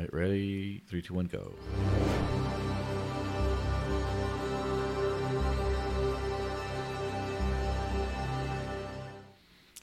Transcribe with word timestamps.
right, 0.00 0.14
ready? 0.14 0.82
Three, 0.88 1.02
two, 1.02 1.12
one, 1.14 1.26
go. 1.26 1.52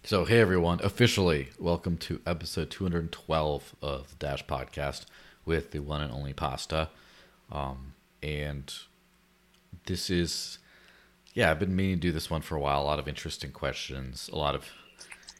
So, 0.03 0.25
hey 0.25 0.39
everyone, 0.39 0.79
officially 0.83 1.49
welcome 1.59 1.97
to 1.97 2.21
episode 2.25 2.71
212 2.71 3.75
of 3.81 4.09
the 4.09 4.15
Dash 4.15 4.43
Podcast 4.45 5.05
with 5.45 5.71
the 5.71 5.79
one 5.79 6.02
and 6.02 6.11
only 6.11 6.34
Pasta. 6.34 6.89
Um, 7.52 7.93
and 8.23 8.73
this 9.86 10.09
is, 10.09 10.57
yeah, 11.34 11.52
I've 11.52 11.59
been 11.59 11.75
meaning 11.75 11.97
to 11.97 12.02
do 12.02 12.11
this 12.11 12.31
one 12.31 12.41
for 12.41 12.55
a 12.55 12.59
while. 12.59 12.81
A 12.81 12.86
lot 12.86 12.99
of 12.99 13.07
interesting 13.07 13.52
questions, 13.52 14.29
a 14.34 14.38
lot 14.38 14.55
of 14.55 14.65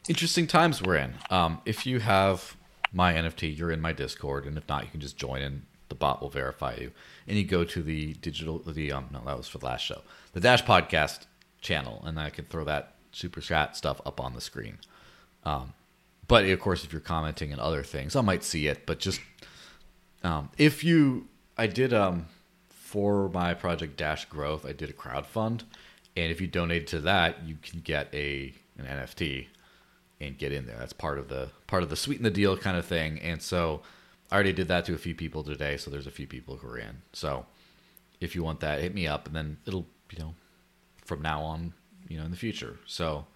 interesting 0.08 0.46
times 0.46 0.82
we're 0.82 0.96
in. 0.96 1.14
Um, 1.30 1.62
if 1.64 1.84
you 1.84 1.98
have 2.00 2.54
my 2.92 3.12
NFT, 3.12 3.56
you're 3.56 3.70
in 3.70 3.80
my 3.80 3.92
Discord, 3.92 4.46
and 4.46 4.56
if 4.56 4.68
not, 4.68 4.84
you 4.84 4.90
can 4.90 5.00
just 5.00 5.16
join 5.16 5.42
and 5.42 5.62
the 5.88 5.94
bot 5.94 6.20
will 6.20 6.28
verify 6.28 6.74
you. 6.78 6.92
And 7.26 7.36
you 7.36 7.44
go 7.44 7.64
to 7.64 7.82
the 7.82 8.14
digital, 8.14 8.58
the 8.58 8.92
um, 8.92 9.08
no, 9.12 9.22
that 9.24 9.36
was 9.36 9.48
for 9.48 9.58
the 9.58 9.66
last 9.66 9.84
show, 9.84 10.02
the 10.32 10.40
Dash 10.40 10.64
Podcast 10.64 11.20
channel, 11.60 12.02
and 12.04 12.18
I 12.18 12.30
can 12.30 12.44
throw 12.46 12.64
that 12.64 12.94
super 13.12 13.40
chat 13.40 13.76
stuff 13.76 14.00
up 14.06 14.20
on 14.20 14.34
the 14.34 14.40
screen. 14.40 14.78
Um, 15.44 15.72
but 16.26 16.44
of 16.44 16.60
course, 16.60 16.84
if 16.84 16.92
you're 16.92 17.00
commenting 17.00 17.52
and 17.52 17.60
other 17.60 17.82
things, 17.82 18.14
I 18.14 18.20
might 18.20 18.44
see 18.44 18.66
it. 18.66 18.86
But 18.86 18.98
just 18.98 19.20
um, 20.22 20.50
if 20.58 20.84
you, 20.84 21.28
I 21.56 21.66
did 21.66 21.92
um, 21.94 22.26
for 22.68 23.28
my 23.30 23.54
project 23.54 23.96
Dash 23.96 24.24
Growth, 24.26 24.66
I 24.66 24.72
did 24.72 24.90
a 24.90 24.94
crowd 24.94 25.26
fund, 25.26 25.64
and 26.16 26.30
if 26.30 26.40
you 26.40 26.46
donate 26.46 26.86
to 26.88 27.00
that, 27.00 27.44
you 27.44 27.56
can 27.62 27.80
get 27.80 28.08
a 28.14 28.54
an 28.76 28.84
NFT 28.84 29.48
and 30.20 30.36
get 30.38 30.52
in 30.52 30.66
there. 30.66 30.76
That's 30.78 30.92
part 30.92 31.18
of 31.18 31.28
the 31.28 31.48
part 31.66 31.82
of 31.82 31.90
the 31.90 31.96
sweeten 31.96 32.24
the 32.24 32.30
deal 32.30 32.56
kind 32.56 32.76
of 32.76 32.84
thing. 32.84 33.18
And 33.20 33.40
so 33.42 33.82
I 34.30 34.34
already 34.34 34.52
did 34.52 34.68
that 34.68 34.84
to 34.86 34.94
a 34.94 34.98
few 34.98 35.14
people 35.14 35.42
today. 35.44 35.76
So 35.76 35.90
there's 35.90 36.06
a 36.06 36.10
few 36.12 36.26
people 36.26 36.56
who 36.56 36.68
are 36.68 36.78
in. 36.78 37.02
So 37.12 37.46
if 38.20 38.34
you 38.34 38.42
want 38.42 38.60
that, 38.60 38.80
hit 38.80 38.94
me 38.94 39.06
up, 39.06 39.26
and 39.26 39.36
then 39.36 39.58
it'll 39.66 39.86
you 40.12 40.18
know 40.18 40.34
from 41.04 41.22
now 41.22 41.42
on 41.42 41.72
you 42.08 42.18
know 42.18 42.24
in 42.24 42.30
the 42.30 42.36
future. 42.36 42.78
So 42.86 43.26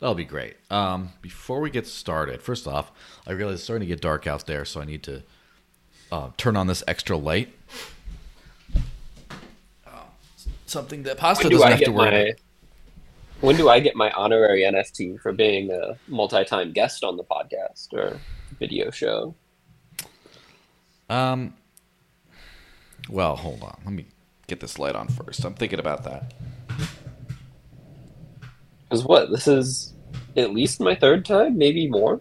that'll 0.00 0.14
be 0.14 0.24
great. 0.24 0.56
Um, 0.70 1.10
before 1.22 1.60
we 1.60 1.70
get 1.70 1.86
started, 1.86 2.42
first 2.42 2.66
off, 2.66 2.90
I 3.26 3.32
realize 3.32 3.54
it's 3.56 3.64
starting 3.64 3.86
to 3.88 3.92
get 3.94 4.00
dark 4.00 4.26
out 4.26 4.46
there, 4.46 4.64
so 4.64 4.80
I 4.80 4.84
need 4.84 5.02
to 5.04 5.22
uh, 6.12 6.30
turn 6.36 6.56
on 6.56 6.66
this 6.66 6.82
extra 6.88 7.16
light. 7.16 7.52
Uh, 9.86 9.90
something 10.66 11.02
that 11.04 11.16
Pasta 11.18 11.44
When 11.44 11.52
doesn't 11.52 11.66
I 11.66 11.70
have 11.70 11.84
to 11.84 11.92
worry. 11.92 12.10
my 12.10 12.16
about. 12.18 12.34
When 13.40 13.56
do 13.56 13.68
I 13.68 13.80
get 13.80 13.96
my 13.96 14.10
honorary 14.12 14.62
NFT 14.62 15.20
for 15.20 15.32
being 15.32 15.70
a 15.70 15.98
multi-time 16.08 16.72
guest 16.72 17.04
on 17.04 17.16
the 17.16 17.24
podcast 17.24 17.92
or 17.92 18.18
video 18.58 18.90
show? 18.90 19.34
Um. 21.08 21.54
Well, 23.08 23.36
hold 23.36 23.62
on. 23.62 23.78
Let 23.84 23.94
me 23.94 24.06
get 24.48 24.60
this 24.60 24.78
light 24.78 24.96
on 24.96 25.08
first. 25.08 25.44
I'm 25.44 25.54
thinking 25.54 25.78
about 25.78 26.04
that. 26.04 26.34
Because 28.82 29.04
what 29.04 29.30
this 29.30 29.46
is 29.46 29.94
at 30.36 30.52
least 30.52 30.80
my 30.80 30.94
third 30.94 31.24
time, 31.24 31.56
maybe 31.56 31.88
more. 31.88 32.20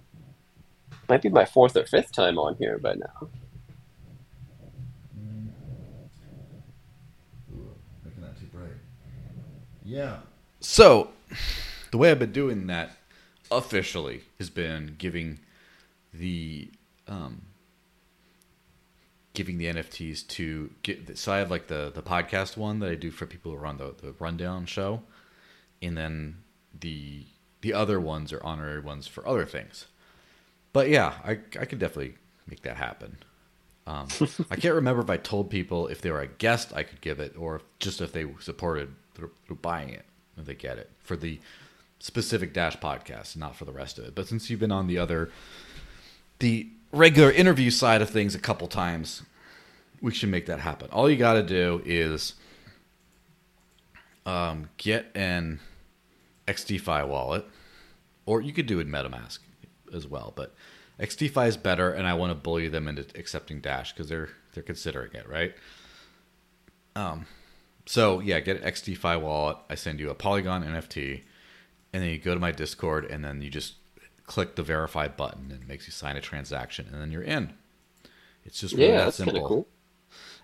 Might 1.08 1.22
be 1.22 1.30
my 1.30 1.46
fourth 1.46 1.76
or 1.76 1.86
fifth 1.86 2.12
time 2.12 2.38
on 2.40 2.56
here 2.56 2.80
by 2.80 2.96
now. 2.96 3.30
Making 8.04 8.22
that 8.22 8.40
too 8.40 8.48
bright. 8.48 8.72
Yeah. 9.84 10.18
So, 10.68 11.12
the 11.92 11.98
way 11.98 12.10
I've 12.10 12.18
been 12.18 12.32
doing 12.32 12.66
that 12.68 12.98
officially 13.52 14.24
has 14.40 14.50
been 14.50 14.96
giving 14.98 15.40
the 16.12 16.70
um, 17.08 17.44
giving 19.34 19.60
the 19.60 19.68
NFTs 19.68 20.28
to 20.30 20.72
get. 20.82 21.18
So 21.20 21.32
I 21.32 21.38
have 21.38 21.52
like 21.52 21.68
the 21.68 21.92
the 21.94 22.02
podcast 22.02 22.58
one 22.58 22.80
that 22.80 22.90
I 22.90 22.96
do 22.96 23.12
for 23.12 23.28
people 23.28 23.52
who 23.52 23.58
run 23.58 23.78
the 23.78 23.94
the 24.02 24.16
rundown 24.18 24.66
show, 24.66 25.04
and 25.84 25.96
then 25.96 26.38
the 26.78 27.28
the 27.62 27.72
other 27.72 28.00
ones 28.00 28.34
are 28.34 28.44
honorary 28.44 28.82
ones 28.82 29.08
for 29.08 29.26
other 29.26 29.46
things. 29.46 29.86
But 30.74 30.90
yeah, 30.90 31.14
I 31.24 31.40
I 31.60 31.66
could 31.66 31.80
definitely 31.80 32.16
make 32.48 32.64
that 32.64 32.78
happen. 32.78 33.20
Um, 33.86 34.08
I 34.50 34.56
can't 34.56 34.74
remember 34.74 35.04
if 35.04 35.12
I 35.12 35.18
told 35.18 35.52
people 35.52 35.88
if 35.88 36.02
they 36.02 36.10
were 36.10 36.22
a 36.22 36.28
guest, 36.28 36.74
I 36.76 36.82
could 36.82 37.02
give 37.02 37.20
it, 37.20 37.38
or 37.38 37.62
just 37.80 38.02
if 38.02 38.12
they 38.12 38.26
supported 38.40 38.96
through, 39.14 39.30
through 39.46 39.58
buying 39.58 39.90
it, 39.90 40.06
they 40.38 40.56
get 40.56 40.78
it 40.78 40.92
for 41.00 41.16
the 41.16 41.40
specific 42.00 42.54
Dash 42.54 42.78
podcast, 42.78 43.36
not 43.38 43.56
for 43.56 43.66
the 43.66 43.72
rest 43.72 43.98
of 43.98 44.06
it. 44.06 44.16
But 44.16 44.28
since 44.28 44.50
you've 44.50 44.60
been 44.60 44.72
on 44.72 44.88
the 44.88 44.98
other, 44.98 45.32
the 46.40 46.70
regular 46.92 47.32
interview 47.32 47.70
side 47.70 48.02
of 48.02 48.10
things 48.10 48.36
a 48.36 48.40
couple 48.40 48.68
times, 48.68 49.24
we 50.02 50.14
should 50.14 50.30
make 50.30 50.46
that 50.48 50.60
happen. 50.60 50.90
All 50.92 51.10
you 51.10 51.18
got 51.18 51.34
to 51.34 51.44
do 51.44 51.82
is 51.86 52.34
um, 54.26 54.70
get 54.78 55.08
an 55.16 55.60
XDEFI 56.48 57.08
wallet, 57.08 57.46
or 58.26 58.42
you 58.42 58.54
could 58.54 58.66
do 58.66 58.80
it 58.80 58.88
MetaMask 58.88 59.40
as 59.94 60.08
well. 60.08 60.34
But 60.36 60.54
XDEFI 61.00 61.48
is 61.48 61.58
better, 61.58 61.92
and 61.92 62.08
I 62.08 62.14
want 62.14 62.32
to 62.32 62.36
bully 62.36 62.68
them 62.68 62.88
into 62.88 63.06
accepting 63.18 63.62
Dash 63.62 63.94
because 63.94 64.10
they're 64.10 64.30
they're 64.54 64.64
considering 64.64 65.12
it, 65.14 65.28
right? 65.28 65.54
Um, 66.96 67.26
so 67.86 68.20
yeah, 68.20 68.40
get 68.40 68.62
an 68.62 68.72
XDEFI 68.72 69.22
wallet. 69.22 69.58
I 69.70 69.76
send 69.76 70.00
you 70.00 70.10
a 70.10 70.16
Polygon 70.16 70.64
NFT, 70.64 71.24
and 71.94 72.04
then 72.04 72.10
you 72.10 72.18
go 72.20 72.34
to 72.34 72.40
my 72.40 72.52
Discord, 72.52 73.06
and 73.06 73.24
then 73.24 73.42
you 73.42 73.50
just 73.50 73.76
click 74.26 74.56
the 74.56 74.64
verify 74.64 75.08
button, 75.08 75.52
and 75.52 75.62
it 75.62 75.68
makes 75.68 75.86
you 75.88 75.92
sign 75.92 76.18
a 76.18 76.22
transaction, 76.22 76.88
and 76.92 77.02
then 77.02 77.12
you're 77.12 77.24
in. 77.24 77.54
It's 78.46 78.60
just 78.60 78.76
really 78.76 78.92
Yeah, 78.92 78.98
that 79.00 79.06
that's 79.06 79.18
simple. 79.18 79.48
cool. 79.48 79.68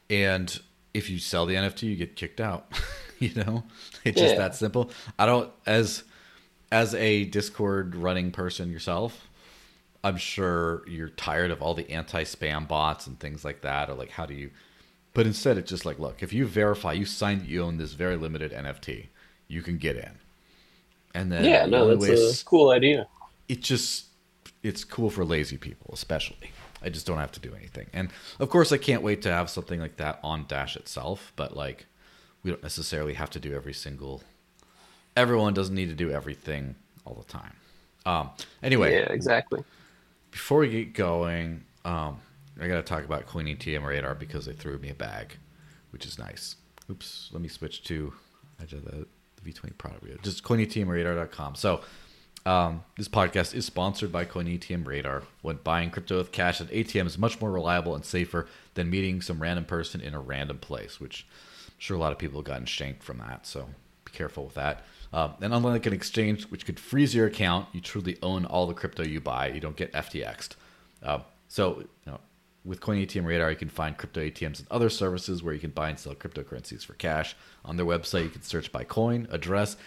And 0.10 0.60
if 0.94 1.10
you 1.10 1.20
sell 1.20 1.46
the 1.46 1.56
NFT, 1.56 1.84
you 1.84 1.96
get 1.96 2.16
kicked 2.16 2.42
out. 2.42 2.72
you 3.20 3.34
know, 3.36 3.64
it's 4.04 4.20
just 4.20 4.36
that 4.38 4.56
simple. 4.56 4.92
I 5.18 5.26
don't 5.26 5.52
as 5.66 6.04
as 6.72 6.94
a 6.96 7.26
Discord 7.26 7.96
running 7.96 8.32
person 8.32 8.72
yourself. 8.72 9.28
I'm 10.04 10.18
sure 10.18 10.88
you're 10.88 11.10
tired 11.10 11.52
of 11.52 11.62
all 11.62 11.76
the 11.76 11.90
anti-spam 11.92 12.68
bots 12.68 13.06
and 13.06 13.20
things 13.20 13.46
like 13.46 13.62
that, 13.62 13.90
or 13.90 13.94
like 13.94 14.10
how 14.12 14.26
do 14.26 14.34
you? 14.34 14.50
But 15.14 15.26
instead, 15.28 15.58
it's 15.58 15.70
just 15.70 15.86
like, 15.86 16.00
look, 16.00 16.24
if 16.24 16.34
you 16.34 16.46
verify, 16.46 16.94
you 16.94 17.06
signed 17.06 17.42
that 17.42 17.50
you 17.50 17.64
own 17.64 17.78
this 17.78 17.94
very 17.94 18.16
limited 18.18 18.52
NFT, 18.54 19.08
you 19.48 19.62
can 19.62 19.78
get 19.78 19.98
in. 19.98 20.12
And 21.14 21.32
then 21.32 21.44
Yeah, 21.44 21.66
no, 21.66 21.88
that's 21.88 22.02
way 22.02 22.16
a 22.42 22.46
cool 22.46 22.70
idea. 22.72 23.08
it 23.48 23.62
just 23.62 24.06
it's 24.64 24.84
cool 24.84 25.10
for 25.10 25.26
lazy 25.26 25.58
people 25.58 25.90
especially 25.94 26.52
i 26.84 26.90
just 26.90 27.06
don't 27.06 27.18
have 27.18 27.32
to 27.32 27.40
do 27.40 27.54
anything 27.56 27.88
and 27.94 28.10
of 28.40 28.50
course 28.50 28.72
i 28.72 28.78
can't 28.78 29.02
wait 29.04 29.22
to 29.22 29.32
have 29.32 29.50
something 29.50 29.80
like 29.80 29.98
that 29.98 30.20
on 30.24 30.46
dash 30.48 30.76
itself 30.76 31.32
but 31.36 31.56
like 31.56 31.86
we 32.44 32.52
don't 32.52 32.64
necessarily 32.64 33.14
have 33.14 33.30
to 33.30 33.40
do 33.40 33.54
every 33.56 33.74
single 33.74 34.22
everyone 35.16 35.54
doesn't 35.54 35.76
need 35.76 35.90
to 35.90 35.96
do 35.96 36.12
everything 36.12 36.76
all 37.06 37.16
the 37.16 37.32
time 37.32 37.54
um 38.06 38.30
anyway 38.64 38.92
Yeah, 38.92 39.08
exactly. 39.12 39.64
before 40.32 40.60
we 40.60 40.70
get 40.70 40.94
going 40.94 41.64
um 41.86 42.20
i 42.60 42.68
gotta 42.68 42.82
talk 42.82 43.04
about 43.04 43.28
CoinATM 43.28 43.86
Radar 43.86 44.16
because 44.16 44.46
they 44.46 44.54
threw 44.54 44.78
me 44.80 44.90
a 44.90 44.96
bag 44.96 45.38
which 45.92 46.06
is 46.06 46.18
nice 46.18 46.56
oops 46.90 47.30
let 47.32 47.42
me 47.42 47.48
switch 47.48 47.84
to 47.86 48.14
I 48.60 48.66
did 48.66 48.86
the, 48.86 49.08
the 49.42 49.52
v20 49.52 49.78
product 49.78 50.04
review. 50.04 50.20
just 50.22 50.44
coinatmradar.com 50.44 51.56
so 51.56 51.82
um, 52.46 52.84
this 52.98 53.08
podcast 53.08 53.54
is 53.54 53.66
sponsored 53.66 54.12
by 54.12 54.26
CoinATM 54.26 54.86
Radar. 54.86 55.24
When 55.42 55.58
buying 55.58 55.92
crypto 55.92 56.18
with 56.18 56.32
cash 56.32 56.60
at 56.60 56.70
ATM 56.70 57.06
is 57.06 57.18
much 57.18 57.40
more 57.40 57.52
reliable 57.52 57.94
and 57.94 58.04
safer 58.04 58.48
than 58.74 58.90
meeting 58.90 59.22
some 59.22 59.42
random 59.42 59.66
person 59.66 60.02
in 60.02 60.14
a 60.14 60.20
random 60.20 60.58
place, 60.58 61.00
which 61.00 61.28
I'm 61.68 61.74
sure 61.78 61.98
a 61.98 62.00
lot 62.00 62.12
of 62.12 62.18
people 62.18 62.40
have 62.40 62.46
gotten 62.46 62.66
shanked 62.66 63.04
from 63.04 63.20
that. 63.20 63.46
So 63.46 63.70
be 64.06 64.12
careful 64.12 64.46
with 64.46 64.56
that. 64.56 64.86
Um, 65.14 65.34
and 65.42 65.54
unlike 65.54 65.86
an 65.86 65.94
exchange, 65.94 66.46
which 66.46 66.66
could 66.66 66.80
freeze 66.80 67.14
your 67.14 67.28
account, 67.28 67.68
you 67.74 67.82
truly 67.82 68.18
own 68.24 68.46
all 68.46 68.66
the 68.66 68.74
crypto 68.74 69.04
you 69.04 69.20
buy. 69.22 69.48
You 69.48 69.60
don't 69.60 69.76
get 69.76 69.94
FTX'd. 69.94 70.56
Um, 71.04 71.24
so 71.48 71.80
you 71.80 71.88
know, 72.12 72.20
with 72.64 72.80
CoinATM 72.82 73.26
Radar, 73.26 73.50
you 73.52 73.58
can 73.58 73.70
find 73.70 73.98
crypto 73.98 74.22
ATMs 74.22 74.60
and 74.60 74.68
other 74.72 74.90
services 74.90 75.42
where 75.44 75.54
you 75.54 75.60
can 75.60 75.72
buy 75.72 75.90
and 75.90 76.00
sell 76.00 76.16
cryptocurrencies 76.16 76.86
for 76.86 76.94
cash. 76.94 77.36
On 77.66 77.78
their 77.78 77.86
website, 77.86 78.24
you 78.24 78.30
can 78.30 78.44
search 78.44 78.72
by 78.72 78.84
coin, 78.84 79.28
address, 79.32 79.78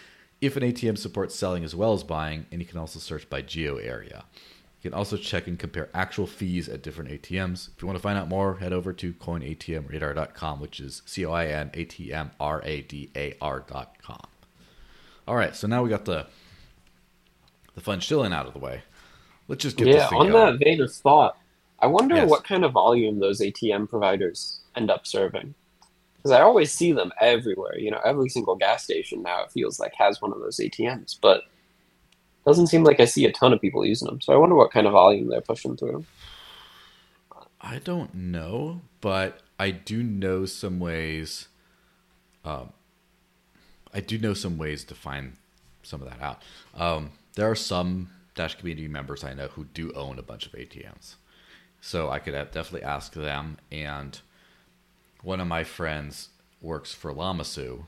if 0.41 0.57
an 0.57 0.63
ATM 0.63 0.97
supports 0.97 1.35
selling 1.35 1.63
as 1.63 1.75
well 1.75 1.93
as 1.93 2.03
buying, 2.03 2.45
and 2.51 2.61
you 2.61 2.67
can 2.67 2.77
also 2.79 2.99
search 2.99 3.29
by 3.29 3.41
geo 3.41 3.77
area. 3.77 4.25
You 4.81 4.91
can 4.91 4.97
also 4.97 5.17
check 5.17 5.47
and 5.47 5.57
compare 5.57 5.89
actual 5.93 6.27
fees 6.27 6.69
at 6.69 6.83
different 6.83 7.09
ATMs. 7.09 7.69
If 7.75 7.81
you 7.81 7.87
want 7.87 7.97
to 7.97 8.03
find 8.03 8.17
out 8.19 8.27
more, 8.27 8.57
head 8.57 8.73
over 8.73 8.93
to 8.93 9.13
coinatmradar.com, 9.13 10.59
which 10.59 10.79
is 10.79 11.01
C 11.05 11.25
O 11.25 11.31
I 11.31 11.47
N 11.47 11.71
A 11.73 11.85
T 11.85 12.13
M 12.13 12.31
R 12.39 12.61
A 12.63 12.81
D 12.81 13.09
A 13.15 13.35
R.com. 13.41 14.21
All 15.27 15.35
right, 15.35 15.55
so 15.55 15.67
now 15.67 15.81
we 15.81 15.89
got 15.89 16.05
the 16.05 16.27
the 17.73 17.81
fun 17.81 17.99
shilling 17.99 18.33
out 18.33 18.45
of 18.47 18.53
the 18.53 18.59
way. 18.59 18.83
Let's 19.47 19.63
just 19.63 19.77
get 19.77 19.91
this 19.91 19.93
Yeah, 19.93 20.07
thing 20.07 20.21
on 20.21 20.27
going. 20.27 20.51
that 20.57 20.59
vein 20.63 20.81
of 20.81 20.93
thought, 20.93 21.37
I 21.79 21.87
wonder 21.87 22.15
Yes. 22.15 22.29
what 22.29 22.43
kind 22.43 22.63
of 22.65 22.71
volume 22.73 23.19
those 23.19 23.41
ATM 23.41 23.87
providers 23.89 24.61
end 24.75 24.89
up 24.89 25.05
serving. 25.05 25.53
Because 26.17 26.31
I 26.31 26.41
always 26.41 26.71
see 26.71 26.91
them 26.91 27.11
everywhere. 27.21 27.77
You 27.77 27.91
know, 27.91 27.99
every 28.03 28.29
single 28.29 28.55
gas 28.55 28.83
station 28.83 29.21
now 29.21 29.43
it 29.43 29.51
feels 29.51 29.79
like 29.79 29.93
has 29.95 30.21
one 30.21 30.31
of 30.33 30.39
those 30.39 30.57
ATMs, 30.57 31.17
but 31.21 31.43
doesn't 32.45 32.67
seem 32.67 32.83
like 32.83 32.99
I 32.99 33.05
see 33.05 33.25
a 33.25 33.31
ton 33.31 33.53
of 33.53 33.61
people 33.61 33.85
using 33.85 34.07
them. 34.07 34.21
So 34.21 34.33
I 34.33 34.37
wonder 34.37 34.55
what 34.55 34.71
kind 34.71 34.87
of 34.87 34.93
volume 34.93 35.29
they're 35.29 35.41
pushing 35.41 35.77
through. 35.77 36.05
I 37.61 37.79
don't 37.79 38.13
know, 38.13 38.81
but 39.01 39.39
I 39.59 39.71
do 39.71 40.03
know 40.03 40.45
some 40.45 40.79
ways. 40.79 41.47
Um, 42.43 42.69
I 43.93 43.99
do 44.01 44.17
know 44.17 44.33
some 44.33 44.57
ways 44.57 44.83
to 44.85 44.95
find 44.95 45.33
some 45.83 46.01
of 46.01 46.09
that 46.09 46.21
out. 46.21 46.41
Um, 46.75 47.11
there 47.35 47.49
are 47.49 47.55
some 47.55 48.09
Dash 48.35 48.55
community 48.55 48.87
members 48.87 49.23
I 49.23 49.33
know 49.33 49.47
who 49.47 49.65
do 49.65 49.91
own 49.93 50.19
a 50.19 50.23
bunch 50.23 50.45
of 50.45 50.51
ATMs, 50.51 51.15
so 51.85 52.09
I 52.09 52.17
could 52.17 52.31
definitely 52.31 52.81
ask 52.81 53.13
them. 53.13 53.57
And 53.71 54.19
one 55.21 55.39
of 55.39 55.45
my 55.45 55.63
friends 55.63 56.29
works 56.59 56.95
for 56.95 57.13
Lamassu, 57.13 57.83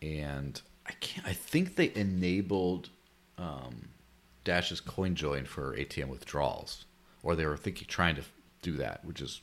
and 0.00 0.62
I 0.86 0.92
can't. 1.00 1.26
I 1.26 1.32
think 1.32 1.74
they 1.74 1.90
enabled 1.96 2.90
um, 3.36 3.88
Dash's 4.44 4.80
CoinJoin 4.80 5.48
for 5.48 5.76
ATM 5.76 6.06
withdrawals, 6.06 6.84
or 7.24 7.34
they 7.34 7.46
were 7.46 7.56
thinking 7.56 7.88
trying 7.88 8.14
to 8.14 8.22
do 8.62 8.76
that, 8.76 9.04
which 9.04 9.20
is 9.20 9.40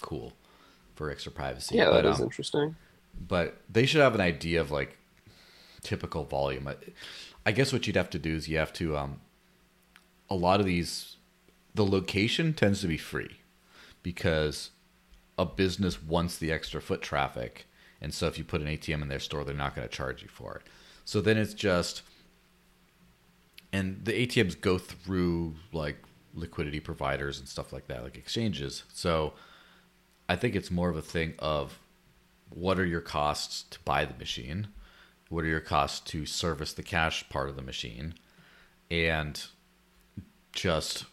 cool 0.00 0.32
for 0.96 1.12
extra 1.12 1.30
privacy. 1.30 1.76
Yeah, 1.76 1.90
but, 1.90 2.02
that 2.02 2.06
is 2.06 2.18
um, 2.18 2.24
interesting. 2.24 2.74
but 3.28 3.60
they 3.70 3.86
should 3.86 4.00
have 4.00 4.16
an 4.16 4.20
idea 4.20 4.60
of 4.60 4.72
like 4.72 4.98
typical 5.82 6.24
volume. 6.24 6.66
I, 6.66 6.74
I 7.46 7.52
guess 7.52 7.72
what 7.72 7.86
you'd 7.86 7.94
have 7.94 8.10
to 8.10 8.18
do 8.18 8.34
is 8.34 8.48
you 8.48 8.58
have 8.58 8.72
to 8.72 8.96
um, 8.96 9.20
a 10.28 10.34
lot 10.34 10.58
of 10.58 10.66
these 10.66 11.13
the 11.74 11.84
location 11.84 12.52
tends 12.54 12.80
to 12.80 12.86
be 12.86 12.96
free 12.96 13.38
because 14.02 14.70
a 15.38 15.44
business 15.44 16.02
wants 16.02 16.38
the 16.38 16.52
extra 16.52 16.80
foot 16.80 17.02
traffic 17.02 17.66
and 18.00 18.12
so 18.12 18.26
if 18.26 18.38
you 18.38 18.44
put 18.44 18.60
an 18.60 18.66
ATM 18.68 19.02
in 19.02 19.08
their 19.08 19.18
store 19.18 19.44
they're 19.44 19.54
not 19.54 19.74
going 19.74 19.86
to 19.86 19.94
charge 19.94 20.22
you 20.22 20.28
for 20.28 20.56
it. 20.56 20.62
So 21.04 21.20
then 21.20 21.36
it's 21.36 21.54
just 21.54 22.02
and 23.72 24.04
the 24.04 24.26
ATMs 24.26 24.60
go 24.60 24.78
through 24.78 25.56
like 25.72 25.96
liquidity 26.34 26.80
providers 26.80 27.38
and 27.38 27.48
stuff 27.48 27.72
like 27.72 27.88
that 27.88 28.02
like 28.02 28.16
exchanges. 28.16 28.84
So 28.92 29.34
I 30.28 30.36
think 30.36 30.54
it's 30.54 30.70
more 30.70 30.88
of 30.88 30.96
a 30.96 31.02
thing 31.02 31.34
of 31.38 31.78
what 32.50 32.78
are 32.78 32.86
your 32.86 33.00
costs 33.00 33.64
to 33.70 33.78
buy 33.84 34.04
the 34.04 34.16
machine? 34.16 34.68
What 35.28 35.44
are 35.44 35.48
your 35.48 35.60
costs 35.60 36.00
to 36.10 36.26
service 36.26 36.72
the 36.72 36.82
cash 36.82 37.28
part 37.28 37.48
of 37.48 37.56
the 37.56 37.62
machine? 37.62 38.14
And 38.90 39.42
just 40.52 41.04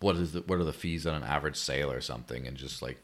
what 0.00 0.16
is 0.16 0.32
the, 0.32 0.40
what 0.42 0.58
are 0.58 0.64
the 0.64 0.72
fees 0.72 1.06
on 1.06 1.14
an 1.14 1.22
average 1.22 1.56
sale 1.56 1.90
or 1.90 2.00
something? 2.00 2.46
And 2.46 2.56
just 2.56 2.82
like 2.82 2.98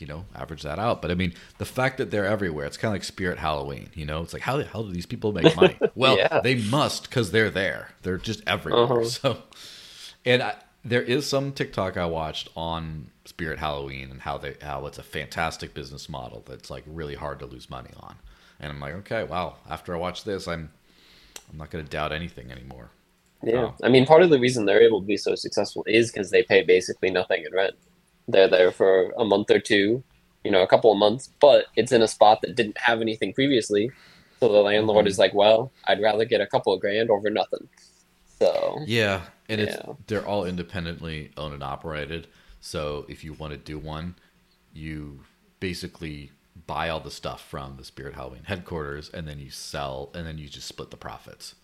you 0.00 0.06
know 0.08 0.24
average 0.34 0.62
that 0.62 0.78
out. 0.80 1.00
But 1.00 1.12
i 1.12 1.14
mean 1.14 1.34
the 1.58 1.64
fact 1.64 1.98
that 1.98 2.10
they're 2.10 2.26
everywhere 2.26 2.66
it's 2.66 2.76
kind 2.76 2.90
of 2.90 2.94
like 2.96 3.04
spirit 3.04 3.38
halloween 3.38 3.90
you 3.94 4.04
know? 4.04 4.22
It's 4.22 4.32
like 4.32 4.42
how 4.42 4.56
the 4.56 4.64
hell 4.64 4.82
do 4.82 4.92
these 4.92 5.06
people 5.06 5.32
make 5.32 5.54
money? 5.56 5.78
Well 5.94 6.16
Yeah. 6.18 6.40
they 6.40 6.56
must 6.56 7.04
because 7.08 7.30
they're 7.30 7.50
there. 7.50 7.90
They're 8.02 8.18
just 8.18 8.42
everywhere. 8.46 8.82
Uh-huh. 8.84 9.04
so 9.04 9.38
and 10.24 10.42
I, 10.42 10.56
there 10.84 11.02
is 11.02 11.26
some 11.26 11.52
tiktok 11.52 11.96
i 11.96 12.06
watched 12.06 12.48
on 12.56 13.10
spirit 13.24 13.58
halloween 13.60 14.10
and 14.10 14.20
how 14.22 14.36
they 14.36 14.56
how 14.60 14.84
it's 14.86 14.98
a 14.98 15.02
fantastic 15.04 15.74
business 15.74 16.08
model 16.08 16.42
that's 16.44 16.70
like 16.70 16.82
really 16.86 17.14
hard 17.14 17.38
to 17.38 17.46
lose 17.46 17.70
money 17.70 17.90
on. 18.00 18.16
And 18.58 18.72
i'm 18.72 18.80
like 18.80 18.94
okay 18.94 19.22
wow 19.22 19.56
after 19.70 19.94
i 19.94 19.98
watch 19.98 20.24
this 20.24 20.48
i'm 20.48 20.70
i'm 21.52 21.56
not 21.58 21.70
going 21.70 21.84
to 21.84 21.90
doubt 21.90 22.10
anything 22.10 22.50
anymore 22.50 22.90
Yeah, 23.46 23.70
Oh. 23.72 23.74
I 23.82 23.88
mean, 23.88 24.06
part 24.06 24.22
of 24.22 24.30
the 24.30 24.38
reason 24.38 24.64
they're 24.64 24.82
able 24.82 25.00
to 25.00 25.06
be 25.06 25.16
so 25.16 25.34
successful 25.34 25.84
is 25.86 26.10
because 26.10 26.30
they 26.30 26.42
pay 26.42 26.62
basically 26.62 27.10
nothing 27.10 27.44
in 27.44 27.52
rent. 27.52 27.74
They're 28.28 28.48
there 28.48 28.72
for 28.72 29.10
a 29.18 29.24
month 29.24 29.50
or 29.50 29.58
two, 29.58 30.02
you 30.44 30.50
know, 30.50 30.62
a 30.62 30.66
couple 30.66 30.90
of 30.92 30.98
months, 30.98 31.30
but 31.40 31.66
it's 31.76 31.92
in 31.92 32.02
a 32.02 32.08
spot 32.08 32.40
that 32.42 32.54
didn't 32.54 32.78
have 32.78 33.00
anything 33.00 33.32
previously. 33.32 33.90
So 34.40 34.48
the 34.50 34.58
landlord 34.62 35.06
Mhm. 35.06 35.08
is 35.08 35.18
like, 35.18 35.34
"Well, 35.34 35.72
I'd 35.86 36.02
rather 36.02 36.24
get 36.24 36.40
a 36.40 36.46
couple 36.46 36.72
of 36.72 36.80
grand 36.80 37.10
over 37.10 37.30
nothing." 37.30 37.68
So 38.38 38.80
Yeah, 38.86 39.22
and 39.48 39.60
it's 39.60 39.76
they're 40.06 40.26
all 40.26 40.44
independently 40.44 41.30
owned 41.36 41.54
and 41.54 41.62
operated. 41.62 42.26
So 42.60 43.06
if 43.08 43.24
you 43.24 43.32
want 43.34 43.52
to 43.52 43.58
do 43.58 43.78
one, 43.78 44.16
you 44.72 45.20
basically 45.60 46.30
buy 46.66 46.88
all 46.88 47.00
the 47.00 47.10
stuff 47.10 47.42
from 47.42 47.76
the 47.76 47.84
Spirit 47.84 48.14
Halloween 48.14 48.44
headquarters, 48.44 49.08
and 49.10 49.26
then 49.28 49.38
you 49.38 49.50
sell, 49.50 50.10
and 50.14 50.26
then 50.26 50.38
you 50.38 50.48
just 50.48 50.66
split 50.68 50.90
the 50.90 50.96
profits. 50.96 51.54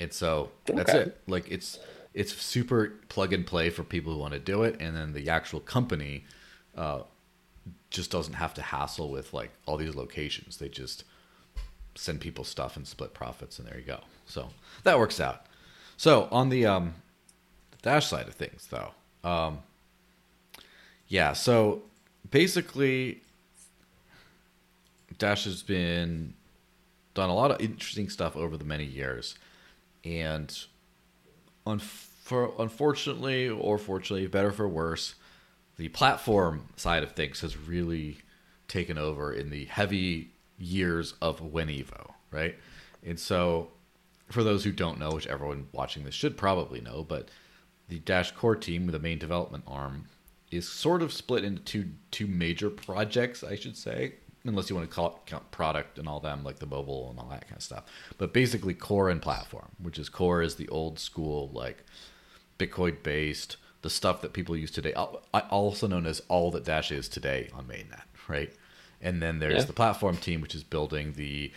And 0.00 0.12
so 0.12 0.50
that's 0.66 0.90
Okay. 0.90 0.98
it. 1.10 1.20
Like 1.26 1.50
it's 1.50 1.78
it's 2.14 2.34
super 2.34 2.92
plug 3.08 3.32
and 3.32 3.46
play 3.46 3.70
for 3.70 3.84
people 3.84 4.12
who 4.12 4.18
want 4.18 4.34
to 4.34 4.40
do 4.40 4.62
it, 4.64 4.76
and 4.80 4.96
then 4.96 5.12
the 5.12 5.28
actual 5.30 5.60
company 5.60 6.24
uh, 6.76 7.02
just 7.90 8.10
doesn't 8.10 8.34
have 8.34 8.52
to 8.54 8.62
hassle 8.62 9.10
with 9.10 9.32
like 9.32 9.50
all 9.66 9.76
these 9.76 9.94
locations. 9.94 10.56
They 10.58 10.68
just 10.68 11.04
send 11.94 12.20
people 12.20 12.44
stuff 12.44 12.76
and 12.76 12.86
split 12.86 13.14
profits, 13.14 13.58
and 13.58 13.68
there 13.68 13.78
you 13.78 13.84
go. 13.84 14.00
So 14.26 14.48
that 14.84 14.98
works 14.98 15.20
out. 15.20 15.46
So 15.96 16.28
on 16.32 16.48
the 16.48 16.66
um, 16.66 16.94
dash 17.82 18.06
side 18.06 18.28
of 18.28 18.34
things, 18.34 18.68
though, 18.70 18.90
um, 19.28 19.60
yeah. 21.08 21.32
So 21.32 21.82
basically, 22.30 23.22
Dash 25.18 25.44
has 25.44 25.62
been 25.62 26.34
done 27.14 27.28
a 27.30 27.34
lot 27.34 27.50
of 27.50 27.60
interesting 27.60 28.08
stuff 28.08 28.36
over 28.36 28.56
the 28.56 28.64
many 28.64 28.84
years, 28.84 29.34
and 30.04 30.64
un- 31.66 31.78
for, 31.78 32.52
unfortunately 32.58 33.48
or 33.48 33.78
fortunately, 33.78 34.26
better 34.26 34.52
for 34.52 34.68
worse, 34.68 35.14
the 35.76 35.88
platform 35.88 36.68
side 36.76 37.02
of 37.02 37.12
things 37.12 37.40
has 37.40 37.56
really 37.56 38.18
taken 38.68 38.98
over 38.98 39.32
in 39.32 39.50
the 39.50 39.64
heavy 39.66 40.30
years 40.58 41.14
of 41.20 41.40
Winevo, 41.40 42.12
right? 42.30 42.56
And 43.04 43.18
so, 43.18 43.68
for 44.30 44.42
those 44.42 44.64
who 44.64 44.72
don't 44.72 44.98
know, 44.98 45.10
which 45.10 45.26
everyone 45.26 45.66
watching 45.72 46.04
this 46.04 46.14
should 46.14 46.36
probably 46.36 46.80
know, 46.80 47.02
but 47.02 47.28
the 47.88 47.98
Dash 47.98 48.30
Core 48.30 48.56
team, 48.56 48.86
the 48.86 48.98
main 48.98 49.18
development 49.18 49.64
arm, 49.66 50.06
is 50.50 50.68
sort 50.68 51.02
of 51.02 51.12
split 51.12 51.44
into 51.44 51.62
two 51.62 51.90
two 52.10 52.26
major 52.26 52.70
projects, 52.70 53.42
I 53.42 53.56
should 53.56 53.76
say, 53.76 54.14
unless 54.44 54.68
you 54.68 54.76
want 54.76 54.88
to 54.88 54.94
call 54.94 55.08
it 55.08 55.14
count 55.26 55.50
product 55.50 55.98
and 55.98 56.08
all 56.08 56.20
them, 56.20 56.42
like 56.44 56.58
the 56.58 56.66
mobile 56.66 57.10
and 57.10 57.18
all 57.18 57.28
that 57.30 57.42
kind 57.42 57.56
of 57.56 57.62
stuff. 57.62 57.84
But 58.18 58.32
basically, 58.32 58.74
core 58.74 59.08
and 59.08 59.22
platform, 59.22 59.68
which 59.80 59.98
is 59.98 60.08
core 60.08 60.42
is 60.42 60.56
the 60.56 60.68
old 60.68 60.98
school 60.98 61.50
like 61.52 61.84
Bitcoin 62.58 63.02
based, 63.02 63.56
the 63.82 63.90
stuff 63.90 64.20
that 64.22 64.32
people 64.32 64.56
use 64.56 64.70
today, 64.70 64.92
also 64.94 65.86
known 65.86 66.06
as 66.06 66.22
all 66.28 66.50
that 66.52 66.64
Dash 66.64 66.90
is 66.92 67.08
today 67.08 67.50
on 67.54 67.64
mainnet, 67.66 68.02
right? 68.28 68.52
And 69.00 69.20
then 69.20 69.38
there's 69.40 69.62
Yeah. 69.62 69.64
the 69.64 69.72
platform 69.72 70.16
team, 70.16 70.40
which 70.40 70.54
is 70.54 70.62
building 70.62 71.14
the, 71.14 71.50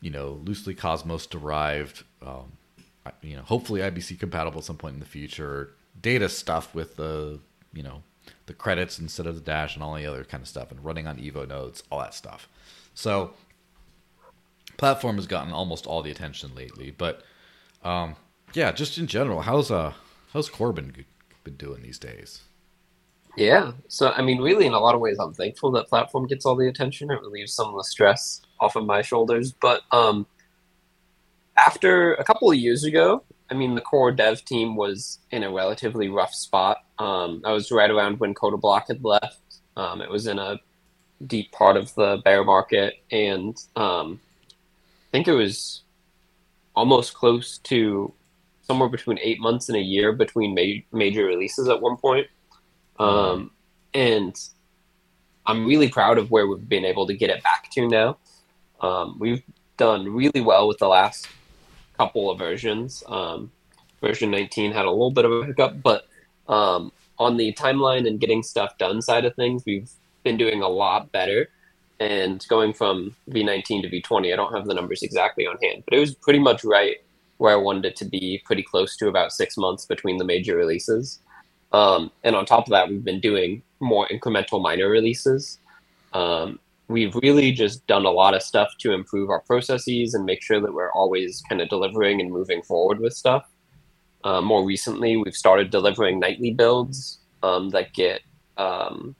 you 0.00 0.10
know, 0.10 0.40
loosely 0.44 0.74
Cosmos 0.74 1.26
derived, 1.26 2.04
um, 2.24 2.52
you 3.20 3.36
know, 3.36 3.42
hopefully 3.42 3.80
IBC 3.80 4.16
compatible 4.18 4.58
at 4.60 4.64
some 4.64 4.76
point 4.76 4.94
in 4.94 5.00
the 5.00 5.06
future, 5.06 5.74
data 6.00 6.28
stuff 6.28 6.72
with 6.74 6.96
the, 6.96 7.40
you 7.72 7.82
know, 7.82 8.02
the 8.46 8.54
credits 8.54 8.98
instead 8.98 9.26
of 9.26 9.34
the 9.34 9.40
dash 9.40 9.74
and 9.74 9.82
all 9.82 9.94
the 9.94 10.06
other 10.06 10.24
kind 10.24 10.42
of 10.42 10.48
stuff, 10.48 10.70
and 10.70 10.84
running 10.84 11.06
on 11.06 11.18
Evo 11.18 11.46
nodes, 11.46 11.82
all 11.90 12.00
that 12.00 12.14
stuff. 12.14 12.48
So, 12.94 13.32
platform 14.76 15.16
has 15.16 15.26
gotten 15.26 15.52
almost 15.52 15.86
all 15.86 16.02
the 16.02 16.10
attention 16.10 16.54
lately, 16.54 16.90
but 16.90 17.22
um, 17.84 18.16
yeah, 18.54 18.72
just 18.72 18.98
in 18.98 19.06
general, 19.06 19.42
how's 19.42 19.70
uh 19.70 19.92
how's 20.32 20.48
Corbin 20.48 21.04
been 21.44 21.56
doing 21.56 21.82
these 21.82 21.98
days? 21.98 22.42
Yeah. 23.36 23.72
So, 23.88 24.10
I 24.10 24.22
mean, 24.22 24.40
really, 24.40 24.66
in 24.66 24.72
a 24.72 24.78
lot 24.78 24.94
of 24.94 25.00
ways, 25.00 25.18
I'm 25.18 25.32
thankful 25.32 25.70
that 25.72 25.88
platform 25.88 26.26
gets 26.26 26.44
all 26.44 26.54
the 26.54 26.68
attention. 26.68 27.10
It 27.10 27.20
relieves 27.22 27.54
some 27.54 27.68
of 27.68 27.76
the 27.76 27.84
stress 27.84 28.42
off 28.60 28.76
of 28.76 28.84
my 28.84 29.00
shoulders. 29.00 29.52
But 29.52 29.82
um, 29.90 30.26
after 31.56 32.14
a 32.14 32.24
couple 32.24 32.50
of 32.50 32.58
years 32.58 32.84
ago, 32.84 33.22
I 33.52 33.54
mean, 33.54 33.74
the 33.74 33.82
core 33.82 34.10
dev 34.10 34.42
team 34.46 34.76
was 34.76 35.18
in 35.30 35.42
a 35.42 35.52
relatively 35.52 36.08
rough 36.08 36.32
spot. 36.32 36.78
Um, 36.98 37.42
I 37.44 37.52
was 37.52 37.70
right 37.70 37.90
around 37.90 38.18
when 38.18 38.32
Codablock 38.32 38.84
had 38.88 39.04
left. 39.04 39.42
Um, 39.76 40.00
it 40.00 40.08
was 40.08 40.26
in 40.26 40.38
a 40.38 40.58
deep 41.26 41.52
part 41.52 41.76
of 41.76 41.94
the 41.94 42.22
bear 42.24 42.44
market, 42.44 42.94
and 43.10 43.54
um, 43.76 44.20
I 44.54 45.10
think 45.10 45.28
it 45.28 45.34
was 45.34 45.82
almost 46.74 47.12
close 47.12 47.58
to 47.64 48.14
somewhere 48.62 48.88
between 48.88 49.18
eight 49.20 49.38
months 49.38 49.68
and 49.68 49.76
a 49.76 49.82
year 49.82 50.12
between 50.12 50.54
ma- 50.54 50.98
major 50.98 51.26
releases 51.26 51.68
at 51.68 51.82
one 51.82 51.98
point. 51.98 52.28
Um, 52.98 53.50
and 53.92 54.34
I'm 55.44 55.66
really 55.66 55.90
proud 55.90 56.16
of 56.16 56.30
where 56.30 56.46
we've 56.46 56.66
been 56.66 56.86
able 56.86 57.06
to 57.06 57.12
get 57.12 57.28
it 57.28 57.42
back 57.42 57.70
to 57.72 57.86
now. 57.86 58.16
Um, 58.80 59.18
we've 59.18 59.42
done 59.76 60.08
really 60.08 60.40
well 60.40 60.66
with 60.68 60.78
the 60.78 60.88
last 60.88 61.28
couple 61.96 62.30
of 62.30 62.38
versions. 62.38 63.02
Um, 63.06 63.50
version 64.00 64.30
19 64.30 64.72
had 64.72 64.84
a 64.84 64.90
little 64.90 65.10
bit 65.10 65.24
of 65.24 65.32
a 65.32 65.44
hiccup, 65.46 65.82
but 65.82 66.06
um, 66.48 66.92
on 67.18 67.36
the 67.36 67.52
timeline 67.52 68.06
and 68.06 68.20
getting 68.20 68.42
stuff 68.42 68.76
done 68.78 69.00
side 69.00 69.24
of 69.24 69.34
things, 69.34 69.62
we've 69.64 69.90
been 70.24 70.36
doing 70.36 70.62
a 70.62 70.68
lot 70.68 71.12
better. 71.12 71.48
And 72.00 72.44
going 72.48 72.72
from 72.72 73.14
V19 73.30 73.82
to 73.82 73.88
V20, 73.88 74.32
I 74.32 74.36
don't 74.36 74.52
have 74.52 74.66
the 74.66 74.74
numbers 74.74 75.02
exactly 75.02 75.46
on 75.46 75.56
hand, 75.62 75.84
but 75.84 75.94
it 75.94 76.00
was 76.00 76.14
pretty 76.14 76.40
much 76.40 76.64
right 76.64 76.96
where 77.38 77.52
I 77.52 77.56
wanted 77.56 77.84
it 77.84 77.96
to 77.96 78.04
be, 78.04 78.42
pretty 78.44 78.62
close 78.62 78.96
to 78.96 79.08
about 79.08 79.32
six 79.32 79.56
months 79.56 79.84
between 79.86 80.18
the 80.18 80.24
major 80.24 80.56
releases. 80.56 81.20
Um, 81.72 82.10
and 82.24 82.36
on 82.36 82.44
top 82.44 82.66
of 82.66 82.70
that, 82.70 82.88
we've 82.88 83.04
been 83.04 83.20
doing 83.20 83.62
more 83.80 84.06
incremental 84.08 84.60
minor 84.60 84.88
releases. 84.88 85.58
Um, 86.12 86.58
we've 86.88 87.14
really 87.16 87.52
just 87.52 87.86
done 87.86 88.04
a 88.04 88.10
lot 88.10 88.34
of 88.34 88.42
stuff 88.42 88.70
to 88.80 88.92
improve 88.92 89.30
our 89.30 89.40
processes 89.40 90.14
and 90.14 90.24
make 90.24 90.42
sure 90.42 90.60
that 90.60 90.74
we're 90.74 90.92
always 90.92 91.42
kind 91.48 91.60
of 91.60 91.68
delivering 91.68 92.20
and 92.20 92.30
moving 92.30 92.62
forward 92.62 93.00
with 93.00 93.14
stuff. 93.14 93.48
Uh, 94.24 94.40
more 94.40 94.64
recently, 94.64 95.16
we've 95.16 95.34
started 95.34 95.70
delivering 95.70 96.20
nightly 96.20 96.52
builds 96.52 97.18
um, 97.42 97.70
that 97.70 97.92
get 97.92 98.20
um, 98.56 99.16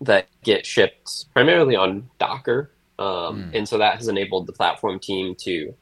that 0.00 0.28
get 0.42 0.64
shipped 0.66 1.26
primarily 1.32 1.74
on 1.74 2.08
Docker, 2.18 2.70
um, 2.98 3.50
and 3.54 3.68
so 3.68 3.78
that 3.78 3.96
has 3.96 4.08
enabled 4.08 4.46
the 4.46 4.52
platform 4.52 5.00
team 5.00 5.34
to 5.40 5.74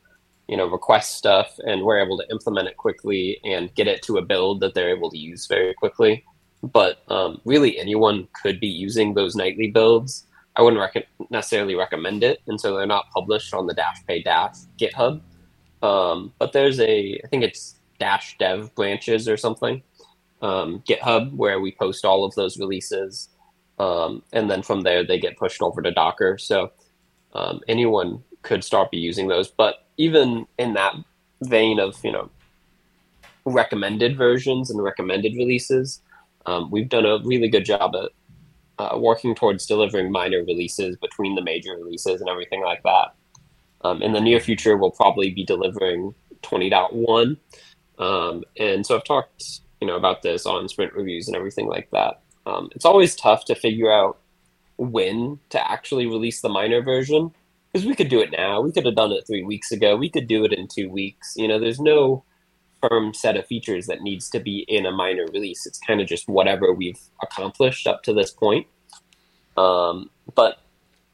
you 0.49 0.57
know 0.57 0.67
request 0.67 1.17
stuff, 1.17 1.59
and 1.67 1.83
we're 1.83 1.99
able 1.99 2.17
to 2.19 2.31
implement 2.31 2.69
it 2.69 2.77
quickly 2.77 3.39
and 3.45 3.75
get 3.75 3.87
it 3.87 4.03
to 4.03 4.17
a 4.17 4.23
build 4.23 4.61
that 4.61 4.75
they're 4.75 4.97
able 4.97 5.11
to 5.11 5.19
use 5.19 5.47
very 5.47 5.75
quickly. 5.75 6.25
But 6.63 7.03
um, 7.09 7.43
really, 7.45 7.79
anyone 7.79 8.29
could 8.43 8.61
be 8.61 8.69
using 8.69 9.13
those 9.13 9.37
nightly 9.37 9.71
builds. 9.71 10.25
I 10.57 10.63
wouldn't 10.63 10.81
rec- 10.81 11.09
necessarily 11.31 11.75
recommend 11.75 12.23
it, 12.23 12.41
and 12.47 12.61
so 12.61 12.77
they're 12.77 12.87
not 12.87 13.11
published 13.13 13.55
on 13.55 13.67
the 13.67 13.75
Dash 13.75 14.05
Pay 14.07 14.23
Dash 14.23 14.57
GitHub. 14.79 15.21
Um, 15.83 16.33
but 16.39 16.53
there's 16.53 16.81
a, 16.81 17.21
I 17.25 17.29
think 17.29 17.45
it's 17.45 17.79
Dash 17.99 18.37
Dev 18.39 18.75
branches 18.75 19.29
or 19.29 19.37
something, 19.37 19.83
um, 20.43 20.83
GitHub, 20.89 21.35
where 21.35 21.61
we 21.61 21.73
post 21.73 22.05
all 22.05 22.25
of 22.25 22.35
those 22.35 22.59
releases, 22.59 23.29
um, 23.79 24.23
and 24.33 24.49
then 24.51 24.63
from 24.63 24.83
there 24.83 25.05
they 25.05 25.19
get 25.19 25.37
pushed 25.37 25.61
over 25.61 25.83
to 25.83 25.91
Docker. 25.91 26.39
So 26.39 26.71
um, 27.35 27.61
anyone 27.67 28.23
could 28.43 28.63
start 28.63 28.91
be 28.91 28.99
using 28.99 29.29
those. 29.29 29.49
But 29.49 29.87
even 29.97 30.47
in 30.59 30.75
that 30.75 30.95
vein 31.43 31.81
of 31.81 31.99
you 32.05 32.13
know 32.13 32.31
recommended 33.45 34.17
versions 34.17 34.71
and 34.71 34.83
recommended 34.83 35.35
releases, 35.37 36.01
um, 36.47 36.71
we've 36.71 36.89
done 36.89 37.07
a 37.07 37.19
really 37.25 37.49
good 37.49 37.65
job 37.65 37.95
at 37.97 38.11
uh, 38.79 38.97
working 38.99 39.35
towards 39.35 39.67
delivering 39.67 40.11
minor 40.11 40.45
releases 40.45 40.97
between 40.97 41.35
the 41.35 41.43
major 41.43 41.73
releases 41.73 42.21
and 42.21 42.29
everything 42.29 42.63
like 42.63 42.83
that. 42.83 43.15
Um, 43.83 44.03
in 44.03 44.13
the 44.13 44.21
near 44.21 44.41
future, 44.41 44.77
we'll 44.77 44.91
probably 44.91 45.31
be 45.31 45.45
delivering 45.45 46.15
20.1. 46.43 47.37
Um, 47.99 48.45
and 48.59 48.85
so 48.85 48.97
I've 48.97 49.05
talked, 49.05 49.61
you 49.81 49.87
know, 49.87 49.97
about 49.97 50.23
this 50.23 50.47
on 50.47 50.69
sprint 50.69 50.95
reviews 50.95 51.29
and 51.29 51.37
everything 51.37 51.67
like 51.67 51.91
that. 51.91 52.21
Um, 52.47 52.71
it's 52.73 52.85
always 52.85 53.15
tough 53.15 53.45
to 53.47 53.55
figure 53.55 53.93
out 53.93 54.19
when 54.77 55.39
to 55.51 55.71
actually 55.71 56.07
release 56.07 56.41
the 56.41 56.49
minor 56.49 56.83
version 56.83 57.33
because 57.73 57.87
we 57.87 57.95
could 57.95 58.09
do 58.09 58.21
it 58.21 58.31
now. 58.31 58.61
We 58.61 58.73
could 58.73 58.87
have 58.87 58.97
done 58.97 59.13
it 59.13 59.27
three 59.27 59.43
weeks 59.43 59.73
ago. 59.73 59.97
We 59.97 60.09
could 60.09 60.27
do 60.27 60.45
it 60.45 60.53
in 60.53 60.69
two 60.69 60.89
weeks. 60.89 61.35
You 61.37 61.49
know, 61.49 61.59
there's 61.59 61.81
no 61.81 62.25
firm 62.89 63.15
set 63.15 63.37
of 63.37 63.47
features 63.47 63.87
that 63.87 64.03
needs 64.03 64.29
to 64.31 64.41
be 64.41 64.61
in 64.69 64.87
a 64.87 64.93
minor 64.93 65.27
release. 65.33 65.67
It's 65.67 65.79
kind 65.79 66.01
of 66.01 66.07
just 66.07 66.29
whatever 66.29 66.73
we've 66.73 67.01
accomplished 67.23 67.87
up 67.87 68.03
to 68.05 68.13
this 68.13 68.31
point. 68.31 68.67
Um, 69.57 70.11
but 70.35 70.59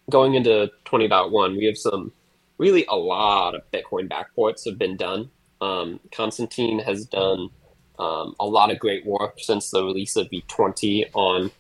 going 0.09 0.35
into 0.35 0.71
20.1, 0.87 1.57
we 1.57 1.67
have 1.67 1.79
some 1.79 2.13
really 2.59 2.85
a 2.89 2.97
lot 2.97 3.55
of 3.55 3.63
Bitcoin 3.73 4.09
backports 4.09 4.65
have 4.67 4.79
been 4.79 4.97
done. 4.97 5.31
Um, 5.61 6.01
Konstantin 6.13 6.79
has 6.81 7.05
done 7.05 7.51
um, 7.99 8.35
a 8.41 8.47
lot 8.47 8.71
of 8.71 8.79
great 8.79 9.05
work 9.05 9.35
since 9.39 9.71
the 9.71 9.85
release 9.85 10.17
of 10.17 10.29
V20 10.31 11.11
on 11.15 11.51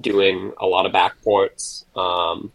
doing 0.00 0.52
a 0.60 0.66
lot 0.66 0.86
of 0.86 0.92
backports. 0.92 1.84
Um, 1.96 2.52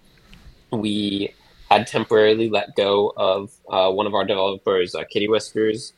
we 0.72 1.34
had 1.70 1.88
temporarily 1.88 2.50
let 2.50 2.76
go 2.76 3.14
of 3.18 3.52
uh, 3.70 3.92
one 3.92 4.08
of 4.08 4.14
our 4.14 4.26
developers, 4.26 4.96
uh, 4.96 5.04
Kitty 5.10 5.28
Whiskers. 5.28 5.94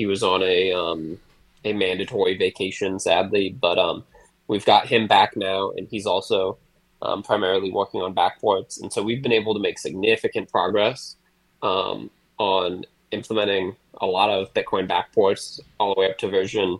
He 0.00 0.06
was 0.06 0.22
on 0.22 0.42
a 0.42 0.72
um, 0.72 1.18
a 1.62 1.74
mandatory 1.74 2.38
vacation, 2.38 2.98
sadly, 2.98 3.50
but 3.50 3.78
um, 3.78 4.02
we've 4.48 4.64
got 4.64 4.86
him 4.86 5.06
back 5.06 5.36
now, 5.36 5.72
and 5.72 5.86
he's 5.90 6.06
also 6.06 6.56
um, 7.02 7.22
primarily 7.22 7.70
working 7.70 8.00
on 8.00 8.14
backports. 8.14 8.80
And 8.80 8.90
so 8.90 9.02
we've 9.02 9.22
been 9.22 9.30
able 9.30 9.52
to 9.52 9.60
make 9.60 9.78
significant 9.78 10.48
progress 10.48 11.16
um, 11.60 12.08
on 12.38 12.86
implementing 13.10 13.76
a 14.00 14.06
lot 14.06 14.30
of 14.30 14.54
Bitcoin 14.54 14.88
backports 14.88 15.60
all 15.78 15.94
the 15.94 16.00
way 16.00 16.08
up 16.08 16.16
to 16.16 16.28
version 16.28 16.78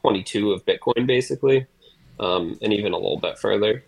22 0.00 0.50
of 0.50 0.66
Bitcoin, 0.66 1.06
basically, 1.06 1.66
um, 2.18 2.58
and 2.62 2.72
even 2.72 2.94
a 2.94 2.98
little 2.98 3.20
bit 3.20 3.38
further. 3.38 3.84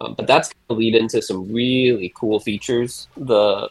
Um, 0.00 0.14
but 0.14 0.26
that's 0.26 0.48
going 0.48 0.78
to 0.78 0.82
lead 0.82 0.94
into 0.94 1.20
some 1.20 1.52
really 1.52 2.10
cool 2.16 2.40
features. 2.40 3.06
The 3.18 3.68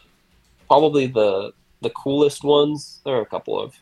probably 0.68 1.08
the 1.08 1.52
the 1.80 1.90
coolest 1.90 2.44
ones. 2.44 3.00
There 3.04 3.16
are 3.16 3.20
a 3.20 3.26
couple 3.26 3.60
of 3.60 3.74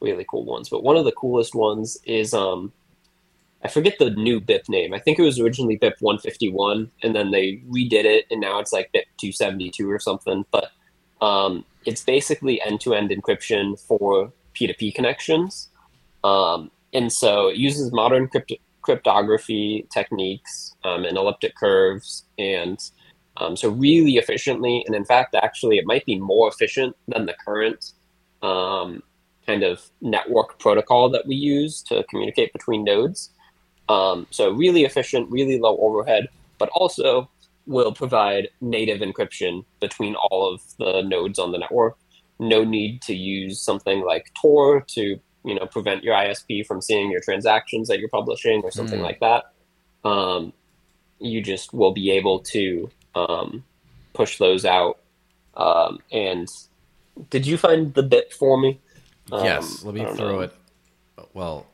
really 0.00 0.26
cool 0.28 0.44
ones, 0.44 0.68
but 0.68 0.82
one 0.82 0.96
of 0.96 1.04
the 1.04 1.12
coolest 1.12 1.54
ones 1.54 1.98
is 2.04 2.34
um, 2.34 2.72
I 3.64 3.68
forget 3.68 3.98
the 3.98 4.10
new 4.10 4.40
BIP 4.40 4.68
name. 4.68 4.92
I 4.92 4.98
think 4.98 5.18
it 5.18 5.22
was 5.22 5.40
originally 5.40 5.78
BIP 5.78 5.94
151, 6.00 6.90
and 7.02 7.16
then 7.16 7.30
they 7.30 7.62
redid 7.68 8.04
it, 8.04 8.26
and 8.30 8.40
now 8.40 8.58
it's 8.58 8.72
like 8.72 8.92
BIP 8.92 9.06
272 9.18 9.90
or 9.90 9.98
something. 9.98 10.44
But 10.50 10.70
um, 11.22 11.64
it's 11.86 12.02
basically 12.02 12.60
end-to-end 12.60 13.10
encryption 13.10 13.80
for 13.80 14.32
P2P 14.54 14.94
connections. 14.94 15.70
Um, 16.22 16.70
and 16.92 17.10
so 17.10 17.48
it 17.48 17.56
uses 17.56 17.90
modern 17.90 18.28
crypt- 18.28 18.60
cryptography 18.82 19.86
techniques 19.90 20.74
um, 20.84 21.04
and 21.04 21.16
elliptic 21.16 21.56
curves. 21.56 22.24
And 22.38 22.78
um, 23.38 23.56
so 23.56 23.70
really 23.70 24.16
efficiently, 24.16 24.84
and 24.86 24.94
in 24.94 25.06
fact, 25.06 25.34
actually, 25.34 25.78
it 25.78 25.86
might 25.86 26.04
be 26.04 26.18
more 26.18 26.48
efficient 26.48 26.94
than 27.08 27.24
the 27.24 27.34
current 27.44 27.92
um, 28.42 29.02
kind 29.46 29.62
of 29.62 29.82
network 30.00 30.58
protocol 30.58 31.08
that 31.10 31.26
we 31.26 31.34
use 31.34 31.82
to 31.82 32.04
communicate 32.10 32.52
between 32.52 32.84
nodes. 32.84 33.30
Um, 33.88 34.26
so 34.30 34.50
really 34.50 34.84
efficient, 34.84 35.30
really 35.30 35.58
low 35.58 35.76
overhead, 35.78 36.28
but 36.58 36.68
also 36.70 37.28
will 37.66 37.92
provide 37.92 38.48
native 38.60 39.00
encryption 39.00 39.64
between 39.80 40.14
all 40.14 40.52
of 40.52 40.62
the 40.78 41.02
nodes 41.02 41.38
on 41.38 41.52
the 41.52 41.58
network. 41.58 41.96
No 42.38 42.64
need 42.64 43.02
to 43.02 43.14
use 43.14 43.60
something 43.60 44.02
like 44.04 44.30
Tor 44.40 44.80
to 44.88 45.20
you 45.44 45.54
know 45.54 45.66
prevent 45.66 46.02
your 46.02 46.14
ISP 46.14 46.66
from 46.66 46.80
seeing 46.80 47.10
your 47.10 47.20
transactions 47.20 47.88
that 47.88 47.98
you're 47.98 48.08
publishing 48.08 48.62
or 48.64 48.70
something 48.70 49.00
mm. 49.00 49.04
like 49.04 49.20
that. 49.20 49.44
Um, 50.08 50.52
you 51.20 51.40
just 51.40 51.72
will 51.72 51.92
be 51.92 52.10
able 52.10 52.40
to 52.40 52.90
um, 53.14 53.64
push 54.12 54.38
those 54.38 54.64
out. 54.64 54.98
Um, 55.56 56.00
and 56.10 56.48
did 57.30 57.46
you 57.46 57.56
find 57.56 57.94
the 57.94 58.02
bit 58.02 58.32
for 58.32 58.58
me? 58.58 58.80
Yes. 59.32 59.82
Um, 59.82 59.86
let 59.86 59.94
me 59.94 60.16
throw 60.16 60.36
know. 60.36 60.40
it. 60.40 60.54
Well, 61.32 61.66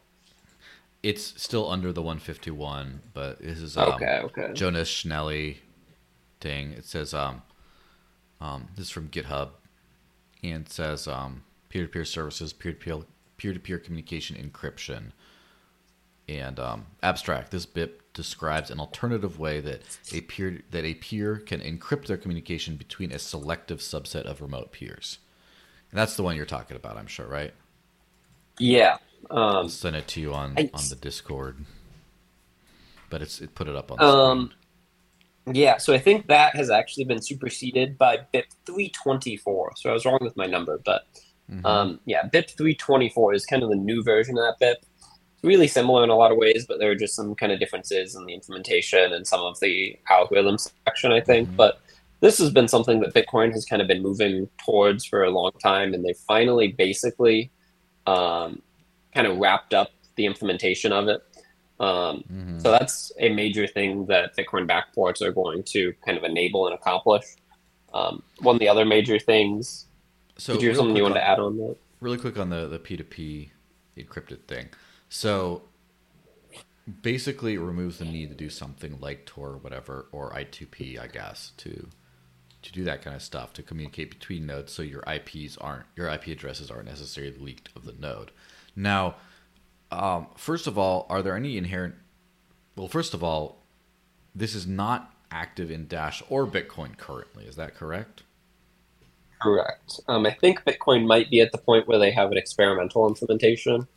it's 1.03 1.43
still 1.43 1.71
under 1.71 1.93
the 1.93 2.03
151, 2.03 3.01
but 3.15 3.41
this 3.41 3.61
is 3.61 3.77
um, 3.77 3.93
okay. 3.95 4.21
Okay. 4.25 4.53
Jonas 4.53 4.89
Schnelli 4.89 5.57
thing. 6.41 6.73
It 6.73 6.85
says 6.85 7.15
um, 7.15 7.43
um, 8.41 8.69
this 8.77 8.87
is 8.87 8.91
from 8.91 9.09
GitHub, 9.09 9.51
and 10.43 10.67
it 10.67 10.73
says 10.73 11.09
um, 11.09 11.43
peer-to-peer 11.69 12.05
services, 12.05 12.53
peer-to-peer 12.53 13.03
peer-to-peer 13.37 13.79
communication 13.79 14.37
encryption, 14.37 15.13
and 16.29 16.61
um, 16.61 16.87
abstract. 17.03 17.51
This 17.51 17.65
BIP 17.67 18.01
describes 18.13 18.71
an 18.71 18.81
alternative 18.81 19.39
way 19.39 19.61
that 19.61 19.83
a 20.13 20.21
peer 20.23 20.63
that 20.71 20.85
a 20.85 20.95
peer 20.95 21.37
can 21.37 21.61
encrypt 21.61 22.07
their 22.07 22.17
communication 22.17 22.77
between 22.77 23.13
a 23.13 23.19
selective 23.19 23.79
subset 23.79 24.23
of 24.23 24.43
remote 24.43 24.73
peers. 24.73 25.19
And 25.91 25.99
that's 25.99 26.17
the 26.17 26.23
one 26.23 26.37
you're 26.37 26.47
talking 26.47 26.77
about, 26.77 26.97
I'm 26.97 27.07
sure, 27.07 27.27
right? 27.27 27.53
Yeah. 28.59 28.99
Um, 29.31 29.39
I'll 29.39 29.69
send 29.69 29.97
it 29.97 30.07
to 30.09 30.21
you 30.21 30.33
on 30.33 30.55
I, 30.57 30.71
on 30.73 30.83
the 30.89 30.97
Discord. 30.97 31.65
But 33.09 33.23
it's 33.23 33.41
it 33.41 33.55
put 33.55 33.67
it 33.67 33.75
up 33.75 33.91
on 33.91 33.99
the 33.99 34.05
um, 34.05 34.39
screen. 34.47 34.57
Yeah, 35.53 35.79
so 35.79 35.93
I 35.93 35.99
think 35.99 36.29
that 36.29 36.55
has 36.55 36.71
actually 36.71 37.05
been 37.05 37.21
superseded 37.21 37.99
by 37.99 38.19
BIP 38.33 38.45
324. 38.67 39.73
So 39.77 39.91
I 39.91 39.93
was 39.93 40.05
wrong 40.05 40.19
with 40.21 40.37
my 40.37 40.47
number, 40.47 40.81
but 40.85 41.07
mm-hmm. 41.51 41.65
um, 41.67 42.01
yeah, 42.05 42.23
BIP 42.23 42.51
324 42.51 43.35
is 43.35 43.47
kind 43.47 43.63
of 43.63 43.71
the 43.71 43.77
new 43.77 44.03
version 44.03 44.39
of 44.39 44.45
that 44.45 44.65
BIP. 44.65 44.77
It's 44.77 45.43
really 45.43 45.67
similar 45.67 46.05
in 46.05 46.11
a 46.11 46.15
lot 46.15 46.31
of 46.31 46.37
ways, 46.37 46.67
but 46.69 46.79
there 46.79 46.91
are 46.91 46.95
just 46.95 47.17
some 47.17 47.35
kind 47.35 47.51
of 47.51 47.59
differences 47.59 48.15
in 48.15 48.27
the 48.27 48.35
implementation 48.35 49.13
and 49.13 49.27
some 49.27 49.41
of 49.41 49.59
the 49.61 49.99
algorithm 50.09 50.59
section, 50.59 51.11
I 51.11 51.21
think. 51.21 51.49
Mm-hmm. 51.49 51.57
But 51.57 51.81
this 52.21 52.39
has 52.39 52.51
been 52.51 52.69
something 52.69 53.01
that 53.01 53.15
Bitcoin 53.15 53.53
has 53.53 53.65
kind 53.65 53.81
of 53.83 53.89
been 53.89 54.03
moving 54.03 54.49
towards 54.65 55.05
for 55.05 55.25
a 55.25 55.31
long 55.31 55.53
time, 55.63 55.95
and 55.95 56.05
they 56.05 56.13
finally 56.13 56.69
basically 56.69 57.51
um, 58.07 58.63
kind 59.15 59.27
of 59.27 59.39
wrapped 59.39 59.75
up 59.75 59.91
the 60.17 60.27
implementation 60.27 60.93
of 60.93 61.09
it. 61.09 61.23
Um, 61.79 62.25
mm-hmm. 62.31 62.59
So 62.59 62.71
that's 62.71 63.11
a 63.19 63.31
major 63.31 63.67
thing 63.67 64.07
that 64.07 64.37
Bitcoin 64.37 64.69
backports 64.69 65.23
are 65.23 65.33
going 65.33 65.63
to 65.65 65.95
kind 66.05 66.19
of 66.19 66.25
enable 66.25 66.67
and 66.67 66.75
accomplish. 66.75 67.25
Um, 67.95 68.23
one 68.41 68.57
of 68.57 68.61
the 68.61 68.69
other 68.69 68.85
major 68.85 69.19
things. 69.19 69.87
So, 70.37 70.53
did 70.53 70.63
you 70.63 70.69
have 70.69 70.77
something 70.77 70.97
you 70.97 71.03
wanted 71.03 71.17
to 71.17 71.27
add 71.27 71.41
on 71.41 71.57
that? 71.57 71.77
Really 72.01 72.19
quick 72.19 72.39
on 72.39 72.51
the 72.51 72.69
the 72.69 72.79
P 72.79 72.97
two 72.97 73.05
P 73.05 73.53
encrypted 73.97 74.43
thing. 74.47 74.69
So 75.09 75.63
basically, 77.03 77.55
it 77.55 77.61
removes 77.61 77.99
the 77.99 78.05
need 78.05 78.31
to 78.31 78.35
do 78.35 78.49
something 78.49 78.99
like 79.01 79.27
Tor 79.27 79.51
or 79.51 79.57
whatever, 79.59 80.07
or 80.13 80.33
I2P, 80.33 81.01
I 81.01 81.07
guess, 81.07 81.53
to 81.59 81.89
to 82.63 82.73
do 82.73 82.85
that 82.85 83.03
kind 83.03 83.17
of 83.17 83.23
stuff 83.23 83.53
to 83.55 83.63
communicate 83.63 84.11
between 84.11 84.47
nodes, 84.47 84.73
so 84.73 84.83
your 84.83 85.03
IPs 85.03 85.57
aren't 85.59 85.87
your 85.97 86.09
IP 86.09 86.29
addresses 86.29 86.71
aren't 86.71 86.87
necessarily 86.87 87.37
leaked 87.39 87.71
of 87.75 87.85
the 87.85 87.93
node. 87.93 88.31
Now 88.77 89.17
um, 89.91 90.29
first 90.37 90.67
of 90.67 90.79
all, 90.79 91.07
are 91.09 91.23
there 91.23 91.37
any 91.37 91.57
inherent? 91.57 91.95
Well, 92.77 92.89
first 92.89 93.15
of 93.15 93.25
all, 93.25 93.63
this 94.35 94.55
is 94.55 94.67
not 94.67 95.15
active 95.31 95.71
in 95.71 95.89
Dash 95.89 96.23
or 96.29 96.47
Bitcoin 96.47 96.97
currently. 96.97 97.45
Is 97.45 97.57
that 97.57 97.75
correct? 97.75 98.23
Correct. 99.43 100.01
Um, 100.07 100.27
I 100.27 100.33
think 100.33 100.65
Bitcoin 100.65 101.07
might 101.07 101.31
be 101.31 101.41
at 101.41 101.51
the 101.51 101.59
point 101.59 101.89
where 101.89 101.99
they 101.99 102.11
have 102.13 102.31
an 102.31 102.39
experimental 102.39 103.09
implementation. 103.09 103.89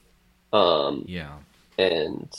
Um, 0.52 1.06
yeah. 1.08 1.34
And 1.78 2.30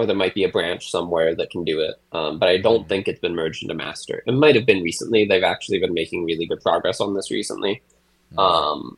or 0.00 0.06
there 0.06 0.16
might 0.16 0.34
be 0.34 0.44
a 0.44 0.48
branch 0.48 0.90
somewhere 0.90 1.34
that 1.34 1.50
can 1.50 1.62
do 1.62 1.80
it. 1.80 1.96
Um, 2.12 2.38
but 2.38 2.48
I 2.48 2.56
don't 2.56 2.88
think 2.88 3.06
it's 3.06 3.20
been 3.20 3.34
merged 3.34 3.62
into 3.62 3.74
master. 3.74 4.22
It 4.26 4.32
might 4.32 4.54
have 4.54 4.64
been 4.64 4.82
recently. 4.82 5.26
They've 5.26 5.42
actually 5.42 5.78
been 5.78 5.92
making 5.92 6.24
really 6.24 6.46
good 6.46 6.62
progress 6.62 7.00
on 7.00 7.14
this 7.14 7.30
recently. 7.30 7.82
Um, 8.38 8.96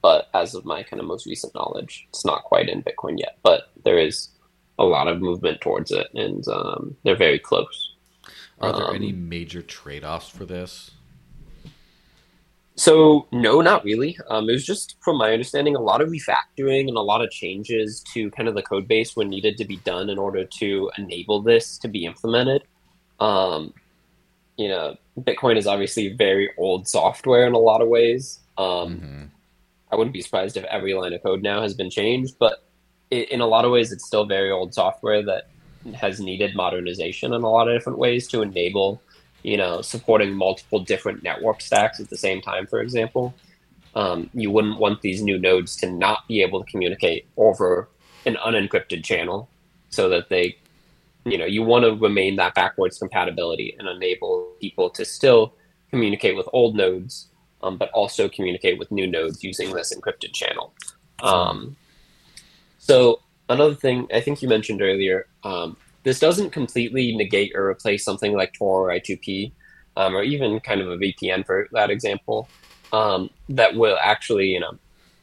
but 0.00 0.28
as 0.32 0.54
of 0.54 0.64
my 0.64 0.82
kind 0.84 1.00
of 1.00 1.06
most 1.06 1.26
recent 1.26 1.54
knowledge, 1.54 2.06
it's 2.10 2.24
not 2.24 2.44
quite 2.44 2.68
in 2.68 2.82
Bitcoin 2.84 3.18
yet. 3.18 3.38
But 3.42 3.70
there 3.82 3.98
is 3.98 4.28
a 4.78 4.84
lot 4.84 5.08
of 5.08 5.20
movement 5.20 5.60
towards 5.60 5.90
it, 5.90 6.08
and 6.14 6.46
um, 6.48 6.96
they're 7.02 7.16
very 7.16 7.38
close. 7.38 7.94
Are 8.60 8.72
there 8.72 8.88
Um, 8.88 8.94
any 8.94 9.12
major 9.12 9.62
trade 9.62 10.04
offs 10.04 10.28
for 10.28 10.44
this? 10.44 10.92
So 12.76 13.28
no, 13.30 13.60
not 13.60 13.84
really. 13.84 14.18
Um, 14.28 14.48
it 14.48 14.52
was 14.52 14.66
just, 14.66 14.96
from 15.00 15.16
my 15.18 15.32
understanding, 15.32 15.76
a 15.76 15.80
lot 15.80 16.00
of 16.00 16.08
refactoring 16.08 16.88
and 16.88 16.96
a 16.96 17.00
lot 17.02 17.22
of 17.22 17.30
changes 17.30 18.02
to 18.12 18.30
kind 18.32 18.48
of 18.48 18.54
the 18.56 18.62
code 18.62 18.88
base 18.88 19.14
were 19.14 19.24
needed 19.24 19.56
to 19.58 19.64
be 19.64 19.76
done 19.78 20.10
in 20.10 20.18
order 20.18 20.44
to 20.58 20.90
enable 20.98 21.40
this 21.40 21.78
to 21.78 21.88
be 21.88 22.04
implemented. 22.04 22.62
Um, 23.20 23.72
you 24.56 24.68
know, 24.68 24.96
Bitcoin 25.20 25.56
is 25.56 25.68
obviously 25.68 26.08
very 26.14 26.50
old 26.58 26.88
software 26.88 27.46
in 27.46 27.52
a 27.54 27.58
lot 27.58 27.80
of 27.80 27.88
ways. 27.88 28.40
Um, 28.58 29.00
Mhm. 29.00 29.30
I 29.92 29.96
wouldn't 29.96 30.14
be 30.14 30.22
surprised 30.22 30.56
if 30.56 30.64
every 30.64 30.94
line 30.94 31.12
of 31.12 31.22
code 31.22 31.42
now 31.42 31.62
has 31.62 31.74
been 31.74 31.90
changed, 31.90 32.36
but 32.40 32.64
i 33.12 33.16
in 33.30 33.40
a 33.40 33.46
lot 33.46 33.64
of 33.64 33.70
ways, 33.70 33.92
it's 33.92 34.06
still 34.06 34.24
very 34.24 34.50
old 34.50 34.74
software 34.74 35.22
that 35.22 35.44
has 35.94 36.18
needed 36.18 36.56
modernization 36.56 37.32
in 37.32 37.42
a 37.42 37.48
lot 37.50 37.68
of 37.68 37.76
different 37.76 37.98
ways 37.98 38.26
to 38.28 38.42
enable, 38.42 39.00
you 39.44 39.56
know, 39.56 39.80
supporting 39.82 40.34
multiple 40.34 40.80
different 40.80 41.22
network 41.22 41.60
stacks 41.60 42.00
at 42.00 42.10
the 42.10 42.16
same 42.16 42.40
time, 42.40 42.66
for 42.66 42.80
example. 42.80 43.34
Um, 43.94 44.28
you 44.34 44.50
wouldn't 44.50 44.80
want 44.80 45.02
these 45.02 45.22
new 45.22 45.38
nodes 45.38 45.76
to 45.76 45.90
not 45.90 46.26
be 46.26 46.42
able 46.42 46.64
to 46.64 46.68
communicate 46.68 47.28
over 47.36 47.88
an 48.26 48.34
unencrypted 48.44 49.04
channel 49.04 49.48
so 49.90 50.08
that 50.08 50.28
they, 50.28 50.56
you 51.24 51.38
know, 51.38 51.44
you 51.44 51.62
want 51.62 51.84
to 51.84 51.94
remain 51.94 52.34
that 52.36 52.54
backwards 52.54 52.98
compatibility 52.98 53.76
and 53.78 53.86
enable 53.86 54.50
people 54.60 54.90
to 54.90 55.04
still 55.04 55.54
communicate 55.90 56.36
with 56.36 56.48
old 56.52 56.74
nodes 56.74 57.28
um, 57.64 57.78
but 57.78 57.90
also 57.90 58.28
communicate 58.28 58.78
with 58.78 58.92
new 58.92 59.06
nodes 59.06 59.42
using 59.42 59.72
this 59.72 59.92
encrypted 59.92 60.32
channel. 60.32 60.72
Um, 61.22 61.76
so 62.78 63.20
another 63.48 63.74
thing 63.74 64.06
I 64.12 64.20
think 64.20 64.42
you 64.42 64.48
mentioned 64.48 64.82
earlier, 64.82 65.26
um, 65.42 65.76
this 66.04 66.20
doesn't 66.20 66.50
completely 66.50 67.16
negate 67.16 67.52
or 67.54 67.68
replace 67.68 68.04
something 68.04 68.34
like 68.34 68.52
Tor 68.52 68.90
or 68.90 68.94
I2P, 68.94 69.52
um, 69.96 70.14
or 70.14 70.22
even 70.22 70.60
kind 70.60 70.80
of 70.80 70.90
a 70.90 70.96
VPN 70.96 71.44
for 71.44 71.68
that 71.72 71.90
example, 71.90 72.48
um, 72.92 73.30
that 73.48 73.74
will 73.74 73.98
actually 74.00 74.48
you 74.48 74.60
know 74.60 74.78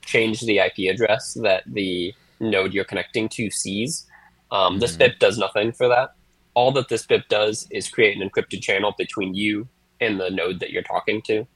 change 0.05 0.41
the 0.41 0.59
IP 0.59 0.89
address 0.89 1.35
that 1.41 1.63
the 1.67 2.13
node 2.39 2.73
you're 2.73 2.83
connecting 2.83 3.29
to 3.29 3.49
sees. 3.51 4.07
Um, 4.51 4.79
This 4.79 4.95
Mhm. 4.95 4.99
BIP 4.99 5.19
does 5.19 5.37
nothing 5.37 5.71
for 5.71 5.87
that. 5.87 6.09
All 6.55 6.71
that 6.73 6.89
this 6.89 7.05
BIP 7.05 7.27
does 7.29 7.67
is 7.71 7.87
create 7.87 8.17
an 8.17 8.27
encrypted 8.27 8.61
channel 8.61 8.93
between 8.97 9.33
you 9.35 9.69
and 10.01 10.19
the 10.19 10.29
node 10.29 10.59
that 10.59 10.71
you're 10.71 10.81
talking 10.81 11.21
to. 11.21 11.47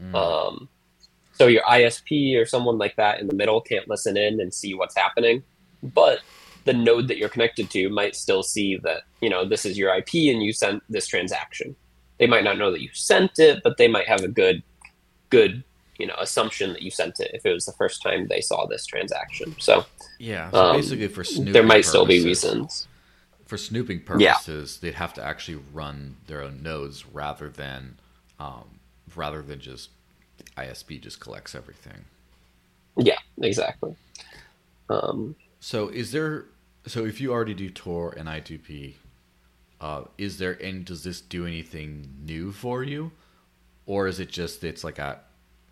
Mm. 0.00 0.14
Um, 0.14 0.68
so 1.32 1.46
your 1.46 1.62
ISP 1.64 2.34
or 2.36 2.46
someone 2.46 2.78
like 2.78 2.96
that 2.96 3.20
in 3.20 3.26
the 3.26 3.34
middle 3.34 3.60
can't 3.60 3.88
listen 3.88 4.16
in 4.16 4.40
and 4.40 4.52
see 4.52 4.74
what's 4.74 4.96
happening, 4.96 5.44
but 5.82 6.20
the 6.64 6.72
node 6.72 7.08
that 7.08 7.16
you're 7.18 7.28
connected 7.28 7.70
to 7.70 7.88
might 7.88 8.14
still 8.16 8.42
see 8.42 8.76
that 8.78 9.02
you 9.20 9.28
know 9.30 9.44
this 9.44 9.64
is 9.64 9.76
your 9.78 9.94
IP 9.94 10.14
and 10.32 10.42
you 10.42 10.52
sent 10.52 10.82
this 10.88 11.06
transaction. 11.06 11.74
They 12.18 12.26
might 12.26 12.44
not 12.44 12.58
know 12.58 12.70
that 12.70 12.80
you 12.82 12.90
sent 12.92 13.38
it, 13.38 13.60
but 13.64 13.76
they 13.78 13.88
might 13.88 14.06
have 14.06 14.22
a 14.22 14.28
good, 14.28 14.62
good 15.30 15.64
you 15.98 16.06
know 16.06 16.14
assumption 16.18 16.72
that 16.72 16.82
you 16.82 16.90
sent 16.90 17.20
it 17.20 17.30
if 17.34 17.44
it 17.46 17.52
was 17.52 17.64
the 17.66 17.72
first 17.72 18.02
time 18.02 18.26
they 18.28 18.40
saw 18.40 18.66
this 18.66 18.86
transaction. 18.86 19.54
So 19.58 19.84
yeah. 20.18 20.50
So 20.50 20.58
um, 20.58 20.76
basically, 20.76 21.08
for 21.08 21.24
snooping 21.24 21.52
there 21.52 21.62
might 21.64 21.84
still 21.84 22.06
be 22.06 22.24
reasons. 22.24 22.86
For 23.46 23.58
snooping 23.58 24.02
Yeah. 24.18 24.32
purposes, 24.34 24.78
they'd 24.78 24.94
have 24.94 25.12
to 25.14 25.22
actually 25.22 25.60
run 25.74 26.16
their 26.26 26.40
own 26.42 26.62
nodes 26.62 27.04
rather 27.06 27.48
than 27.50 27.98
um, 28.40 28.78
rather 29.14 29.42
than 29.42 29.60
just 29.60 29.90
ISP 30.56 31.00
just 31.00 31.20
collects 31.20 31.54
everything. 31.54 32.04
Yeah, 32.96 33.18
exactly. 33.40 33.94
Um, 34.88 35.34
So 35.60 35.88
is 35.88 36.12
there 36.12 36.46
so 36.86 37.04
if 37.04 37.20
you 37.20 37.32
already 37.32 37.54
do 37.54 37.70
Tor 37.70 38.14
and 38.16 38.28
I2P, 38.28 38.94
uh, 39.80 40.02
is 40.18 40.38
there 40.38 40.60
any 40.62 40.80
does 40.80 41.02
this 41.04 41.20
do 41.20 41.46
anything 41.46 42.08
new 42.24 42.52
for 42.52 42.82
you? 42.82 43.12
Or 43.86 44.06
is 44.06 44.20
it 44.20 44.30
just 44.30 44.62
it's 44.64 44.84
like 44.84 44.98
a 44.98 45.20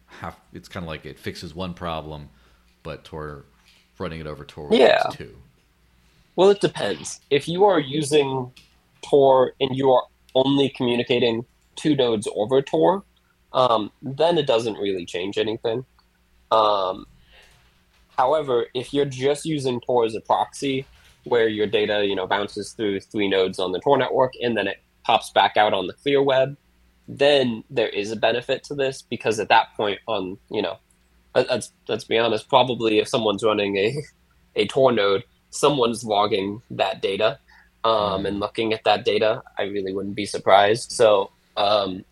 half 0.07 0.40
it's 0.53 0.68
kinda 0.68 0.87
like 0.87 1.07
it 1.07 1.18
fixes 1.18 1.55
one 1.55 1.75
problem, 1.75 2.29
but 2.83 3.05
Tor 3.05 3.44
running 3.99 4.20
it 4.20 4.27
over 4.27 4.44
Tor 4.44 4.68
Yeah. 4.73 5.03
two. 5.12 5.37
Well, 6.37 6.51
it 6.51 6.61
depends. 6.61 7.20
If 7.31 7.46
you 7.49 7.64
are 7.64 7.79
using 7.79 8.53
Tor 9.03 9.53
and 9.61 9.77
you 9.77 9.92
are 9.92 10.05
only 10.35 10.70
communicating 10.70 11.44
two 11.77 11.94
nodes 11.94 12.27
over 12.35 12.62
Tor, 12.62 13.05
um, 13.53 13.92
then 14.03 14.38
it 14.38 14.46
doesn't 14.46 14.75
really 14.75 15.05
change 15.05 15.38
anything. 15.38 15.85
Um, 16.51 17.07
however, 18.16 18.66
if 18.75 18.92
you're 18.94 19.05
just 19.05 19.44
using 19.44 19.81
Tor 19.81 20.05
as 20.05 20.14
a 20.14 20.20
proxy, 20.20 20.87
where 21.25 21.49
your 21.49 21.67
data, 21.67 22.05
you 22.05 22.15
know, 22.17 22.27
bounces 22.27 22.73
through 22.73 23.01
three 23.01 23.29
nodes 23.29 23.59
on 23.59 23.73
the 23.73 23.81
Tor 23.81 23.99
network 23.99 24.33
and 24.43 24.57
then 24.57 24.67
it 24.67 24.83
pops 25.05 25.31
back 25.31 25.57
out 25.57 25.73
on 25.73 25.87
the 25.87 25.93
clear 25.95 26.23
web, 26.23 26.57
then 27.09 27.65
there 27.71 27.89
is 27.89 28.11
a 28.11 28.17
benefit 28.17 28.65
to 28.65 28.75
this 28.75 29.03
because 29.03 29.39
at 29.41 29.49
that 29.49 29.75
point, 29.77 29.99
on 30.07 30.39
you 30.51 30.63
know, 30.63 30.79
let- 31.35 31.49
let's 31.51 31.73
let's 31.89 32.05
be 32.05 32.19
honest, 32.19 32.49
probably 32.49 32.99
if 32.99 33.09
someone's 33.09 33.43
running 33.45 33.77
a 33.77 33.95
a 34.57 34.67
Tor 34.67 34.93
node 34.93 35.25
someone's 35.51 36.05
logging 36.05 36.63
that 36.71 37.03
data 37.03 37.39
um, 37.85 38.25
and 38.27 38.41
looking 38.41 38.73
at 38.73 38.85
that 38.85 39.05
data, 39.05 39.43
I 39.59 39.65
really 39.65 39.93
wouldn't 39.93 40.15
be 40.15 40.27
surprised. 40.27 40.93
So 40.93 41.31
um, 41.57 42.05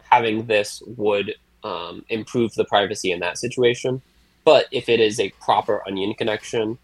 having 0.00 0.46
this 0.46 0.82
would 0.86 1.34
um, 1.64 2.04
improve 2.08 2.54
the 2.54 2.64
privacy 2.64 3.12
in 3.12 3.20
that 3.20 3.38
situation. 3.38 4.02
But 4.44 4.66
if 4.72 4.88
it 4.88 5.00
is 5.00 5.20
a 5.20 5.30
proper 5.40 5.82
onion 5.86 6.14
connection 6.14 6.78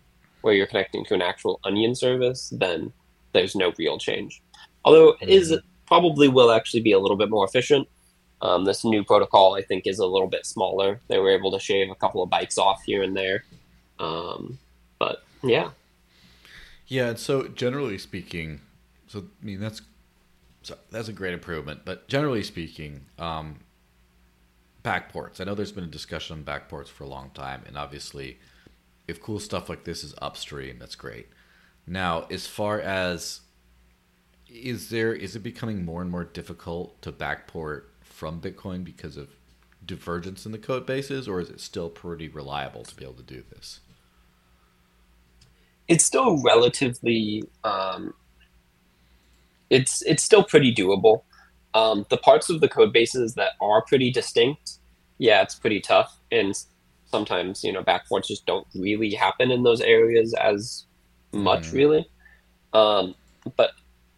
where 0.46 0.54
you're 0.54 0.66
connecting 0.66 1.04
to 1.04 1.12
an 1.14 1.22
actual 1.22 1.58
onion 1.64 1.92
service, 1.94 2.52
then 2.56 2.92
there's 3.32 3.56
no 3.56 3.72
real 3.76 3.98
change. 3.98 4.40
Although 4.84 5.16
it 5.20 5.28
is 5.28 5.58
probably 5.86 6.28
will 6.28 6.52
actually 6.52 6.82
be 6.82 6.92
a 6.92 6.98
little 7.00 7.16
bit 7.16 7.28
more 7.28 7.44
efficient. 7.44 7.88
Um, 8.40 8.64
this 8.64 8.84
new 8.84 9.02
protocol, 9.02 9.56
I 9.56 9.62
think, 9.62 9.88
is 9.88 9.98
a 9.98 10.06
little 10.06 10.28
bit 10.28 10.46
smaller. 10.46 11.00
They 11.08 11.18
were 11.18 11.30
able 11.30 11.50
to 11.50 11.58
shave 11.58 11.90
a 11.90 11.96
couple 11.96 12.22
of 12.22 12.30
bytes 12.30 12.58
off 12.58 12.82
here 12.86 13.02
and 13.02 13.16
there. 13.16 13.44
Um, 13.98 14.58
but 15.00 15.24
yeah, 15.42 15.70
Yeah, 16.86 17.08
and 17.08 17.18
so 17.18 17.48
generally 17.48 17.98
speaking, 17.98 18.60
so 19.08 19.24
I 19.42 19.44
mean 19.44 19.58
that's 19.58 19.82
so 20.62 20.76
that's 20.92 21.08
a 21.08 21.12
great 21.12 21.34
improvement. 21.34 21.80
But 21.84 22.06
generally 22.08 22.44
speaking, 22.44 23.06
um, 23.18 23.60
backports. 24.84 25.40
I 25.40 25.44
know 25.44 25.56
there's 25.56 25.72
been 25.72 25.84
a 25.84 25.88
discussion 25.88 26.36
on 26.36 26.44
backports 26.44 26.88
for 26.88 27.02
a 27.02 27.08
long 27.08 27.30
time, 27.30 27.64
and 27.66 27.76
obviously, 27.76 28.38
if 29.08 29.20
cool 29.20 29.38
stuff 29.38 29.68
like 29.68 29.84
this 29.84 30.04
is 30.04 30.14
upstream, 30.20 30.78
that's 30.78 30.96
great. 30.96 31.28
Now, 31.86 32.26
as 32.30 32.46
far 32.46 32.80
as 32.80 33.40
is 34.48 34.90
there 34.90 35.12
is 35.12 35.36
it 35.36 35.40
becoming 35.40 35.84
more 35.84 36.02
and 36.02 36.10
more 36.10 36.24
difficult 36.24 37.00
to 37.02 37.12
backport 37.12 37.84
from 38.02 38.40
Bitcoin 38.40 38.84
because 38.84 39.16
of 39.16 39.28
divergence 39.84 40.46
in 40.46 40.52
the 40.52 40.58
code 40.58 40.86
bases, 40.86 41.28
or 41.28 41.40
is 41.40 41.50
it 41.50 41.60
still 41.60 41.90
pretty 41.90 42.28
reliable 42.28 42.84
to 42.84 42.94
be 42.96 43.04
able 43.04 43.14
to 43.14 43.22
do 43.22 43.42
this? 43.50 43.80
it's 45.88 46.04
still 46.04 46.42
relatively 46.42 47.44
um, 47.64 48.14
it's 49.70 50.02
it's 50.02 50.22
still 50.22 50.44
pretty 50.44 50.74
doable. 50.74 51.22
Um, 51.74 52.06
the 52.08 52.16
parts 52.16 52.48
of 52.48 52.60
the 52.60 52.68
code 52.68 52.92
bases 52.92 53.34
that 53.34 53.52
are 53.60 53.82
pretty 53.82 54.10
distinct, 54.10 54.78
yeah, 55.18 55.42
it's 55.42 55.54
pretty 55.54 55.80
tough, 55.80 56.18
and 56.32 56.54
sometimes 57.06 57.62
you 57.64 57.72
know 57.72 57.82
backports 57.82 58.26
just 58.28 58.46
don't 58.46 58.66
really 58.74 59.14
happen 59.14 59.50
in 59.50 59.62
those 59.62 59.80
areas 59.80 60.34
as 60.34 60.86
much, 61.32 61.68
Mhm. 61.68 61.72
really. 61.72 62.06
Um, 62.72 63.14
but 63.56 63.72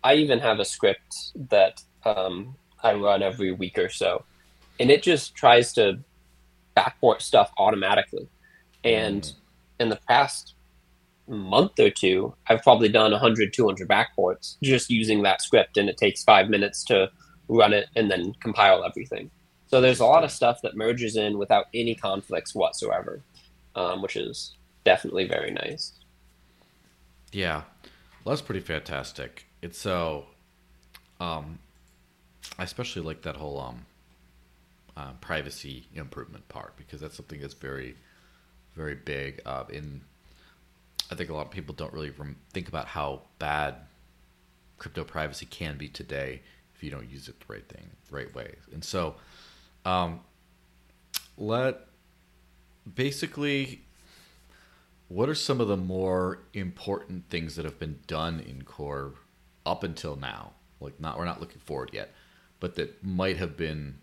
I 0.05 0.15
even 0.15 0.39
have 0.41 0.59
a 0.61 0.65
script 0.65 1.15
that 1.51 1.81
um, 2.05 2.57
I 2.83 2.95
run 2.95 3.23
every 3.23 3.53
week 3.53 3.79
or 3.79 3.89
so, 3.89 4.25
and 4.79 4.91
it 4.91 5.03
just 5.03 5.35
tries 5.35 5.73
to 5.75 6.05
backport 6.77 7.23
stuff 7.23 7.51
automatically. 7.59 8.29
And 8.85 9.23
Mm. 9.25 9.35
in 9.81 9.89
the 9.91 10.01
past 10.09 10.55
month 11.29 11.79
or 11.79 11.91
two, 11.91 12.35
I've 12.49 12.63
probably 12.63 12.89
done 12.89 13.13
100, 13.13 13.53
200 13.53 13.89
backports 13.89 14.57
just 14.63 14.91
using 14.91 15.23
that 15.23 15.43
script, 15.43 15.77
and 15.77 15.89
it 15.89 15.97
takes 15.99 16.23
five 16.25 16.49
minutes 16.49 16.85
to 16.85 17.11
run 17.49 17.73
it 17.73 17.89
and 17.97 18.11
then 18.11 18.33
compile 18.41 18.85
everything. 18.85 19.31
So 19.69 19.81
there's 19.81 20.01
a 20.01 20.07
lot 20.07 20.25
of 20.25 20.31
stuff 20.31 20.63
that 20.63 20.77
merges 20.77 21.17
in 21.17 21.39
without 21.39 21.67
any 21.75 21.95
conflicts 21.95 22.55
whatsoever, 22.55 23.21
um, 23.75 24.03
which 24.03 24.17
is 24.17 24.55
definitely 24.85 25.27
very 25.27 25.51
nice. 25.51 25.93
Yeah, 27.33 27.63
well, 28.25 28.35
that's 28.35 28.43
pretty 28.43 28.61
fantastic. 28.61 29.47
It's 29.61 29.79
so, 29.79 30.27
um, 31.21 31.59
I 32.59 32.65
especially 32.65 33.03
like 33.03 33.23
that 33.23 33.37
whole 33.37 33.61
um, 33.61 33.85
uh, 34.97 35.13
privacy 35.21 35.87
improvement 35.95 36.49
part 36.49 36.77
because 36.77 37.01
that's 37.01 37.17
something 37.17 37.41
that's 37.41 37.55
very, 37.55 37.95
very 38.75 38.95
big. 38.95 39.43
Uh, 39.45 39.65
in 39.69 40.01
I 41.11 41.15
think 41.15 41.31
a 41.31 41.35
lot 41.35 41.47
of 41.47 41.51
people 41.51 41.75
don't 41.75 41.93
really 41.93 42.13
think 42.53 42.69
about 42.69 42.87
how 42.87 43.23
bad 43.39 43.77
crypto 44.79 45.05
privacy 45.05 45.47
can 45.47 45.77
be 45.77 45.89
today 45.89 46.43
if 46.75 46.83
you 46.83 46.91
don't 46.91 47.11
use 47.11 47.29
it 47.29 47.41
the 47.41 47.53
right 47.53 47.67
thing, 47.69 47.89
right 48.11 48.33
way. 48.35 48.55
And 48.73 48.85
so, 48.85 49.17
um, 49.89 50.21
let 51.39 51.87
basically, 52.95 53.83
what 55.09 55.29
are 55.31 55.35
some 55.35 55.61
of 55.61 55.69
the 55.69 55.77
more 55.79 56.41
important 56.53 57.31
things 57.31 57.57
that 57.57 57.65
have 57.65 57.79
been 57.79 58.01
done 58.07 58.41
in 58.41 58.63
core 58.63 59.15
up 59.65 59.83
until 59.83 60.17
now? 60.17 60.53
Like, 60.81 61.01
not 61.01 61.19
we're 61.19 61.25
not 61.25 61.41
looking 61.41 61.61
forward 61.61 61.91
yet, 61.93 62.13
but 62.61 62.75
that 62.75 63.03
might 63.03 63.39
have 63.39 63.57
been 63.57 63.99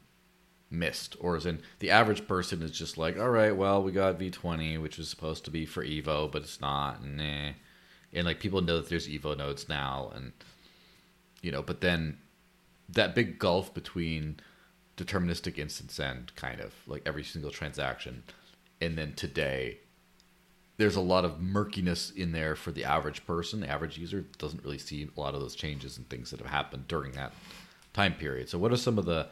missed, 0.72 1.16
or 1.20 1.36
as 1.36 1.46
in 1.46 1.62
the 1.78 1.92
average 1.92 2.28
person 2.28 2.64
is 2.64 2.72
just 2.72 2.98
like, 2.98 3.20
all 3.20 3.30
right, 3.30 3.56
well, 3.56 3.84
we 3.84 3.92
got 3.92 4.20
V20, 4.20 4.82
which 4.82 4.98
was 4.98 5.08
supposed 5.08 5.46
to 5.46 5.52
be 5.52 5.68
for 5.68 5.86
Evo, 5.86 6.32
but 6.32 6.42
it's 6.42 6.60
not, 6.60 7.06
nah. 7.06 7.52
And 8.12 8.26
like 8.26 8.40
people 8.40 8.62
know 8.62 8.78
that 8.78 8.90
there's 8.90 9.08
Evo 9.08 9.38
nodes 9.38 9.70
now, 9.70 10.12
and 10.16 10.32
you 11.44 11.52
know, 11.52 11.62
but 11.62 11.82
then 11.82 12.18
that 12.90 13.14
big 13.14 13.38
gulf 13.38 13.72
between 13.74 14.40
deterministic 14.98 15.56
InstantSend 15.56 16.36
kind 16.36 16.62
of 16.62 16.74
like 16.88 17.02
every 17.06 17.24
single 17.24 17.52
transaction. 17.52 18.24
And 18.82 18.98
then 18.98 19.14
today 19.14 19.80
there's 20.78 20.96
a 20.96 21.02
lot 21.02 21.26
of 21.26 21.42
murkiness 21.42 22.12
in 22.12 22.32
there 22.32 22.56
for 22.56 22.72
the 22.72 22.84
average 22.84 23.26
person 23.26 23.62
the 23.62 23.70
average 23.70 23.98
user. 23.98 24.26
Doesn't 24.38 24.64
really 24.64 24.78
see 24.78 25.08
a 25.16 25.20
lot 25.20 25.34
of 25.34 25.42
those 25.42 25.56
changes 25.56 25.98
and 25.98 26.08
things 26.10 26.32
that 26.32 26.40
have 26.40 26.50
happened 26.50 26.88
during 26.88 27.14
that 27.14 27.34
time 27.94 28.14
period. 28.14 28.50
So 28.50 28.58
what 28.58 28.72
are 28.72 28.78
some 28.78 28.98
of 28.98 29.06
the 29.06 29.28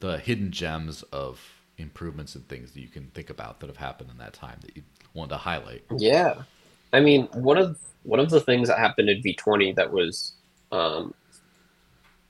the 0.00 0.18
hidden 0.18 0.50
gems 0.50 1.02
of 1.04 1.40
improvements 1.78 2.34
and 2.34 2.46
things 2.48 2.72
that 2.72 2.80
you 2.80 2.88
can 2.88 3.06
think 3.14 3.30
about 3.30 3.60
that 3.60 3.66
have 3.68 3.76
happened 3.76 4.10
in 4.10 4.18
that 4.18 4.34
time 4.34 4.58
that 4.62 4.76
you 4.76 4.82
want 5.14 5.30
to 5.30 5.36
highlight? 5.36 5.84
Yeah. 5.96 6.42
I 6.92 7.00
mean 7.00 7.26
one 7.32 7.58
of 7.58 7.78
one 8.04 8.20
of 8.20 8.30
the 8.30 8.40
things 8.40 8.68
that 8.68 8.78
happened 8.78 9.08
in 9.10 9.20
v20 9.22 9.74
that 9.74 9.92
was 9.92 10.32
um, 10.72 11.14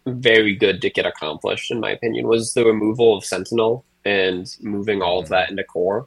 very 0.06 0.54
good 0.54 0.80
to 0.82 0.90
get 0.90 1.06
accomplished, 1.06 1.70
in 1.70 1.80
my 1.80 1.90
opinion, 1.90 2.28
was 2.28 2.54
the 2.54 2.64
removal 2.64 3.16
of 3.16 3.24
Sentinel 3.24 3.84
and 4.04 4.56
moving 4.60 5.02
all 5.02 5.18
of 5.18 5.26
mm-hmm. 5.26 5.34
that 5.34 5.50
into 5.50 5.64
core. 5.64 6.06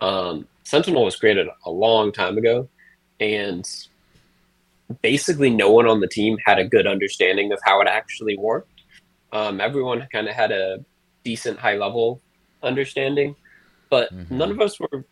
Um, 0.00 0.46
Sentinel 0.64 1.04
was 1.04 1.16
created 1.16 1.48
a 1.64 1.70
long 1.70 2.12
time 2.12 2.36
ago, 2.36 2.68
and 3.20 3.66
basically 5.02 5.50
no 5.50 5.70
one 5.70 5.86
on 5.86 6.00
the 6.00 6.08
team 6.08 6.36
had 6.44 6.58
a 6.58 6.64
good 6.64 6.86
understanding 6.86 7.52
of 7.52 7.60
how 7.64 7.80
it 7.80 7.88
actually 7.88 8.36
worked. 8.36 8.82
Um, 9.32 9.60
everyone 9.60 10.06
kind 10.12 10.28
of 10.28 10.34
had 10.34 10.52
a 10.52 10.84
decent 11.24 11.58
high 11.58 11.76
level 11.76 12.20
understanding, 12.62 13.36
but 13.90 14.12
mm-hmm. 14.12 14.36
none 14.36 14.50
of 14.50 14.60
us 14.60 14.78
were. 14.80 15.04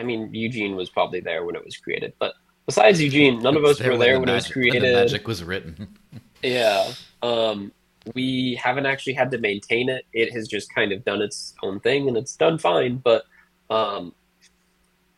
I 0.00 0.04
mean, 0.04 0.32
Eugene 0.32 0.76
was 0.76 0.90
probably 0.90 1.20
there 1.20 1.44
when 1.44 1.56
it 1.56 1.64
was 1.64 1.76
created, 1.76 2.12
but 2.18 2.34
besides 2.66 3.00
Eugene, 3.00 3.40
none 3.42 3.56
of 3.56 3.64
us 3.64 3.80
were 3.80 3.96
there 3.98 4.18
when, 4.18 4.26
the 4.26 4.32
it 4.32 4.36
was 4.36 4.50
created. 4.50 4.82
When 4.82 4.92
the 4.92 4.98
magic 4.98 5.26
was 5.26 5.42
written. 5.42 5.88
yeah. 6.42 6.92
Um, 7.22 7.72
we 8.14 8.58
haven't 8.62 8.86
actually 8.86 9.12
had 9.12 9.30
to 9.32 9.38
maintain 9.38 9.88
it. 9.88 10.06
It 10.12 10.32
has 10.32 10.48
just 10.48 10.74
kind 10.74 10.92
of 10.92 11.04
done 11.04 11.20
its 11.20 11.54
own 11.62 11.80
thing 11.80 12.08
and 12.08 12.16
it's 12.16 12.36
done 12.36 12.58
fine. 12.58 12.96
But 12.98 13.24
um, 13.70 14.14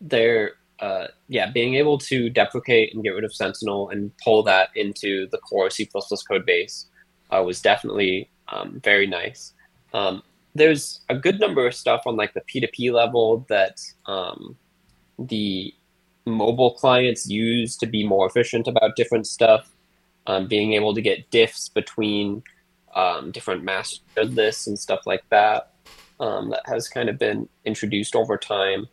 there, 0.00 0.52
uh, 0.80 1.08
yeah, 1.28 1.50
being 1.50 1.74
able 1.74 1.98
to 1.98 2.30
deprecate 2.30 2.94
and 2.94 3.02
get 3.02 3.10
rid 3.10 3.24
of 3.24 3.34
Sentinel 3.34 3.90
and 3.90 4.10
pull 4.24 4.42
that 4.44 4.70
into 4.74 5.28
the 5.30 5.38
core 5.38 5.70
C++ 5.70 5.88
code 6.28 6.46
base 6.46 6.86
uh, 7.30 7.42
was 7.42 7.60
definitely 7.60 8.28
um, 8.48 8.80
very 8.82 9.06
nice. 9.06 9.54
Um, 9.92 10.22
there's 10.54 11.00
a 11.08 11.14
good 11.14 11.38
number 11.38 11.66
of 11.66 11.74
stuff 11.74 12.02
on 12.06 12.16
like 12.16 12.34
the 12.34 12.40
P2P 12.40 12.92
level 12.92 13.46
that 13.48 13.80
um, 14.06 14.56
the 15.18 15.72
mobile 16.26 16.72
clients 16.72 17.28
use 17.28 17.76
to 17.76 17.86
be 17.86 18.06
more 18.06 18.26
efficient 18.26 18.66
about 18.66 18.96
different 18.96 19.26
stuff. 19.26 19.70
Um, 20.26 20.46
being 20.46 20.74
able 20.74 20.94
to 20.94 21.00
get 21.00 21.30
diffs 21.30 21.72
between 21.72 22.42
um, 22.94 23.30
different 23.30 23.64
master 23.64 24.24
lists 24.24 24.66
and 24.66 24.78
stuff 24.78 25.00
like 25.06 25.24
that 25.30 25.72
um, 26.20 26.50
that 26.50 26.62
has 26.66 26.88
kind 26.88 27.08
of 27.08 27.18
been 27.18 27.48
introduced 27.64 28.14
over 28.14 28.36
time. 28.36 28.86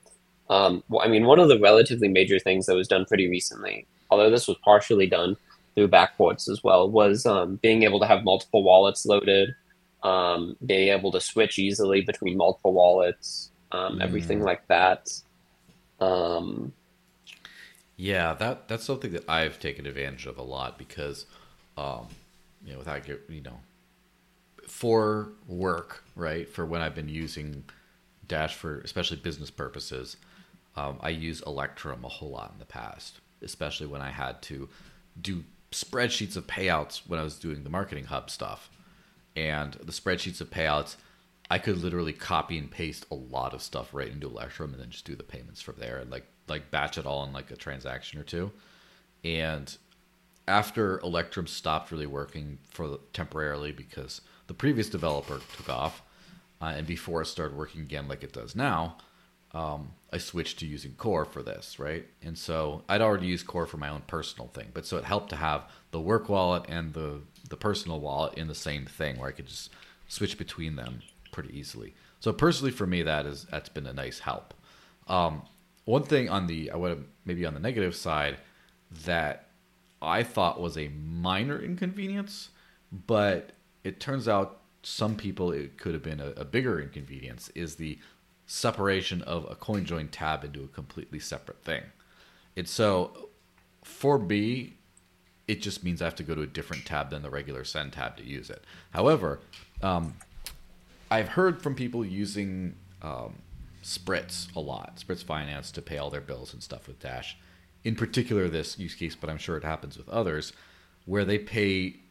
Um, 0.50 0.84
well, 0.88 1.06
I 1.06 1.10
mean, 1.10 1.26
one 1.26 1.40
of 1.40 1.50
the 1.50 1.60
relatively 1.60 2.08
major 2.08 2.40
things 2.40 2.66
that 2.66 2.76
was 2.76 2.88
done 2.88 3.06
pretty 3.06 3.30
recently, 3.30 3.86
although 4.10 4.30
this 4.30 4.48
was 4.48 4.58
partially 4.64 5.08
done 5.08 5.36
through 5.76 5.90
backports 5.90 6.50
as 6.50 6.64
well, 6.64 6.90
was 6.90 7.26
um, 7.26 7.58
being 7.62 7.84
able 7.84 8.00
to 8.00 8.08
have 8.08 8.24
multiple 8.24 8.64
wallets 8.64 9.06
loaded, 9.06 9.54
um, 10.04 10.56
being 10.66 10.90
able 10.90 11.12
to 11.12 11.20
switch 11.20 11.60
easily 11.60 12.02
between 12.02 12.38
multiple 12.38 12.74
wallets, 12.74 13.52
mm. 13.72 14.02
everything 14.02 14.42
like 14.42 14.66
that. 14.68 15.10
Yeah, 17.98 18.34
that 18.36 18.68
that's 18.68 18.86
something 18.86 19.12
that 19.14 19.28
I've 19.28 19.60
taken 19.60 19.88
advantage 19.88 20.28
of 20.28 20.38
a 20.38 20.44
lot 20.44 20.78
because, 20.78 21.26
um, 21.78 22.08
you 22.64 22.74
know, 22.74 22.80
without 22.80 23.08
you 23.08 23.42
know 23.42 23.60
for 24.68 25.30
work, 25.48 26.04
right? 26.16 26.48
For 26.48 26.66
when 26.66 26.82
I've 26.82 26.94
been 26.94 27.10
using 27.10 27.64
Dash 28.28 28.54
for 28.54 28.80
especially 28.82 29.18
business 29.18 29.50
purposes, 29.50 30.18
um, 30.76 31.00
I 31.02 31.10
use 31.10 31.42
Electrum 31.42 32.06
a 32.06 32.08
whole 32.08 32.30
lot 32.30 32.52
in 32.54 32.60
the 32.60 32.66
past, 32.66 33.20
especially 33.42 33.88
when 33.88 34.02
I 34.02 34.12
had 34.12 34.44
to 34.44 34.70
do 35.20 35.44
spreadsheets 35.72 36.38
of 36.38 36.46
payouts 36.46 37.02
when 37.08 37.20
I 37.20 37.24
was 37.24 37.40
doing 37.40 37.64
the 37.64 37.70
marketing 37.70 38.06
hub 38.06 38.30
stuff. 38.30 38.70
And 39.36 39.74
the 39.74 39.92
spreadsheets 39.92 40.42
of 40.42 40.50
payouts, 40.50 40.96
I 41.50 41.58
could 41.58 41.78
literally 41.78 42.14
copy 42.14 42.58
and 42.58 42.70
paste 42.70 43.06
a 43.10 43.16
lot 43.16 43.54
of 43.54 43.62
stuff 43.62 43.94
right 43.94 44.12
into 44.12 44.28
Electrum 44.28 44.74
and 44.74 44.82
then 44.82 44.90
just 44.90 45.06
do 45.06 45.16
the 45.16 45.24
payments 45.24 45.62
from 45.62 45.76
there 45.80 45.98
and 45.98 46.12
like 46.12 46.26
like 46.48 46.72
batch 46.72 46.98
it 46.98 47.06
all 47.06 47.24
in 47.24 47.34
like 47.34 47.52
a 47.52 47.56
transaction 47.56 48.20
or 48.20 48.24
two. 48.24 48.52
And 49.24 49.76
after 50.48 51.00
Electrum 51.00 51.48
stopped 51.48 51.92
really 51.92 52.08
working 52.08 52.58
for 52.70 53.00
temporarily 53.14 53.72
because 53.72 54.22
the 54.48 54.54
previous 54.54 54.90
developer 54.90 55.42
took 55.58 55.70
off, 55.70 56.02
uh, 56.62 56.74
and 56.76 56.88
before 56.88 57.22
it 57.22 57.26
started 57.26 57.58
working 57.58 57.82
again 57.82 58.08
like 58.08 58.24
it 58.24 58.34
does 58.34 58.56
now, 58.56 58.98
um, 59.54 59.92
I 60.12 60.18
switched 60.18 60.60
to 60.60 60.66
using 60.66 60.94
Core 60.94 61.26
for 61.26 61.42
this, 61.42 61.80
right? 61.80 62.06
And 62.22 62.38
so 62.38 62.84
I'd 62.90 63.02
already 63.02 63.28
used 63.28 63.48
Core 63.48 63.66
for 63.66 63.78
my 63.78 63.90
own 63.90 64.02
personal 64.08 64.48
thing, 64.48 64.68
but 64.74 64.86
so 64.86 64.98
it 64.98 65.04
helped 65.04 65.30
to 65.30 65.36
have 65.36 65.70
the 65.92 66.00
work 66.00 66.30
wallet 66.30 66.66
and 66.70 66.94
the 66.94 67.22
the 67.50 67.58
personal 67.58 68.00
wallet 68.00 68.38
in 68.38 68.48
the 68.48 68.56
same 68.56 68.86
thing, 68.86 69.18
where 69.18 69.30
I 69.30 69.32
could 69.32 69.48
just 69.48 69.70
switch 70.08 70.38
between 70.38 70.76
them 70.76 71.02
pretty 71.32 71.58
easily. 71.58 71.94
So 72.20 72.34
personally, 72.34 72.72
for 72.72 72.86
me, 72.86 73.04
that 73.04 73.26
is 73.26 73.46
that's 73.50 73.70
been 73.70 73.88
a 73.88 73.94
nice 73.94 74.20
help. 74.20 74.54
Um, 75.08 75.44
one 75.88 76.04
thing 76.04 76.28
on 76.28 76.48
the 76.48 76.70
I 76.70 76.76
would 76.76 77.06
maybe 77.24 77.46
on 77.46 77.54
the 77.54 77.62
negative 77.62 77.96
side 77.96 78.40
that 79.06 79.48
I 80.02 80.22
thought 80.22 80.60
was 80.60 80.78
a 80.78 80.90
minor 80.90 81.58
inconvenience, 81.58 82.50
but 82.92 83.52
it 83.86 84.02
turns 84.02 84.28
out 84.28 84.60
some 84.84 85.16
people 85.16 85.54
it 85.54 85.78
could 85.78 85.94
have 85.94 86.04
been 86.04 86.20
a, 86.20 86.32
a 86.32 86.44
bigger 86.44 86.82
inconvenience 86.82 87.50
is 87.56 87.76
the 87.76 88.00
separation 88.48 89.22
of 89.22 89.46
a 89.50 89.56
CoinJoin 89.56 90.10
tab 90.12 90.44
into 90.44 90.62
a 90.62 90.68
completely 90.68 91.20
separate 91.20 91.64
thing. 91.64 91.84
And 92.58 92.68
so 92.68 93.30
for 93.82 94.20
me, 94.20 94.74
it 95.48 95.62
just 95.62 95.86
means 95.86 96.02
I 96.02 96.06
have 96.06 96.16
to 96.16 96.24
go 96.24 96.36
to 96.36 96.42
a 96.42 96.48
different 96.48 96.86
tab 96.86 97.12
than 97.12 97.22
the 97.22 97.30
regular 97.30 97.64
send 97.64 97.94
tab 97.94 98.18
to 98.18 98.26
use 98.26 98.50
it. 98.50 98.62
However, 98.92 99.40
um, 99.82 100.16
I've 101.10 101.30
heard 101.30 101.62
from 101.62 101.76
people 101.76 102.06
using 102.06 102.76
um, 103.02 103.36
Spritz 103.88 104.54
a 104.54 104.60
lot, 104.60 104.98
Spritz 104.98 105.24
Finance 105.24 105.72
to 105.72 105.82
pay 105.82 105.98
all 105.98 106.10
their 106.10 106.20
bills 106.20 106.52
and 106.52 106.62
stuff 106.62 106.90
with 106.90 107.00
Dash. 107.00 107.38
In 107.86 107.96
particular, 107.96 108.50
this 108.50 108.78
use 108.78 108.94
case, 108.94 109.16
but 109.16 109.30
I'm 109.30 109.38
sure 109.38 109.56
it 109.56 109.64
happens 109.64 109.98
with 109.98 110.10
others, 110.10 110.52
where 111.06 111.24
they 111.24 111.40
pay 111.40 112.02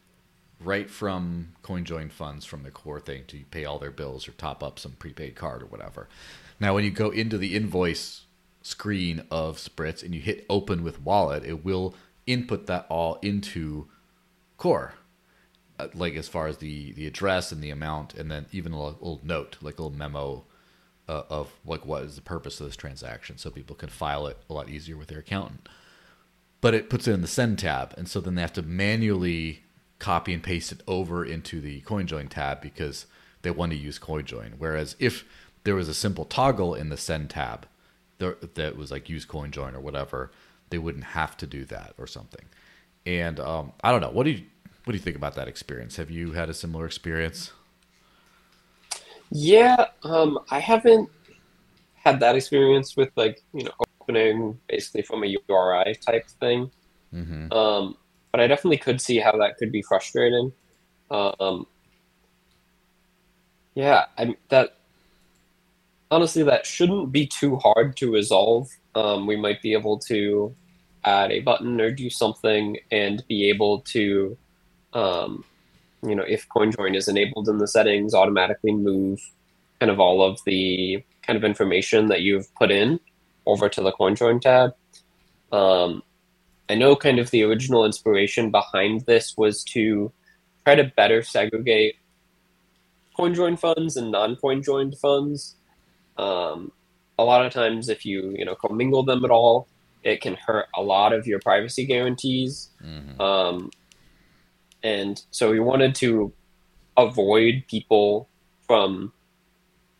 right 0.59 0.89
from 0.89 1.49
CoinJoin 1.63 2.11
funds 2.11 2.45
from 2.45 2.63
the 2.63 2.71
core 2.71 2.99
thing 2.99 3.25
to 3.27 3.43
pay 3.51 3.63
all 3.63 3.77
their 3.77 3.91
bills 3.91 4.27
or 4.27 4.31
top 4.31 4.63
up 4.63 4.79
some 4.79 4.93
prepaid 4.93 5.35
card 5.35 5.61
or 5.61 5.67
whatever. 5.67 6.07
Now, 6.59 6.73
when 6.73 6.83
you 6.83 6.89
go 6.89 7.11
into 7.11 7.37
the 7.37 7.55
invoice 7.55 8.25
screen 8.63 9.21
of 9.29 9.57
Spritz 9.57 10.01
and 10.01 10.15
you 10.15 10.21
hit 10.21 10.47
open 10.49 10.83
with 10.83 11.03
wallet, 11.03 11.45
it 11.45 11.63
will 11.63 11.93
input 12.25 12.65
that 12.65 12.87
all 12.89 13.19
into 13.21 13.87
core. 14.57 14.95
Uh, 15.77 15.89
like 15.93 16.15
as 16.15 16.27
far 16.27 16.47
as 16.47 16.57
the 16.57 16.91
the 16.93 17.05
address 17.05 17.51
and 17.51 17.63
the 17.63 17.69
amount, 17.69 18.15
and 18.15 18.31
then 18.31 18.47
even 18.51 18.71
a 18.71 18.83
little 18.83 19.21
note, 19.23 19.57
like 19.61 19.77
a 19.77 19.83
little 19.83 19.95
memo 19.95 20.43
uh, 21.07 21.23
of 21.29 21.51
like 21.65 21.85
what 21.85 22.03
is 22.03 22.15
the 22.15 22.21
purpose 22.21 22.59
of 22.59 22.67
this 22.67 22.75
transaction, 22.75 23.37
so 23.37 23.49
people 23.49 23.75
can 23.75 23.89
file 23.89 24.27
it 24.27 24.37
a 24.49 24.53
lot 24.53 24.69
easier 24.69 24.97
with 24.97 25.07
their 25.07 25.19
accountant. 25.19 25.67
But 26.59 26.73
it 26.73 26.89
puts 26.89 27.07
it 27.07 27.13
in 27.13 27.21
the 27.21 27.27
send 27.27 27.59
tab, 27.59 27.93
and 27.97 28.07
so 28.07 28.19
then 28.19 28.35
they 28.35 28.41
have 28.41 28.53
to 28.53 28.61
manually 28.61 29.63
copy 29.99 30.33
and 30.33 30.43
paste 30.43 30.71
it 30.71 30.81
over 30.87 31.25
into 31.25 31.59
the 31.61 31.81
CoinJoin 31.81 32.29
tab 32.29 32.61
because 32.61 33.05
they 33.41 33.51
want 33.51 33.71
to 33.71 33.77
use 33.77 33.99
CoinJoin. 33.99 34.53
Whereas 34.57 34.95
if 34.99 35.23
there 35.63 35.75
was 35.75 35.89
a 35.89 35.93
simple 35.93 36.25
toggle 36.25 36.75
in 36.75 36.89
the 36.89 36.97
send 36.97 37.29
tab 37.29 37.67
that 38.19 38.77
was 38.77 38.91
like 38.91 39.09
use 39.09 39.25
CoinJoin 39.25 39.73
or 39.73 39.79
whatever, 39.79 40.31
they 40.69 40.77
wouldn't 40.77 41.03
have 41.05 41.37
to 41.37 41.47
do 41.47 41.65
that 41.65 41.93
or 41.97 42.07
something. 42.07 42.45
And 43.05 43.39
um, 43.39 43.73
I 43.83 43.91
don't 43.91 44.01
know. 44.01 44.09
What 44.09 44.23
do 44.23 44.31
you 44.31 44.43
what 44.83 44.93
do 44.93 44.97
you 44.97 45.03
think 45.03 45.17
about 45.17 45.35
that 45.35 45.49
experience? 45.49 45.97
Have 45.97 46.09
you 46.09 46.31
had 46.31 46.49
a 46.49 46.53
similar 46.53 46.85
experience? 46.85 47.51
Yeah, 49.29 49.85
um, 50.03 50.39
I 50.49 50.59
haven't 50.59 51.09
had 51.95 52.19
that 52.21 52.35
experience 52.35 52.95
with 52.95 53.09
like 53.15 53.41
you 53.53 53.63
know 53.63 53.71
opening 54.01 54.59
basically 54.67 55.01
from 55.01 55.23
a 55.23 55.35
URI 55.49 55.95
type 55.95 56.27
thing. 56.39 56.71
Mm-hmm. 57.13 57.51
Um, 57.51 57.97
but 58.31 58.41
I 58.41 58.47
definitely 58.47 58.77
could 58.77 59.01
see 59.01 59.17
how 59.17 59.37
that 59.37 59.57
could 59.57 59.71
be 59.71 59.81
frustrating. 59.81 60.51
Um, 61.09 61.65
yeah, 63.75 64.05
I 64.17 64.35
that 64.49 64.77
honestly 66.09 66.43
that 66.43 66.65
shouldn't 66.65 67.11
be 67.11 67.27
too 67.27 67.57
hard 67.57 67.95
to 67.97 68.11
resolve. 68.11 68.69
Um, 68.95 69.27
we 69.27 69.35
might 69.35 69.61
be 69.61 69.73
able 69.73 69.99
to 69.99 70.55
add 71.03 71.31
a 71.31 71.41
button 71.41 71.79
or 71.79 71.91
do 71.91 72.09
something 72.09 72.77
and 72.91 73.23
be 73.27 73.49
able 73.49 73.81
to, 73.81 74.37
um, 74.93 75.45
you 76.09 76.15
know, 76.15 76.23
if 76.27 76.47
CoinJoin 76.49 76.95
is 76.95 77.07
enabled 77.07 77.49
in 77.49 77.57
the 77.57 77.67
settings, 77.67 78.13
automatically 78.13 78.71
move 78.71 79.19
kind 79.79 79.91
of 79.91 79.99
all 79.99 80.21
of 80.21 80.39
the 80.45 81.03
kind 81.21 81.37
of 81.37 81.43
information 81.43 82.07
that 82.07 82.21
you've 82.21 82.53
put 82.55 82.71
in 82.71 82.99
over 83.45 83.69
to 83.69 83.81
the 83.81 83.91
CoinJoin 83.91 84.41
tab. 84.41 84.75
Um, 85.51 86.03
I 86.69 86.75
know 86.75 86.95
kind 86.95 87.19
of 87.19 87.31
the 87.31 87.43
original 87.43 87.85
inspiration 87.85 88.51
behind 88.51 89.01
this 89.01 89.35
was 89.37 89.63
to 89.65 90.11
try 90.65 90.75
to 90.75 90.91
better 90.95 91.23
segregate 91.23 91.95
CoinJoin 93.17 93.57
funds 93.57 93.97
and 93.97 94.11
non-CoinJoined 94.11 94.99
funds. 94.99 95.55
Um, 96.17 96.71
a 97.17 97.23
lot 97.23 97.45
of 97.45 97.53
times, 97.53 97.89
if 97.89 98.05
you 98.05 98.35
you 98.37 98.45
know 98.45 98.55
commingle 98.55 99.03
them 99.03 99.23
at 99.25 99.31
all, 99.31 99.67
it 100.03 100.21
can 100.21 100.35
hurt 100.35 100.67
a 100.75 100.81
lot 100.81 101.13
of 101.13 101.25
your 101.25 101.39
privacy 101.39 101.85
guarantees. 101.85 102.69
Mm-hmm. 102.83 103.19
Um, 103.19 103.71
and 104.87 105.23
so 105.31 105.51
we 105.51 105.59
wanted 105.59 105.93
to 105.95 106.31
avoid 106.95 107.63
people 107.67 108.27
from 108.67 109.11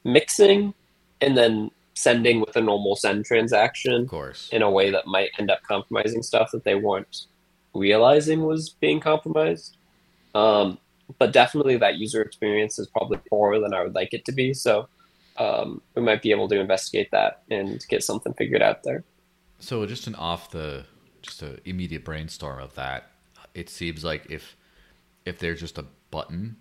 mixing 0.03 0.73
and 1.21 1.37
then 1.37 1.71
sending 1.93 2.39
with 2.39 2.55
a 2.55 2.61
normal 2.61 2.95
send 2.95 3.25
transaction 3.25 4.01
Of 4.03 4.07
course. 4.07 4.49
in 4.51 4.61
a 4.61 4.69
way 4.69 4.91
that 4.91 5.07
might 5.07 5.31
end 5.39 5.49
up 5.49 5.61
compromising 5.63 6.21
stuff 6.23 6.51
that 6.51 6.63
they 6.63 6.75
weren't 6.75 7.25
realizing 7.73 8.43
was 8.43 8.69
being 8.69 8.99
compromised. 8.99 9.77
Um, 10.35 10.77
but 11.19 11.33
definitely 11.33 11.77
that 11.77 11.95
user 11.95 12.21
experience 12.21 12.77
is 12.79 12.87
probably 12.87 13.19
poorer 13.29 13.59
than 13.59 13.73
I 13.73 13.83
would 13.83 13.95
like 13.95 14.13
it 14.13 14.25
to 14.25 14.31
be. 14.31 14.53
So 14.53 14.87
um, 15.37 15.81
we 15.95 16.01
might 16.01 16.21
be 16.21 16.31
able 16.31 16.47
to 16.49 16.59
investigate 16.59 17.09
that 17.11 17.41
and 17.49 17.83
get 17.89 18.03
something 18.03 18.33
figured 18.33 18.61
out 18.61 18.83
there. 18.83 19.03
So 19.59 19.85
just 19.85 20.07
an 20.07 20.15
off 20.15 20.51
the 20.51 20.85
just 21.21 21.41
an 21.41 21.59
immediate 21.65 22.05
brainstorm 22.05 22.59
of 22.59 22.75
that. 22.75 23.09
It 23.55 23.69
seems 23.69 24.03
like 24.03 24.27
if 24.29 24.55
if 25.27 25.39
there's 25.39 25.59
just 25.59 25.77
a 25.77 25.85
button 26.11 26.57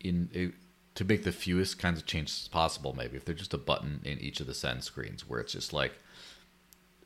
in 0.00 0.28
it, 0.32 0.54
to 0.94 1.04
make 1.04 1.22
the 1.22 1.32
fewest 1.32 1.78
kinds 1.78 2.00
of 2.00 2.06
changes 2.06 2.48
possible, 2.50 2.92
maybe 2.92 3.16
if 3.16 3.24
there's 3.24 3.38
just 3.38 3.54
a 3.54 3.58
button 3.58 4.00
in 4.04 4.18
each 4.18 4.40
of 4.40 4.48
the 4.48 4.54
send 4.54 4.82
screens 4.82 5.28
where 5.28 5.38
it's 5.38 5.52
just 5.52 5.72
like, 5.72 5.92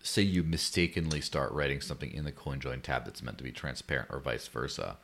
say 0.02 0.22
you 0.22 0.42
mistakenly 0.42 1.20
start 1.20 1.52
writing 1.52 1.80
something 1.80 2.10
in 2.10 2.24
the 2.24 2.32
CoinJoin 2.32 2.82
tab 2.82 3.04
that's 3.04 3.22
meant 3.22 3.36
to 3.36 3.44
be 3.44 3.52
transparent 3.52 4.08
or 4.10 4.18
vice 4.18 4.48
versa, 4.48 4.96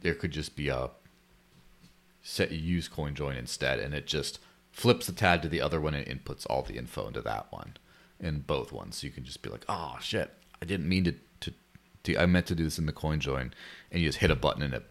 there 0.00 0.14
could 0.14 0.30
just 0.30 0.54
be 0.54 0.68
a 0.68 0.90
set 2.22 2.52
you 2.52 2.58
use 2.58 2.88
CoinJoin 2.88 3.36
instead, 3.36 3.80
and 3.80 3.92
it 3.92 4.06
just 4.06 4.38
flips 4.70 5.06
the 5.06 5.12
tab 5.12 5.42
to 5.42 5.48
the 5.48 5.60
other 5.60 5.80
one 5.80 5.94
and 5.94 6.06
inputs 6.06 6.46
all 6.48 6.62
the 6.62 6.78
info 6.78 7.08
into 7.08 7.20
that 7.20 7.46
one 7.50 7.76
in 8.20 8.40
both 8.40 8.72
ones. 8.72 8.98
So 8.98 9.08
you 9.08 9.12
can 9.12 9.24
just 9.24 9.42
be 9.42 9.50
like, 9.50 9.64
oh 9.68 9.96
shit, 10.00 10.30
I 10.62 10.66
didn't 10.66 10.88
mean 10.88 11.04
to, 11.04 11.14
to, 11.40 11.54
to 12.04 12.16
I 12.16 12.26
meant 12.26 12.46
to 12.46 12.54
do 12.54 12.64
this 12.64 12.78
in 12.78 12.86
the 12.86 12.92
CoinJoin, 12.92 13.50
and 13.90 14.00
you 14.00 14.08
just 14.08 14.18
hit 14.18 14.30
a 14.30 14.36
button 14.36 14.62
and 14.62 14.74
it 14.74 14.84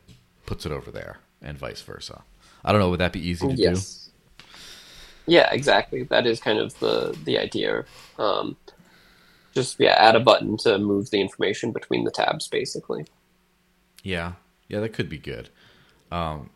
puts 0.45 0.65
it 0.65 0.71
over 0.71 0.91
there, 0.91 1.19
and 1.41 1.57
vice 1.57 1.81
versa. 1.81 2.23
I 2.63 2.71
don't 2.71 2.81
know. 2.81 2.89
Would 2.89 2.99
that 2.99 3.13
be 3.13 3.27
easy 3.27 3.47
to 3.47 3.55
do. 3.55 3.61
yes. 3.61 4.09
Yeah, 5.25 5.49
exactly. 5.51 6.03
That 6.03 6.25
is 6.25 6.39
kind 6.39 6.59
of 6.59 6.77
the 6.79 7.17
the 7.23 7.37
idea. 7.37 7.85
Um, 8.19 8.57
just 9.53 9.79
yeah, 9.79 9.93
add 9.93 10.15
a 10.15 10.19
button 10.19 10.57
to 10.57 10.77
move 10.79 11.11
the 11.11 11.21
information 11.21 11.71
between 11.71 12.03
the 12.03 12.11
tabs, 12.11 12.47
basically. 12.47 13.05
Yeah, 14.03 14.33
yeah, 14.67 14.79
that 14.79 14.89
could 14.89 15.09
be 15.09 15.17
good. 15.17 15.49
Um, 16.11 16.49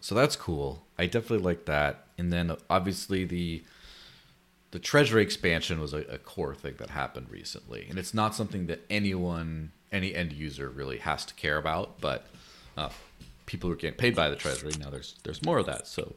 so 0.00 0.14
that's 0.14 0.36
cool. 0.36 0.82
I 0.98 1.06
definitely 1.06 1.44
like 1.44 1.66
that. 1.66 2.06
And 2.18 2.32
then 2.32 2.56
obviously 2.68 3.24
the 3.24 3.62
the 4.72 4.78
treasury 4.78 5.22
expansion 5.22 5.80
was 5.80 5.92
a, 5.92 5.98
a 6.02 6.18
core 6.18 6.54
thing 6.54 6.74
that 6.78 6.90
happened 6.90 7.28
recently, 7.30 7.86
and 7.88 7.98
it's 7.98 8.14
not 8.14 8.34
something 8.34 8.66
that 8.66 8.80
anyone, 8.88 9.72
any 9.90 10.14
end 10.14 10.32
user, 10.32 10.68
really 10.68 10.98
has 10.98 11.24
to 11.26 11.34
care 11.34 11.58
about. 11.58 12.00
But 12.00 12.26
uh, 12.76 12.90
people 13.46 13.68
who 13.68 13.74
are 13.74 13.76
getting 13.76 13.96
paid 13.96 14.14
by 14.14 14.28
the 14.28 14.36
treasury 14.36 14.72
now, 14.78 14.90
there's 14.90 15.16
there's 15.24 15.44
more 15.44 15.58
of 15.58 15.66
that. 15.66 15.86
So 15.86 16.14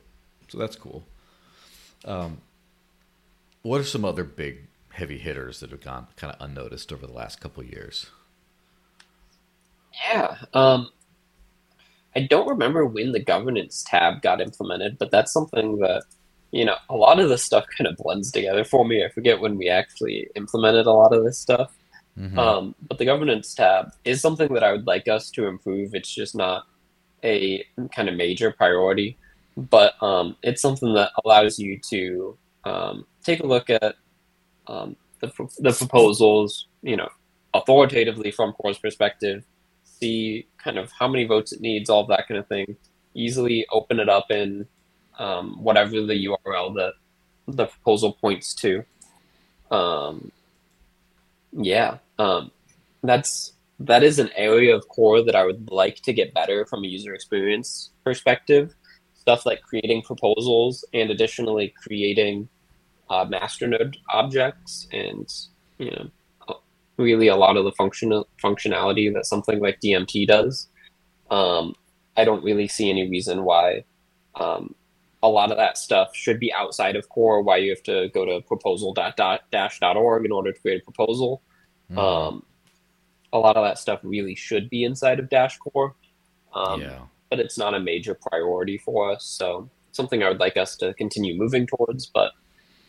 so 0.47 0.57
that's 0.57 0.75
cool. 0.75 1.03
Um, 2.05 2.39
what 3.61 3.79
are 3.79 3.85
some 3.85 4.05
other 4.05 4.23
big 4.23 4.67
heavy 4.89 5.17
hitters 5.17 5.59
that 5.61 5.71
have 5.71 5.81
gone 5.81 6.07
kind 6.15 6.33
of 6.33 6.41
unnoticed 6.41 6.91
over 6.93 7.07
the 7.07 7.13
last 7.13 7.41
couple 7.41 7.63
years? 7.63 8.07
Yeah. 10.11 10.37
Um, 10.53 10.89
I 12.15 12.21
don't 12.21 12.47
remember 12.47 12.85
when 12.85 13.11
the 13.11 13.19
governance 13.19 13.83
tab 13.87 14.21
got 14.21 14.41
implemented, 14.41 14.97
but 14.97 15.11
that's 15.11 15.31
something 15.31 15.79
that 15.79 16.03
you 16.51 16.65
know 16.65 16.75
a 16.89 16.95
lot 16.95 17.19
of 17.19 17.29
this 17.29 17.43
stuff 17.43 17.65
kind 17.75 17.87
of 17.87 17.97
blends 17.97 18.31
together 18.31 18.63
for 18.63 18.85
me. 18.85 19.03
I 19.03 19.09
forget 19.09 19.39
when 19.39 19.57
we 19.57 19.69
actually 19.69 20.27
implemented 20.35 20.85
a 20.85 20.91
lot 20.91 21.13
of 21.13 21.23
this 21.23 21.39
stuff. 21.39 21.73
Mhm. 22.17 22.37
Um, 22.37 22.75
but 22.87 22.97
the 22.97 23.05
governance 23.05 23.53
tab 23.53 23.91
is 24.05 24.21
something 24.21 24.53
that 24.53 24.63
I 24.63 24.71
would 24.71 24.85
like 24.85 25.07
us 25.07 25.31
to 25.31 25.47
improve. 25.47 25.95
It's 25.95 26.13
just 26.13 26.35
not 26.35 26.67
a 27.23 27.65
kind 27.91 28.09
of 28.09 28.15
major 28.15 28.51
priority, 28.51 29.17
but 29.57 30.01
um, 30.03 30.35
it's 30.43 30.61
something 30.61 30.93
that 30.93 31.11
allows 31.25 31.57
you 31.57 31.79
to 31.89 32.37
um, 32.65 33.05
take 33.23 33.39
a 33.39 33.47
look 33.47 33.69
at 33.69 33.95
um, 34.67 34.95
the, 35.21 35.31
the 35.59 35.73
proposals, 35.73 36.67
you 36.81 36.97
know, 36.97 37.09
authoritatively 37.53 38.31
from 38.31 38.53
Core's 38.53 38.77
perspective, 38.77 39.43
see 39.83 40.47
kind 40.57 40.77
of 40.77 40.91
how 40.91 41.07
many 41.07 41.25
votes 41.25 41.51
it 41.51 41.61
needs, 41.61 41.89
all 41.89 42.05
that 42.07 42.27
kind 42.27 42.39
of 42.39 42.47
thing. 42.47 42.75
Easily 43.15 43.65
open 43.71 43.99
it 43.99 44.09
up 44.09 44.31
in 44.31 44.67
um, 45.19 45.63
whatever 45.63 46.01
the 46.01 46.25
URL 46.25 46.75
that 46.75 46.93
the 47.47 47.65
proposal 47.67 48.13
points 48.13 48.53
to. 48.55 48.83
Um, 49.71 50.31
yeah, 51.55 51.97
um, 52.19 52.51
that's 53.03 53.53
that 53.79 54.03
is 54.03 54.19
an 54.19 54.29
area 54.35 54.75
of 54.75 54.87
core 54.87 55.23
that 55.23 55.35
I 55.35 55.45
would 55.45 55.69
like 55.69 55.97
to 56.03 56.13
get 56.13 56.33
better 56.33 56.65
from 56.65 56.83
a 56.83 56.87
user 56.87 57.13
experience 57.13 57.91
perspective. 58.03 58.73
Stuff 59.15 59.45
like 59.45 59.61
creating 59.61 60.01
proposals 60.03 60.85
and 60.93 61.09
additionally 61.09 61.73
creating 61.81 62.49
uh, 63.09 63.25
masternode 63.25 63.95
objects 64.09 64.87
and 64.91 65.31
you 65.77 65.91
know 65.91 66.09
really 66.97 67.27
a 67.27 67.35
lot 67.35 67.57
of 67.57 67.65
the 67.65 67.71
functional 67.71 68.27
functionality 68.41 69.11
that 69.13 69.25
something 69.25 69.59
like 69.59 69.79
DMT 69.81 70.27
does. 70.27 70.67
Um, 71.31 71.75
I 72.15 72.23
don't 72.23 72.43
really 72.43 72.67
see 72.67 72.89
any 72.89 73.09
reason 73.09 73.43
why 73.43 73.85
um, 74.35 74.75
a 75.23 75.29
lot 75.29 75.49
of 75.51 75.57
that 75.57 75.77
stuff 75.77 76.15
should 76.15 76.39
be 76.39 76.53
outside 76.53 76.95
of 76.95 77.09
core. 77.09 77.41
Why 77.41 77.57
you 77.57 77.69
have 77.71 77.81
to 77.83 78.09
go 78.13 78.25
to 78.25 78.41
proposal. 78.41 78.93
dot. 78.93 79.15
dash. 79.17 79.79
dot. 79.79 79.97
org 79.97 80.25
in 80.25 80.31
order 80.31 80.51
to 80.51 80.59
create 80.59 80.81
a 80.81 80.83
proposal. 80.83 81.41
Mhm. 81.89 81.97
Um, 81.97 82.45
a 83.31 83.39
lot 83.39 83.57
of 83.57 83.63
that 83.63 83.79
stuff 83.79 83.99
really 84.03 84.35
should 84.35 84.69
be 84.69 84.83
inside 84.83 85.19
of 85.19 85.29
Dash 85.29 85.57
Core, 85.57 85.95
um, 86.53 86.81
yeah. 86.81 86.99
but 87.31 87.39
it's 87.39 87.57
not 87.57 87.73
a 87.73 87.79
major 87.79 88.13
priority 88.13 88.77
for 88.77 89.11
us. 89.11 89.25
So 89.25 89.69
something 89.91 90.21
I 90.21 90.29
would 90.29 90.39
like 90.39 90.55
us 90.55 90.75
to 90.77 90.93
continue 90.93 91.35
moving 91.35 91.65
towards. 91.65 92.05
But 92.05 92.33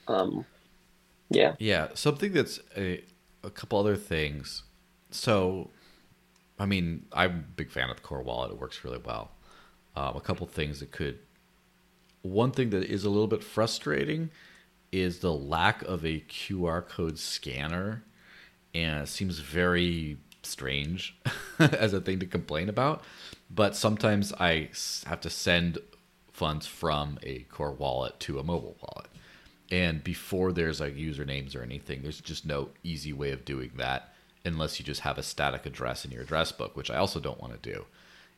um, 0.06 0.44
yeah, 1.30 1.54
Yeah, 1.58 1.88
something 1.94 2.32
that's 2.32 2.60
a, 2.76 3.02
a 3.42 3.50
couple 3.50 3.78
other 3.78 3.96
things. 3.96 4.64
So, 5.10 5.70
I 6.58 6.66
mean, 6.66 7.06
I'm 7.12 7.30
a 7.30 7.56
big 7.56 7.70
fan 7.70 7.88
of 7.90 7.96
the 7.96 8.02
Core 8.02 8.22
Wallet. 8.22 8.50
It 8.50 8.58
works 8.58 8.84
really 8.84 9.00
well. 9.02 9.30
Um, 9.96 10.16
a 10.16 10.20
couple 10.20 10.46
things 10.46 10.80
that 10.80 10.90
could. 10.90 11.18
One 12.24 12.52
thing 12.52 12.70
that 12.70 12.84
is 12.84 13.04
a 13.04 13.10
little 13.10 13.26
bit 13.26 13.44
frustrating 13.44 14.30
is 14.90 15.18
the 15.18 15.32
lack 15.32 15.82
of 15.82 16.06
a 16.06 16.20
QR 16.20 16.86
code 16.88 17.18
scanner, 17.18 18.02
and 18.74 19.02
it 19.02 19.08
seems 19.08 19.40
very 19.40 20.16
strange 20.42 21.16
as 21.58 21.92
a 21.92 22.00
thing 22.00 22.20
to 22.20 22.26
complain 22.26 22.70
about. 22.70 23.04
But 23.50 23.76
sometimes 23.76 24.32
I 24.32 24.70
have 25.04 25.20
to 25.20 25.28
send 25.28 25.78
funds 26.32 26.66
from 26.66 27.18
a 27.22 27.40
Core 27.40 27.72
Wallet 27.72 28.18
to 28.20 28.38
a 28.38 28.42
mobile 28.42 28.76
wallet. 28.80 29.10
And 29.70 30.02
before 30.02 30.50
there's 30.52 30.80
like 30.80 30.96
usernames 30.96 31.54
or 31.54 31.62
anything, 31.62 32.00
there's 32.02 32.22
just 32.22 32.46
no 32.46 32.70
easy 32.82 33.12
way 33.12 33.32
of 33.32 33.44
doing 33.44 33.72
that 33.76 34.14
unless 34.46 34.78
you 34.78 34.84
just 34.86 35.02
have 35.02 35.18
a 35.18 35.22
static 35.22 35.66
address 35.66 36.06
in 36.06 36.10
your 36.10 36.22
address 36.22 36.52
book, 36.52 36.74
which 36.74 36.90
I 36.90 36.96
also 36.96 37.20
don't 37.20 37.40
want 37.40 37.62
to 37.62 37.70
do, 37.72 37.84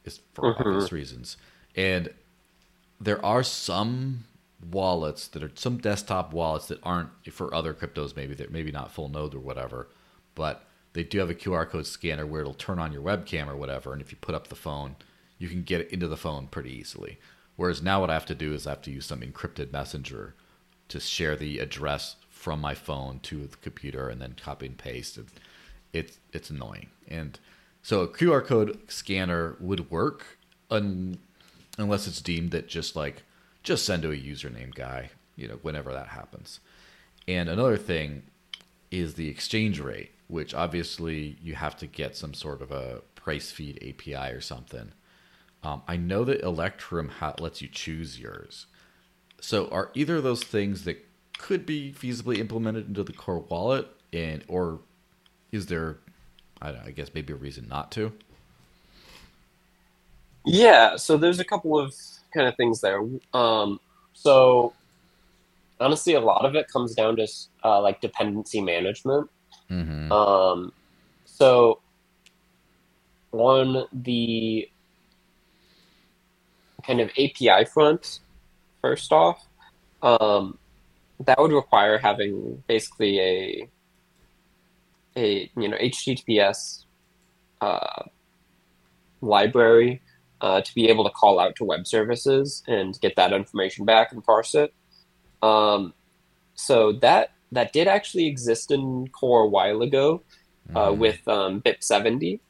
is 0.04 0.20
for 0.34 0.54
Mhm. 0.54 0.60
obvious 0.60 0.90
reasons. 0.90 1.36
And 1.76 2.12
there 3.00 3.24
are 3.24 3.42
some 3.42 4.24
wallets 4.70 5.28
that 5.28 5.42
are 5.42 5.50
some 5.54 5.78
desktop 5.78 6.32
wallets 6.32 6.66
that 6.68 6.80
aren't 6.82 7.10
for 7.30 7.54
other 7.54 7.74
cryptos, 7.74 8.16
maybe 8.16 8.34
they're 8.34 8.48
maybe 8.50 8.72
not 8.72 8.90
full 8.90 9.08
node 9.08 9.34
or 9.34 9.40
whatever, 9.40 9.88
but 10.34 10.64
they 10.92 11.04
do 11.04 11.18
have 11.18 11.30
a 11.30 11.34
QR 11.34 11.68
code 11.68 11.86
scanner 11.86 12.26
where 12.26 12.40
it'll 12.40 12.54
turn 12.54 12.78
on 12.78 12.92
your 12.92 13.02
webcam 13.02 13.48
or 13.48 13.56
whatever, 13.56 13.92
and 13.92 14.00
if 14.00 14.10
you 14.10 14.18
put 14.20 14.34
up 14.34 14.48
the 14.48 14.54
phone, 14.54 14.96
you 15.38 15.48
can 15.48 15.62
get 15.62 15.90
into 15.90 16.08
the 16.08 16.16
phone 16.16 16.46
pretty 16.46 16.72
easily. 16.72 17.18
Whereas 17.56 17.82
now 17.82 18.00
what 18.00 18.10
I 18.10 18.14
have 18.14 18.26
to 18.26 18.34
do 18.34 18.52
is 18.52 18.66
I 18.66 18.70
have 18.70 18.82
to 18.82 18.90
use 18.90 19.06
some 19.06 19.20
encrypted 19.20 19.72
messenger 19.72 20.34
to 20.88 21.00
share 21.00 21.36
the 21.36 21.58
address 21.58 22.16
from 22.30 22.60
my 22.60 22.74
phone 22.74 23.18
to 23.20 23.46
the 23.46 23.56
computer 23.58 24.08
and 24.08 24.20
then 24.20 24.36
copy 24.40 24.66
and 24.66 24.78
paste. 24.78 25.16
And 25.16 25.26
it's 25.92 26.18
it's 26.32 26.50
annoying. 26.50 26.88
And 27.08 27.38
so 27.82 28.02
a 28.02 28.08
QR 28.08 28.44
code 28.44 28.78
scanner 28.88 29.56
would 29.58 29.90
work 29.90 30.38
unless 31.76 32.06
it's 32.06 32.20
deemed 32.20 32.50
that 32.50 32.68
just 32.68 32.96
like 32.96 33.22
just 33.62 33.84
send 33.84 34.02
to 34.02 34.12
a 34.12 34.16
username 34.16 34.74
guy, 34.74 35.10
you 35.36 35.48
know, 35.48 35.58
whenever 35.62 35.92
that 35.92 36.08
happens. 36.08 36.60
And 37.26 37.48
another 37.48 37.76
thing 37.76 38.22
is 38.90 39.14
the 39.14 39.28
exchange 39.28 39.80
rate, 39.80 40.12
which 40.28 40.54
obviously 40.54 41.36
you 41.42 41.54
have 41.54 41.76
to 41.78 41.86
get 41.86 42.16
some 42.16 42.34
sort 42.34 42.62
of 42.62 42.70
a 42.70 43.02
price 43.14 43.50
feed 43.50 43.76
API 43.82 44.32
or 44.32 44.40
something. 44.40 44.92
Um, 45.62 45.82
I 45.88 45.96
know 45.96 46.24
that 46.24 46.42
Electrum 46.42 47.08
ha- 47.08 47.34
lets 47.40 47.60
you 47.60 47.68
choose 47.68 48.20
yours. 48.20 48.66
So 49.40 49.68
are 49.68 49.90
either 49.94 50.16
of 50.16 50.22
those 50.22 50.44
things 50.44 50.84
that 50.84 51.04
could 51.38 51.66
be 51.66 51.92
feasibly 51.92 52.38
implemented 52.38 52.86
into 52.86 53.02
the 53.02 53.12
core 53.12 53.40
wallet, 53.40 53.88
and 54.12 54.44
or 54.48 54.80
is 55.52 55.66
there, 55.66 55.98
I, 56.62 56.68
I 56.86 56.90
guess 56.92 57.10
maybe 57.14 57.32
a 57.32 57.36
reason 57.36 57.66
not 57.68 57.90
to? 57.92 58.12
Yeah, 60.46 60.96
so 60.96 61.16
there's 61.16 61.40
a 61.40 61.44
couple 61.44 61.78
of 61.78 61.92
kind 62.32 62.46
of 62.46 62.56
things 62.56 62.80
there. 62.80 63.02
Um, 63.34 63.80
so 64.12 64.72
honestly, 65.80 66.14
a 66.14 66.20
lot 66.20 66.44
of 66.44 66.54
it 66.54 66.68
comes 66.68 66.94
down 66.94 67.16
to 67.16 67.26
uh, 67.64 67.80
like 67.82 68.00
dependency 68.00 68.60
management. 68.60 69.28
Mm-hmm. 69.70 70.12
Um, 70.12 70.72
so 71.24 71.80
on 73.32 73.86
the 73.92 74.68
kind 76.84 77.00
of 77.00 77.10
API 77.18 77.64
front, 77.64 78.20
first 78.80 79.12
off, 79.12 79.44
um, 80.02 80.58
that 81.24 81.38
would 81.40 81.52
require 81.52 81.98
having 81.98 82.62
basically 82.68 83.18
a 83.18 83.68
a 85.16 85.50
you 85.56 85.68
know 85.68 85.76
HTTPS 85.78 86.84
uh, 87.60 88.02
library 89.22 90.02
uh, 90.40 90.60
to 90.60 90.74
be 90.74 90.88
able 90.88 91.04
to 91.04 91.10
call 91.10 91.38
out 91.38 91.56
to 91.56 91.64
web 91.64 91.86
services 91.86 92.62
and 92.66 92.98
get 93.00 93.16
that 93.16 93.32
information 93.32 93.84
back 93.84 94.12
and 94.12 94.24
parse 94.24 94.54
it. 94.54 94.74
Um, 95.42 95.94
so 96.54 96.92
that 96.92 97.30
that 97.52 97.72
did 97.72 97.86
actually 97.86 98.26
exist 98.26 98.70
in 98.70 99.08
Core 99.08 99.42
a 99.42 99.48
while 99.48 99.82
ago 99.82 100.24
uh, 100.74 100.90
Mhm. 100.90 100.98
with 100.98 101.28
um, 101.28 101.62
BIP70, 101.62 102.40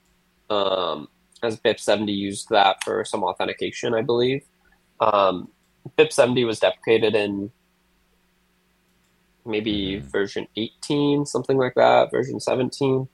um, 0.51 1.09
as 1.43 1.61
BIP70 1.61 2.13
used 2.17 2.49
that 2.51 2.83
for 2.85 3.05
some 3.05 3.23
authentication, 3.23 3.95
I 3.95 4.03
believe. 4.03 4.43
Um, 5.01 5.53
BIP70 5.97 6.45
was 6.47 6.61
deprecated 6.61 7.15
in 7.15 7.53
maybe 9.45 10.01
Mhm. 10.01 10.11
version 10.11 10.49
18, 10.57 11.27
something 11.27 11.57
like 11.57 11.75
that, 11.75 12.11
version 12.11 12.41
17, 12.41 13.09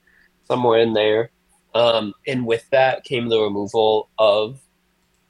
somewhere 0.45 0.79
in 0.79 0.93
there. 0.93 1.31
Um, 1.75 2.13
and 2.25 2.45
with 2.47 2.67
that 2.71 3.03
came 3.03 3.29
the 3.29 3.39
removal 3.39 4.09
of 4.17 4.61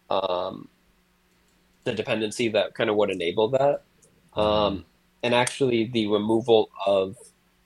um, 0.10 0.68
the 1.84 1.94
dependency 1.94 2.48
that 2.50 2.74
kind 2.76 2.89
of 2.89 2.96
would 2.96 3.10
enable 3.10 3.50
that. 3.50 3.84
Um, 4.36 4.86
and 5.22 5.34
actually, 5.34 5.86
the 5.86 6.08
removal 6.08 6.70
of 6.86 7.16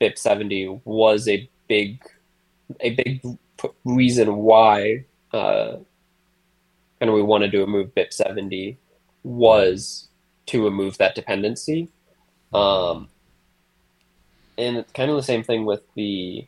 BIP70 0.01 0.81
was 0.85 1.27
a 1.27 1.49
big, 1.67 2.01
a 2.79 2.91
big 2.91 3.21
reason 3.85 4.37
why 4.37 5.05
uh, 5.33 5.77
kind 6.99 7.09
of 7.09 7.13
we 7.13 7.21
wanted 7.21 7.51
to 7.51 7.59
remove 7.59 7.93
BIP70 7.95 8.77
was 9.23 10.07
to 10.47 10.63
remove 10.63 10.97
that 10.97 11.15
dependency. 11.15 11.89
Um, 12.53 13.09
and 14.57 14.77
it's 14.77 14.91
kind 14.93 15.09
of 15.11 15.17
the 15.17 15.23
same 15.23 15.43
thing 15.43 15.65
with 15.65 15.81
the 15.95 16.47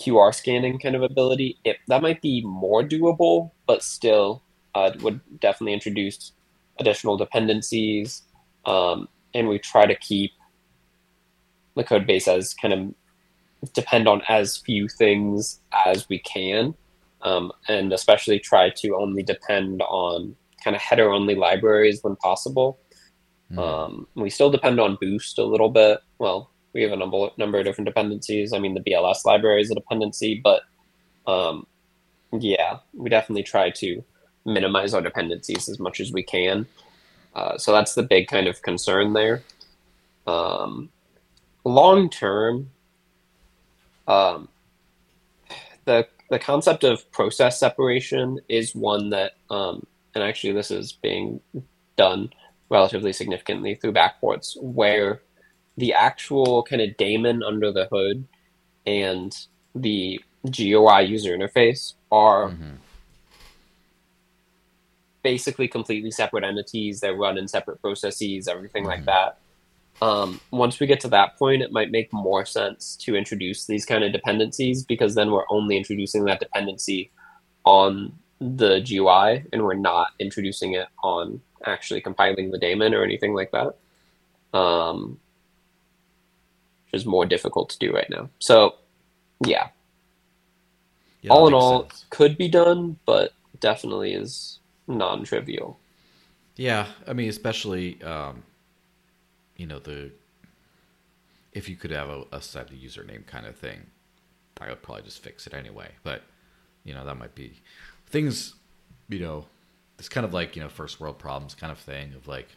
QR 0.00 0.34
scanning 0.34 0.78
kind 0.78 0.94
of 0.94 1.02
ability. 1.02 1.58
It, 1.64 1.78
that 1.88 2.02
might 2.02 2.20
be 2.20 2.42
more 2.42 2.82
doable, 2.82 3.50
but 3.66 3.82
still 3.82 4.42
uh, 4.74 4.92
would 5.00 5.20
definitely 5.40 5.72
introduce 5.72 6.32
additional 6.78 7.16
dependencies. 7.16 8.22
Um, 8.64 9.08
and 9.34 9.48
we 9.48 9.58
try 9.58 9.86
to 9.86 9.94
keep 9.94 10.32
the 11.74 11.84
code 11.84 12.06
base 12.06 12.28
as 12.28 12.54
kind 12.54 12.74
of 12.74 13.72
depend 13.72 14.08
on 14.08 14.22
as 14.28 14.56
few 14.56 14.88
things 14.88 15.60
as 15.86 16.08
we 16.08 16.18
can. 16.18 16.74
Um, 17.22 17.52
and 17.68 17.92
especially 17.92 18.38
try 18.38 18.70
to 18.70 18.96
only 18.96 19.22
depend 19.22 19.82
on 19.82 20.36
kind 20.62 20.76
of 20.76 20.82
header 20.82 21.10
only 21.10 21.34
libraries 21.34 22.02
when 22.02 22.16
possible. 22.16 22.78
Mhm. 23.50 23.58
Um, 23.58 24.08
we 24.14 24.30
still 24.30 24.50
depend 24.50 24.80
on 24.80 24.98
Boost 25.00 25.38
a 25.38 25.44
little 25.44 25.70
bit. 25.70 26.00
Well, 26.18 26.50
we 26.76 26.82
have 26.82 26.92
a 26.92 26.96
number 26.96 27.28
number 27.38 27.58
of 27.58 27.64
different 27.64 27.86
dependencies. 27.86 28.52
I 28.52 28.58
mean, 28.58 28.74
the 28.74 28.80
BLS 28.80 29.24
library 29.24 29.62
is 29.62 29.70
a 29.70 29.74
dependency, 29.74 30.40
but 30.44 30.62
um, 31.26 31.66
yeah, 32.38 32.78
we 32.94 33.10
definitely 33.10 33.42
try 33.42 33.70
to 33.70 34.04
minimize 34.44 34.94
our 34.94 35.00
dependencies 35.00 35.68
as 35.68 35.80
much 35.80 36.00
as 36.00 36.12
we 36.12 36.22
can. 36.22 36.66
Uh, 37.34 37.58
so 37.58 37.72
that's 37.72 37.94
the 37.94 38.02
big 38.02 38.28
kind 38.28 38.46
of 38.46 38.62
concern 38.62 39.14
there. 39.14 39.42
Um, 40.26 40.90
long 41.64 42.10
term, 42.10 42.70
um, 44.06 44.48
the 45.86 46.06
the 46.28 46.38
concept 46.38 46.84
of 46.84 47.10
process 47.12 47.58
separation 47.58 48.40
is 48.48 48.74
one 48.74 49.10
that, 49.10 49.32
um, 49.48 49.86
and 50.14 50.22
actually 50.22 50.52
this 50.52 50.70
is 50.70 50.92
being 50.92 51.40
done 51.96 52.30
relatively 52.68 53.12
significantly 53.12 53.76
through 53.76 53.92
backports, 53.92 54.60
where 54.60 55.22
the 55.76 55.92
actual 55.92 56.62
kind 56.62 56.80
of 56.82 56.96
daemon 56.96 57.42
under 57.42 57.70
the 57.70 57.86
hood 57.86 58.26
and 58.86 59.46
the 59.74 60.20
GUI 60.50 61.02
user 61.02 61.36
interface 61.36 61.94
are 62.10 62.50
Mhm. 62.50 62.76
basically 65.22 65.66
completely 65.68 66.10
separate 66.10 66.44
entities 66.44 67.00
that 67.00 67.16
run 67.16 67.36
in 67.36 67.48
separate 67.48 67.80
processes, 67.80 68.46
everything 68.46 68.84
like 68.84 69.00
Mhm. 69.02 69.06
that. 69.06 69.38
Um, 70.00 70.40
once 70.50 70.78
we 70.78 70.86
get 70.86 71.00
to 71.00 71.08
that 71.08 71.36
point, 71.36 71.62
it 71.62 71.72
might 71.72 71.90
make 71.90 72.12
more 72.12 72.44
sense 72.44 72.96
to 72.96 73.16
introduce 73.16 73.66
these 73.66 73.84
kind 73.84 74.04
of 74.04 74.12
dependencies 74.12 74.84
because 74.84 75.14
then 75.14 75.30
we're 75.32 75.46
only 75.50 75.76
introducing 75.76 76.24
that 76.26 76.38
dependency 76.38 77.10
on 77.64 78.12
the 78.38 78.80
GUI 78.80 79.44
and 79.52 79.64
we're 79.64 79.74
not 79.74 80.08
introducing 80.18 80.74
it 80.74 80.88
on 81.02 81.40
actually 81.64 82.02
compiling 82.02 82.50
the 82.50 82.58
daemon 82.58 82.94
or 82.94 83.02
anything 83.02 83.34
like 83.34 83.50
that. 83.52 83.74
Um, 84.56 85.18
is 86.96 87.06
more 87.06 87.26
difficult 87.26 87.70
to 87.70 87.78
do 87.80 87.92
right 87.94 88.10
now. 88.10 88.30
So, 88.40 88.76
yeah, 89.46 89.68
Yeah, 91.22 91.38
all 91.38 91.48
in 91.48 91.54
all, 91.54 91.88
sense. 91.88 92.06
could 92.10 92.38
be 92.38 92.48
done, 92.48 92.98
but 93.06 93.32
definitely 93.60 94.14
is 94.14 94.60
non-trivial. 94.88 95.80
Yeah, 96.56 96.88
I 97.06 97.12
mean, 97.14 97.28
especially 97.28 98.02
um, 98.02 98.44
you 99.56 99.66
know 99.66 99.78
the 99.78 100.12
if 101.52 101.68
you 101.68 101.76
could 101.76 101.90
have 101.90 102.08
a, 102.08 102.24
a 102.32 102.42
set 102.42 102.70
username 102.70 103.26
kind 103.26 103.46
of 103.46 103.56
thing, 103.56 103.86
I 104.60 104.68
would 104.70 104.82
probably 104.82 105.04
just 105.04 105.22
fix 105.22 105.46
it 105.46 105.54
anyway. 105.54 105.90
But 106.02 106.22
you 106.84 106.94
know 106.94 107.04
that 107.06 107.16
might 107.18 107.34
be 107.34 107.60
things. 108.06 108.54
You 109.08 109.20
know, 109.20 109.46
it's 109.98 110.08
kind 110.08 110.26
of 110.26 110.34
like 110.34 110.56
you 110.56 110.62
know 110.62 110.68
first 110.68 111.00
world 111.00 111.18
problems 111.18 111.54
kind 111.54 111.72
of 111.72 111.78
thing 111.78 112.14
of 112.14 112.28
like 112.28 112.56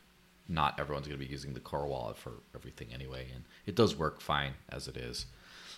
not 0.49 0.79
everyone's 0.79 1.07
going 1.07 1.19
to 1.19 1.25
be 1.25 1.31
using 1.31 1.53
the 1.53 1.59
core 1.59 1.87
wallet 1.87 2.17
for 2.17 2.33
everything 2.55 2.87
anyway, 2.93 3.27
and 3.33 3.43
it 3.65 3.75
does 3.75 3.95
work 3.95 4.19
fine 4.19 4.53
as 4.69 4.87
it 4.87 4.97
is. 4.97 5.27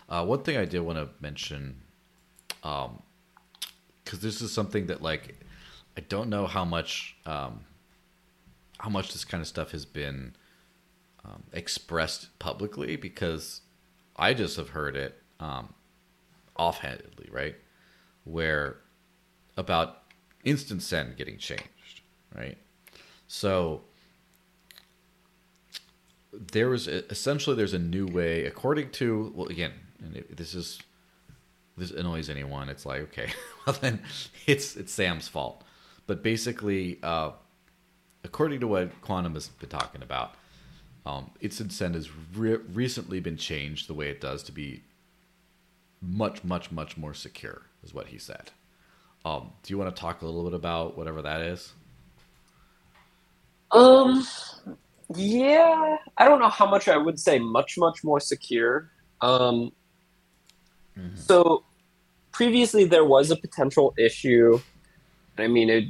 Uh, 0.10 0.26
one 0.26 0.42
thing 0.44 0.58
I 0.58 0.66
did 0.66 0.80
want 0.80 0.98
to 0.98 1.10
mention, 1.20 1.82
um, 2.64 3.02
because 4.04 4.22
this 4.22 4.42
is 4.42 4.52
something 4.52 4.88
that 4.88 5.02
like 5.02 5.36
I 5.98 6.02
don't 6.02 6.30
know 6.30 6.48
how 6.48 6.66
much 6.66 7.16
um, 7.26 7.66
how 8.80 8.90
much 8.90 9.12
this 9.12 9.26
kind 9.26 9.42
of 9.42 9.48
stuff 9.48 9.72
has 9.72 9.86
been 9.86 10.34
um, 11.26 11.44
expressed 11.54 12.38
publicly 12.40 12.96
because 12.96 13.62
I 14.16 14.34
just 14.34 14.58
have 14.58 14.70
heard 14.70 14.96
it 14.96 15.22
um, 15.40 15.74
offhandedly, 16.58 17.30
right? 17.32 17.56
Where 18.24 18.78
about 19.58 20.04
InstantSend 20.46 21.18
getting 21.18 21.38
changed, 21.38 22.02
right? 22.36 22.58
So 23.28 23.82
there 26.34 26.70
was 26.70 26.88
a, 26.88 27.10
essentially 27.12 27.56
there's 27.56 27.74
a 27.74 27.80
new 27.80 28.08
way 28.08 28.46
according 28.46 28.90
to 28.92 29.32
well 29.36 29.48
again 29.48 29.74
and 30.04 30.18
it, 30.18 30.38
this 30.38 30.54
is 30.54 30.80
this 31.78 31.92
annoys 31.92 32.30
anyone. 32.30 32.70
It's 32.70 32.86
like 32.86 33.02
okay 33.02 33.32
well 33.68 33.78
then 33.80 34.02
it's 34.48 34.76
it's 34.76 34.94
sam's 34.94 35.28
fault. 35.28 35.64
But 36.08 36.24
basically 36.24 37.00
uh, 37.04 37.32
according 38.24 38.60
to 38.62 38.68
what 38.68 39.02
quantum 39.02 39.34
has 39.34 39.50
been 39.50 39.70
talking 39.70 40.04
about 40.04 40.36
um, 41.06 41.32
send 41.50 41.96
has 41.96 42.10
re- 42.36 42.60
recently 42.74 43.20
been 43.20 43.38
changed 43.38 43.88
the 43.88 43.94
way 43.94 44.10
it 44.10 44.22
does 44.22 44.44
to 44.44 44.52
be 44.52 44.84
much 46.02 46.44
much 46.44 46.72
much 46.72 46.98
more 46.98 47.14
secure 47.14 47.64
is 47.84 47.94
what 47.94 48.08
he 48.08 48.18
said. 48.18 48.52
Um, 49.24 49.52
do 49.64 49.74
you 49.74 49.78
want 49.78 49.96
to 49.96 50.00
talk 50.00 50.22
a 50.22 50.26
little 50.26 50.44
bit 50.44 50.54
about 50.54 50.98
whatever 50.98 51.22
that 51.22 51.42
is? 51.42 51.74
Um, 53.72 54.26
Yeah, 55.16 55.98
I 56.18 56.26
don't 56.26 56.40
know 56.40 56.50
how 56.50 56.70
much 56.70 56.88
I 56.88 56.98
would 56.98 57.20
say 57.20 57.40
much, 57.40 57.78
much 57.78 58.04
more 58.04 58.20
secure. 58.20 58.92
Um, 59.22 59.72
Mhm. 60.98 61.18
So 61.18 61.64
previously 62.32 62.86
there 62.86 63.06
was 63.06 63.32
a 63.32 63.36
potential 63.36 63.94
issue. 63.98 64.60
I 65.38 65.48
mean, 65.48 65.70
it 65.70 65.86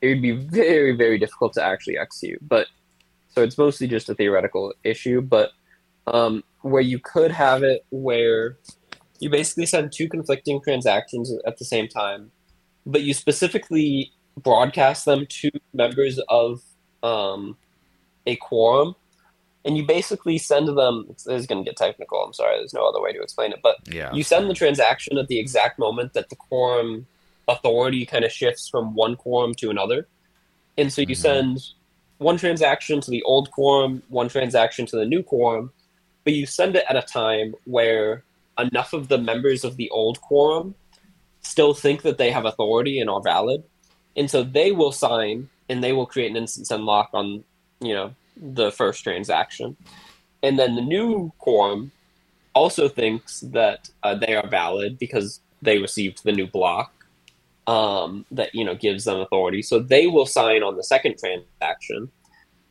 it 0.00 0.08
would 0.08 0.22
be 0.22 0.32
very, 0.32 0.92
very 0.92 1.18
difficult 1.18 1.52
to 1.54 1.62
actually 1.62 1.98
execute, 1.98 2.38
but 2.40 2.68
so 3.28 3.42
it's 3.42 3.58
mostly 3.58 3.86
just 3.86 4.08
a 4.08 4.14
theoretical 4.14 4.72
issue. 4.82 5.20
But 5.20 5.50
um, 6.06 6.42
where 6.62 6.82
you 6.82 6.98
could 6.98 7.30
have 7.30 7.62
it 7.62 7.84
where 7.90 8.58
you 9.20 9.28
basically 9.28 9.66
send 9.66 9.92
two 9.92 10.08
conflicting 10.08 10.60
transactions 10.62 11.32
at 11.46 11.58
the 11.58 11.64
same 11.64 11.86
time, 11.86 12.32
but 12.86 13.02
you 13.02 13.12
specifically 13.12 14.12
broadcast 14.38 15.04
them 15.04 15.26
to 15.28 15.50
members 15.74 16.18
of 16.28 16.62
um, 17.02 17.58
a 18.30 18.36
quorum 18.36 18.94
and 19.64 19.76
you 19.76 19.84
basically 19.86 20.38
send 20.38 20.66
them 20.68 21.04
this 21.08 21.26
is 21.26 21.46
going 21.46 21.62
to 21.62 21.68
get 21.68 21.76
technical 21.76 22.18
i'm 22.24 22.32
sorry 22.32 22.56
there's 22.58 22.72
no 22.80 22.86
other 22.88 23.00
way 23.04 23.12
to 23.12 23.20
explain 23.26 23.52
it 23.52 23.60
but 23.62 23.76
Yeah. 23.98 24.12
you 24.16 24.22
send 24.32 24.48
the 24.50 24.54
transaction 24.62 25.18
at 25.18 25.28
the 25.28 25.38
exact 25.44 25.78
moment 25.78 26.12
that 26.14 26.28
the 26.30 26.36
quorum 26.36 27.06
authority 27.48 28.06
kind 28.06 28.24
of 28.24 28.32
shifts 28.32 28.68
from 28.68 28.94
one 28.94 29.16
quorum 29.16 29.54
to 29.56 29.70
another 29.70 30.06
and 30.78 30.92
so 30.92 31.00
you 31.02 31.08
Mhm. 31.16 31.16
send 31.28 31.58
one 32.18 32.36
transaction 32.36 33.00
to 33.00 33.10
the 33.10 33.22
old 33.24 33.50
quorum 33.50 34.02
one 34.08 34.28
transaction 34.28 34.86
to 34.86 34.96
the 34.96 35.04
new 35.06 35.22
quorum 35.22 35.72
but 36.24 36.32
you 36.34 36.46
send 36.46 36.76
it 36.76 36.84
at 36.88 36.96
a 36.96 37.02
time 37.02 37.54
where 37.64 38.24
enough 38.58 38.92
of 38.92 39.08
the 39.08 39.18
members 39.18 39.64
of 39.64 39.76
the 39.76 39.88
old 39.90 40.20
quorum 40.20 40.74
still 41.42 41.72
think 41.74 42.02
that 42.02 42.18
they 42.18 42.30
have 42.30 42.44
authority 42.44 43.00
and 43.00 43.08
are 43.10 43.22
valid 43.22 43.62
and 44.16 44.30
so 44.30 44.42
they 44.42 44.70
will 44.72 44.92
sign 44.92 45.48
and 45.68 45.82
they 45.82 45.92
will 45.92 46.06
create 46.06 46.30
an 46.34 46.42
InstantSend 46.42 46.84
lock 46.84 47.08
on 47.14 47.26
you 47.80 47.94
know 47.94 48.14
the 48.40 48.70
first 48.72 49.04
transaction 49.04 49.76
and 50.42 50.58
then 50.58 50.74
the 50.74 50.82
new 50.82 51.32
quorum 51.38 51.92
also 52.54 52.88
thinks 52.88 53.40
that 53.40 53.90
uh, 54.02 54.14
they 54.14 54.34
are 54.34 54.48
valid 54.48 54.98
because 54.98 55.40
they 55.62 55.78
received 55.78 56.24
the 56.24 56.32
new 56.32 56.46
block 56.46 56.92
um, 57.66 58.24
that 58.30 58.54
you 58.54 58.64
know 58.64 58.74
gives 58.74 59.04
them 59.04 59.20
authority 59.20 59.62
so 59.62 59.78
they 59.78 60.06
will 60.06 60.26
sign 60.26 60.62
on 60.62 60.76
the 60.76 60.84
second 60.84 61.16
transaction 61.18 62.10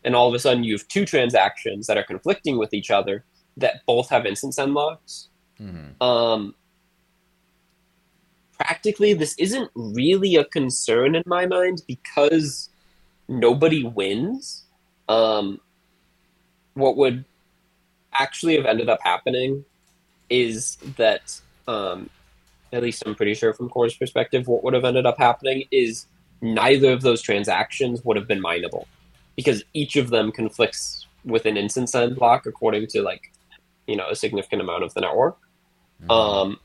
and 0.04 0.16
all 0.16 0.28
of 0.28 0.34
a 0.34 0.40
sudden 0.40 0.64
you 0.64 0.74
have 0.74 0.88
two 0.88 1.06
transactions 1.06 1.88
that 1.88 1.98
are 1.98 2.04
conflicting 2.04 2.58
with 2.58 2.74
each 2.74 2.90
other 2.90 3.24
that 3.58 3.82
both 3.86 4.10
have 4.10 4.24
InstantSend 4.24 4.74
locks 4.74 5.30
Mhm. 5.60 6.02
um, 6.02 6.56
practically, 8.60 9.14
this 9.14 9.36
isn't 9.40 9.72
really 9.74 10.36
a 10.36 10.44
concern 10.46 11.16
in 11.16 11.24
my 11.26 11.46
mind 11.46 11.82
because 11.88 12.70
nobody 13.28 13.84
wins. 13.84 14.66
Um, 15.10 15.60
what 16.76 16.96
would 16.96 17.26
actually 18.14 18.56
have 18.56 18.66
ended 18.66 18.88
up 18.88 19.00
happening 19.02 19.66
is 20.30 20.78
that, 20.96 21.42
um, 21.68 22.10
at 22.72 22.82
least 22.84 23.04
I'm 23.06 23.16
pretty 23.16 23.34
sure 23.34 23.54
from 23.54 23.70
Core's 23.70 23.96
perspective, 23.96 24.48
what 24.48 24.64
would 24.64 24.74
have 24.74 24.86
ended 24.86 25.06
up 25.06 25.18
happening 25.18 25.66
is 25.72 26.06
neither 26.42 26.94
of 26.94 27.02
those 27.02 27.22
transactions 27.22 28.06
would 28.06 28.16
have 28.16 28.28
been 28.28 28.40
mineable 28.42 28.88
because 29.36 29.64
each 29.74 29.98
of 29.98 30.10
them 30.10 30.32
conflicts 30.32 31.08
with 31.26 31.46
an 31.46 31.56
InstantSend 31.56 32.16
block 32.16 32.46
according 32.46 32.88
to 32.88 33.02
like 33.02 33.34
you 33.88 33.96
know 33.98 34.08
a 34.10 34.16
significant 34.16 34.62
amount 34.62 34.84
of 34.84 34.94
the 34.94 35.02
network 35.02 35.38
Mhm. 36.04 36.12
um, 36.12 36.60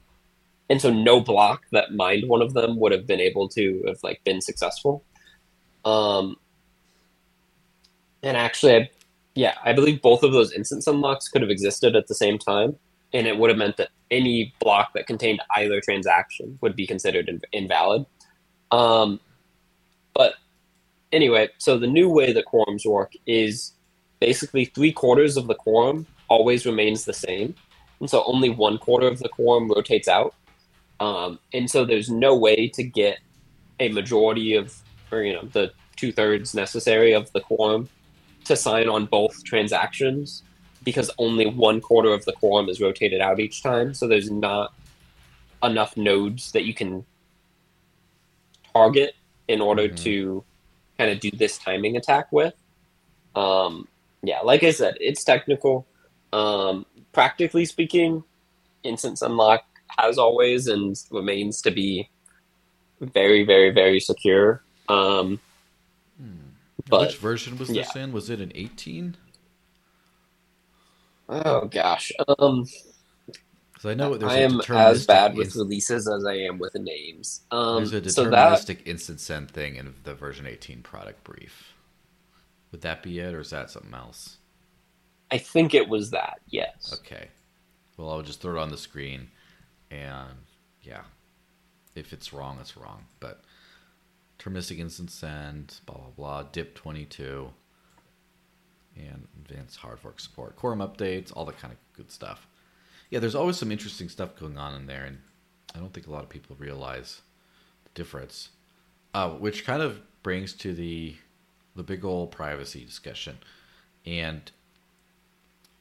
and 0.71 0.81
so 0.81 0.93
no 0.93 1.21
block 1.21 1.63
that 1.73 1.93
mined 1.93 2.29
one 2.29 2.41
of 2.41 2.55
them 2.55 2.79
would 2.79 2.93
have 2.93 3.07
been 3.07 3.21
able 3.21 3.49
to 3.51 3.83
have 3.87 3.99
like 4.03 4.23
been 4.25 4.41
successful. 4.41 5.05
Um, 5.85 6.37
and 8.25 8.37
actually, 8.37 8.77
I, 8.77 8.91
yeah, 9.35 9.55
I 9.65 9.73
believe 9.73 10.03
both 10.03 10.23
of 10.23 10.33
those 10.33 10.53
InstantSend 10.53 11.01
locks 11.01 11.29
could 11.29 11.43
have 11.43 11.51
existed 11.51 11.95
at 11.95 12.09
the 12.09 12.15
same 12.15 12.39
time, 12.39 12.77
and 13.13 13.27
it 13.27 13.39
would 13.39 13.51
have 13.51 13.59
meant 13.59 13.77
that 13.77 13.91
any 14.11 14.53
block 14.61 14.93
that 14.95 15.07
contained 15.07 15.41
either 15.57 15.81
transaction 15.81 16.59
would 16.61 16.75
be 16.75 16.87
considered 16.87 17.29
in, 17.29 17.41
invalid. 17.53 18.07
Um, 18.73 19.21
but 20.15 20.35
anyway, 21.13 21.49
so 21.59 21.79
the 21.79 21.87
new 21.87 22.09
way 22.09 22.33
that 22.33 22.47
quorums 22.47 22.85
work 22.85 23.13
is 23.27 23.73
basically 24.21 24.65
three 24.65 24.93
quarters 24.93 25.37
of 25.37 25.47
the 25.47 25.55
quorum 25.55 26.07
always 26.29 26.67
remains 26.67 27.05
the 27.05 27.13
same 27.13 27.55
and 28.01 28.11
so 28.11 28.23
only 28.27 28.51
one 28.51 28.79
quarter 28.79 29.09
of 29.09 29.19
the 29.19 29.29
quorum 29.29 29.71
rotates 29.71 30.09
out. 30.09 30.35
Um, 31.01 31.39
and 31.53 31.71
so 31.71 31.85
there's 31.85 32.11
no 32.11 32.37
way 32.37 32.69
to 32.75 32.83
get 32.83 33.19
a 33.81 33.89
majority 33.89 34.55
of, 34.55 34.77
or 35.11 35.23
you 35.23 35.33
know, 35.33 35.45
the 35.53 35.73
two 35.97 36.13
thirds 36.13 36.55
necessary 36.55 37.13
of 37.13 37.33
the 37.33 37.41
quorum 37.41 37.89
to 38.45 38.57
sign 38.57 38.89
on 38.89 39.07
both 39.07 39.45
transactions 39.45 40.43
because 40.85 41.11
only 41.19 41.47
one 41.47 41.81
quarter 41.81 42.13
of 42.13 42.25
the 42.25 42.33
quorum 42.33 42.69
is 42.69 42.81
rotated 42.81 43.21
out 43.21 43.41
each 43.41 43.63
time. 43.63 43.95
So 43.95 44.07
there's 44.07 44.31
not 44.31 44.75
enough 45.63 45.97
nodes 45.97 46.53
that 46.53 46.65
you 46.65 46.75
can 46.75 47.05
target 48.73 49.15
in 49.49 49.61
order 49.61 49.89
Mhm. 49.89 50.03
to 50.03 50.45
kind 50.99 51.11
of 51.11 51.21
do 51.21 51.31
this 51.31 51.59
timing 51.59 51.97
attack 51.97 52.31
with. 52.33 52.55
Um, 53.35 53.89
yeah, 54.23 54.41
like 54.41 54.63
I 54.63 54.71
said, 54.71 54.97
it's 55.01 55.25
technical. 55.25 55.87
Um, 56.33 56.87
practically 57.13 57.65
speaking, 57.65 58.25
InstantSend 58.85 59.37
lock 59.37 59.65
has 59.99 60.19
always 60.19 60.67
and 60.67 60.97
remains 61.11 61.63
to 61.63 61.71
be 61.71 62.09
very, 63.01 63.45
very, 63.45 63.71
very 63.71 64.01
secure. 64.01 64.63
Um, 64.89 65.41
but 66.89 67.01
Which 67.01 67.19
version 67.19 67.59
was 67.59 67.73
this 67.75 67.97
yeah. 67.97 68.03
in? 68.03 68.13
Was 68.13 68.31
it 68.31 68.41
an 68.41 68.53
18? 68.55 69.17
oh 71.29 71.67
gosh, 71.67 72.13
um, 72.39 72.67
Because 73.75 73.91
I 73.91 73.95
know 73.95 74.17
there's 74.17 74.33
I 74.33 74.39
a 74.39 74.45
am 74.45 74.61
as 74.71 75.07
bad 75.07 75.37
with 75.37 75.57
releases 75.57 76.09
as 76.09 76.25
I 76.25 76.35
am 76.35 76.59
with 76.59 76.75
names. 76.75 77.43
Um, 77.51 77.77
there's 77.77 77.93
a 77.93 78.01
so 78.09 78.29
that 78.31 78.67
deterministic 78.67 78.85
InstantSend 78.85 79.51
thing 79.51 79.77
in 79.77 79.95
the 80.05 80.15
version 80.15 80.47
18 80.47 80.83
product 80.83 81.25
brief. 81.25 81.75
Would 82.73 82.83
that 82.83 83.03
be 83.03 83.19
it, 83.21 83.35
or 83.35 83.41
is 83.41 83.51
that 83.51 83.71
something 83.71 83.95
else? 83.95 84.39
I 85.31 85.39
think 85.39 85.75
it 85.75 85.89
was 85.89 86.11
that. 86.11 86.41
Yes. 86.49 87.01
Okay. 87.01 87.29
Well, 87.97 88.11
I'll 88.11 88.23
just 88.23 88.41
throw 88.41 88.57
it 88.57 88.61
on 88.63 88.71
the 88.71 88.77
screen, 88.79 89.29
and 89.91 90.35
yeah, 90.83 91.03
if 91.95 92.13
it's 92.13 92.33
wrong, 92.33 92.59
it's 92.61 92.77
wrong. 92.77 93.05
But 93.21 93.43
deterministic 94.45 94.81
InstantSend, 94.81 95.81
blah 95.87 95.97
blah 95.97 96.11
blah, 96.17 96.43
DIP 96.45 96.75
22, 96.75 97.51
and 98.97 99.27
advanced 99.45 99.79
hard 99.79 99.99
fork 99.99 100.21
support, 100.21 100.57
quorum 100.57 100.81
updates, 100.81 101.33
all 101.35 101.45
that 101.45 101.59
kind 101.59 101.73
of 101.73 101.79
good 101.97 102.11
stuff. 102.11 102.47
Yeah, 103.11 103.21
there's 103.21 103.35
always 103.35 103.57
some 103.57 103.73
interesting 103.73 104.09
stuff 104.09 104.37
going 104.37 104.59
on 104.59 104.75
in 104.75 104.87
there, 104.87 105.05
and 105.05 105.19
I 105.75 105.79
don't 105.79 105.93
think 105.93 106.07
a 106.07 106.11
lot 106.11 106.25
of 106.25 106.29
people 106.29 106.57
realize 106.59 107.23
the 107.85 107.91
difference. 107.95 108.51
Uh, 109.13 109.31
which 109.31 109.65
kind 109.65 109.81
of 109.81 110.01
brings 110.23 110.53
to 110.55 110.75
the 110.75 111.17
the 111.77 111.83
big 111.83 112.05
old 112.05 112.31
privacy 112.31 112.85
discussion, 112.85 113.39
and 114.05 114.51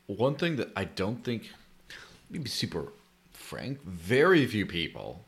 one 0.08 0.36
thing 0.36 0.56
that 0.58 0.72
I 0.76 0.86
don't 0.86 1.24
think, 1.24 1.50
let 2.30 2.32
me 2.32 2.40
be 2.40 2.50
super 2.50 2.92
frank, 3.32 3.84
very 3.84 4.46
few 4.46 4.66
people, 4.66 5.26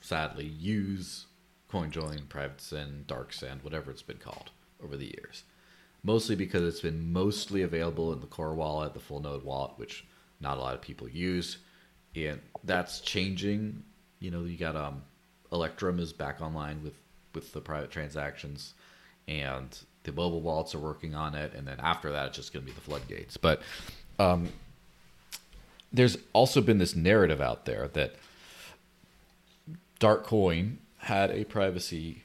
sadly, 0.00 0.46
use 0.46 1.26
CoinJoin, 1.74 2.28
Private 2.28 2.60
Send, 2.60 3.06
Dark 3.08 3.32
Send, 3.32 3.62
whatever 3.62 3.90
it's 3.90 4.02
been 4.02 4.18
called 4.18 4.50
over 4.82 4.96
the 4.96 5.06
years. 5.06 5.42
Mostly 6.04 6.36
because 6.36 6.62
it's 6.62 6.80
been 6.80 7.12
mostly 7.12 7.62
available 7.62 8.12
in 8.12 8.20
the 8.20 8.26
core 8.26 8.54
wallet, 8.54 8.94
the 8.94 9.00
full 9.00 9.20
node 9.20 9.42
wallet, 9.42 9.72
which 9.76 10.04
not 10.40 10.56
a 10.56 10.60
lot 10.60 10.74
of 10.74 10.80
people 10.80 11.08
use. 11.08 11.58
And 12.14 12.40
that's 12.62 13.00
changing. 13.00 13.82
You 14.20 14.30
know, 14.30 14.44
you 14.44 14.56
got 14.56 14.76
um 14.76 15.02
Electrum 15.50 15.98
is 15.98 16.12
back 16.12 16.40
online 16.40 16.82
with 16.82 16.94
with 17.34 17.52
the 17.52 17.60
private 17.60 17.90
transactions 17.90 18.74
and 19.26 19.76
the 20.04 20.12
mobile 20.12 20.40
wallets 20.40 20.74
are 20.74 20.78
working 20.78 21.14
on 21.14 21.34
it 21.34 21.52
and 21.54 21.66
then 21.66 21.80
after 21.80 22.12
that 22.12 22.28
it's 22.28 22.36
just 22.36 22.52
going 22.52 22.64
to 22.64 22.70
be 22.70 22.74
the 22.74 22.80
floodgates. 22.80 23.36
But 23.36 23.62
um 24.18 24.48
there's 25.92 26.18
also 26.32 26.60
been 26.60 26.78
this 26.78 26.94
narrative 26.94 27.40
out 27.40 27.64
there 27.64 27.88
that 27.94 28.14
Darkcoin 30.00 30.76
had 31.04 31.30
a 31.30 31.44
privacy 31.44 32.24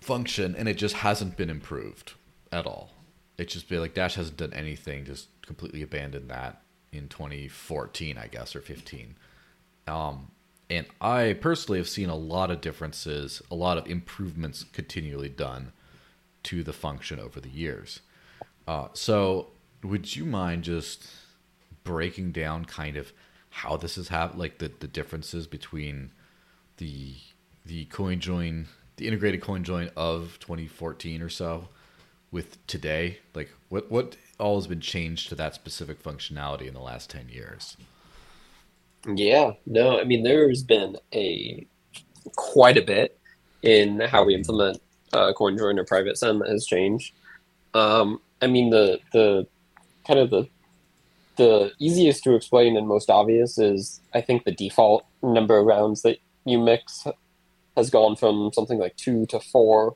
function 0.00 0.54
and 0.56 0.68
it 0.68 0.76
just 0.76 0.96
hasn't 0.96 1.36
been 1.36 1.50
improved 1.50 2.12
at 2.52 2.66
all. 2.66 2.90
It's 3.38 3.52
just 3.52 3.68
been 3.68 3.80
like 3.80 3.94
Dash 3.94 4.14
hasn't 4.14 4.36
done 4.36 4.52
anything, 4.52 5.04
just 5.04 5.28
completely 5.42 5.82
abandoned 5.82 6.30
that 6.30 6.62
in 6.92 7.08
2014, 7.08 8.18
I 8.18 8.26
guess, 8.28 8.54
or 8.54 8.60
15. 8.60 9.16
Um, 9.86 10.30
and 10.70 10.86
I 11.00 11.36
personally 11.40 11.78
have 11.78 11.88
seen 11.88 12.08
a 12.08 12.16
lot 12.16 12.50
of 12.50 12.60
differences, 12.60 13.42
a 13.50 13.54
lot 13.54 13.78
of 13.78 13.86
improvements 13.86 14.64
continually 14.72 15.28
done 15.28 15.72
to 16.44 16.62
the 16.62 16.72
function 16.72 17.18
over 17.18 17.40
the 17.40 17.48
years. 17.48 18.00
Uh, 18.68 18.88
so, 18.92 19.48
would 19.82 20.14
you 20.16 20.24
mind 20.24 20.64
just 20.64 21.06
breaking 21.82 22.32
down 22.32 22.64
kind 22.64 22.96
of 22.96 23.12
how 23.50 23.76
this 23.76 23.96
has 23.96 24.08
happened, 24.08 24.38
like 24.38 24.58
the, 24.58 24.70
the 24.80 24.88
differences 24.88 25.46
between 25.46 26.10
the 26.78 27.14
the 27.64 27.86
coin 27.86 28.20
join, 28.20 28.66
the 28.96 29.06
integrated 29.06 29.40
coin 29.40 29.64
join 29.64 29.90
of 29.96 30.38
2014 30.40 31.22
or 31.22 31.28
so, 31.28 31.68
with 32.30 32.64
today? 32.66 33.18
Like, 33.34 33.50
what 33.68 33.90
what 33.90 34.16
all 34.38 34.56
has 34.56 34.66
been 34.66 34.80
changed 34.80 35.28
to 35.28 35.34
that 35.36 35.54
specific 35.54 36.02
functionality 36.02 36.66
in 36.66 36.74
the 36.74 36.80
last 36.80 37.10
ten 37.10 37.28
years? 37.28 37.76
Yeah, 39.06 39.52
no, 39.66 40.00
I 40.00 40.04
mean 40.04 40.22
there's 40.22 40.62
been 40.62 40.96
a 41.14 41.66
quite 42.36 42.76
a 42.76 42.82
bit 42.82 43.18
in 43.62 44.00
how 44.00 44.24
we 44.24 44.34
implement 44.34 44.80
uh, 45.12 45.32
CoinJoin 45.32 45.78
or 45.78 45.84
private 45.84 46.18
that 46.20 46.48
has 46.48 46.66
changed. 46.66 47.14
Um, 47.72 48.20
I 48.42 48.46
mean 48.46 48.70
the 48.70 49.00
the 49.12 49.46
kind 50.06 50.18
of 50.18 50.30
the 50.30 50.48
the 51.36 51.72
easiest 51.78 52.22
to 52.24 52.34
explain 52.34 52.76
and 52.76 52.86
most 52.86 53.10
obvious 53.10 53.58
is 53.58 54.00
I 54.14 54.20
think 54.20 54.44
the 54.44 54.52
default 54.52 55.04
number 55.22 55.58
of 55.58 55.66
rounds 55.66 56.02
that 56.02 56.18
you 56.44 56.58
mix 56.58 57.06
has 57.76 57.90
gone 57.90 58.16
from 58.16 58.50
something 58.52 58.78
like 58.78 58.96
two 58.96 59.26
to 59.26 59.40
four. 59.40 59.94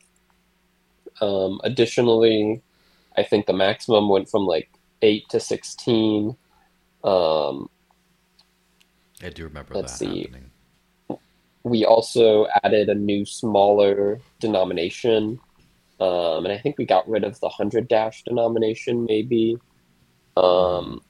Um, 1.20 1.60
additionally, 1.64 2.62
I 3.16 3.22
think 3.22 3.46
the 3.46 3.52
maximum 3.52 4.08
went 4.08 4.28
from 4.28 4.46
like 4.46 4.70
eight 5.02 5.28
to 5.30 5.40
sixteen. 5.40 6.36
Um, 7.04 7.68
I 9.22 9.30
do 9.30 9.44
remember 9.44 9.74
Let's 9.74 9.92
that 9.92 9.98
see. 9.98 10.20
happening. 10.22 10.50
we 11.64 11.84
also 11.84 12.46
added 12.62 12.88
a 12.88 12.94
new 12.94 13.24
smaller 13.24 14.20
denomination 14.40 15.40
um, 16.00 16.44
and 16.44 16.52
i 16.52 16.58
think 16.58 16.78
we 16.78 16.84
got 16.86 17.08
rid 17.08 17.24
of 17.24 17.38
the 17.40 17.46
100 17.46 17.88
dash 17.88 18.22
denomination 18.22 19.04
maybe 19.04 19.58
um, 20.36 21.00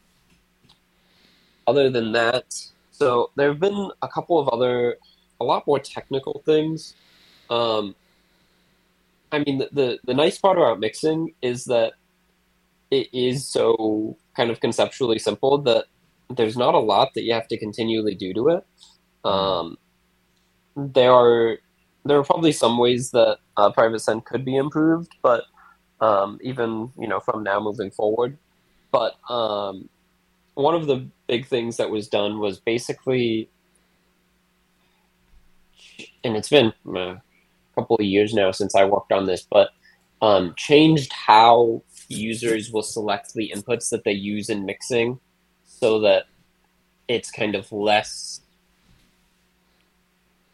other 1.67 1.91
than 1.91 2.13
that 2.13 2.55
so 2.91 3.31
there 3.37 3.49
have 3.49 3.61
been 3.61 3.91
a 4.03 4.09
couple 4.09 4.39
of 4.39 4.49
other 4.49 4.97
a 5.41 5.45
lot 5.45 5.67
more 5.67 5.79
technical 5.79 6.43
things 6.45 6.95
um, 7.51 7.95
i 9.33 9.39
mean 9.41 9.59
the, 9.59 9.69
the, 9.73 9.99
the 10.05 10.15
nice 10.15 10.39
part 10.39 10.59
about 10.59 10.81
mixing 10.81 11.35
is 11.43 11.65
that 11.65 11.93
it 12.91 13.09
is 13.13 13.47
so 13.47 14.17
kind 14.35 14.51
of 14.51 14.61
conceptually 14.61 15.19
simple 15.19 15.59
that 15.59 15.85
there's 16.31 16.57
not 16.57 16.75
a 16.75 16.79
lot 16.79 17.13
that 17.15 17.23
you 17.23 17.33
have 17.33 17.49
to 17.49 17.59
continually 17.59 18.15
do 18.15 18.33
to 18.33 18.49
it 18.49 18.67
um, 19.25 19.77
there 20.77 21.13
are 21.13 21.59
there 22.05 22.19
are 22.19 22.25
probably 22.25 22.53
some 22.53 22.79
ways 22.79 23.11
that 23.11 23.39
uh, 23.57 23.71
private 23.71 24.01
send 24.01 24.25
could 24.25 24.45
be 24.45 24.57
improved, 24.57 25.13
but 25.23 25.45
um, 26.01 26.39
even 26.43 26.91
you 26.99 27.09
know 27.09 27.21
from 27.21 27.43
now 27.43 27.61
moving 27.61 27.91
forward. 27.91 28.39
But 28.91 29.17
um, 29.31 29.89
one 30.55 30.75
of 30.75 30.87
the 30.87 31.07
big 31.27 31.47
things 31.47 31.77
that 31.77 31.91
was 31.91 32.09
done 32.09 32.39
was 32.39 32.59
basically, 32.59 33.51
and 36.25 36.37
it's 36.37 36.49
been 36.49 36.73
uh, 36.87 36.99
a 37.01 37.23
couple 37.75 37.97
of 37.97 38.05
years 38.05 38.35
now 38.35 38.51
since 38.51 38.75
I 38.75 38.85
worked 38.85 39.13
on 39.13 39.27
this, 39.27 39.47
but 39.51 39.71
um, 40.21 40.55
changed 40.57 41.13
how 41.13 41.83
users 42.09 42.73
will 42.73 42.83
select 42.83 43.35
the 43.35 43.53
inputs 43.55 43.91
that 43.91 44.05
they 44.05 44.13
use 44.13 44.49
in 44.49 44.65
mixing, 44.65 45.21
so 45.65 46.01
that 46.01 46.25
it's 47.07 47.31
kind 47.31 47.55
of 47.55 47.71
less 47.73 48.41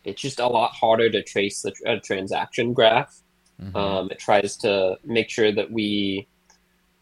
it's 0.05 0.21
just 0.21 0.39
a 0.39 0.47
lot 0.47 0.73
harder 0.73 1.11
to 1.11 1.23
trace 1.23 1.63
the 1.63 1.73
uh, 1.87 1.97
transaction 2.05 2.73
graph. 2.73 3.23
Mhm. 3.61 3.75
Um, 3.75 4.11
it 4.11 4.19
tries 4.19 4.57
to 4.59 4.99
make 5.05 5.31
sure 5.31 5.51
that 5.53 5.71
we 5.71 6.27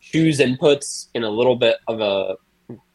choose 0.01 0.39
inputs 0.39 1.09
in 1.15 1.25
a 1.25 1.31
little 1.31 1.57
bit 1.57 1.79
of 1.89 2.01
a 2.01 2.37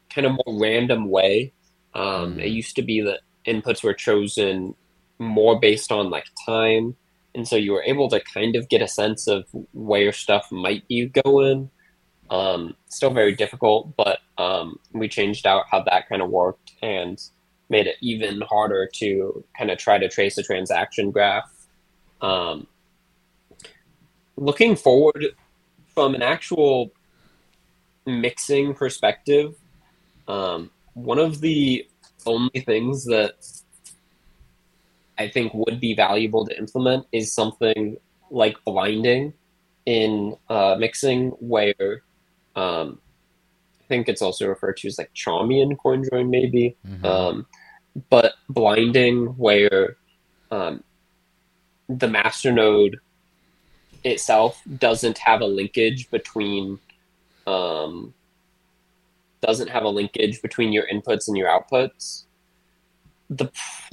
kind 0.09 0.25
of 0.25 0.39
more 0.45 0.59
random 0.59 1.09
way. 1.09 1.51
Um, 1.93 2.35
Mhm. 2.35 2.43
It 2.43 2.49
used 2.49 2.75
to 2.77 2.81
be 2.81 3.01
that 3.01 3.21
inputs 3.45 3.83
were 3.83 3.93
chosen 3.93 4.75
more 5.19 5.59
based 5.59 5.91
on 5.91 6.09
like 6.09 6.25
time, 6.45 6.95
and 7.35 7.47
so 7.47 7.55
you 7.55 7.71
were 7.71 7.83
able 7.83 8.09
to 8.09 8.19
kind 8.19 8.55
of 8.55 8.69
get 8.69 8.81
a 8.81 8.87
sense 8.87 9.27
of 9.27 9.45
where 9.73 10.11
stuff 10.11 10.51
might 10.51 10.87
be 10.87 11.07
going. 11.07 11.69
Um, 12.29 12.75
still 12.89 13.11
very 13.11 13.35
difficult, 13.35 13.95
but 13.95 14.19
um, 14.37 14.79
we 14.91 15.07
changed 15.07 15.45
out 15.47 15.65
how 15.71 15.81
that 15.83 16.09
kind 16.09 16.21
of 16.21 16.29
worked 16.29 16.73
and 16.81 17.21
made 17.69 17.87
it 17.87 17.95
even 18.01 18.41
harder 18.41 18.89
to 18.95 19.43
kind 19.57 19.71
of 19.71 19.77
try 19.77 19.97
to 19.97 20.09
trace 20.09 20.37
a 20.37 20.43
transaction 20.43 21.11
graph. 21.11 21.49
Um, 22.21 22.67
looking 24.35 24.75
forward 24.75 25.25
from 25.93 26.15
an 26.15 26.21
actual 26.21 26.91
mixing 28.05 28.73
perspective, 28.73 29.55
um, 30.27 30.71
one 30.93 31.19
of 31.19 31.41
the 31.41 31.87
only 32.25 32.61
things 32.61 33.05
that 33.05 33.33
I 35.17 35.27
think 35.27 35.53
would 35.53 35.79
be 35.79 35.95
valuable 35.95 36.45
to 36.45 36.57
implement 36.57 37.07
is 37.11 37.33
something 37.33 37.97
like 38.29 38.57
blinding 38.65 39.33
in 39.85 40.35
uh, 40.49 40.75
mixing, 40.77 41.29
where 41.39 42.03
um, 42.55 42.99
I 43.79 43.83
think 43.87 44.09
it's 44.09 44.21
also 44.21 44.47
referred 44.47 44.77
to 44.77 44.87
as 44.87 44.97
like 44.97 45.13
Chaumian 45.13 45.75
CoinJoin, 45.77 46.29
maybe. 46.29 46.75
Mhm. 46.85 47.05
Um, 47.05 47.45
but 48.09 48.33
blinding 48.49 49.27
where 49.37 49.97
um, 50.51 50.83
the 51.89 52.07
masternode 52.07 52.95
itself 54.03 54.61
doesn't 54.77 55.17
have 55.17 55.41
a 55.41 55.45
linkage 55.45 56.09
between 56.11 56.79
um, 57.47 58.13
doesn't 59.41 59.69
have 59.69 59.83
a 59.83 59.89
linkage 59.89 60.41
between 60.41 60.73
your 60.73 60.85
inputs 60.87 61.27
and 61.27 61.37
your 61.37 61.47
outputs. 61.47 62.23
The 63.29 63.49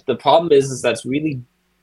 the 0.07 0.17
problem 0.17 0.53
is 0.53 0.71
is 0.71 0.83
that's 0.83 1.05
really 1.05 1.41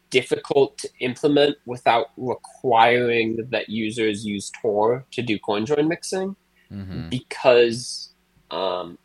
difficult 0.10 0.78
to 0.78 0.90
implement 1.00 1.56
without 1.66 2.08
requiring 2.18 3.48
that 3.50 3.70
users 3.70 4.26
use 4.26 4.52
Tor 4.62 5.06
to 5.12 5.22
do 5.22 5.40
CoinJoin 5.40 5.88
mixing 5.88 6.36
Mhm. 6.72 7.10
because 7.10 8.10
um, 8.50 8.98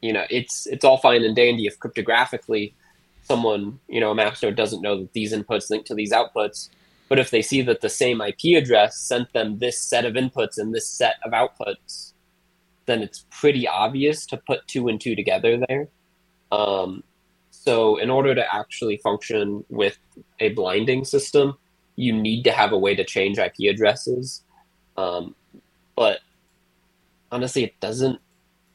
you 0.00 0.12
know 0.12 0.24
it's 0.30 0.66
it's 0.66 0.84
all 0.84 0.98
fine 0.98 1.22
and 1.22 1.36
dandy 1.36 1.66
if 1.66 1.78
cryptographically 1.78 2.72
someone 3.22 3.78
you 3.88 4.00
know 4.00 4.10
a 4.10 4.14
masternode 4.14 4.56
doesn't 4.56 4.80
know 4.80 4.98
that 4.98 5.12
these 5.12 5.32
inputs 5.34 5.70
link 5.70 5.84
to 5.86 5.94
these 5.94 6.12
outputs 6.12 6.70
but 7.08 7.18
if 7.18 7.30
they 7.30 7.42
see 7.42 7.60
that 7.62 7.80
the 7.80 7.88
same 7.88 8.20
ip 8.22 8.42
address 8.56 8.96
sent 8.98 9.30
them 9.32 9.58
this 9.58 9.78
set 9.78 10.04
of 10.06 10.14
inputs 10.14 10.56
and 10.56 10.74
this 10.74 10.86
set 10.86 11.16
of 11.24 11.32
outputs 11.32 12.12
then 12.86 13.02
it's 13.02 13.26
pretty 13.30 13.66
obvious 13.68 14.24
to 14.24 14.36
put 14.36 14.66
two 14.66 14.88
and 14.88 15.00
two 15.00 15.14
together 15.14 15.60
there 15.68 15.88
um, 16.52 17.02
so 17.68 17.96
in 17.98 18.08
order 18.08 18.34
to 18.34 18.54
actually 18.54 18.96
function 19.08 19.62
with 19.68 19.96
a 20.40 20.48
blinding 20.60 21.04
system 21.04 21.46
you 21.96 22.12
need 22.12 22.42
to 22.44 22.52
have 22.60 22.72
a 22.72 22.78
way 22.78 22.94
to 22.94 23.04
change 23.04 23.36
ip 23.38 23.54
addresses 23.68 24.42
um, 24.96 25.34
but 25.96 26.20
honestly 27.30 27.62
it 27.64 27.74
doesn't 27.80 28.18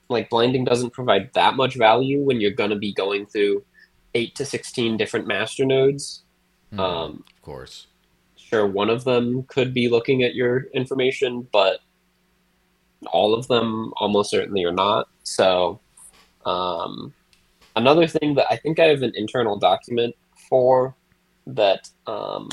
like 0.10 0.30
blinding 0.30 0.64
doesn't 0.64 0.92
provide 1.00 1.26
that 1.34 1.56
much 1.56 1.76
value 1.76 2.20
when 2.22 2.40
you're 2.40 2.52
going 2.62 2.70
to 2.70 2.76
be 2.88 2.94
going 2.94 3.26
through 3.26 3.64
8 4.14 4.36
to 4.36 4.46
16 4.46 4.98
different 4.98 5.26
master 5.28 5.66
nodes 5.66 6.22
Mhm. 6.72 6.80
um, 6.80 7.24
of 7.36 7.42
course. 7.42 7.88
sure 8.36 8.66
one 8.68 8.90
of 8.90 9.04
them 9.06 9.44
could 9.54 9.74
be 9.74 9.90
looking 9.90 10.22
at 10.24 10.36
your 10.36 10.54
information 10.74 11.48
but 11.52 11.80
all 13.12 13.34
of 13.34 13.48
them 13.48 13.92
almost 13.98 14.30
certainly 14.30 14.64
are 14.64 14.72
not 14.88 15.08
so 15.24 15.80
um, 16.46 17.14
another 17.76 18.08
thing 18.08 18.36
that 18.36 18.46
i 18.52 18.56
think 18.56 18.80
i 18.80 18.86
have 18.86 19.02
an 19.02 19.12
internal 19.16 19.58
document 19.58 20.16
for 20.50 20.96
that 21.48 21.90
um, 22.08 22.50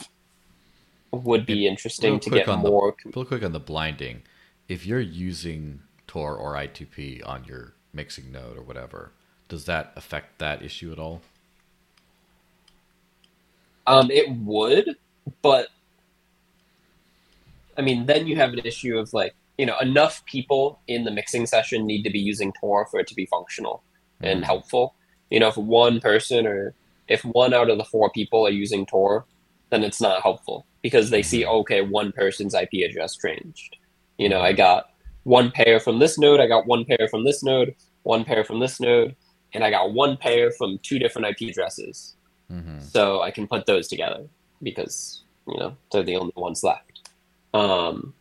would 1.12 1.44
be 1.46 1.66
interesting 1.66 2.18
to 2.20 2.30
get 2.30 2.48
on 2.48 2.62
the- 2.62 2.68
more 2.68 2.94
Real 3.14 3.24
quick 3.24 3.42
on 3.42 3.52
the 3.52 3.60
blinding. 3.60 4.22
If 4.68 4.86
you're 4.86 5.00
using 5.00 5.80
Tor 6.06 6.34
or 6.36 6.54
I2P 6.54 7.26
on 7.26 7.44
your 7.44 7.74
mixing 7.92 8.30
node 8.32 8.56
or 8.56 8.62
whatever, 8.62 9.12
does 9.48 9.64
that 9.66 9.92
affect 9.96 10.38
that 10.38 10.62
issue 10.62 10.92
at 10.92 10.98
all? 10.98 11.20
Um, 13.86 14.10
it 14.10 14.30
would, 14.30 14.96
but 15.42 15.68
I 17.76 17.82
mean, 17.82 18.06
then 18.06 18.26
you 18.26 18.36
have 18.36 18.52
an 18.52 18.60
issue 18.60 18.98
of 18.98 19.12
like, 19.12 19.34
you 19.58 19.66
know, 19.66 19.78
enough 19.78 20.24
people 20.26 20.80
in 20.86 21.04
the 21.04 21.10
mixing 21.10 21.46
session 21.46 21.86
need 21.86 22.02
to 22.02 22.10
be 22.10 22.18
using 22.20 22.52
Tor 22.60 22.86
for 22.86 23.00
it 23.00 23.06
to 23.08 23.14
be 23.14 23.26
functional 23.26 23.82
and 24.20 24.42
Mhm. 24.42 24.46
helpful. 24.46 24.94
You 25.30 25.40
know, 25.40 25.48
if 25.48 25.56
one 25.56 26.00
person 26.00 26.46
or 26.46 26.74
if 27.08 27.24
one 27.24 27.54
out 27.54 27.70
of 27.70 27.78
the 27.78 27.84
four 27.84 28.10
people 28.10 28.46
are 28.46 28.50
using 28.50 28.86
Tor, 28.86 29.24
then 29.70 29.82
it's 29.82 30.00
not 30.00 30.22
helpful 30.22 30.66
because 30.82 31.10
they 31.10 31.22
see, 31.22 31.44
okay, 31.46 31.82
one 31.82 32.12
person's 32.12 32.54
IP 32.54 32.88
address 32.88 33.16
changed. 33.16 33.76
You 34.18 34.28
know, 34.28 34.40
I 34.40 34.52
got 34.52 34.90
one 35.24 35.50
pair 35.50 35.80
from 35.80 35.98
this 35.98 36.18
node, 36.18 36.40
I 36.40 36.46
got 36.46 36.66
one 36.66 36.84
pair 36.84 37.08
from 37.08 37.24
this 37.24 37.42
node, 37.42 37.74
one 38.02 38.24
pair 38.24 38.44
from 38.44 38.60
this 38.60 38.80
node, 38.80 39.14
and 39.52 39.64
I 39.64 39.70
got 39.70 39.92
one 39.92 40.16
pair 40.16 40.50
from 40.52 40.78
two 40.82 40.98
different 40.98 41.28
IP 41.28 41.50
addresses 41.50 42.16
Mm-hmm. 42.50 42.80
so 42.80 43.22
I 43.22 43.30
can 43.30 43.46
put 43.46 43.66
those 43.66 43.86
together 43.86 44.26
because 44.60 45.22
you 45.46 45.56
know 45.56 45.76
they're 45.92 46.02
the 46.02 46.16
only 46.16 46.32
ones 46.34 46.64
left. 46.64 47.08
Um, 47.54 48.12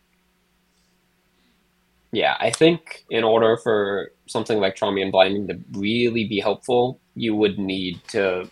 yeah, 2.12 2.36
I 2.38 2.50
think 2.50 3.04
in 3.10 3.24
order 3.24 3.56
for 3.56 4.12
something 4.30 4.58
like 4.58 4.76
Chaumian 4.76 5.10
blinding 5.10 5.46
to 5.48 5.58
really 5.72 6.26
be 6.26 6.40
helpful, 6.40 7.00
you 7.14 7.34
would 7.34 7.58
need 7.58 8.00
to 8.08 8.48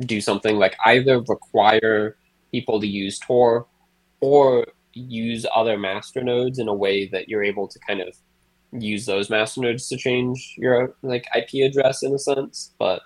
do 0.00 0.20
something 0.20 0.56
like 0.56 0.76
either 0.86 1.20
require 1.20 2.16
people 2.50 2.80
to 2.80 2.86
use 2.86 3.18
Tor 3.18 3.66
or 4.20 4.66
use 4.92 5.46
other 5.54 5.78
master 5.78 6.22
nodes 6.22 6.58
in 6.58 6.68
a 6.68 6.74
way 6.74 7.06
that 7.08 7.28
you're 7.28 7.42
able 7.42 7.66
to 7.68 7.78
kind 7.80 8.00
of 8.00 8.16
use 8.72 9.06
those 9.06 9.30
master 9.30 9.60
nodes 9.60 9.88
to 9.88 9.96
change 9.96 10.54
your 10.56 10.94
like 11.02 11.26
IP 11.36 11.64
address 11.64 12.02
in 12.02 12.14
a 12.14 12.18
sense. 12.18 12.74
But 12.78 13.02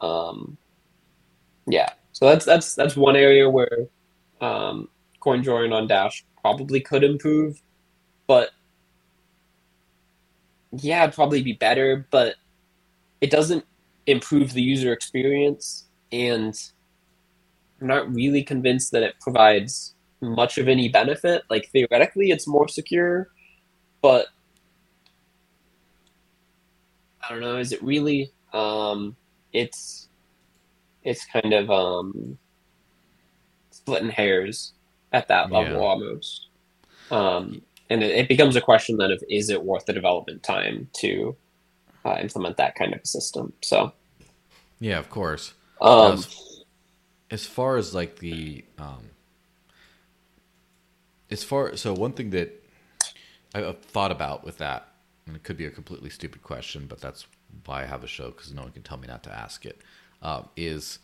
um, 0.00 0.56
yeah, 1.66 1.90
so 2.12 2.26
that's 2.26 2.44
that's 2.44 2.74
that's 2.74 2.96
one 2.96 3.16
area 3.16 3.48
where 3.48 3.86
um, 4.40 4.88
CoinJoin 5.20 5.72
on 5.72 5.86
Dash 5.86 6.24
probably 6.40 6.80
could 6.80 7.04
improve, 7.04 7.60
but 8.26 8.50
yeah, 10.82 11.04
it'd 11.04 11.14
probably 11.14 11.42
be 11.42 11.52
better, 11.52 12.06
but 12.10 12.36
it 13.20 13.30
doesn't 13.30 13.64
improve 14.06 14.52
the 14.52 14.62
user 14.62 14.92
experience, 14.92 15.86
and 16.12 16.58
I'm 17.80 17.86
not 17.86 18.12
really 18.14 18.42
convinced 18.42 18.92
that 18.92 19.02
it 19.02 19.14
provides 19.20 19.94
much 20.20 20.58
of 20.58 20.68
any 20.68 20.88
benefit. 20.88 21.42
Like 21.50 21.68
theoretically, 21.70 22.30
it's 22.30 22.46
more 22.46 22.68
secure, 22.68 23.30
but 24.02 24.26
I 27.22 27.32
don't 27.32 27.40
know. 27.40 27.58
Is 27.58 27.72
it 27.72 27.82
really? 27.82 28.32
Um, 28.52 29.16
it's 29.52 30.08
it's 31.02 31.24
kind 31.26 31.52
of 31.52 31.70
um, 31.70 32.38
splitting 33.70 34.10
hairs 34.10 34.72
at 35.12 35.28
that 35.28 35.50
level 35.50 35.74
yeah. 35.74 35.78
almost. 35.78 36.48
Um, 37.10 37.62
and 37.90 38.02
it, 38.02 38.10
it, 38.16 38.28
becomes 38.28 38.56
a 38.56 38.60
question 38.60 38.96
then 38.96 39.10
of 39.10 39.22
is 39.28 39.50
it 39.50 39.62
worth 39.62 39.86
the 39.86 39.92
development 39.92 40.42
time 40.42 40.88
to 40.94 41.36
uh, 42.04 42.16
implement 42.20 42.56
that 42.56 42.74
kind 42.74 42.94
of 42.94 43.00
a 43.02 43.06
system? 43.06 43.52
So, 43.62 43.92
yeah, 44.80 44.98
of 44.98 45.10
course. 45.10 45.54
Um, 45.80 46.14
as, 46.14 46.62
as, 47.30 47.46
far 47.46 47.76
as 47.76 47.94
like 47.94 48.18
the 48.18 48.64
um, 48.78 49.10
as 51.30 51.44
far 51.44 51.76
so 51.76 51.92
one 51.92 52.12
thing 52.12 52.30
that 52.30 52.62
I've 53.54 53.78
thought 53.80 54.12
about 54.12 54.44
with 54.44 54.58
that, 54.58 54.88
and 55.26 55.36
it 55.36 55.42
could 55.42 55.56
be 55.56 55.66
a 55.66 55.70
completely 55.70 56.10
stupid 56.10 56.42
question, 56.42 56.86
but 56.88 57.00
that's 57.00 57.26
why 57.64 57.82
I 57.82 57.86
have 57.86 58.04
a 58.04 58.08
show 58.08 58.30
because 58.30 58.52
no 58.52 58.62
one 58.62 58.72
can 58.72 58.82
tell 58.82 58.98
me 58.98 59.08
not 59.08 59.22
to 59.24 59.34
ask 59.34 59.64
it. 59.64 59.80
Uh, 60.22 60.42
is 60.56 60.98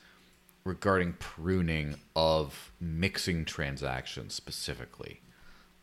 regarding 0.65 1.13
pruning 1.15 1.97
of 2.15 2.73
mixing 2.81 3.45
transactions 3.45 4.35
specifically. 4.35 5.21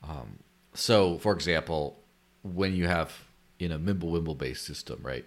Um, 0.04 0.40
so, 0.80 1.18
for 1.18 1.34
example, 1.34 2.00
when 2.42 2.74
you 2.74 2.88
have 2.88 3.26
in 3.60 3.72
a 3.74 3.78
Mimblewimble 3.78 4.38
based 4.38 4.66
system, 4.66 5.00
right? 5.04 5.26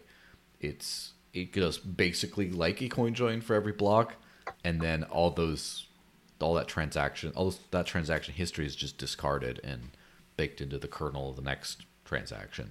It's 0.61 1.12
it 1.34 1.53
goes 1.53 1.76
basically 1.76 2.50
like 2.50 2.80
a 2.80 2.88
coin 2.88 3.12
join 3.12 3.42
for 3.42 3.55
every 3.55 3.72
block, 3.72 4.14
and 4.64 4.80
then 4.80 5.05
all 5.05 5.30
those 5.30 5.86
all 6.40 6.55
that 6.55 6.66
transaction 6.66 7.32
all 7.36 7.55
that 7.70 7.86
transaction 7.86 8.34
history 8.34 8.66
is 8.66 8.74
just 8.74 8.98
discarded 8.98 9.61
and 9.62 9.90
baked 10.36 10.61
into 10.61 10.78
the 10.78 10.88
kernel 10.88 11.30
of 11.30 11.36
the 11.36 11.42
next 11.42 11.84
transaction. 12.05 12.70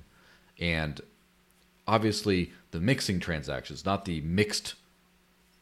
And 0.59 1.01
obviously 1.87 2.51
the 2.71 2.79
mixing 2.79 3.19
transactions, 3.19 3.85
not 3.85 4.05
the 4.05 4.21
mixed 4.21 4.73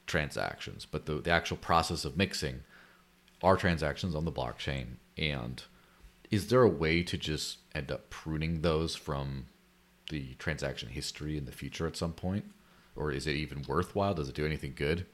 transactions, 0.08 0.88
but 0.90 1.06
the, 1.06 1.16
the 1.16 1.32
actual 1.32 1.58
process 1.58 2.06
of 2.06 2.18
mixing 2.18 2.62
are 3.44 3.58
transactions 3.58 4.16
on 4.16 4.26
the 4.26 4.32
blockchain. 4.32 4.96
And 5.18 5.62
is 6.32 6.48
there 6.48 6.62
a 6.62 6.70
way 6.70 7.04
to 7.04 7.18
just 7.18 7.60
end 7.74 7.92
up 7.92 8.10
pruning 8.10 8.62
those 8.62 8.96
from 8.96 9.48
the 10.10 10.34
transaction 10.36 10.90
history 10.90 11.38
in 11.38 11.46
the 11.46 11.52
future 11.52 11.88
at 11.88 11.96
some 11.96 12.14
point? 12.14 12.46
Or 12.96 13.12
is 13.12 13.28
it 13.28 13.36
even 13.36 13.64
worthwhile? 13.68 14.14
Does 14.14 14.30
it 14.30 14.36
do 14.36 14.46
anything 14.46 14.74
good? 14.76 15.06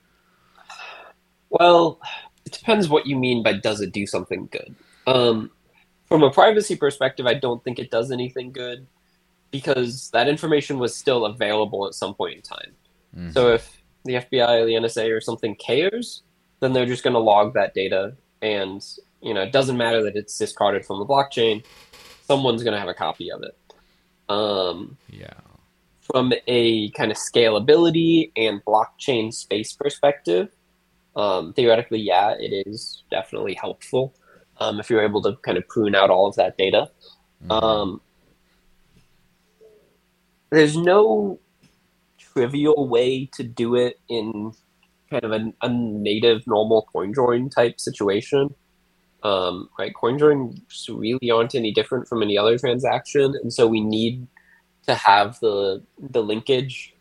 Well, 1.50 2.00
it 2.46 2.52
depends 2.52 2.90
what 2.90 3.06
you 3.06 3.16
mean 3.16 3.44
by 3.44 3.54
does 3.54 3.82
it 3.82 3.92
do 3.92 4.06
something 4.06 4.50
good. 4.52 4.76
Um, 5.08 5.52
from 6.08 6.24
a 6.24 6.32
privacy 6.32 6.76
perspective, 6.76 7.26
I 7.26 7.36
don't 7.36 7.64
think 7.64 7.80
it 7.80 7.92
does 7.92 8.12
anything 8.12 8.52
good 8.52 8.88
because 9.52 10.10
that 10.12 10.28
information 10.28 10.80
was 10.80 10.96
still 10.96 11.26
available 11.26 11.88
at 11.88 11.94
some 11.94 12.14
point 12.14 12.36
in 12.36 12.42
time. 12.42 12.72
Mm-hmm. 13.16 13.32
So 13.32 13.54
if 13.54 13.82
the 14.04 14.16
FBI 14.16 14.62
or 14.62 14.66
the 14.66 14.74
NSA 14.74 15.16
or 15.16 15.22
something 15.22 15.56
cares, 15.56 16.24
then 16.60 16.74
they're 16.74 16.86
just 16.86 17.04
going 17.04 17.14
to 17.14 17.20
log 17.20 17.54
that 17.54 17.74
data, 17.74 18.16
and 18.42 18.86
you 19.22 19.34
know 19.34 19.42
it 19.42 19.52
doesn't 19.52 19.78
matter 19.78 20.04
that 20.04 20.16
it's 20.16 20.38
discarded 20.38 20.86
from 20.86 21.00
the 21.00 21.06
blockchain. 21.06 21.64
Someone's 22.28 22.64
going 22.64 22.74
to 22.74 22.80
have 22.80 22.90
a 22.90 22.94
copy 22.94 23.32
of 23.32 23.44
it. 23.44 23.58
Um, 24.30 24.98
yeah. 25.10 25.34
From 26.02 26.34
a 26.48 26.90
kind 26.92 27.12
of 27.12 27.18
scalability 27.18 28.32
and 28.36 28.64
blockchain 28.66 29.34
space 29.34 29.74
perspective, 29.74 30.50
um, 31.16 31.54
theoretically, 31.54 32.00
yeah, 32.00 32.36
it 32.38 32.68
is 32.68 33.04
definitely 33.10 33.56
helpful 33.56 34.14
um, 34.60 34.80
if 34.80 34.90
you're 34.90 35.04
able 35.04 35.22
to 35.24 35.36
kind 35.38 35.58
of 35.58 35.68
prune 35.68 35.96
out 35.96 36.10
all 36.10 36.28
of 36.28 36.36
that 36.36 36.58
data. 36.58 36.90
Mm-hmm. 37.44 37.52
Um, 37.52 38.02
there's 40.50 40.78
no 40.78 41.40
trivial 42.18 42.88
way 42.88 43.30
to 43.34 43.44
do 43.44 43.76
it 43.76 44.00
in 44.10 44.54
kind 45.10 45.24
of 45.24 45.32
a, 45.32 45.54
a 45.62 45.70
native 45.70 46.46
normal 46.48 46.88
CoinJoin 46.94 47.52
type 47.52 47.80
situation. 47.80 48.54
Um, 49.26 49.70
right, 49.80 49.94
CoinJoins 49.94 50.60
really 50.90 51.32
aren't 51.32 51.56
any 51.56 51.72
different 51.72 52.08
from 52.08 52.22
any 52.22 52.38
other 52.38 52.60
transaction, 52.60 53.34
and 53.42 53.52
so 53.52 53.66
we 53.66 53.82
need 53.82 54.28
to 54.86 54.94
have 54.94 55.40
the 55.40 55.82
the 55.98 56.22
linkage 56.22 56.94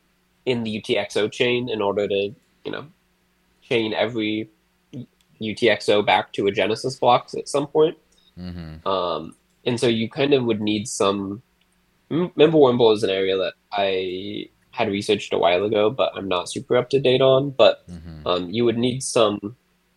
in 0.47 0.62
the 0.62 0.81
UTXO 0.81 1.31
chain 1.31 1.68
in 1.68 1.83
order 1.83 2.09
to 2.09 2.35
you 2.64 2.72
know 2.72 2.87
chain 3.62 3.93
every 3.93 4.49
UTXO 5.41 6.05
back 6.05 6.33
to 6.33 6.47
a 6.47 6.53
Genesis 6.53 6.97
blocks 6.99 7.35
at 7.35 7.49
some 7.49 7.66
point. 7.66 7.99
Mm-hmm. 8.39 8.87
Um, 8.89 9.37
and 9.66 9.79
so 9.79 9.87
you 9.87 10.09
kind 10.09 10.35
of 10.35 10.45
would 10.45 10.61
need 10.61 10.89
some. 10.89 11.43
Mimblewimble 12.11 12.95
is 12.95 13.03
an 13.03 13.11
area 13.11 13.37
that 13.37 13.55
I 13.72 14.49
had 14.70 14.89
researched 14.89 15.33
a 15.33 15.39
while 15.39 15.64
ago, 15.64 15.91
but 15.91 16.12
I'm 16.14 16.29
not 16.29 16.51
super 16.51 16.77
up 16.77 16.91
to 16.91 17.01
date 17.01 17.20
on. 17.20 17.51
But 17.51 17.89
mm-hmm. 17.89 18.27
um, 18.27 18.51
you 18.51 18.64
would 18.64 18.79
need 18.79 19.03
some, 19.03 19.57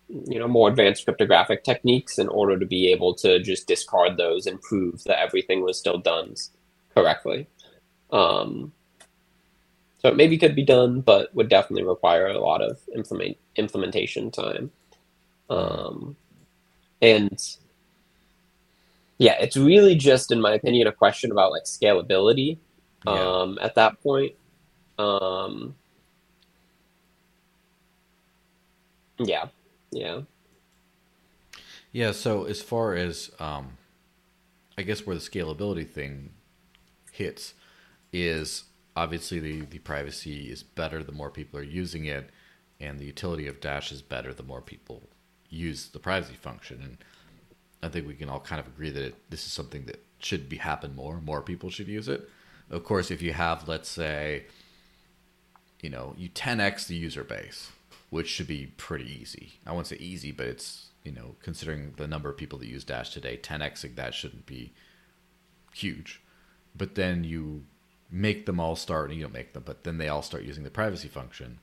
you 0.10 0.40
know, 0.40 0.48
more 0.48 0.70
advanced 0.70 1.04
cryptographic 1.06 1.64
techniques 1.64 2.18
in 2.18 2.28
order 2.30 2.58
to 2.58 2.66
be 2.66 2.92
able 2.92 3.14
to 3.16 3.40
just 3.40 3.68
discard 3.68 4.18
those 4.18 4.46
and 4.46 4.62
prove 4.62 5.04
that 5.04 5.20
everything 5.20 5.62
was 5.62 5.78
still 5.78 5.98
done 5.98 6.36
correctly. 6.96 7.48
Um, 8.12 8.72
so 10.00 10.10
it 10.10 10.16
maybe 10.16 10.38
could 10.38 10.56
be 10.56 10.64
done, 10.64 11.02
but 11.02 11.34
would 11.36 11.50
definitely 11.50 11.84
require 11.84 12.28
a 12.28 12.40
lot 12.40 12.62
of 12.62 12.80
implement 12.96 13.38
implementation 13.56 14.32
time. 14.32 14.72
Um, 15.50 16.16
and 17.02 17.38
yeah, 19.18 19.36
it's 19.40 19.58
really 19.58 19.96
just, 19.96 20.32
in 20.32 20.40
my 20.40 20.54
opinion, 20.54 20.88
a 20.88 20.92
question 20.92 21.32
about 21.32 21.52
like 21.52 21.64
scalability. 21.64 22.58
Um, 23.06 23.58
yeah. 23.58 23.66
at 23.66 23.76
that 23.76 24.02
point, 24.02 24.34
um, 24.98 25.76
yeah, 29.18 29.48
yeah, 29.98 30.22
yeah. 31.92 32.12
So 32.12 32.46
as 32.46 32.62
far 32.62 32.94
as 32.94 33.32
um, 33.40 33.78
I 34.78 34.84
guess 34.84 35.06
where 35.06 35.16
the 35.16 35.22
scalability 35.22 35.90
thing 35.90 36.32
hits 37.12 37.54
is 38.14 38.66
obviously 38.96 39.40
the 39.40 39.62
the 39.62 39.80
privacy 39.80 40.52
is 40.52 40.64
better 40.64 41.04
the 41.04 41.12
more 41.12 41.32
people 41.32 41.60
are 41.60 41.64
using 41.64 42.06
it, 42.06 42.30
and 42.80 43.00
the 43.00 43.06
utility 43.06 43.48
of 43.48 43.60
Dash 43.60 43.92
is 43.92 44.02
better 44.02 44.34
the 44.34 44.44
more 44.44 44.62
people 44.62 45.04
use 45.50 45.88
the 45.88 46.00
privacy 46.00 46.36
function. 46.36 46.82
And 46.82 46.98
I 47.82 47.90
think 47.90 48.08
we 48.08 48.16
can 48.16 48.30
all 48.30 48.40
kind 48.40 48.60
of 48.60 48.68
agree 48.68 48.90
that 48.90 49.04
it, 49.04 49.30
this 49.30 49.46
is 49.46 49.52
something 49.52 49.86
that 49.86 50.04
should 50.20 50.50
be 50.50 50.58
happen 50.58 50.96
more. 50.96 51.22
More 51.22 51.42
people 51.42 51.70
should 51.70 51.88
use 51.88 52.08
it. 52.08 52.30
Of 52.70 52.84
course, 52.84 53.12
if 53.12 53.22
you 53.22 53.34
have, 53.34 53.68
let's 53.68 53.88
say, 53.88 54.46
you 55.82 55.90
know, 55.90 56.14
you 56.18 56.30
10x 56.30 56.88
the 56.88 56.96
user 56.96 57.24
base, 57.24 57.72
which 58.10 58.28
should 58.28 58.48
be 58.48 58.74
pretty 58.78 59.06
easy. 59.22 59.60
I 59.66 59.74
won't 59.74 59.88
say 59.88 59.98
easy, 59.98 60.32
but 60.32 60.48
it's, 60.48 60.88
you 61.04 61.12
know, 61.12 61.36
considering 61.42 61.94
the 61.98 62.08
number 62.08 62.30
of 62.30 62.38
people 62.38 62.60
that 62.60 62.68
use 62.68 62.84
Dash 62.84 63.10
today, 63.10 63.38
10xing 63.42 63.96
that 63.96 64.14
shouldn't 64.14 64.46
be 64.46 64.74
huge. 65.74 66.22
But 66.76 66.96
then 66.96 67.24
you 67.24 67.64
make 68.10 68.46
them 68.46 68.60
all 68.60 68.76
start, 68.76 69.10
and 69.10 69.18
you 69.18 69.26
don't 69.26 69.34
make 69.34 69.54
them, 69.54 69.64
but 69.66 69.84
then 69.84 69.98
they 69.98 70.08
all 70.08 70.22
start 70.22 70.44
using 70.44 70.64
the 70.64 70.70
privacy 70.70 71.10
function. 71.10 71.60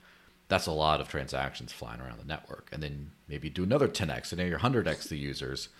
That's 0.49 0.66
a 0.66 0.72
lot 0.72 1.01
of 1.01 1.09
transactions 1.09 1.72
flying 1.72 2.01
around 2.01 2.18
the 2.18 2.26
network. 2.26 2.68
And 2.70 2.82
then 2.82 3.12
maybe 3.28 3.49
do 3.49 3.62
another 3.62 3.88
10x, 3.88 4.32
and 4.32 4.38
now 4.38 4.45
you're 4.45 4.59
100x 4.59 5.09
the 5.09 5.16
users. 5.16 5.70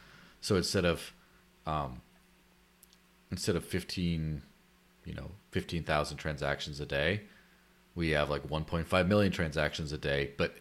So 0.41 0.57
instead 0.57 0.87
of, 0.87 1.13
um, 1.67 2.01
instead 3.31 3.57
of 3.57 3.65
15, 3.65 4.43
you 5.05 5.15
know, 5.15 5.33
15,000 5.51 6.17
transactions 6.17 6.81
a 6.81 6.87
day, 6.87 7.23
we 7.95 8.11
have 8.11 8.31
like 8.31 8.49
1.5 8.49 9.09
million 9.09 9.33
transactions 9.33 9.93
a 9.93 9.99
day, 9.99 10.33
but 10.37 10.55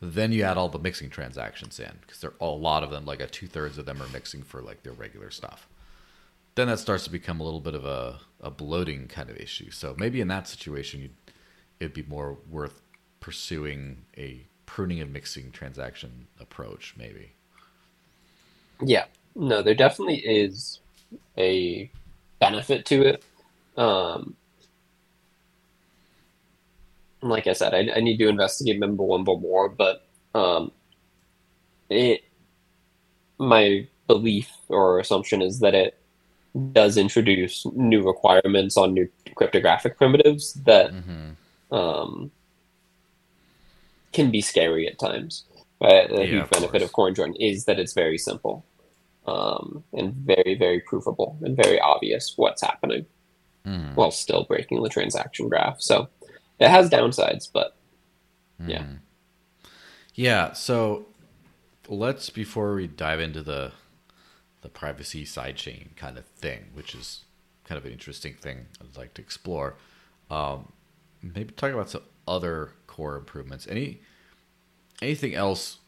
then 0.00 0.32
you 0.32 0.42
add 0.42 0.56
all 0.56 0.68
the 0.68 0.78
mixing 0.78 1.10
transactions 1.10 1.78
in 1.78 1.92
because 2.00 2.20
there 2.20 2.30
are 2.30 2.48
a 2.48 2.50
lot 2.50 2.82
of 2.82 2.90
them, 2.90 3.04
like 3.04 3.20
a 3.20 3.26
two 3.26 3.46
thirds 3.46 3.78
of 3.78 3.86
them 3.86 4.02
are 4.02 4.08
mixing 4.08 4.42
for 4.42 4.62
like 4.62 4.82
their 4.82 4.92
regular 4.92 5.30
stuff. 5.30 5.68
Then 6.54 6.68
that 6.68 6.78
starts 6.78 7.04
to 7.04 7.10
become 7.10 7.40
a 7.40 7.44
little 7.44 7.60
bit 7.60 7.74
of 7.74 7.84
a, 7.84 8.20
a 8.40 8.50
bloating 8.50 9.06
kind 9.08 9.30
of 9.30 9.36
issue. 9.36 9.70
So 9.70 9.94
maybe 9.98 10.20
in 10.20 10.28
that 10.28 10.48
situation, 10.48 11.10
it'd 11.78 11.94
be 11.94 12.02
more 12.02 12.38
worth 12.50 12.80
pursuing 13.20 14.04
a 14.16 14.46
pruning 14.66 15.00
and 15.00 15.12
mixing 15.12 15.52
transaction 15.52 16.26
approach, 16.40 16.94
maybe. 16.96 17.32
Yeah, 18.82 19.04
no, 19.34 19.62
there 19.62 19.74
definitely 19.74 20.18
is 20.18 20.80
a 21.36 21.90
benefit 22.38 22.86
to 22.86 23.02
it. 23.02 23.24
Um, 23.76 24.36
like 27.22 27.46
I 27.46 27.52
said, 27.52 27.74
I, 27.74 27.90
I 27.96 28.00
need 28.00 28.18
to 28.18 28.28
investigate 28.28 28.80
Mimblewimble 28.80 29.40
more, 29.40 29.68
but 29.68 30.06
um, 30.34 30.72
it 31.88 32.22
my 33.38 33.86
belief 34.06 34.50
or 34.68 34.98
assumption 34.98 35.40
is 35.42 35.60
that 35.60 35.74
it 35.74 35.98
does 36.72 36.96
introduce 36.96 37.64
new 37.74 38.02
requirements 38.02 38.76
on 38.76 38.92
new 38.92 39.08
cryptographic 39.34 39.96
primitives 39.96 40.54
that 40.64 40.90
Mm-hmm. 40.92 41.74
um, 41.74 42.30
can 44.12 44.30
be 44.30 44.40
scary 44.40 44.88
at 44.88 44.98
times. 44.98 45.44
Right? 45.80 46.10
A 46.10 46.18
Yeah, 46.18 46.24
huge 46.24 46.42
of 46.42 46.50
benefit 46.50 46.82
of 46.82 46.92
CoinJoin 46.92 47.34
is 47.38 47.64
that 47.66 47.78
it's 47.78 47.92
very 47.94 48.18
simple 48.18 48.64
um, 49.26 49.84
and 49.92 50.12
very, 50.14 50.56
very 50.58 50.80
provable 50.80 51.38
and 51.42 51.56
very 51.56 51.80
obvious 51.80 52.34
what's 52.36 52.62
happening 52.62 53.06
Mm-hmm. 53.66 53.94
while 53.94 54.10
still 54.10 54.44
breaking 54.44 54.82
the 54.82 54.88
transaction 54.88 55.46
graph. 55.50 55.82
So 55.82 56.08
it 56.60 56.68
has 56.68 56.90
downsides, 56.90 57.48
but 57.52 57.76
yeah. 58.66 58.84
Mhm. 58.84 58.98
Yeah, 60.14 60.52
so 60.52 61.06
let's 61.88 62.30
before 62.30 62.74
we 62.74 62.86
dive 62.86 63.20
into 63.20 63.42
the 63.42 63.72
the 64.62 64.68
privacy 64.68 65.24
sidechain 65.24 65.96
kind 65.96 66.18
of 66.18 66.26
thing, 66.26 66.66
which 66.74 66.94
is 66.94 67.24
kind 67.64 67.78
of 67.78 67.84
an 67.86 67.92
interesting 67.92 68.34
thing 68.34 68.66
I'd 68.80 68.96
like 68.96 69.14
to 69.14 69.22
explore. 69.22 69.76
Um, 70.30 70.72
maybe 71.22 71.52
talk 71.54 71.72
about 71.72 71.90
some 71.90 72.02
other 72.28 72.72
core 72.86 73.16
improvements. 73.16 73.66
Any 73.68 74.00
anything 75.00 75.34
else 75.34 75.78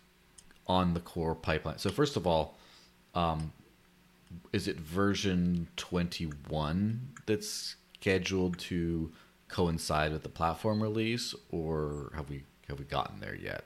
on 0.66 0.94
the 0.94 1.00
core 1.00 1.34
pipeline? 1.34 1.78
So 1.78 1.90
first 1.90 2.16
of 2.16 2.26
all, 2.26 2.56
um, 3.14 3.52
is 4.52 4.66
it 4.68 4.78
version 4.80 5.68
twenty 5.76 6.24
one 6.48 7.10
that's 7.26 7.76
scheduled 7.98 8.58
to 8.60 9.12
coincide 9.52 10.12
with 10.12 10.22
the 10.22 10.28
platform 10.28 10.82
release, 10.82 11.34
or 11.50 12.12
have 12.16 12.28
we 12.28 12.44
have 12.68 12.78
we 12.78 12.84
gotten 12.84 13.20
there 13.20 13.36
yet? 13.36 13.64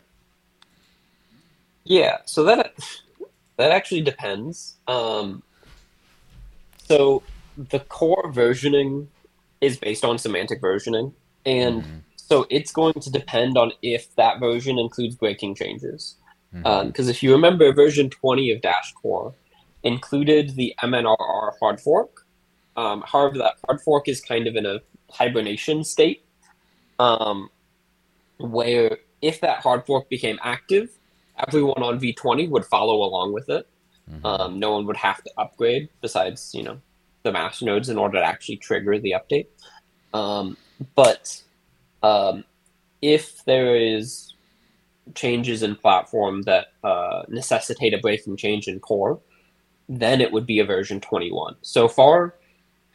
Yeah, 1.85 2.19
so 2.25 2.45
that 2.45 2.75
that 3.57 3.71
actually 3.73 4.03
depends. 4.03 4.77
Um, 4.89 5.43
so 6.89 7.23
the 7.57 7.81
core 7.81 8.31
versioning 8.33 9.07
is 9.61 9.79
based 9.79 10.05
on 10.05 10.19
semantic 10.19 10.61
versioning, 10.61 11.13
and 11.47 11.83
Mhm. 11.83 12.01
so 12.17 12.47
it's 12.51 12.73
going 12.73 12.95
to 12.95 13.11
depend 13.11 13.57
on 13.57 13.73
if 13.83 14.15
that 14.17 14.41
version 14.41 14.79
includes 14.79 15.15
breaking 15.15 15.55
changes. 15.55 16.17
Because 16.53 17.09
if 17.09 17.23
you 17.23 17.33
remember, 17.33 17.71
version 17.73 18.09
20 18.09 18.51
of 18.51 18.63
Dash 18.63 18.93
Core 18.95 19.35
included 19.83 20.57
the 20.57 20.75
MNRR 20.83 21.53
hard 21.61 21.81
fork. 21.81 22.27
Um, 22.77 23.05
however, 23.07 23.37
that 23.39 23.55
hard 23.67 23.81
fork 23.83 24.09
is 24.09 24.21
kind 24.21 24.47
of 24.47 24.57
in 24.57 24.65
a 24.67 24.81
hibernation 25.11 25.85
state, 25.85 26.25
um, 26.99 27.51
where 28.39 28.99
if 29.23 29.41
that 29.41 29.61
hard 29.61 29.87
fork 29.87 30.09
became 30.09 30.39
active, 30.43 30.91
everyone 31.49 31.83
on 31.83 31.99
V20 31.99 32.49
would 32.51 32.65
follow 32.65 33.03
along 33.03 33.33
with 33.33 33.49
it. 33.49 33.67
Mhm. 34.11 34.25
Um, 34.25 34.59
no 34.59 34.73
one 34.73 34.87
would 34.87 34.97
have 34.97 35.23
to 35.25 35.31
upgrade 35.37 35.89
besides, 36.01 36.55
you 36.55 36.63
know, 36.63 36.81
the 37.23 37.33
master 37.33 37.65
nodes 37.65 37.89
in 37.89 37.99
order 37.99 38.19
to 38.19 38.25
actually 38.25 38.57
trigger 38.57 38.99
the 38.99 39.15
update. 39.19 39.47
Um, 40.15 40.57
but 40.95 41.43
um, 42.03 42.45
if 43.03 43.45
there 43.45 43.75
is 43.75 44.35
changes 45.15 45.63
in 45.63 45.75
platform 45.77 46.43
that 46.43 46.69
uh, 46.85 47.23
necessitate 47.29 47.95
a 47.95 47.99
breaking 47.99 48.37
change 48.37 48.69
in 48.69 48.81
core, 48.81 49.21
then 49.89 50.21
it 50.21 50.33
would 50.33 50.47
be 50.47 50.59
a 50.61 50.65
version 50.65 51.01
21. 51.01 51.57
So 51.63 51.89
far, 51.89 52.35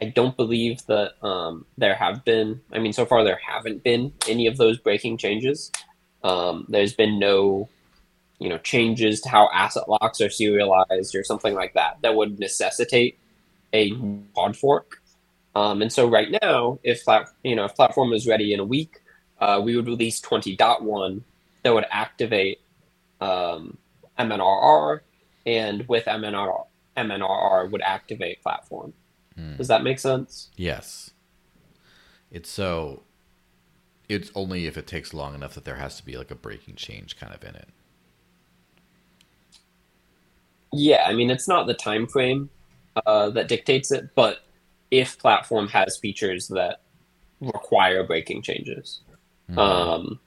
I 0.02 0.06
don't 0.06 0.36
believe 0.36 0.84
that 0.86 1.12
um, 1.24 1.64
there 1.78 1.94
have 1.94 2.24
been. 2.24 2.60
I 2.72 2.80
mean, 2.80 2.92
so 2.92 3.06
far 3.06 3.22
there 3.22 3.38
haven't 3.40 3.84
been 3.84 4.12
any 4.28 4.48
of 4.48 4.56
those 4.56 4.76
breaking 4.78 5.18
changes. 5.18 5.70
Um, 6.24 6.66
there's 6.68 6.92
been 6.92 7.20
no, 7.20 7.68
you 8.40 8.48
know, 8.48 8.58
changes 8.58 9.20
to 9.20 9.28
how 9.28 9.48
asset 9.54 9.88
locks 9.88 10.20
are 10.20 10.28
serialized 10.28 11.14
or 11.14 11.22
something 11.22 11.54
like 11.54 11.74
that 11.74 11.98
that 12.02 12.16
would 12.16 12.40
necessitate 12.40 13.16
a 13.72 13.92
hard 14.34 14.56
fork. 14.56 15.00
Um, 15.54 15.82
and 15.82 15.92
so 15.92 16.08
right 16.08 16.36
now, 16.42 16.80
if 16.82 17.04
plat- 17.04 17.30
you 17.44 17.54
know 17.54 17.66
if 17.66 17.76
platform 17.76 18.12
is 18.12 18.26
ready 18.26 18.52
in 18.52 18.58
a 18.58 18.64
week, 18.64 19.02
uh, 19.40 19.60
we 19.62 19.76
would 19.76 19.86
release 19.86 20.20
20.1 20.20 21.22
that 21.62 21.72
would 21.72 21.86
activate 21.92 22.60
um, 23.20 23.78
MNRR, 24.18 24.98
and 25.46 25.86
with 25.86 26.06
MNRR, 26.06 26.66
MNRR 26.96 27.70
would 27.70 27.82
activate 27.82 28.42
platform. 28.42 28.94
Mm. 29.38 29.56
Does 29.56 29.68
that 29.68 29.82
make 29.82 29.98
sense? 29.98 30.50
Yes. 30.56 31.10
It's 32.30 32.50
so. 32.50 33.02
It's 34.08 34.30
only 34.34 34.66
if 34.66 34.76
it 34.76 34.86
takes 34.86 35.14
long 35.14 35.34
enough 35.34 35.54
that 35.54 35.64
there 35.64 35.76
has 35.76 35.96
to 35.96 36.04
be 36.04 36.16
like 36.18 36.30
a 36.30 36.34
breaking 36.34 36.74
change 36.74 37.16
kind 37.16 37.34
of 37.34 37.42
in 37.44 37.54
it. 37.54 37.68
Yeah, 40.72 41.04
I 41.06 41.14
mean 41.14 41.30
it's 41.30 41.48
not 41.48 41.66
the 41.66 41.74
time 41.74 42.06
frame 42.06 42.50
uh, 43.06 43.30
that 43.30 43.48
dictates 43.48 43.90
it, 43.92 44.10
but 44.14 44.38
if 44.90 45.18
platform 45.18 45.68
has 45.68 45.96
features 45.98 46.48
that 46.48 46.80
require 47.40 48.04
breaking 48.04 48.42
changes, 48.42 49.00
Mhm. 49.50 49.58
um, 49.58 50.20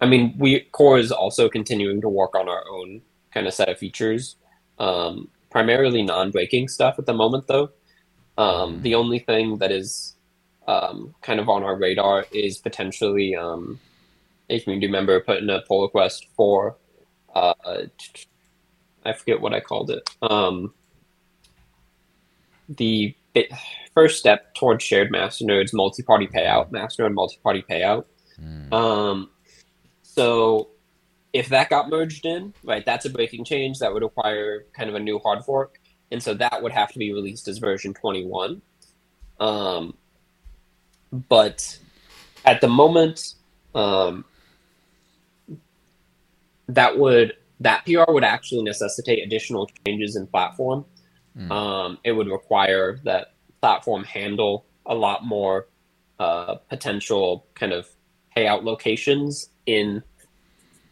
I 0.00 0.06
mean 0.06 0.34
we 0.38 0.60
core 0.60 0.98
is 0.98 1.12
also 1.12 1.48
continuing 1.48 2.00
to 2.00 2.08
work 2.08 2.34
on 2.34 2.48
our 2.48 2.64
own 2.70 3.02
kind 3.32 3.46
of 3.46 3.54
set 3.54 3.68
of 3.68 3.78
features, 3.78 4.36
um, 4.78 5.28
primarily 5.50 6.02
non-breaking 6.02 6.68
stuff 6.68 6.98
at 6.98 7.06
the 7.06 7.14
moment 7.14 7.46
though. 7.46 7.70
Um. 8.40 8.82
The 8.82 8.94
only 8.94 9.18
thing 9.18 9.58
that 9.58 9.70
is 9.70 10.16
um, 10.66 11.14
kind 11.22 11.40
of 11.40 11.48
on 11.48 11.62
our 11.62 11.76
radar 11.76 12.26
is 12.32 12.58
potentially 12.58 13.34
um, 13.34 13.80
a 14.48 14.60
community 14.60 14.88
member 14.88 15.20
put 15.20 15.38
in 15.38 15.50
a 15.50 15.62
pull 15.62 15.82
request 15.82 16.26
for 16.36 16.76
uh, 17.34 17.54
I 19.04 19.12
forget 19.12 19.40
what 19.40 19.54
I 19.54 19.60
called 19.60 19.90
it. 19.90 20.08
Um, 20.22 20.74
the 22.68 23.14
bit, 23.32 23.52
first 23.94 24.18
step 24.18 24.54
towards 24.54 24.84
shared 24.84 25.10
masternodes 25.12 25.72
multi-party 25.72 26.26
payout, 26.26 26.70
masternode 26.70 27.14
multi-party 27.14 27.64
payout. 27.68 28.04
Mm. 28.40 28.72
Um, 28.72 29.30
so 30.02 30.70
if 31.32 31.48
that 31.48 31.70
got 31.70 31.88
merged 31.88 32.26
in, 32.26 32.52
right, 32.62 32.84
that's 32.84 33.06
a 33.06 33.10
breaking 33.10 33.44
change 33.44 33.78
that 33.78 33.92
would 33.92 34.02
require 34.02 34.66
kind 34.72 34.88
of 34.88 34.96
a 34.96 35.00
new 35.00 35.18
hard 35.18 35.44
fork, 35.44 35.79
and 36.10 36.22
so 36.22 36.34
that 36.34 36.62
would 36.62 36.72
have 36.72 36.92
to 36.92 36.98
be 36.98 37.12
released 37.12 37.48
as 37.48 37.58
version 37.58 37.94
21. 37.94 38.62
Um, 39.38 39.96
but 41.12 41.78
at 42.44 42.60
the 42.60 42.68
moment, 42.68 43.34
um, 43.74 44.24
that 46.68 46.98
would 46.98 47.34
that 47.60 47.84
PR 47.84 48.10
would 48.10 48.24
actually 48.24 48.62
necessitate 48.62 49.22
additional 49.22 49.68
changes 49.84 50.16
in 50.16 50.26
platform. 50.26 50.84
Mm. 51.36 51.50
Um, 51.50 51.98
it 52.04 52.12
would 52.12 52.28
require 52.28 52.98
that 53.04 53.34
platform 53.60 54.04
handle 54.04 54.64
a 54.86 54.94
lot 54.94 55.24
more 55.24 55.68
uh, 56.18 56.56
potential 56.68 57.46
kind 57.54 57.72
of 57.72 57.88
payout 58.36 58.64
locations 58.64 59.50
in 59.66 60.02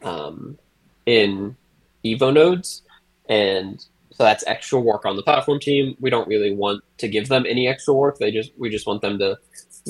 um, 0.03 0.59
in 1.07 1.57
Evo 2.05 2.33
nodes, 2.33 2.83
and 3.29 3.85
so 4.19 4.25
that's 4.25 4.43
extra 4.49 4.81
work 4.81 5.07
on 5.07 5.15
the 5.15 5.23
platform 5.23 5.61
team. 5.61 5.97
We 6.01 6.11
don't 6.11 6.27
really 6.27 6.53
want 6.53 6.83
to 6.99 7.07
give 7.07 7.29
them 7.29 7.47
any 7.49 7.69
extra 7.69 7.95
work. 7.95 8.19
They 8.19 8.33
just 8.33 8.51
we 8.59 8.69
just 8.69 8.85
want 8.85 9.01
them 9.01 9.17
to 9.21 9.39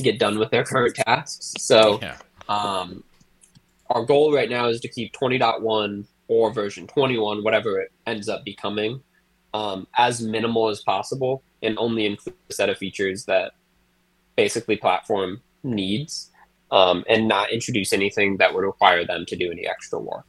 get 0.02 0.18
done 0.18 0.38
with 0.38 0.50
their 0.50 0.64
current 0.64 0.94
tasks. 0.94 1.54
So 1.58 1.98
yeah. 2.02 2.18
um, 2.46 3.02
our 3.88 4.04
goal 4.04 4.34
right 4.34 4.50
now 4.50 4.68
is 4.68 4.80
to 4.82 4.88
keep 4.88 5.14
20.1 5.14 6.04
or 6.28 6.52
version 6.52 6.86
21, 6.86 7.42
whatever 7.42 7.80
it 7.80 7.90
ends 8.06 8.28
up 8.28 8.44
becoming, 8.44 9.00
um, 9.54 9.86
as 9.96 10.20
minimal 10.20 10.68
as 10.68 10.82
possible 10.82 11.42
and 11.62 11.78
only 11.78 12.04
include 12.04 12.36
a 12.50 12.52
set 12.52 12.68
of 12.68 12.76
features 12.76 13.24
that 13.24 13.52
basically 14.36 14.76
platform 14.76 15.40
needs 15.62 16.30
um, 16.70 17.02
and 17.08 17.28
not 17.28 17.50
introduce 17.50 17.94
anything 17.94 18.36
that 18.36 18.52
would 18.52 18.62
require 18.62 19.06
them 19.06 19.24
to 19.24 19.36
do 19.36 19.50
any 19.50 19.66
extra 19.66 19.98
work. 19.98 20.26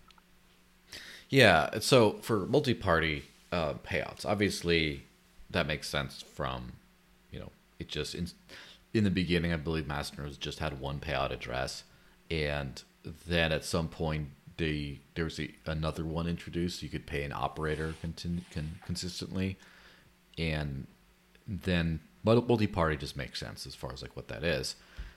Yeah. 1.28 1.80
So 1.82 2.14
for 2.22 2.46
multi-party 2.46 3.24
uh, 3.52 3.74
payouts, 3.76 4.26
obviously 4.26 5.04
that 5.50 5.68
makes 5.68 5.88
sense. 5.88 6.22
From 6.22 6.74
you 7.32 7.40
know, 7.40 7.52
it 7.80 7.88
just 7.88 8.16
in, 8.16 8.28
in 8.94 9.04
the 9.04 9.12
beginning, 9.12 9.54
I 9.54 9.58
believe 9.58 9.86
Masternodes 9.86 10.40
just 10.40 10.60
had 10.60 10.80
one 10.80 11.00
payout 11.00 11.32
address, 11.32 11.84
and 12.30 12.82
then 13.28 13.52
at 13.52 13.66
some 13.66 13.88
point 13.88 14.30
they 14.58 15.00
there 15.16 15.26
was 15.26 15.40
another 15.66 16.04
one 16.04 16.28
introduced. 16.28 16.84
You 16.84 16.90
could 16.90 17.08
pay 17.08 17.24
an 17.24 17.34
operator 17.34 17.96
continu- 18.04 18.44
con, 18.54 18.80
consistently, 18.86 19.58
and 20.38 20.86
then 21.48 22.00
mul- 22.24 22.46
multi-party 22.48 22.98
just 22.98 23.18
makes 23.18 23.40
sense 23.40 23.66
as 23.66 23.76
far 23.76 23.92
as 23.92 24.02
like 24.02 24.16
what 24.16 24.28
that 24.28 24.44
is. 24.44 24.76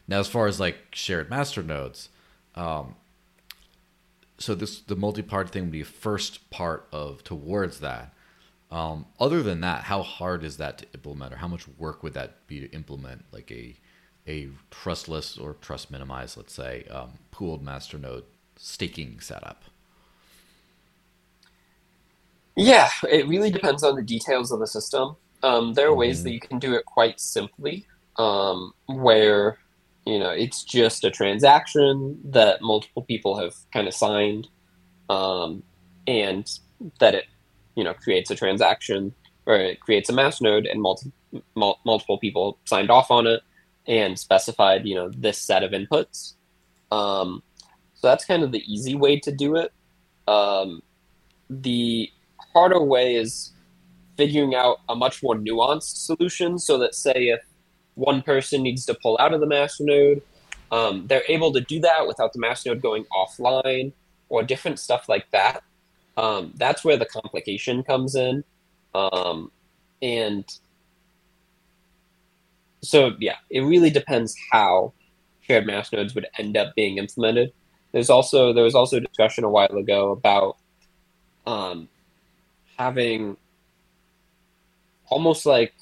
Now, 0.08 0.20
as 0.20 0.28
far 0.28 0.46
as 0.46 0.58
like 0.58 0.78
shared 0.92 1.30
master 1.30 1.62
nodes, 1.62 2.08
um, 2.54 2.96
so 4.38 4.54
this 4.54 4.80
the 4.80 4.96
multi-part 4.96 5.50
thing 5.50 5.64
would 5.64 5.72
be 5.72 5.82
first 5.82 6.50
part 6.50 6.88
of 6.92 7.22
towards 7.24 7.80
that. 7.80 8.14
Um, 8.72 9.06
other 9.20 9.42
than 9.44 9.60
that, 9.62 9.84
how 9.84 10.02
hard 10.02 10.44
is 10.44 10.58
that 10.58 10.78
to 10.80 10.86
implement, 10.94 11.32
or 11.34 11.38
how 11.38 11.48
much 11.48 11.68
work 11.68 12.02
would 12.02 12.14
that 12.14 12.48
be 12.48 12.60
to 12.60 12.70
implement, 12.72 13.26
like 13.32 13.52
a 13.52 13.76
a 14.28 14.50
trustless 14.72 15.38
or 15.38 15.54
trust 15.54 15.92
minimized, 15.92 16.36
let's 16.38 16.54
say, 16.54 16.84
um, 16.90 17.18
pooled 17.32 17.64
masternode 17.64 18.24
staking 18.56 19.20
setup? 19.20 19.64
Yeah, 22.56 22.90
it 23.10 23.26
really 23.28 23.50
depends 23.50 23.82
on 23.82 23.96
the 23.96 24.02
details 24.02 24.52
of 24.52 24.60
the 24.60 24.66
system. 24.66 25.16
Um, 25.42 25.72
there 25.74 25.88
are 25.88 25.96
ways 25.96 26.22
Mhm. 26.22 26.24
that 26.24 26.32
you 26.32 26.40
can 26.40 26.58
do 26.58 26.74
it 26.74 26.84
quite 26.86 27.18
simply, 27.20 27.86
um, 28.18 28.72
where 28.86 29.58
you 30.06 30.18
know 30.18 30.30
it's 30.30 30.64
just 30.64 31.04
a 31.04 31.10
transaction 31.10 32.20
that 32.32 32.60
multiple 32.62 33.04
people 33.04 33.38
have 33.38 33.54
kind 33.72 33.88
of 33.88 33.94
signed, 33.94 34.48
um, 35.10 35.64
and 36.06 36.46
that 37.00 37.14
it 37.16 37.26
you 37.74 37.84
know 37.84 37.94
creates 37.94 38.30
a 38.30 38.34
transaction 38.34 39.14
or 39.46 39.56
it 39.56 39.80
creates 39.80 40.08
a 40.08 40.12
masternode, 40.12 40.70
and 40.70 40.80
multi- 40.80 41.12
mul- 41.54 41.80
multiple 41.84 42.18
people 42.18 42.58
signed 42.64 42.90
off 42.90 43.10
on 43.10 43.26
it 43.26 43.42
and 43.88 44.18
specified 44.18 44.86
you 44.86 44.94
know 44.94 45.10
this 45.10 45.38
set 45.38 45.62
of 45.62 45.72
inputs. 45.72 46.34
Um, 46.90 47.42
so 47.94 48.08
that's 48.08 48.24
kind 48.24 48.42
of 48.42 48.52
the 48.52 48.62
easy 48.72 48.94
way 48.94 49.18
to 49.20 49.32
do 49.32 49.56
it. 49.56 49.72
Um, 50.28 50.82
the 51.48 52.10
harder 52.52 52.82
way 52.82 53.16
is 53.16 53.52
figuring 54.16 54.54
out 54.54 54.80
a 54.88 54.94
much 54.94 55.22
more 55.22 55.34
nuanced 55.34 56.04
solution 56.04 56.58
so 56.58 56.78
that 56.78 56.94
say 56.94 57.28
if 57.28 57.40
one 57.94 58.22
person 58.22 58.62
needs 58.62 58.84
to 58.86 58.94
pull 59.02 59.16
out 59.20 59.34
of 59.34 59.40
the 59.40 59.46
masternode 59.46 60.22
um, 60.70 61.06
they're 61.06 61.24
able 61.28 61.52
to 61.52 61.60
do 61.60 61.80
that 61.80 62.06
without 62.06 62.32
the 62.32 62.38
masternode 62.38 62.80
going 62.80 63.04
offline 63.12 63.92
or 64.28 64.42
different 64.42 64.78
stuff 64.78 65.08
like 65.08 65.30
that 65.30 65.62
um, 66.16 66.52
that's 66.56 66.84
where 66.84 66.96
the 66.96 67.06
complication 67.06 67.82
comes 67.82 68.14
in. 68.14 68.44
Um, 68.94 69.50
and 70.02 70.44
so 72.82 73.12
yeah 73.20 73.36
it 73.48 73.60
really 73.60 73.90
depends 73.90 74.34
how 74.50 74.92
shared 75.42 75.64
masternodes 75.66 76.14
would 76.14 76.26
end 76.38 76.56
up 76.56 76.74
being 76.74 76.98
implemented. 76.98 77.52
There's 77.92 78.10
also 78.10 78.52
there 78.52 78.64
was 78.64 78.74
also 78.74 79.00
discussion 79.00 79.44
a 79.44 79.50
while 79.50 79.76
ago 79.76 80.12
about 80.12 80.56
um, 81.46 81.88
having 82.78 83.36
almost 85.08 85.44
like 85.44 85.74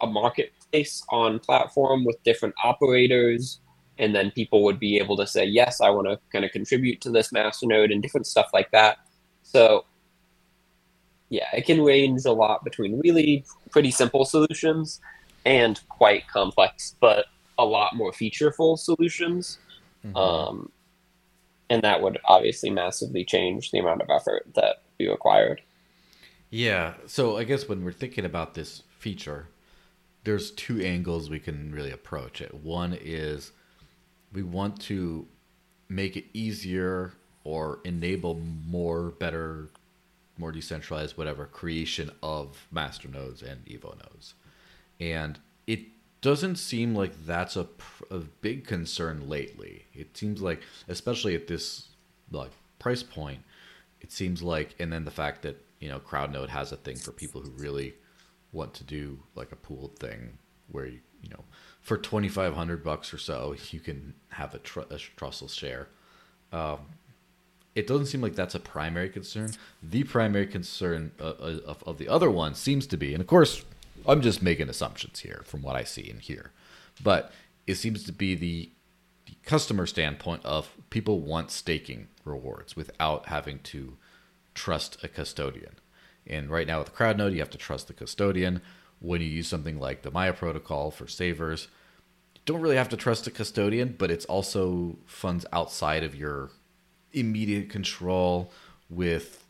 a 0.00 0.06
marketplace 0.06 1.02
on 1.10 1.38
platform 1.40 2.04
with 2.04 2.22
different 2.22 2.54
operators 2.62 3.60
and 3.98 4.14
then 4.14 4.30
people 4.30 4.62
would 4.62 4.78
be 4.78 4.98
able 4.98 5.16
to 5.16 5.26
say 5.26 5.44
yes 5.44 5.80
i 5.80 5.90
want 5.90 6.06
to 6.06 6.16
kind 6.30 6.44
of 6.44 6.52
contribute 6.52 7.00
to 7.00 7.10
this 7.10 7.30
masternode 7.30 7.90
and 7.90 8.02
different 8.02 8.26
stuff 8.26 8.48
like 8.52 8.70
that 8.70 8.98
so 9.52 9.84
yeah 11.30 11.46
it 11.54 11.64
can 11.66 11.82
range 11.82 12.24
a 12.26 12.32
lot 12.32 12.62
between 12.64 12.98
really 13.00 13.44
pretty 13.70 13.90
simple 13.90 14.24
solutions 14.24 15.00
and 15.46 15.80
quite 15.88 16.26
complex 16.28 16.94
but 17.00 17.26
a 17.58 17.64
lot 17.64 17.94
more 17.96 18.12
featureful 18.12 18.78
solutions 18.78 19.58
Mhm. 20.04 20.16
um, 20.16 20.70
and 21.70 21.82
that 21.82 22.00
would 22.02 22.18
obviously 22.26 22.70
massively 22.70 23.24
change 23.24 23.70
the 23.72 23.78
amount 23.78 24.00
of 24.02 24.08
effort 24.10 24.46
that 24.54 24.82
be 24.98 25.08
required 25.08 25.60
Yeah. 26.50 26.94
So 27.06 27.36
I 27.36 27.44
guess 27.44 27.68
when 27.68 27.84
we're 27.84 27.92
thinking 27.92 28.24
about 28.24 28.54
this 28.54 28.82
feature, 28.98 29.48
there's 30.24 30.50
two 30.52 30.80
angles 30.80 31.28
we 31.28 31.38
can 31.40 31.70
really 31.74 31.90
approach 31.90 32.40
it. 32.40 32.54
One 32.54 32.96
is 32.98 33.52
we 34.32 34.42
want 34.42 34.80
to 34.82 35.26
make 35.90 36.16
it 36.16 36.24
easier 36.32 37.12
or 37.48 37.78
enable 37.82 38.34
more 38.34 39.08
better, 39.12 39.70
more 40.36 40.52
decentralized, 40.52 41.16
whatever 41.16 41.46
creation 41.46 42.10
of 42.22 42.66
master 42.70 43.08
nodes 43.08 43.40
and 43.40 43.64
Evo 43.64 43.96
nodes. 43.96 44.34
And 45.00 45.38
it 45.66 45.80
doesn't 46.20 46.56
seem 46.56 46.94
like 46.94 47.24
that's 47.24 47.56
a, 47.56 47.66
a 48.10 48.18
big 48.18 48.66
concern 48.66 49.30
lately. 49.30 49.86
It 49.94 50.14
seems 50.14 50.42
like, 50.42 50.60
especially 50.88 51.34
at 51.34 51.46
this 51.46 51.88
like 52.30 52.50
price 52.78 53.02
point, 53.02 53.40
it 54.02 54.12
seems 54.12 54.42
like, 54.42 54.74
and 54.78 54.92
then 54.92 55.06
the 55.06 55.10
fact 55.10 55.40
that 55.40 55.56
you 55.80 55.88
know 55.88 56.00
CrowdNode 56.00 56.50
has 56.50 56.70
a 56.70 56.76
thing 56.76 56.96
for 56.96 57.12
people 57.12 57.40
who 57.40 57.50
really 57.52 57.94
want 58.52 58.74
to 58.74 58.84
do 58.84 59.20
like 59.34 59.52
a 59.52 59.56
pooled 59.56 59.98
thing 59.98 60.36
where 60.70 60.84
you 60.84 61.00
you 61.22 61.30
know 61.30 61.44
for 61.80 61.96
twenty 61.96 62.28
five 62.28 62.54
hundred 62.54 62.84
bucks 62.84 63.14
or 63.14 63.18
so 63.18 63.56
you 63.70 63.80
can 63.80 64.12
have 64.28 64.54
a, 64.54 64.58
tr- 64.58 64.90
a 64.90 64.98
trustless 64.98 65.54
share. 65.54 65.88
Um, 66.52 66.80
it 67.78 67.86
doesn't 67.86 68.06
seem 68.06 68.20
like 68.20 68.34
that's 68.34 68.56
a 68.56 68.60
primary 68.60 69.08
concern. 69.08 69.52
The 69.80 70.02
primary 70.02 70.48
concern 70.48 71.12
uh, 71.20 71.34
uh, 71.40 71.58
of, 71.64 71.84
of 71.86 71.98
the 71.98 72.08
other 72.08 72.28
one 72.28 72.56
seems 72.56 72.88
to 72.88 72.96
be, 72.96 73.12
and 73.14 73.20
of 73.20 73.28
course, 73.28 73.64
I'm 74.04 74.20
just 74.20 74.42
making 74.42 74.68
assumptions 74.68 75.20
here 75.20 75.42
from 75.44 75.62
what 75.62 75.76
I 75.76 75.84
see 75.84 76.10
and 76.10 76.20
hear, 76.20 76.50
but 77.00 77.32
it 77.68 77.76
seems 77.76 78.02
to 78.02 78.12
be 78.12 78.34
the, 78.34 78.70
the 79.26 79.34
customer 79.44 79.86
standpoint 79.86 80.44
of 80.44 80.70
people 80.90 81.20
want 81.20 81.52
staking 81.52 82.08
rewards 82.24 82.74
without 82.74 83.26
having 83.26 83.60
to 83.60 83.96
trust 84.54 84.98
a 85.04 85.08
custodian. 85.08 85.76
And 86.26 86.50
right 86.50 86.66
now 86.66 86.80
with 86.80 86.96
CrowdNode, 86.96 87.32
you 87.32 87.38
have 87.38 87.50
to 87.50 87.58
trust 87.58 87.86
the 87.86 87.94
custodian. 87.94 88.60
When 88.98 89.20
you 89.20 89.28
use 89.28 89.46
something 89.46 89.78
like 89.78 90.02
the 90.02 90.10
Maya 90.10 90.32
protocol 90.32 90.90
for 90.90 91.06
savers, 91.06 91.68
you 92.34 92.40
don't 92.44 92.60
really 92.60 92.74
have 92.74 92.88
to 92.88 92.96
trust 92.96 93.28
a 93.28 93.30
custodian, 93.30 93.94
but 93.96 94.10
it's 94.10 94.24
also 94.24 94.98
funds 95.06 95.46
outside 95.52 96.02
of 96.02 96.16
your 96.16 96.50
immediate 97.12 97.70
control 97.70 98.52
with 98.90 99.44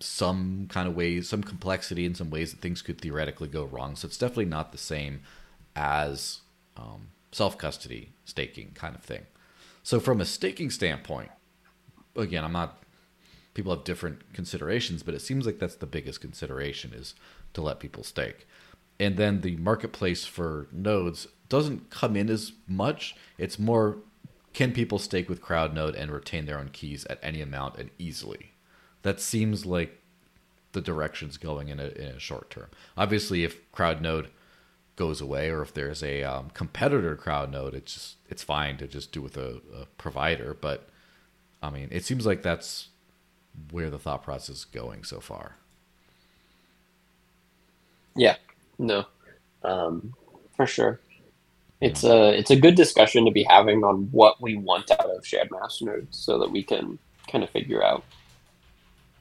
some 0.00 0.66
kind 0.68 0.88
of 0.88 0.96
ways, 0.96 1.28
some 1.28 1.42
complexity 1.42 2.04
in 2.04 2.14
some 2.14 2.30
ways 2.30 2.50
that 2.50 2.60
things 2.60 2.82
could 2.82 3.00
theoretically 3.00 3.48
go 3.48 3.64
wrong. 3.64 3.96
So 3.96 4.06
it's 4.06 4.18
definitely 4.18 4.46
not 4.46 4.72
the 4.72 4.78
same 4.78 5.20
as 5.74 6.40
um, 6.76 7.08
self 7.32 7.56
custody 7.58 8.12
staking 8.24 8.72
kind 8.74 8.94
of 8.94 9.02
thing. 9.02 9.26
So 9.82 10.00
from 10.00 10.20
a 10.20 10.24
staking 10.24 10.70
standpoint, 10.70 11.30
again, 12.16 12.44
I'm 12.44 12.52
not. 12.52 12.80
People 13.54 13.74
have 13.74 13.84
different 13.84 14.32
considerations, 14.32 15.04
but 15.04 15.14
it 15.14 15.20
seems 15.20 15.46
like 15.46 15.60
that's 15.60 15.76
the 15.76 15.86
biggest 15.86 16.20
consideration 16.20 16.92
is 16.92 17.14
to 17.52 17.62
let 17.62 17.78
people 17.78 18.02
stake. 18.02 18.48
And 18.98 19.16
then 19.16 19.42
the 19.42 19.56
marketplace 19.56 20.24
for 20.24 20.66
nodes 20.72 21.28
doesn't 21.48 21.88
come 21.88 22.16
in 22.16 22.28
as 22.30 22.52
much. 22.66 23.14
It's 23.38 23.58
more 23.58 23.98
can 24.54 24.72
people 24.72 24.98
stake 24.98 25.28
with 25.28 25.42
CrowdNode 25.42 26.00
and 26.00 26.10
retain 26.10 26.46
their 26.46 26.58
own 26.58 26.70
keys 26.70 27.04
at 27.10 27.18
any 27.22 27.42
amount 27.42 27.76
and 27.76 27.90
easily? 27.98 28.52
That 29.02 29.20
seems 29.20 29.66
like 29.66 30.00
the 30.72 30.80
direction's 30.80 31.36
going 31.36 31.68
in 31.68 31.80
a, 31.80 31.88
in 31.88 32.06
a 32.06 32.20
short 32.20 32.50
term. 32.50 32.68
Obviously, 32.96 33.44
if 33.44 33.70
CrowdNode 33.72 34.28
goes 34.96 35.20
away 35.20 35.50
or 35.50 35.62
if 35.62 35.74
there's 35.74 36.02
a 36.02 36.22
um, 36.22 36.50
competitor 36.54 37.16
CrowdNode, 37.16 37.74
it's 37.74 37.92
just 37.94 38.16
it's 38.28 38.42
fine 38.44 38.76
to 38.78 38.86
just 38.86 39.12
do 39.12 39.20
with 39.20 39.36
a, 39.36 39.60
a 39.74 39.86
provider. 39.98 40.56
But 40.58 40.88
I 41.62 41.70
mean, 41.70 41.88
it 41.90 42.04
seems 42.04 42.24
like 42.26 42.42
that's 42.42 42.88
where 43.70 43.90
the 43.90 43.98
thought 43.98 44.22
process 44.22 44.56
is 44.58 44.64
going 44.64 45.04
so 45.04 45.20
far. 45.20 45.56
Yeah, 48.16 48.36
no, 48.78 49.06
um, 49.64 50.14
for 50.56 50.66
sure. 50.66 51.00
It's 51.80 52.04
a 52.04 52.32
it's 52.32 52.50
a 52.50 52.56
good 52.56 52.76
discussion 52.76 53.24
to 53.26 53.30
be 53.30 53.42
having 53.42 53.84
on 53.84 54.08
what 54.10 54.40
we 54.40 54.56
want 54.56 54.90
out 54.90 55.10
of 55.10 55.26
shared 55.26 55.50
masternodes, 55.50 56.14
so 56.14 56.38
that 56.38 56.50
we 56.50 56.62
can 56.62 56.98
kind 57.30 57.44
of 57.44 57.50
figure 57.50 57.82
out 57.82 58.04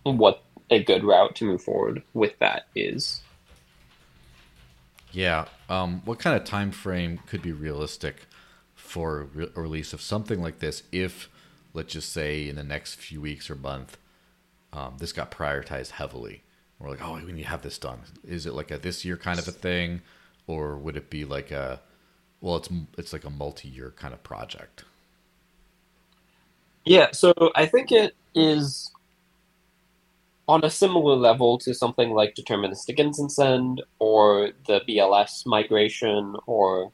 what 0.03 0.43
a 0.69 0.83
good 0.83 1.03
route 1.03 1.35
to 1.35 1.45
move 1.45 1.61
forward 1.61 2.03
with 2.13 2.37
that 2.39 2.67
is. 2.75 3.21
Yeah. 5.11 5.45
Um, 5.69 6.01
what 6.05 6.19
kind 6.19 6.35
of 6.35 6.43
time 6.43 6.71
frame 6.71 7.19
could 7.27 7.41
be 7.41 7.51
realistic 7.51 8.25
for 8.73 9.29
re- 9.33 9.49
a 9.55 9.61
release 9.61 9.93
of 9.93 10.01
something 10.01 10.41
like 10.41 10.59
this? 10.59 10.83
If, 10.91 11.29
let's 11.73 11.93
just 11.93 12.11
say, 12.11 12.49
in 12.49 12.55
the 12.55 12.63
next 12.63 12.95
few 12.95 13.21
weeks 13.21 13.49
or 13.49 13.55
month, 13.55 13.97
um, 14.71 14.95
this 14.97 15.13
got 15.13 15.31
prioritized 15.31 15.91
heavily. 15.91 16.43
We're 16.79 16.89
like, 16.89 17.03
oh, 17.03 17.21
we 17.23 17.31
need 17.31 17.43
to 17.43 17.49
have 17.49 17.61
this 17.61 17.77
done. 17.77 17.99
Is 18.27 18.45
it 18.45 18.53
like 18.53 18.71
a 18.71 18.77
this 18.77 19.05
year 19.05 19.15
kind 19.15 19.37
of 19.37 19.47
a 19.47 19.51
thing, 19.51 20.01
or 20.47 20.77
would 20.77 20.97
it 20.97 21.09
be 21.09 21.25
like 21.25 21.51
a, 21.51 21.81
well, 22.43 22.57
it's 22.57 22.69
it's 22.97 23.13
like 23.13 23.23
a 23.23 23.29
multi-year 23.29 23.93
kind 23.95 24.13
of 24.13 24.21
project? 24.21 24.83
Yeah, 26.85 27.11
so 27.13 27.33
I 27.55 27.65
think 27.65 27.91
it 27.93 28.15
is 28.35 28.91
on 30.49 30.65
a 30.65 30.69
similar 30.69 31.15
level 31.15 31.57
to 31.59 31.73
something 31.73 32.11
like 32.11 32.35
deterministic 32.35 32.99
InstantSend 32.99 33.77
or 33.99 34.51
the 34.67 34.81
BLS 34.81 35.45
migration 35.45 36.35
or 36.45 36.91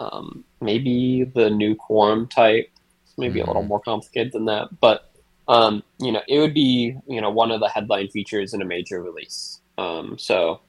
um, 0.00 0.42
maybe 0.62 1.24
the 1.24 1.50
new 1.50 1.74
quorum 1.74 2.26
type. 2.26 2.70
It's 3.04 3.18
maybe 3.18 3.40
a 3.40 3.46
little 3.46 3.62
Mhm. 3.62 3.68
more 3.68 3.80
complicated 3.80 4.32
than 4.32 4.46
that, 4.46 4.80
but 4.80 5.10
um, 5.48 5.82
you 5.98 6.10
know, 6.10 6.22
it 6.26 6.38
would 6.38 6.54
be 6.54 6.96
you 7.06 7.20
know 7.20 7.30
one 7.30 7.50
of 7.50 7.60
the 7.60 7.68
headline 7.68 8.08
features 8.08 8.54
in 8.54 8.62
a 8.62 8.64
major 8.64 9.02
release. 9.02 9.60
Um, 9.76 10.16
so 10.18 10.62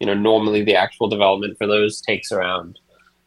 you 0.00 0.06
know, 0.06 0.14
normally 0.14 0.64
the 0.64 0.74
actual 0.74 1.08
development 1.08 1.56
for 1.56 1.68
those 1.68 2.00
takes 2.00 2.32
around 2.32 2.80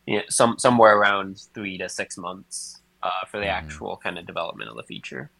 you 0.09 0.17
know, 0.17 0.23
some 0.29 0.57
somewhere 0.59 0.97
around 0.97 1.39
three 1.53 1.77
to 1.77 1.87
six 1.89 2.17
months 2.17 2.81
uh, 3.03 3.25
for 3.29 3.39
the 3.39 3.45
Mhm. 3.45 3.59
actual 3.61 3.97
kind 3.97 4.17
of 4.19 4.25
development 4.25 4.69
of 4.71 4.75
the 4.77 4.83
feature. 4.83 5.31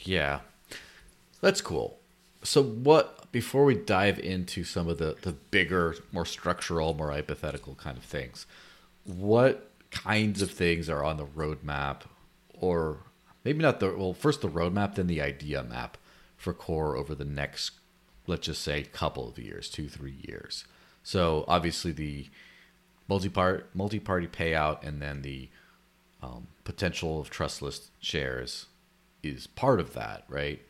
Yeah, 0.00 0.40
that's 1.40 1.60
cool. 1.60 1.98
so 2.44 2.60
what 2.88 3.30
before 3.30 3.64
we 3.64 3.76
dive 3.76 4.18
into 4.18 4.64
some 4.64 4.88
of 4.88 4.98
the 4.98 5.16
the 5.22 5.32
bigger 5.32 5.94
more 6.10 6.26
structural 6.26 6.92
more 6.92 7.12
hypothetical 7.12 7.76
kind 7.76 7.96
of 7.96 8.02
things 8.02 8.46
what 9.04 9.70
kinds 9.92 10.42
of 10.42 10.50
things 10.50 10.88
are 10.90 11.04
on 11.04 11.16
the 11.18 11.24
roadmap 11.24 11.98
or 12.52 12.98
maybe 13.44 13.60
not 13.62 13.78
the 13.78 13.94
well 13.96 14.12
first 14.12 14.40
the 14.40 14.48
roadmap 14.48 14.96
then 14.96 15.06
the 15.06 15.22
idea 15.22 15.62
map 15.62 15.96
for 16.36 16.52
core 16.52 16.96
over 16.96 17.14
the 17.14 17.24
next 17.42 17.70
let's 18.26 18.46
just 18.46 18.62
say 18.62 18.82
couple 18.82 19.28
of 19.28 19.38
years 19.38 19.70
two 19.70 19.88
three 19.88 20.18
years 20.28 20.64
so 21.04 21.44
obviously 21.46 21.92
the 21.92 22.26
multi-part 23.12 23.68
multi-party 23.74 24.26
payout 24.26 24.82
and 24.82 25.02
then 25.02 25.20
the 25.20 25.46
um, 26.22 26.46
potential 26.64 27.20
of 27.20 27.28
trustless 27.28 27.90
shares 28.00 28.66
is 29.22 29.46
part 29.46 29.78
of 29.80 29.92
that 29.92 30.24
right? 30.28 30.62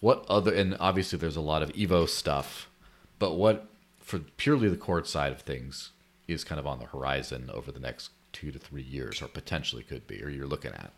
What 0.00 0.24
other 0.28 0.52
and 0.52 0.76
obviously 0.80 1.20
there's 1.20 1.36
a 1.36 1.40
lot 1.40 1.62
of 1.62 1.72
evo 1.74 2.08
stuff 2.08 2.68
but 3.20 3.34
what 3.34 3.68
for 4.00 4.18
purely 4.18 4.68
the 4.68 4.76
core 4.76 5.04
side 5.04 5.30
of 5.30 5.42
things 5.42 5.92
is 6.26 6.42
kind 6.42 6.58
of 6.58 6.66
on 6.66 6.80
the 6.80 6.86
horizon 6.86 7.48
over 7.54 7.70
the 7.70 7.78
next 7.78 8.10
two 8.32 8.50
to 8.50 8.58
three 8.58 8.82
years 8.82 9.22
or 9.22 9.28
potentially 9.28 9.84
could 9.84 10.04
be 10.08 10.20
or 10.22 10.28
you're 10.28 10.46
looking 10.46 10.72
at? 10.72 10.92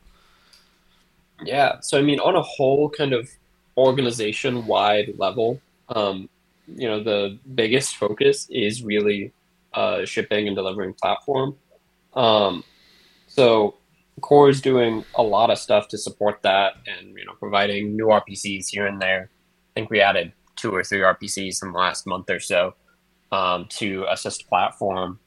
Yeah 1.45 1.81
so 1.81 1.99
i 1.99 2.03
mean 2.03 2.21
on 2.21 2.37
a 2.37 2.43
whole 2.43 2.89
kind 2.89 3.13
of 3.13 3.29
organization 3.77 4.67
wide 4.67 5.13
level 5.19 5.61
um, 5.91 6.29
you 6.67 6.89
know 6.89 7.03
the 7.03 7.39
biggest 7.55 7.97
focus 7.97 8.47
is 8.51 8.83
really 8.83 9.33
uh, 9.75 10.05
shipping 10.05 10.47
and 10.47 10.57
delivering 10.57 10.95
platform. 10.95 11.57
Um, 12.15 12.65
so 13.27 13.77
core 14.21 14.49
is 14.49 14.61
doing 14.61 15.05
a 15.15 15.23
lot 15.23 15.51
of 15.51 15.59
stuff 15.59 15.89
to 15.89 15.99
support 15.99 16.43
that 16.43 16.75
and 16.87 17.17
you 17.17 17.25
know 17.25 17.33
providing 17.39 17.97
new 17.97 18.07
rpcs 18.07 18.69
here 18.69 18.87
and 18.87 19.01
there. 19.01 19.31
I 19.31 19.71
think 19.75 19.91
we 19.91 20.01
added 20.01 20.33
two 20.57 20.75
or 20.75 20.85
three 20.85 20.99
rpcs 20.99 21.63
in 21.63 21.73
the 21.73 21.79
last 21.79 22.07
month 22.07 22.29
or 22.29 22.41
so 22.41 22.75
um, 23.33 23.67
to 23.71 24.05
assist 24.11 24.49
platform 24.49 25.19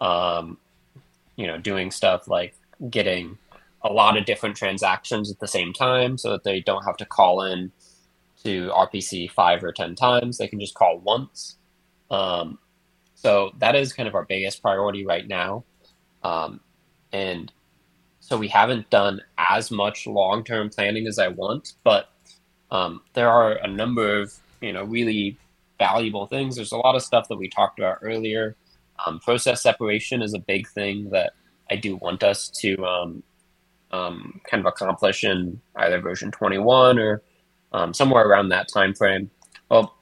um, 0.00 0.58
you 1.36 1.46
know 1.46 1.58
doing 1.58 1.90
stuff 1.90 2.28
like 2.28 2.54
getting 2.90 3.38
a 3.82 3.92
lot 3.92 4.16
of 4.16 4.24
different 4.24 4.56
transactions 4.56 5.30
at 5.30 5.38
the 5.38 5.48
same 5.48 5.72
time 5.72 6.18
so 6.18 6.30
that 6.30 6.44
they 6.44 6.60
don't 6.60 6.84
have 6.84 6.96
to 6.96 7.06
call 7.06 7.42
in 7.42 7.72
to 8.44 8.68
rpc 8.68 9.30
five 9.30 9.64
or 9.64 9.72
ten 9.72 9.94
times. 9.94 10.38
They 10.38 10.48
can 10.48 10.60
just 10.60 10.74
call 10.74 10.98
once. 10.98 11.56
Um, 12.10 12.58
so 13.26 13.52
that 13.58 13.74
is 13.74 13.92
kind 13.92 14.08
of 14.08 14.14
our 14.14 14.24
biggest 14.24 14.62
priority 14.62 15.04
right 15.04 15.26
now 15.26 15.64
um, 16.22 16.60
and 17.12 17.52
so 18.26 18.36
we 18.36 18.48
haven't 18.48 18.90
done 18.90 19.20
as 19.38 19.70
much 19.70 20.04
long-term 20.04 20.70
planning 20.70 21.06
as 21.06 21.16
I 21.16 21.28
want, 21.28 21.74
but 21.84 22.10
um, 22.72 23.02
there 23.12 23.30
are 23.30 23.52
a 23.52 23.68
number 23.68 24.20
of 24.20 24.34
you 24.60 24.72
know 24.72 24.82
really 24.82 25.38
valuable 25.78 26.26
things. 26.26 26.56
There's 26.56 26.72
a 26.72 26.76
lot 26.76 26.96
of 26.96 27.02
stuff 27.02 27.28
that 27.28 27.36
we 27.36 27.48
talked 27.48 27.78
about 27.78 27.98
earlier. 28.02 28.56
Um, 29.06 29.20
process 29.20 29.62
separation 29.62 30.22
is 30.22 30.34
a 30.34 30.40
big 30.40 30.66
thing 30.66 31.10
that 31.10 31.34
I 31.70 31.76
do 31.76 31.94
want 31.96 32.24
us 32.24 32.48
to 32.62 32.84
um, 32.84 33.22
um 33.92 34.40
kind 34.50 34.60
of 34.60 34.66
accomplish 34.66 35.22
in 35.22 35.60
either 35.76 36.00
version 36.00 36.32
21 36.32 36.98
or 36.98 37.22
um, 37.72 37.94
somewhere 37.94 38.26
around 38.26 38.48
that 38.48 38.66
time 38.66 38.92
frame. 38.92 39.30
Well, 39.70 39.94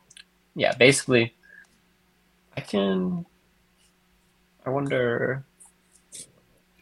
yeah, 0.55 0.75
basically, 0.79 1.35
I 2.57 2.61
can. 2.61 3.27
I 4.67 4.71
wonder 4.71 5.45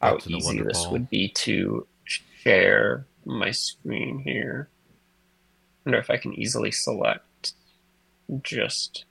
how 0.01 0.18
easy 0.27 0.61
this 0.61 0.87
would 0.89 1.09
be 1.11 1.29
to 1.29 1.87
share 2.05 3.07
my 3.25 3.51
screen 3.51 4.20
here. 4.20 4.68
I 5.85 5.89
wonder 5.89 5.99
if 5.99 6.11
I 6.11 6.16
can 6.16 6.35
easily 6.35 6.70
select 6.70 7.55
just 8.43 9.05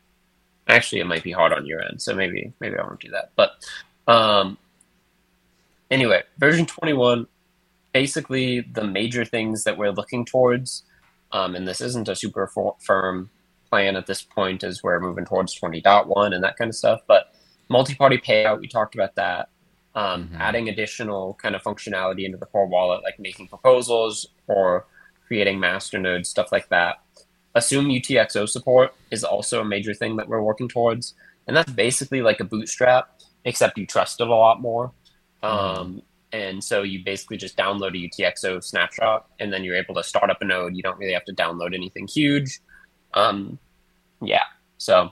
actually 0.67 1.01
it 1.01 1.05
might 1.05 1.23
be 1.23 1.31
hard 1.31 1.53
on 1.53 1.65
your 1.65 1.81
end, 1.81 2.01
so 2.01 2.15
maybe 2.15 2.53
maybe 2.59 2.77
I 2.77 2.83
won't 2.83 2.99
do 2.99 3.11
that. 3.11 3.31
But 3.35 3.51
um 4.07 4.57
anyway, 5.89 6.23
version 6.37 6.65
21 6.65 7.27
basically 7.93 8.61
the 8.61 8.85
major 8.85 9.25
things 9.25 9.63
that 9.65 9.77
we're 9.77 9.91
looking 9.91 10.25
towards 10.25 10.83
um, 11.33 11.55
and 11.55 11.67
this 11.67 11.81
isn't 11.81 12.09
a 12.09 12.15
super 12.15 12.49
firm 12.79 13.29
plan 13.71 13.95
at 13.95 14.05
this 14.05 14.21
point 14.21 14.63
as 14.63 14.83
we're 14.83 14.99
moving 14.99 15.25
towards 15.25 15.59
20.1 15.59 16.35
and 16.35 16.43
that 16.43 16.57
kind 16.57 16.69
of 16.69 16.75
stuff 16.75 16.99
but 17.07 17.33
multi-party 17.69 18.17
payout 18.17 18.59
we 18.59 18.67
talked 18.67 18.93
about 18.93 19.15
that 19.15 19.49
um, 19.95 20.25
mm-hmm. 20.25 20.35
adding 20.41 20.69
additional 20.69 21.37
kind 21.41 21.55
of 21.55 21.63
functionality 21.63 22.25
into 22.25 22.37
the 22.37 22.45
core 22.45 22.65
wallet, 22.65 23.03
like 23.03 23.19
making 23.19 23.47
proposals 23.47 24.27
or 24.47 24.85
creating 25.27 25.59
master 25.59 25.99
nodes, 25.99 26.29
stuff 26.29 26.51
like 26.51 26.69
that. 26.69 27.01
Assume 27.55 27.87
UTXO 27.87 28.47
support 28.47 28.93
is 29.11 29.23
also 29.23 29.61
a 29.61 29.65
major 29.65 29.93
thing 29.93 30.15
that 30.15 30.27
we're 30.27 30.41
working 30.41 30.69
towards. 30.69 31.15
And 31.47 31.57
that's 31.57 31.71
basically 31.71 32.21
like 32.21 32.39
a 32.39 32.45
bootstrap, 32.45 33.19
except 33.43 33.77
you 33.77 33.85
trust 33.85 34.21
it 34.21 34.27
a 34.27 34.33
lot 34.33 34.61
more. 34.61 34.91
Mm-hmm. 35.43 35.79
Um, 35.79 36.01
and 36.31 36.63
so 36.63 36.83
you 36.83 37.03
basically 37.03 37.35
just 37.35 37.57
download 37.57 37.89
a 37.89 38.21
UTXO 38.21 38.63
snapshot 38.63 39.27
and 39.39 39.51
then 39.51 39.65
you're 39.65 39.75
able 39.75 39.95
to 39.95 40.03
start 40.03 40.29
up 40.29 40.41
a 40.41 40.45
node. 40.45 40.77
You 40.77 40.83
don't 40.83 40.97
really 40.97 41.11
have 41.11 41.25
to 41.25 41.33
download 41.33 41.73
anything 41.73 42.07
huge. 42.07 42.61
Um, 43.13 43.59
yeah, 44.21 44.43
so 44.77 45.11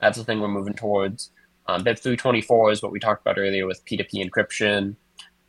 that's 0.00 0.18
the 0.18 0.24
thing 0.24 0.40
we're 0.40 0.48
moving 0.48 0.74
towards. 0.74 1.30
Um, 1.66 1.84
BIP 1.84 1.98
324 1.98 2.72
is 2.72 2.82
what 2.82 2.92
we 2.92 2.98
talked 2.98 3.22
about 3.22 3.38
earlier 3.38 3.66
with 3.66 3.84
P2P 3.84 4.28
encryption. 4.28 4.96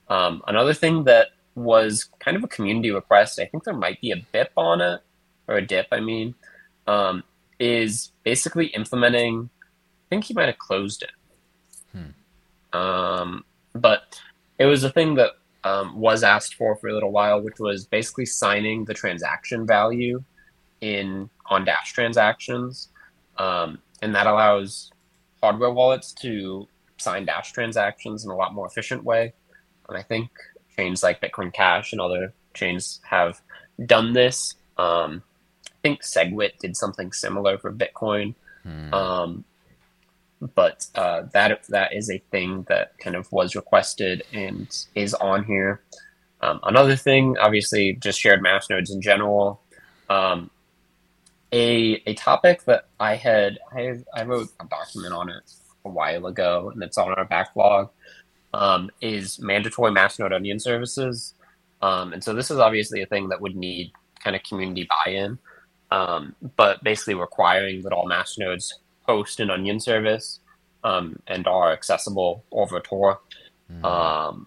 Um, 0.08 0.43
another 0.47 0.74
thing 0.74 1.06
that 1.06 1.30
was 1.56 2.10
kind 2.20 2.38
of 2.38 2.43
a 2.43 2.47
community 2.47 2.91
request, 2.91 3.39
I 3.39 3.45
think 3.45 3.64
there 3.64 3.74
might 3.74 3.99
be 4.02 4.12
a 4.12 4.18
BIP 4.34 4.49
on 4.56 4.82
it, 4.82 5.02
or 5.47 5.56
a 5.56 5.66
dip, 5.66 5.88
I 5.91 5.99
mean, 5.99 6.36
um, 6.88 7.24
is 7.60 8.12
basically 8.24 8.68
implementing, 8.68 9.49
I 9.64 10.08
think 10.10 10.26
he 10.26 10.34
might 10.34 10.47
have 10.47 10.58
closed 10.58 11.04
it. 11.04 11.12
Hmm. 11.91 12.78
Um, 12.78 13.45
but 13.74 14.20
it 14.60 14.66
was 14.66 14.84
a 14.84 14.89
thing 14.89 15.16
that 15.16 15.32
um, 15.64 15.99
was 15.99 16.24
asked 16.24 16.56
for 16.56 16.76
for 16.76 16.88
a 16.88 16.93
little 16.93 17.12
while, 17.12 17.41
which 17.41 17.60
was 17.60 17.86
basically 17.86 18.26
signing 18.26 18.86
the 18.86 18.93
transaction 18.93 19.66
value 19.66 20.24
in 20.82 21.30
on 21.52 21.66
Dash 21.66 21.93
transactions. 21.93 22.88
Um, 23.38 23.80
and 24.02 24.16
that 24.16 24.26
allows 24.26 24.91
hardware 25.43 25.72
wallets 25.72 26.14
to 26.14 26.68
sign 26.97 27.26
Dash 27.26 27.52
transactions 27.52 28.26
in 28.26 28.32
a 28.32 28.36
lot 28.36 28.56
more 28.56 28.66
efficient 28.66 29.04
way. 29.04 29.34
And 29.88 29.97
I 29.97 30.02
think 30.02 30.30
chains 30.76 31.04
like 31.04 31.22
Bitcoin 31.22 31.54
Cash 31.54 31.91
and 31.91 32.02
other 32.02 32.34
chains 32.54 33.02
have 33.04 33.41
done 33.86 34.14
this. 34.14 34.56
Um, 34.78 35.22
I 35.68 35.76
think 35.84 36.02
SegWit 36.02 36.58
did 36.60 36.76
something 36.78 37.12
similar 37.12 37.58
for 37.58 37.72
Bitcoin. 37.72 38.34
Hmm. 38.64 38.93
Um, 38.93 39.43
but 40.56 40.88
uh, 40.95 41.24
that 41.34 41.64
that 41.70 41.93
is 41.93 42.10
a 42.10 42.18
thing 42.32 42.66
that 42.68 42.97
kind 42.97 43.16
of 43.16 43.32
was 43.32 43.56
requested 43.56 44.24
and 44.34 44.68
is 44.95 45.14
on 45.16 45.43
here. 45.43 45.82
Um, 46.41 46.60
another 46.64 46.95
thing, 46.95 47.38
obviously, 47.39 47.93
just 47.93 48.20
shared 48.20 48.41
masternodes 48.41 48.91
in 48.91 49.02
general. 49.02 49.62
Um, 50.10 50.49
a 51.52 52.02
a 52.06 52.14
topic 52.16 52.64
that 52.66 52.86
I 52.99 53.16
had 53.16 53.60
I 53.76 53.97
I 54.14 54.24
wrote 54.24 54.49
a 54.60 54.66
document 54.66 55.14
on 55.14 55.30
it 55.30 55.52
a 55.86 55.89
while 55.89 56.28
ago, 56.28 56.72
and 56.74 56.82
it's 56.84 56.97
on 56.97 57.12
our 57.14 57.26
backlog. 57.26 57.89
Um, 58.54 58.91
is 58.99 59.39
mandatory 59.39 59.91
Masternode 59.91 60.36
onion 60.36 60.60
services, 60.60 61.36
um, 61.82 62.12
and 62.12 62.22
so 62.22 62.34
this 62.34 62.52
is 62.52 62.58
obviously 62.58 63.02
a 63.02 63.06
thing 63.06 63.30
that 63.30 63.39
would 63.39 63.56
need 63.56 63.93
kind 64.22 64.36
of 64.36 64.43
community 64.43 64.89
buy-in, 64.89 65.39
um, 65.89 66.36
but 66.58 66.84
basically 66.84 67.14
requiring 67.14 67.82
that 67.84 67.93
all 67.93 68.10
Masternodes 68.10 68.74
host 69.04 69.39
an 69.39 69.49
onion 69.49 69.80
service 69.80 70.41
um, 70.84 71.18
and 71.28 71.47
are 71.47 71.72
accessible 71.72 72.43
over 72.52 72.82
Tor. 72.82 73.22
Mm. 73.72 74.45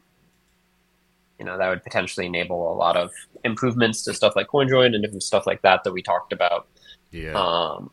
you 1.38 1.46
know 1.46 1.56
that 1.56 1.68
would 1.70 1.82
potentially 1.82 2.26
enable 2.26 2.70
a 2.70 2.76
lot 2.76 2.94
of 2.94 3.10
improvements 3.42 4.02
to 4.04 4.12
stuff 4.12 4.36
like 4.36 4.48
CoinJoin 4.48 4.94
and 4.94 5.02
different 5.02 5.22
stuff 5.22 5.46
like 5.46 5.62
that 5.62 5.82
that 5.82 5.92
we 5.92 6.02
talked 6.02 6.30
about 6.30 6.68
yeah. 7.14 7.32
Um, 7.34 7.90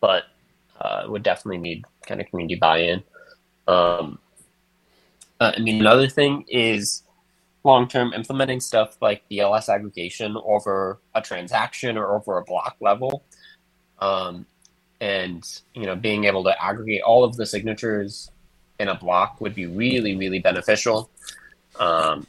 but 0.00 0.24
uh, 0.80 1.04
would 1.06 1.22
definitely 1.22 1.58
need 1.58 1.84
kind 2.06 2.20
of 2.20 2.26
community 2.28 2.56
buy-in. 2.56 3.02
Um, 3.68 4.18
uh, 5.40 5.52
I 5.54 5.60
mean, 5.60 5.80
another 5.80 6.08
thing 6.08 6.44
is 6.48 7.02
long-term 7.64 8.14
implementing 8.14 8.60
stuff 8.60 8.96
like 9.02 9.22
BLS 9.30 9.68
aggregation 9.68 10.36
over 10.42 11.00
a 11.14 11.20
transaction 11.20 11.98
or 11.98 12.14
over 12.14 12.38
a 12.38 12.44
block 12.44 12.76
level. 12.80 13.24
Um, 13.98 14.46
and 15.00 15.44
you 15.74 15.84
know, 15.84 15.94
being 15.94 16.24
able 16.24 16.44
to 16.44 16.62
aggregate 16.62 17.02
all 17.02 17.24
of 17.24 17.36
the 17.36 17.44
signatures 17.44 18.30
in 18.80 18.88
a 18.88 18.94
block 18.94 19.40
would 19.40 19.54
be 19.54 19.66
really, 19.66 20.16
really 20.16 20.38
beneficial. 20.38 21.10
Um, 21.78 22.26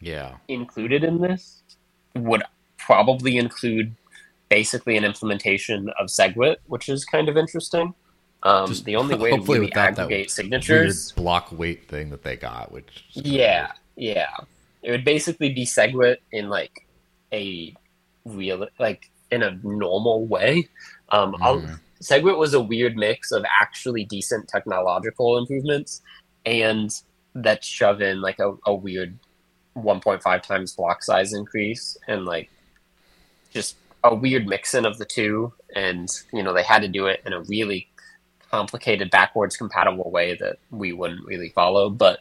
yeah. 0.00 0.36
Included 0.48 1.04
in 1.04 1.20
this 1.20 1.62
would 2.14 2.42
probably 2.84 3.38
include 3.38 3.94
basically 4.48 4.96
an 4.96 5.04
implementation 5.04 5.90
of 5.98 6.06
SegWit, 6.08 6.56
which 6.66 6.88
is 6.88 7.04
kind 7.04 7.28
of 7.28 7.36
interesting. 7.36 7.94
Um, 8.42 8.68
Just 8.68 8.84
the 8.84 8.96
only 8.96 9.14
way 9.16 9.30
to 9.30 9.40
really 9.40 9.72
aggregate 9.72 10.30
signatures 10.30 11.12
block 11.12 11.50
weight 11.50 11.88
thing 11.88 12.10
that 12.10 12.22
they 12.22 12.36
got, 12.36 12.70
which 12.70 13.04
yeah, 13.12 13.72
yeah, 13.96 14.36
it 14.82 14.90
would 14.90 15.04
basically 15.04 15.52
be 15.52 15.64
SegWit 15.64 16.18
in 16.30 16.50
like 16.50 16.86
a 17.32 17.74
real 18.26 18.66
like 18.78 19.10
in 19.30 19.42
a 19.42 19.58
normal 19.62 20.26
way. 20.26 20.68
Um, 21.08 21.34
mm. 21.34 21.80
SegWit 22.02 22.36
was 22.36 22.52
a 22.52 22.60
weird 22.60 22.96
mix 22.96 23.32
of 23.32 23.44
actually 23.62 24.04
decent 24.04 24.46
technological 24.48 25.38
improvements 25.38 26.02
and 26.44 26.90
that 27.34 27.64
shove 27.64 28.02
in 28.02 28.20
like 28.20 28.38
a, 28.38 28.54
a 28.66 28.74
weird 28.74 29.18
1.5 29.76 30.42
times 30.42 30.74
block 30.74 31.02
size 31.02 31.32
increase 31.32 31.96
and 32.06 32.26
like 32.26 32.50
just 33.54 33.76
a 34.02 34.14
weird 34.14 34.46
mixin 34.46 34.84
of 34.84 34.98
the 34.98 35.04
two 35.06 35.52
and 35.74 36.22
you 36.32 36.42
know 36.42 36.52
they 36.52 36.62
had 36.62 36.82
to 36.82 36.88
do 36.88 37.06
it 37.06 37.22
in 37.24 37.32
a 37.32 37.40
really 37.42 37.88
complicated 38.50 39.10
backwards 39.10 39.56
compatible 39.56 40.10
way 40.10 40.36
that 40.36 40.58
we 40.70 40.92
wouldn't 40.92 41.24
really 41.26 41.48
follow 41.50 41.88
but 41.88 42.20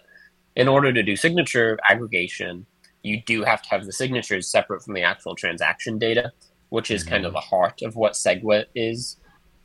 in 0.56 0.68
order 0.68 0.94
to 0.94 1.04
do 1.04 1.16
signature 1.16 1.78
aggregation 1.90 2.66
you 3.02 3.22
do 3.26 3.44
have 3.44 3.62
to 3.62 3.70
have 3.70 3.86
the 3.86 3.92
signatures 3.92 4.48
separate 4.48 4.82
from 4.82 4.94
the 4.94 5.04
actual 5.04 5.36
transaction 5.36 6.00
data 6.00 6.32
which 6.70 6.90
is 6.90 7.02
mm-hmm. 7.02 7.12
kind 7.12 7.26
of 7.26 7.32
mm-hmm. 7.32 7.36
the 7.36 7.42
heart 7.42 7.82
of 7.82 7.96
what 7.96 8.14
segwit 8.14 8.66
is 8.74 9.18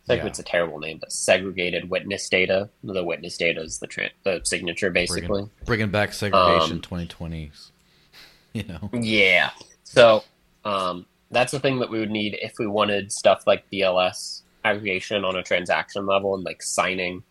segwit's 0.08 0.38
yeah. 0.38 0.42
a 0.42 0.44
terrible 0.44 0.78
name 0.78 0.98
but 0.98 1.12
segregated 1.12 1.88
witness 1.88 2.28
data 2.28 2.68
the 2.82 3.04
witness 3.04 3.36
data 3.36 3.60
is 3.62 3.78
the 3.78 3.86
tra- 3.86 4.10
the 4.24 4.40
signature 4.42 4.90
basically 4.90 5.26
bringing, 5.28 5.50
bringing 5.64 5.90
back 5.90 6.12
segregation 6.12 6.78
um, 6.78 6.80
2020s 6.80 7.70
you 8.54 8.64
know 8.64 8.90
yeah 8.92 9.50
so 9.84 10.24
um, 10.64 11.06
that's 11.30 11.52
the 11.52 11.60
thing 11.60 11.78
that 11.80 11.90
we 11.90 11.98
would 12.00 12.10
need 12.10 12.38
if 12.40 12.54
we 12.58 12.66
wanted 12.66 13.12
stuff 13.12 13.46
like 13.46 13.70
BLS 13.70 14.42
aggregation 14.64 15.24
on 15.24 15.36
a 15.36 15.42
transaction 15.42 16.06
level 16.06 16.34
and 16.34 16.44
like 16.44 16.62
signing, 16.62 17.22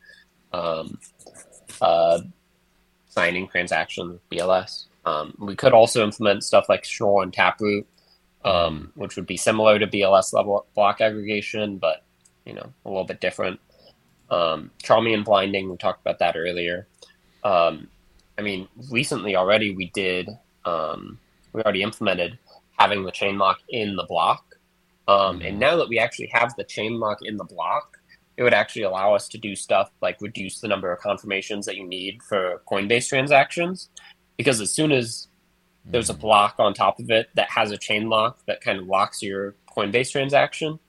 um, 0.54 1.00
uh, 1.82 2.20
signing 3.10 3.48
transaction 3.48 4.20
BLS. 4.32 4.86
Um, 5.06 5.34
we 5.40 5.56
could 5.56 5.74
also 5.74 6.04
implement 6.04 6.44
stuff 6.44 6.66
like 6.70 6.84
Schnorr 6.84 7.24
and 7.24 7.34
Taproot, 7.34 7.88
um, 8.44 8.92
which 8.96 9.16
would 9.16 9.26
be 9.26 9.38
similar 9.38 9.80
to 9.80 9.88
BLS 9.88 10.34
level 10.34 10.66
block 10.76 11.02
aggregation, 11.02 11.78
but 11.78 12.04
you 12.46 12.54
know 12.54 12.74
a 12.86 12.90
little 12.90 13.06
bit 13.06 13.22
different. 13.22 13.60
Um, 14.30 14.72
Chaumian 14.84 15.24
blinding, 15.24 15.70
we 15.70 15.78
talked 15.78 16.02
about 16.02 16.20
that 16.20 16.36
earlier. 16.36 16.88
Um, 17.44 17.88
I 18.38 18.42
mean, 18.42 18.68
recently 18.92 19.36
already 19.36 19.72
we 19.72 19.90
did, 19.94 20.30
um, 20.66 21.18
we 21.54 21.62
already 21.62 21.82
implemented 21.82 22.38
having 22.78 23.04
the 23.04 23.12
chain 23.12 23.38
lock 23.38 23.60
in 23.70 23.96
the 23.96 24.06
block. 24.06 24.56
Um, 25.08 25.36
and 25.36 25.42
mm-hmm. 25.42 25.60
now 25.60 25.76
that 25.78 25.90
we 25.90 26.00
actually 26.00 26.30
have 26.34 26.54
the 26.58 26.64
chain 26.64 27.00
lock 27.00 27.20
in 27.24 27.38
the 27.38 27.44
block, 27.44 27.98
it 28.36 28.44
would 28.44 28.54
actually 28.54 28.84
allow 28.84 29.14
us 29.14 29.28
to 29.30 29.38
do 29.38 29.56
stuff 29.56 29.90
like 30.02 30.22
reduce 30.22 30.60
the 30.60 30.68
number 30.68 30.92
of 30.92 31.00
confirmations 31.00 31.66
that 31.66 31.76
you 31.76 31.88
need 31.88 32.22
for 32.24 32.62
Coinbase 32.70 33.10
transactions. 33.10 33.90
Because 34.38 34.62
as 34.62 34.72
soon 34.72 34.92
as 34.92 35.28
there's 35.86 36.10
a 36.10 36.14
mm-hmm. 36.14 36.22
block 36.22 36.56
on 36.60 36.74
top 36.74 37.00
of 37.00 37.10
it 37.10 37.30
that 37.36 37.50
has 37.50 37.72
a 37.72 37.78
chain 37.78 38.10
lock 38.10 38.40
that 38.46 38.62
kind 38.62 38.80
of 38.80 38.88
locks 38.88 39.24
your 39.24 39.56
Coinbase 39.76 40.12
transaction, 40.12 40.80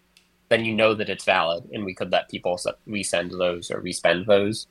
then 0.48 0.64
you 0.64 0.74
know 0.74 0.94
that 0.94 1.08
it's 1.08 1.24
valid, 1.24 1.68
and 1.72 1.84
we 1.84 1.94
could 1.94 2.10
let 2.10 2.28
people 2.28 2.58
resend 2.88 3.36
those 3.36 3.70
or 3.70 3.80
respend 3.80 4.26
those. 4.26 4.66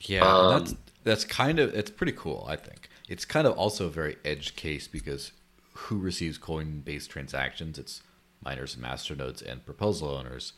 Yeah, 0.00 0.20
um, 0.20 0.50
that's 0.50 0.74
that's 1.02 1.24
kind 1.24 1.58
of 1.58 1.74
it's 1.74 1.90
pretty 1.90 2.12
cool. 2.12 2.46
I 2.48 2.56
think 2.56 2.88
it's 3.08 3.24
kind 3.24 3.46
of 3.46 3.56
also 3.56 3.86
a 3.86 3.90
very 3.90 4.16
edge 4.24 4.54
case 4.56 4.86
because 4.86 5.32
who 5.74 5.98
receives 5.98 6.38
Coinbase 6.38 7.08
transactions. 7.08 7.78
It's 7.78 8.02
miners 8.44 8.74
and 8.74 8.84
masternodes 8.84 9.42
and 9.42 9.64
proposal 9.64 10.08
owners. 10.08 10.52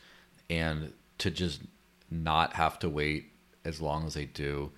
And 0.49 0.93
to 1.17 1.31
just 1.31 1.61
not 2.09 2.53
have 2.53 2.79
to 2.79 2.89
wait 2.89 3.31
as 3.65 3.81
long 3.81 4.05
as 4.05 4.13
they 4.13 4.25
do, 4.25 4.71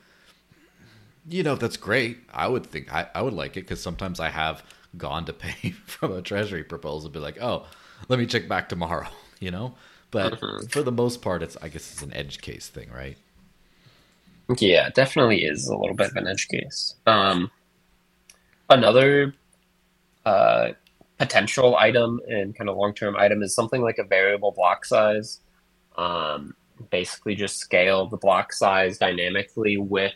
you 1.27 1.43
know, 1.43 1.55
that's 1.55 1.77
great. 1.77 2.19
I 2.33 2.47
would 2.47 2.65
think 2.65 2.93
I, 2.93 3.07
I 3.13 3.21
would 3.21 3.33
like 3.33 3.57
it 3.57 3.61
because 3.61 3.81
sometimes 3.81 4.19
I 4.19 4.29
have 4.29 4.63
gone 4.97 5.25
to 5.25 5.33
pay 5.33 5.71
from 5.71 6.13
a 6.13 6.21
treasury 6.21 6.63
proposal, 6.63 7.09
be 7.09 7.19
like, 7.19 7.41
oh, 7.41 7.67
let 8.07 8.19
me 8.19 8.25
check 8.25 8.47
back 8.47 8.69
tomorrow, 8.69 9.07
you 9.39 9.51
know? 9.51 9.75
But 10.11 10.33
mm-hmm. 10.33 10.67
for 10.67 10.81
the 10.81 10.91
most 10.91 11.21
part, 11.21 11.43
it's 11.43 11.57
I 11.61 11.69
guess 11.69 11.91
it's 11.91 12.01
an 12.01 12.13
edge 12.13 12.41
case 12.41 12.67
thing, 12.67 12.89
right? 12.91 13.17
Yeah, 14.57 14.89
definitely 14.89 15.43
is 15.43 15.67
a 15.67 15.77
little 15.77 15.95
bit 15.95 16.09
of 16.09 16.15
an 16.15 16.27
edge 16.27 16.47
case. 16.47 16.95
Um, 17.05 17.51
another 18.67 19.35
uh, 20.29 20.73
potential 21.17 21.75
item 21.75 22.21
and 22.27 22.55
kind 22.55 22.69
of 22.69 22.77
long 22.77 22.93
term 22.93 23.15
item 23.17 23.41
is 23.41 23.53
something 23.55 23.81
like 23.81 23.97
a 23.97 24.03
variable 24.03 24.51
block 24.51 24.85
size. 24.85 25.39
Um, 25.97 26.55
basically, 26.91 27.35
just 27.35 27.57
scale 27.57 28.07
the 28.07 28.17
block 28.17 28.53
size 28.53 28.97
dynamically 28.99 29.77
with 29.77 30.13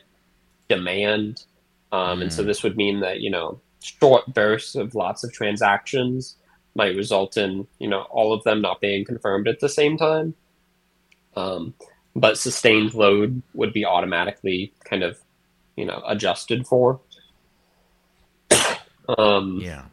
demand. 0.69 1.45
Um, 1.91 2.19
mm. 2.19 2.23
And 2.23 2.33
so 2.33 2.43
mm. 2.43 2.45
this 2.45 2.61
would 2.63 2.77
mean 2.77 2.99
that, 2.99 3.21
you 3.21 3.31
know, 3.31 3.59
short 3.81 4.31
bursts 4.33 4.75
of 4.75 4.93
lots 4.93 5.23
of 5.23 5.33
transactions 5.33 6.37
might 6.75 6.95
result 6.95 7.37
in, 7.37 7.67
you 7.79 7.87
know, 7.87 8.01
all 8.03 8.33
of 8.33 8.43
them 8.43 8.61
not 8.61 8.81
being 8.81 9.03
confirmed 9.03 9.47
at 9.47 9.59
the 9.59 9.69
same 9.69 9.97
time. 9.97 10.35
Um, 11.35 11.73
but 12.15 12.37
sustained 12.37 12.93
load 12.93 13.41
would 13.55 13.73
be 13.73 13.83
automatically 13.83 14.73
kind 14.83 15.03
of, 15.03 15.19
you 15.75 15.85
know, 15.85 16.03
adjusted 16.05 16.67
for. 16.67 17.01
um, 19.17 19.59
yeah. 19.59 19.85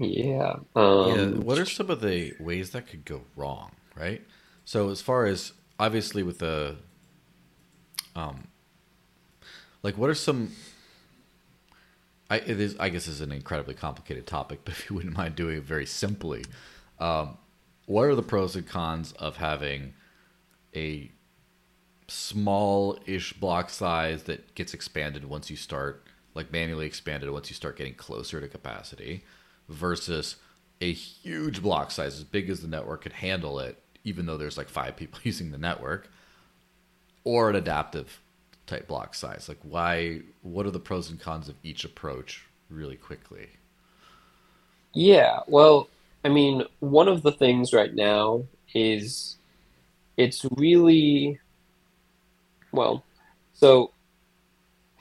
Yeah. 0.00 0.56
Um, 0.74 1.08
yeah. 1.08 1.26
What 1.26 1.58
are 1.58 1.66
some 1.66 1.90
of 1.90 2.00
the 2.00 2.32
ways 2.40 2.70
that 2.70 2.86
could 2.86 3.04
go 3.04 3.22
wrong, 3.36 3.72
right? 3.94 4.26
So 4.64 4.88
as 4.88 5.02
far 5.02 5.26
as 5.26 5.52
obviously 5.78 6.22
with 6.22 6.38
the, 6.38 6.76
um, 8.16 8.48
like 9.82 9.98
what 9.98 10.08
are 10.08 10.14
some? 10.14 10.52
I 12.30 12.36
it 12.36 12.60
is 12.60 12.76
I 12.80 12.88
guess 12.88 13.06
is 13.08 13.20
an 13.20 13.30
incredibly 13.30 13.74
complicated 13.74 14.26
topic, 14.26 14.60
but 14.64 14.72
if 14.72 14.88
you 14.88 14.96
wouldn't 14.96 15.16
mind 15.16 15.36
doing 15.36 15.58
it 15.58 15.64
very 15.64 15.86
simply, 15.86 16.44
um, 16.98 17.36
what 17.84 18.04
are 18.04 18.14
the 18.14 18.22
pros 18.22 18.56
and 18.56 18.66
cons 18.66 19.12
of 19.12 19.36
having 19.36 19.92
a 20.74 21.10
small-ish 22.08 23.34
block 23.34 23.70
size 23.70 24.24
that 24.24 24.54
gets 24.54 24.72
expanded 24.74 25.24
once 25.26 25.50
you 25.50 25.56
start 25.56 26.06
like 26.34 26.50
manually 26.50 26.86
expanded 26.86 27.30
once 27.30 27.50
you 27.50 27.54
start 27.54 27.76
getting 27.76 27.94
closer 27.94 28.40
to 28.40 28.48
capacity 28.48 29.22
versus 29.70 30.36
a 30.80 30.92
huge 30.92 31.62
block 31.62 31.90
size 31.90 32.18
as 32.18 32.24
big 32.24 32.50
as 32.50 32.60
the 32.60 32.68
network 32.68 33.02
could 33.02 33.12
handle 33.12 33.58
it, 33.60 33.82
even 34.04 34.26
though 34.26 34.36
there's 34.36 34.58
like 34.58 34.68
five 34.68 34.96
people 34.96 35.20
using 35.24 35.50
the 35.50 35.58
network, 35.58 36.08
or 37.24 37.50
an 37.50 37.56
adaptive 37.56 38.20
type 38.66 38.88
block 38.88 39.14
size. 39.14 39.48
Like, 39.48 39.58
why? 39.62 40.20
What 40.42 40.66
are 40.66 40.70
the 40.70 40.80
pros 40.80 41.10
and 41.10 41.20
cons 41.20 41.48
of 41.48 41.56
each 41.62 41.84
approach, 41.84 42.46
really 42.68 42.96
quickly? 42.96 43.48
Yeah, 44.92 45.40
well, 45.46 45.88
I 46.24 46.28
mean, 46.28 46.64
one 46.80 47.08
of 47.08 47.22
the 47.22 47.32
things 47.32 47.72
right 47.72 47.94
now 47.94 48.44
is 48.74 49.36
it's 50.16 50.44
really 50.56 51.38
well, 52.72 53.04
so 53.52 53.92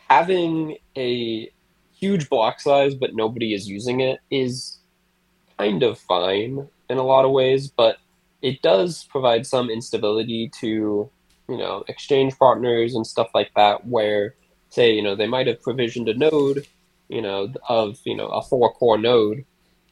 having 0.10 0.78
a 0.98 1.52
huge 2.00 2.30
block 2.30 2.60
size, 2.60 2.96
but 2.96 3.16
nobody 3.16 3.54
is 3.54 3.68
using 3.68 4.00
it 4.00 4.20
is 4.32 4.80
kind 5.58 5.84
of 5.84 6.00
fine 6.00 6.68
in 6.90 6.98
a 6.98 7.04
lot 7.04 7.26
of 7.26 7.32
ways, 7.32 7.70
but 7.70 7.98
it 8.42 8.62
does 8.62 9.04
provide 9.06 9.46
some 9.46 9.70
instability 9.70 10.50
to, 10.60 11.10
you 11.50 11.58
know, 11.58 11.84
exchange 11.88 12.38
partners 12.38 12.96
and 12.96 13.06
stuff 13.06 13.30
like 13.34 13.52
that, 13.56 13.86
where, 13.86 14.36
say, 14.70 14.94
you 14.94 15.04
know, 15.04 15.16
they 15.16 15.28
might 15.28 15.48
have 15.48 15.62
provisioned 15.62 16.08
a 16.08 16.14
node, 16.14 16.66
you 17.10 17.22
know, 17.22 17.52
of, 17.68 18.00
you 18.06 18.16
know, 18.16 18.28
a 18.28 18.42
four 18.42 18.72
core 18.74 18.98
node, 18.98 19.44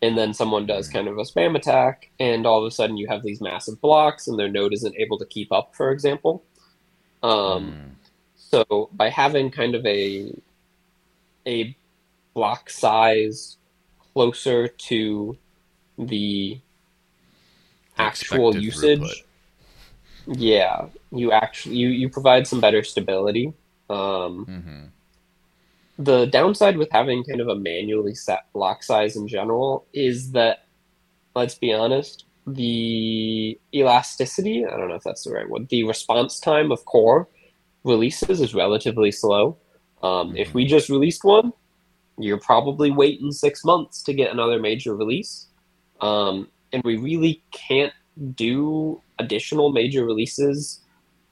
and 0.01 0.17
then 0.17 0.33
someone 0.33 0.65
does 0.65 0.87
kind 0.87 1.07
of 1.07 1.17
a 1.17 1.23
spam 1.23 1.55
attack, 1.55 2.09
and 2.19 2.45
all 2.45 2.59
of 2.59 2.67
a 2.67 2.71
sudden 2.71 2.97
you 2.97 3.07
have 3.07 3.23
these 3.23 3.41
massive 3.41 3.81
blocks, 3.81 4.27
and 4.27 4.39
their 4.39 4.47
node 4.49 4.73
isn't 4.73 4.95
able 4.97 5.17
to 5.17 5.25
keep 5.25 5.51
up, 5.51 5.75
for 5.75 5.91
example. 5.91 6.43
Um, 7.23 7.73
mm. 7.73 7.89
So 8.37 8.89
by 8.93 9.09
having 9.09 9.51
kind 9.51 9.75
of 9.75 9.85
a 9.85 10.31
a 11.45 11.75
block 12.37 12.69
size 12.69 13.57
closer 14.13 14.67
to 14.67 15.35
the 15.97 16.61
actual 17.97 18.55
usage. 18.55 18.99
Throughput. 18.99 19.23
Yeah, 20.27 20.85
you 21.11 21.31
actually 21.31 21.77
you, 21.77 21.87
you 21.89 22.09
provide 22.09 22.45
some 22.45 22.61
better 22.61 22.83
stability. 22.83 23.53
Um, 23.89 24.45
mm-hmm. 24.45 24.83
The 25.97 26.27
downside 26.27 26.77
with 26.77 26.91
having 26.91 27.23
kind 27.23 27.41
of 27.41 27.47
a 27.47 27.55
manually 27.55 28.13
set 28.13 28.45
block 28.53 28.83
size 28.83 29.15
in 29.15 29.27
general 29.27 29.87
is 29.93 30.33
that, 30.33 30.65
let's 31.35 31.55
be 31.55 31.73
honest, 31.73 32.25
the 32.45 33.59
elasticity, 33.73 34.63
I 34.63 34.77
don't 34.77 34.89
know 34.89 34.95
if 35.01 35.03
that's 35.03 35.23
the 35.23 35.31
right 35.31 35.49
word, 35.49 35.69
the 35.69 35.85
response 35.85 36.39
time 36.39 36.71
of 36.71 36.85
core 36.85 37.27
releases 37.83 38.41
is 38.41 38.53
relatively 38.53 39.11
slow. 39.11 39.57
Um, 40.03 40.11
mm-hmm. 40.11 40.37
If 40.37 40.53
we 40.53 40.65
mm-hmm. 40.65 40.69
just 40.69 40.89
released 40.89 41.23
one, 41.23 41.51
you're 42.17 42.39
probably 42.39 42.91
waiting 42.91 43.31
six 43.31 43.63
months 43.63 44.01
to 44.03 44.13
get 44.13 44.31
another 44.31 44.59
major 44.59 44.95
release. 44.95 45.47
Um, 46.01 46.49
and 46.73 46.83
we 46.83 46.97
really 46.97 47.43
can't 47.51 47.93
do 48.35 49.01
additional 49.19 49.71
major 49.71 50.05
releases 50.05 50.81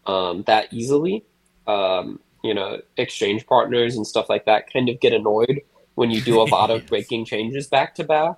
um, 0.06 0.44
that 0.44 0.72
easily. 0.72 1.26
Um, 1.68 2.20
you 2.44 2.54
know, 2.54 2.80
exchange 2.98 3.48
partners 3.48 3.96
and 3.96 4.06
stuff 4.06 4.30
like 4.30 4.46
that 4.46 4.72
kind 4.72 4.88
of 4.88 5.00
get 5.00 5.14
annoyed 5.14 5.62
when 5.96 6.12
you 6.12 6.22
do 6.22 6.40
a 6.40 6.44
lot 6.44 6.70
of 6.70 6.86
breaking 6.88 7.26
changes 7.26 7.68
back 7.68 7.96
to 7.96 8.04
back. 8.04 8.38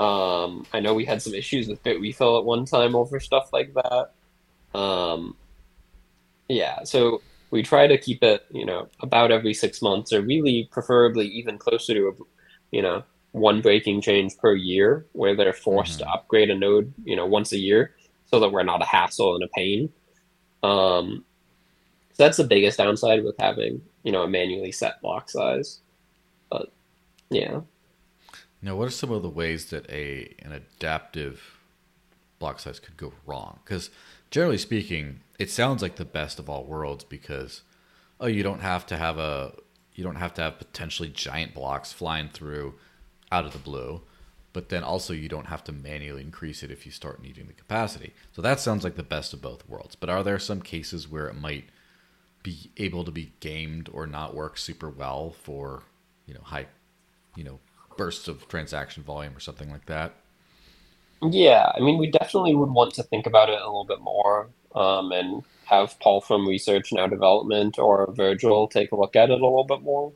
Um, 0.00 0.66
I 0.72 0.80
know 0.80 0.94
we 0.94 1.04
had 1.04 1.22
some 1.22 1.34
issues 1.34 1.68
with 1.68 1.82
Bitrefill 1.84 2.40
at 2.40 2.44
one 2.44 2.64
time 2.64 2.96
over 2.96 3.20
stuff 3.20 3.52
like 3.52 3.74
that. 3.74 4.78
Um, 4.78 5.36
yeah, 6.48 6.82
so 6.84 7.22
we 7.50 7.62
try 7.62 7.86
to 7.86 7.98
keep 7.98 8.22
it, 8.22 8.44
you 8.50 8.64
know, 8.64 8.88
about 9.00 9.30
every 9.30 9.54
six 9.54 9.82
months, 9.82 10.12
or 10.12 10.20
really 10.22 10.68
preferably 10.70 11.26
even 11.26 11.58
closer 11.58 11.94
to, 11.94 12.08
a, 12.08 12.12
you 12.70 12.82
know, 12.82 13.02
one 13.32 13.60
breaking 13.60 14.00
change 14.00 14.36
per 14.38 14.54
year, 14.54 15.06
where 15.12 15.36
they're 15.36 15.52
forced 15.52 16.00
mm-hmm. 16.00 16.08
to 16.08 16.14
upgrade 16.14 16.50
a 16.50 16.54
node, 16.54 16.92
you 17.04 17.16
know, 17.16 17.26
once 17.26 17.52
a 17.52 17.58
year, 17.58 17.94
so 18.26 18.40
that 18.40 18.50
we're 18.50 18.62
not 18.62 18.82
a 18.82 18.86
hassle 18.86 19.34
and 19.34 19.44
a 19.44 19.48
pain. 19.48 19.92
Um, 20.62 21.24
so 22.12 22.24
that's 22.24 22.36
the 22.36 22.44
biggest 22.44 22.78
downside 22.78 23.24
with 23.24 23.36
having, 23.38 23.82
you 24.02 24.12
know, 24.12 24.22
a 24.22 24.28
manually 24.28 24.72
set 24.72 25.00
block 25.00 25.30
size. 25.30 25.80
But 26.50 26.72
yeah. 27.30 27.60
Now, 28.62 28.76
what 28.76 28.88
are 28.88 28.90
some 28.92 29.10
of 29.10 29.22
the 29.22 29.30
ways 29.30 29.66
that 29.66 29.88
a 29.90 30.34
an 30.42 30.52
adaptive 30.52 31.58
block 32.38 32.60
size 32.60 32.78
could 32.78 32.96
go 32.96 33.12
wrong? 33.26 33.60
Because 33.64 33.90
generally 34.30 34.58
speaking, 34.58 35.20
it 35.38 35.50
sounds 35.50 35.82
like 35.82 35.96
the 35.96 36.04
best 36.04 36.38
of 36.38 36.48
all 36.48 36.64
worlds 36.64 37.04
because 37.04 37.62
oh, 38.20 38.26
you 38.26 38.42
don't 38.42 38.60
have 38.60 38.86
to 38.86 38.96
have 38.96 39.18
a 39.18 39.52
you 39.94 40.04
don't 40.04 40.16
have 40.16 40.34
to 40.34 40.42
have 40.42 40.58
potentially 40.58 41.08
giant 41.08 41.54
blocks 41.54 41.92
flying 41.92 42.28
through 42.28 42.74
out 43.32 43.44
of 43.44 43.52
the 43.52 43.58
blue, 43.58 44.02
but 44.52 44.68
then 44.68 44.82
also 44.82 45.12
you 45.12 45.28
don't 45.28 45.46
have 45.46 45.64
to 45.64 45.72
manually 45.72 46.22
increase 46.22 46.62
it 46.62 46.70
if 46.70 46.86
you 46.86 46.92
start 46.92 47.22
needing 47.22 47.46
the 47.46 47.52
capacity. 47.52 48.14
So 48.32 48.40
that 48.42 48.60
sounds 48.60 48.84
like 48.84 48.96
the 48.96 49.02
best 49.02 49.32
of 49.32 49.42
both 49.42 49.68
worlds. 49.68 49.96
But 49.96 50.08
are 50.08 50.22
there 50.22 50.38
some 50.38 50.62
cases 50.62 51.08
where 51.08 51.28
it 51.28 51.34
might 51.34 51.64
be 52.42 52.70
able 52.76 53.04
to 53.04 53.10
be 53.10 53.32
gamed 53.40 53.90
or 53.92 54.06
not 54.06 54.34
work 54.34 54.56
super 54.56 54.88
well 54.88 55.30
for, 55.30 55.82
you 56.26 56.34
know, 56.34 56.40
high, 56.42 56.66
you 57.36 57.44
know, 57.44 57.58
bursts 57.96 58.28
of 58.28 58.48
transaction 58.48 59.02
volume 59.02 59.36
or 59.36 59.40
something 59.40 59.70
like 59.70 59.86
that? 59.86 60.14
Yeah, 61.22 61.70
I 61.74 61.80
mean, 61.80 61.98
we 61.98 62.10
definitely 62.10 62.54
would 62.54 62.70
want 62.70 62.94
to 62.94 63.02
think 63.02 63.26
about 63.26 63.50
it 63.50 63.60
a 63.60 63.66
little 63.66 63.84
bit 63.84 64.00
more 64.00 64.48
um, 64.74 65.12
and 65.12 65.42
have 65.64 65.98
Paul 66.00 66.20
from 66.20 66.48
research 66.48 66.92
now 66.92 67.06
development 67.06 67.78
or 67.78 68.12
Virgil 68.12 68.68
take 68.68 68.92
a 68.92 68.96
look 68.96 69.14
at 69.16 69.30
it 69.30 69.40
a 69.40 69.44
little 69.44 69.64
bit 69.64 69.82
more. 69.82 70.12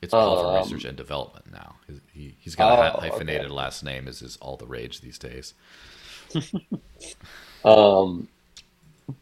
It's 0.00 0.12
Paul 0.12 0.38
um, 0.38 0.44
from 0.44 0.72
research 0.72 0.88
and 0.88 0.96
development 0.96 1.52
now. 1.52 1.76
He, 2.12 2.34
he's 2.38 2.54
got 2.54 2.78
a 2.78 2.96
oh, 2.96 3.00
hyphenated 3.00 3.46
okay. 3.46 3.52
last 3.52 3.84
name, 3.84 4.08
is, 4.08 4.22
is 4.22 4.36
all 4.38 4.56
the 4.56 4.66
rage 4.66 5.00
these 5.00 5.18
days. 5.18 5.54
um, 7.64 8.28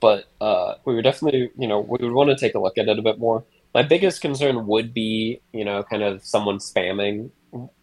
but 0.01 0.27
uh, 0.41 0.75
we 0.85 0.95
would 0.95 1.05
definitely, 1.05 1.51
you 1.59 1.67
know, 1.67 1.81
we 1.81 1.99
would 2.01 2.13
want 2.13 2.31
to 2.31 2.37
take 2.37 2.55
a 2.55 2.59
look 2.59 2.79
at 2.79 2.89
it 2.89 2.99
a 2.99 3.03
bit 3.03 3.19
more. 3.19 3.45
My 3.75 3.83
biggest 3.83 4.21
concern 4.21 4.67
would 4.67 4.95
be, 4.95 5.41
you 5.53 5.65
know, 5.65 5.83
kind 5.83 6.03
of 6.03 6.25
someone 6.25 6.59
spamming, 6.59 7.31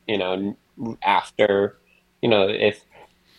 you 0.08 0.18
know, 0.18 0.58
after, 1.04 1.78
you 2.22 2.30
know, 2.30 2.48
if 2.48 2.84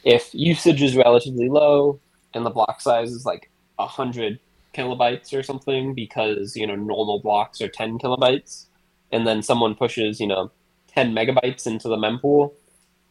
if 0.04 0.30
usage 0.34 0.82
is 0.82 0.96
relatively 0.96 1.48
low 1.48 1.98
and 2.34 2.44
the 2.46 2.50
block 2.50 2.80
size 2.80 3.10
is 3.10 3.24
like 3.24 3.50
a 3.78 3.86
hundred 3.86 4.38
kilobytes 4.74 5.32
or 5.32 5.42
something 5.42 5.94
because 5.94 6.56
you 6.56 6.66
know 6.66 6.74
normal 6.74 7.20
blocks 7.20 7.60
are 7.60 7.68
10 7.68 7.98
kilobytes 7.98 8.66
and 9.12 9.26
then 9.26 9.42
someone 9.42 9.74
pushes 9.74 10.20
you 10.20 10.26
know 10.26 10.50
10 10.88 11.12
megabytes 11.12 11.66
into 11.66 11.88
the 11.88 11.96
mempool 11.96 12.52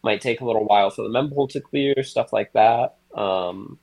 might 0.04 0.22
take 0.22 0.42
a 0.42 0.46
little 0.46 0.66
while 0.66 0.90
for 0.90 1.02
the 1.02 1.10
mempool 1.10 1.50
to 1.50 1.62
clear 1.62 2.04
stuff 2.04 2.34
like 2.34 2.52
that 2.54 2.96
um, 3.16 3.80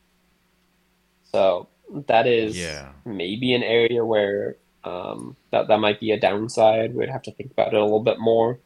so 1.33 1.69
that 2.07 2.27
is 2.27 2.59
yeah. 2.59 2.91
maybe 3.05 3.55
an 3.55 3.63
area 3.63 4.05
where 4.05 4.57
um, 4.85 5.37
that 5.51 5.69
that 5.69 5.79
might 5.79 5.99
be 5.99 6.11
a 6.11 6.21
downside 6.21 6.95
we'd 6.95 7.09
have 7.09 7.23
to 7.23 7.33
think 7.33 7.51
about 7.51 7.73
it 7.73 7.81
a 7.81 7.83
little 7.83 8.03
bit 8.03 8.21
more 8.21 8.59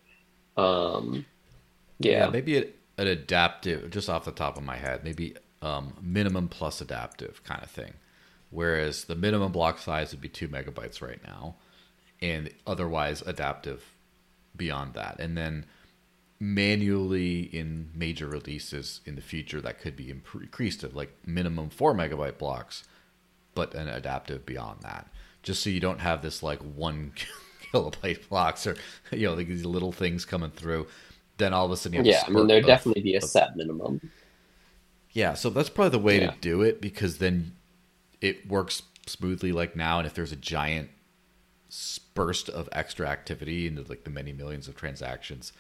um, 0.56 1.24
yeah. 2.00 2.24
yeah 2.24 2.28
maybe 2.28 2.56
it 2.56 2.78
an 2.96 3.06
adaptive, 3.06 3.90
just 3.90 4.08
off 4.08 4.24
the 4.24 4.32
top 4.32 4.56
of 4.56 4.62
my 4.62 4.76
head, 4.76 5.04
maybe 5.04 5.34
um, 5.62 5.94
minimum 6.00 6.48
plus 6.48 6.80
adaptive 6.80 7.42
kind 7.44 7.62
of 7.62 7.70
thing. 7.70 7.94
Whereas 8.50 9.04
the 9.04 9.16
minimum 9.16 9.52
block 9.52 9.78
size 9.78 10.12
would 10.12 10.20
be 10.20 10.28
two 10.28 10.48
megabytes 10.48 11.02
right 11.02 11.20
now, 11.24 11.56
and 12.22 12.50
otherwise 12.66 13.22
adaptive 13.22 13.84
beyond 14.56 14.94
that. 14.94 15.16
And 15.18 15.36
then 15.36 15.66
manually 16.38 17.42
in 17.42 17.90
major 17.94 18.26
releases 18.26 19.00
in 19.04 19.16
the 19.16 19.22
future, 19.22 19.60
that 19.60 19.80
could 19.80 19.96
be 19.96 20.10
increased 20.10 20.80
to 20.80 20.88
like 20.88 21.12
minimum 21.26 21.70
four 21.70 21.94
megabyte 21.94 22.38
blocks, 22.38 22.84
but 23.54 23.74
an 23.74 23.88
adaptive 23.88 24.46
beyond 24.46 24.82
that. 24.82 25.08
Just 25.42 25.62
so 25.62 25.70
you 25.70 25.80
don't 25.80 26.00
have 26.00 26.22
this 26.22 26.42
like 26.42 26.60
one 26.60 27.12
kilobyte 27.72 28.28
blocks 28.28 28.66
or 28.66 28.76
you 29.10 29.26
know 29.26 29.34
these 29.34 29.64
little 29.64 29.92
things 29.92 30.24
coming 30.24 30.50
through 30.50 30.86
then 31.38 31.52
all 31.52 31.66
of 31.66 31.70
a 31.72 31.76
sudden 31.76 32.04
yeah, 32.04 32.22
I 32.26 32.30
mean 32.30 32.46
there'd 32.46 32.66
definitely 32.66 33.02
be 33.02 33.14
a 33.14 33.18
of, 33.18 33.24
set 33.24 33.56
minimum. 33.56 34.00
Yeah, 35.12 35.34
so 35.34 35.50
that's 35.50 35.70
probably 35.70 35.90
the 35.90 35.98
way 36.04 36.20
yeah. 36.20 36.30
to 36.30 36.36
do 36.40 36.62
it 36.62 36.80
because 36.80 37.18
then 37.18 37.52
it 38.20 38.48
works 38.48 38.82
smoothly 39.06 39.52
like 39.52 39.76
now. 39.76 39.98
And 39.98 40.06
if 40.06 40.14
there's 40.14 40.32
a 40.32 40.36
giant 40.36 40.90
burst 42.14 42.48
of 42.48 42.68
extra 42.72 43.08
activity 43.08 43.66
into 43.66 43.82
like 43.82 44.04
the 44.04 44.10
many 44.10 44.32
millions 44.32 44.68
of 44.68 44.76
transactions, 44.76 45.52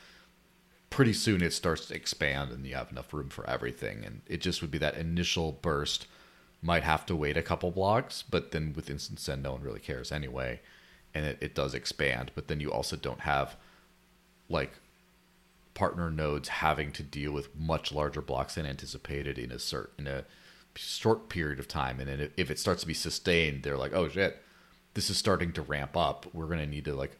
pretty 0.90 1.12
soon 1.12 1.42
it 1.42 1.52
starts 1.52 1.86
to 1.86 1.94
expand 1.94 2.52
and 2.52 2.66
you 2.66 2.74
have 2.74 2.90
enough 2.90 3.12
room 3.12 3.28
for 3.28 3.48
everything. 3.48 4.04
And 4.04 4.22
it 4.26 4.40
just 4.40 4.60
would 4.60 4.70
be 4.70 4.78
that 4.78 4.96
initial 4.96 5.52
burst 5.52 6.06
might 6.62 6.82
have 6.82 7.04
to 7.06 7.16
wait 7.16 7.36
a 7.36 7.42
couple 7.42 7.70
blocks, 7.70 8.22
but 8.22 8.50
then 8.50 8.72
with 8.74 8.88
InstantSend, 8.88 9.42
no 9.42 9.52
one 9.52 9.62
really 9.62 9.80
cares 9.80 10.10
anyway. 10.10 10.60
And 11.12 11.26
it, 11.26 11.38
it 11.40 11.54
does 11.54 11.74
expand, 11.74 12.32
but 12.34 12.48
then 12.48 12.58
you 12.58 12.72
also 12.72 12.96
don't 12.96 13.20
have 13.20 13.56
like 14.48 14.72
partner 15.74 16.10
nodes 16.10 16.48
having 16.48 16.92
to 16.92 17.02
deal 17.02 17.32
with 17.32 17.54
much 17.56 17.92
larger 17.92 18.22
blocks 18.22 18.54
than 18.54 18.66
anticipated 18.66 19.38
in 19.38 19.50
a 19.50 19.58
certain 19.58 20.06
in 20.06 20.12
a 20.12 20.24
short 20.76 21.28
period 21.28 21.58
of 21.58 21.68
time. 21.68 22.00
And 22.00 22.08
then 22.08 22.30
if 22.36 22.50
it 22.50 22.58
starts 22.58 22.82
to 22.82 22.86
be 22.86 22.94
sustained 22.94 23.62
they're 23.62 23.76
like 23.78 23.92
oh 23.94 24.08
shit 24.08 24.40
this 24.94 25.10
is 25.10 25.18
starting 25.18 25.52
to 25.52 25.62
ramp 25.62 25.96
up. 25.96 26.26
We're 26.32 26.46
going 26.46 26.60
to 26.60 26.66
need 26.66 26.84
to 26.86 26.94
like 26.94 27.18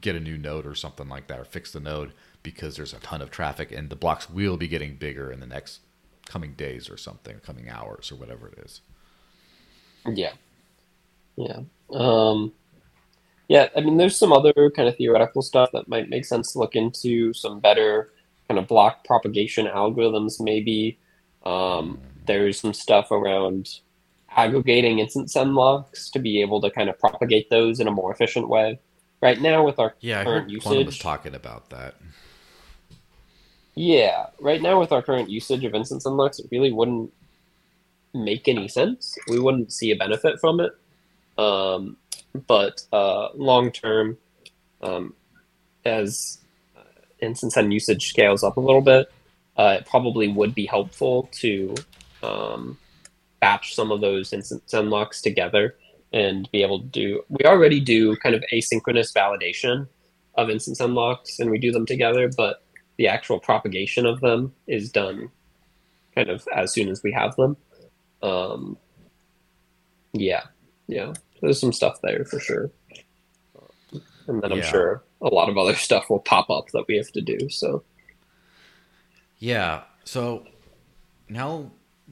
get 0.00 0.16
a 0.16 0.20
new 0.20 0.38
node 0.38 0.66
or 0.66 0.74
something 0.74 1.08
like 1.08 1.26
that 1.28 1.38
or 1.38 1.44
fix 1.44 1.72
the 1.72 1.80
node 1.80 2.12
because 2.42 2.76
there's 2.76 2.92
a 2.92 2.98
ton 3.00 3.22
of 3.22 3.30
traffic 3.30 3.70
and 3.70 3.90
the 3.90 3.96
blocks 3.96 4.30
will 4.30 4.56
be 4.56 4.68
getting 4.68 4.96
bigger 4.96 5.30
in 5.30 5.40
the 5.40 5.46
next 5.46 5.80
coming 6.26 6.52
days 6.54 6.88
or 6.88 6.96
something 6.96 7.38
coming 7.40 7.68
hours 7.68 8.10
or 8.10 8.16
whatever 8.16 8.48
it 8.48 8.58
is. 8.58 8.80
Yeah. 10.06 10.32
Yeah. 11.36 11.60
Um 11.90 12.52
yeah, 13.48 13.68
I 13.76 13.80
mean, 13.80 13.96
there's 13.96 14.16
some 14.16 14.32
other 14.32 14.52
kind 14.74 14.88
of 14.88 14.96
theoretical 14.96 15.42
stuff 15.42 15.70
that 15.72 15.88
might 15.88 16.08
make 16.08 16.24
sense 16.24 16.52
to 16.52 16.58
look 16.58 16.74
into. 16.74 17.32
Some 17.34 17.60
better 17.60 18.10
kind 18.48 18.58
of 18.58 18.66
block 18.66 19.04
propagation 19.04 19.66
algorithms, 19.66 20.40
maybe. 20.40 20.98
Um, 21.44 21.98
there's 22.26 22.58
some 22.58 22.72
stuff 22.72 23.10
around 23.10 23.80
aggregating 24.30 24.98
InstantSend 24.98 25.54
locks 25.54 26.10
to 26.10 26.18
be 26.18 26.40
able 26.40 26.60
to 26.62 26.70
kind 26.70 26.88
of 26.88 26.98
propagate 26.98 27.50
those 27.50 27.80
in 27.80 27.88
a 27.88 27.90
more 27.90 28.12
efficient 28.12 28.48
way. 28.48 28.78
Right 29.20 29.40
now, 29.40 29.64
with 29.64 29.78
our 29.78 29.94
yeah, 30.00 30.24
current 30.24 30.36
I 30.36 30.40
heard 30.40 30.50
usage, 30.50 30.86
was 30.86 30.98
talking 30.98 31.34
about 31.34 31.70
that. 31.70 31.94
Yeah, 33.74 34.26
right 34.40 34.62
now 34.62 34.78
with 34.78 34.92
our 34.92 35.02
current 35.02 35.30
usage 35.30 35.64
of 35.64 35.72
InstantSend 35.72 36.16
locks, 36.16 36.38
it 36.38 36.46
really 36.50 36.72
wouldn't 36.72 37.12
make 38.12 38.48
any 38.48 38.68
sense. 38.68 39.16
We 39.28 39.38
wouldn't 39.38 39.72
see 39.72 39.90
a 39.90 39.96
benefit 39.96 40.40
from 40.40 40.60
it. 40.60 40.72
Um, 41.36 41.96
but 42.46 42.82
uh, 42.92 43.28
long 43.34 43.70
term, 43.70 44.18
um, 44.82 45.14
as 45.84 46.38
uh, 46.76 46.80
InstantSend 47.22 47.72
usage 47.72 48.08
scales 48.08 48.42
up 48.42 48.56
a 48.56 48.60
little 48.60 48.80
bit, 48.80 49.12
uh, 49.56 49.76
it 49.78 49.86
probably 49.86 50.28
would 50.28 50.54
be 50.54 50.66
helpful 50.66 51.28
to 51.32 51.74
um, 52.22 52.76
batch 53.40 53.74
some 53.74 53.92
of 53.92 54.00
those 54.00 54.30
InstantSend 54.30 54.90
locks 54.90 55.22
together 55.22 55.76
and 56.12 56.50
be 56.50 56.62
able 56.62 56.80
to 56.80 56.86
do. 56.86 57.22
We 57.28 57.44
already 57.44 57.80
do 57.80 58.16
kind 58.16 58.34
of 58.34 58.44
asynchronous 58.52 59.12
validation 59.12 59.88
of 60.34 60.48
InstantSend 60.48 60.94
locks, 60.94 61.38
and 61.38 61.50
we 61.50 61.58
do 61.58 61.70
them 61.70 61.86
together, 61.86 62.30
but 62.36 62.62
the 62.96 63.08
actual 63.08 63.38
propagation 63.38 64.06
of 64.06 64.20
them 64.20 64.52
is 64.66 64.90
done 64.90 65.30
kind 66.14 66.30
of 66.30 66.46
as 66.54 66.72
soon 66.72 66.88
as 66.88 67.02
we 67.02 67.12
have 67.12 67.34
them. 67.36 67.56
Um, 68.22 68.76
yeah, 70.12 70.44
yeah 70.86 71.12
there's 71.44 71.60
some 71.60 71.72
stuff 71.72 72.00
there 72.02 72.24
for 72.24 72.40
sure. 72.40 72.70
And 74.26 74.42
then 74.42 74.52
I'm 74.52 74.58
yeah. 74.58 74.64
sure 74.64 75.04
a 75.20 75.28
lot 75.28 75.48
of 75.48 75.58
other 75.58 75.74
stuff 75.88 76.10
will 76.10 76.20
pop 76.20 76.50
up 76.50 76.70
that 76.72 76.86
we 76.88 76.96
have 76.96 77.12
to 77.12 77.20
do. 77.20 77.48
So, 77.48 77.84
yeah. 79.38 79.82
So 80.04 80.46
now 81.28 81.70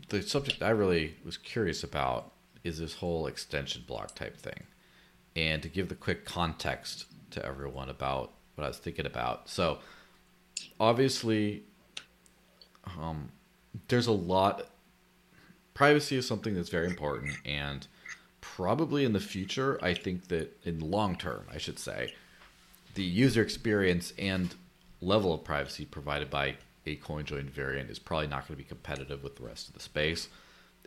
the 0.09 0.23
subject 0.23 0.63
I 0.63 0.71
really 0.71 1.17
was 1.25 1.37
curious 1.37 1.83
about 1.83 2.33
is 2.65 2.79
this 2.79 2.95
whole 2.95 3.27
extension 3.27 3.85
block 3.87 4.15
type 4.15 4.37
thing. 4.37 4.65
And 5.35 5.63
to 5.63 5.69
give 5.69 5.89
the 5.89 5.95
quick 5.95 6.25
context 6.25 7.07
to 7.31 7.45
everyone 7.45 7.89
about 7.89 8.33
what 8.55 8.65
I 8.65 8.69
was 8.69 8.79
thinking 8.79 9.07
about. 9.07 9.49
So, 9.49 9.79
obviously, 10.79 11.63
um, 12.99 13.31
there's 13.89 14.07
a 14.07 14.13
lot. 14.13 14.67
Privacy 15.73 16.17
is 16.17 16.29
something 16.29 16.55
that's 16.55 16.69
very 16.69 16.87
important, 16.87 17.33
and 17.47 17.87
probably 18.43 19.07
in 19.07 19.15
the 19.15 19.21
future, 19.21 19.79
I 19.83 19.95
think 19.95 20.29
that 20.29 20.61
in 20.67 20.81
long 20.81 21.17
term, 21.17 21.47
I 21.51 21.57
should 21.57 21.79
say, 21.79 22.13
the 22.95 23.03
user 23.03 23.41
experience 23.41 24.13
and 24.19 24.55
level 25.01 25.33
of 25.33 25.45
privacy 25.45 25.87
provided 25.87 26.29
by 26.29 26.57
a 26.85 26.97
CoinJoin 26.97 27.49
variant 27.49 27.89
is 27.91 27.99
probably 27.99 28.27
not 28.27 28.47
going 28.47 28.59
to 28.59 28.63
be 28.63 28.69
competitive 28.69 29.23
with 29.23 29.37
the 29.37 29.45
rest 29.45 29.69
of 29.69 29.75
the 29.75 29.81
space. 29.81 30.29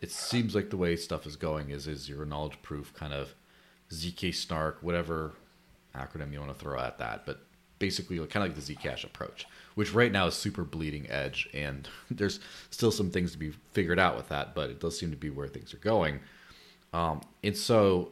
It 0.02 0.11
seems 0.11 0.53
like 0.53 0.69
the 0.69 0.77
way 0.77 0.95
stuff 0.95 1.26
is 1.26 1.36
going 1.36 1.72
is 1.72 1.88
is 1.88 2.02
zero 2.02 2.26
knowledge 2.26 2.61
proof 2.61 2.94
kind 2.94 3.14
of 3.14 3.34
zk 3.91 4.34
snark 4.34 4.80
whatever 4.82 5.34
acronym 5.95 6.32
you 6.32 6.40
want 6.40 6.52
to 6.52 6.60
throw 6.60 6.80
at 6.80 6.98
that, 6.98 7.26
but 7.26 7.41
basically 7.80 8.18
kind 8.18 8.38
of 8.38 8.56
like 8.56 8.56
the 8.56 8.73
Zcash 8.73 9.03
approach, 9.03 9.48
which 9.76 9.94
right 9.94 10.11
now 10.11 10.27
is 10.27 10.36
super 10.36 10.64
bleeding 10.64 11.10
edge, 11.10 11.49
and 11.53 11.88
there's 12.11 12.40
still 12.69 12.91
some 12.91 13.10
things 13.10 13.32
to 13.32 13.38
be 13.38 13.52
figured 13.72 13.99
out 13.99 14.15
with 14.15 14.30
that, 14.30 14.56
but 14.56 14.69
it 14.69 14.80
does 14.80 14.98
seem 14.98 15.11
to 15.11 15.18
be 15.18 15.30
where 15.30 15.48
things 15.48 15.73
are 15.73 15.77
going. 15.77 16.19
Um, 16.96 17.22
and 17.44 17.58
so 17.58 18.12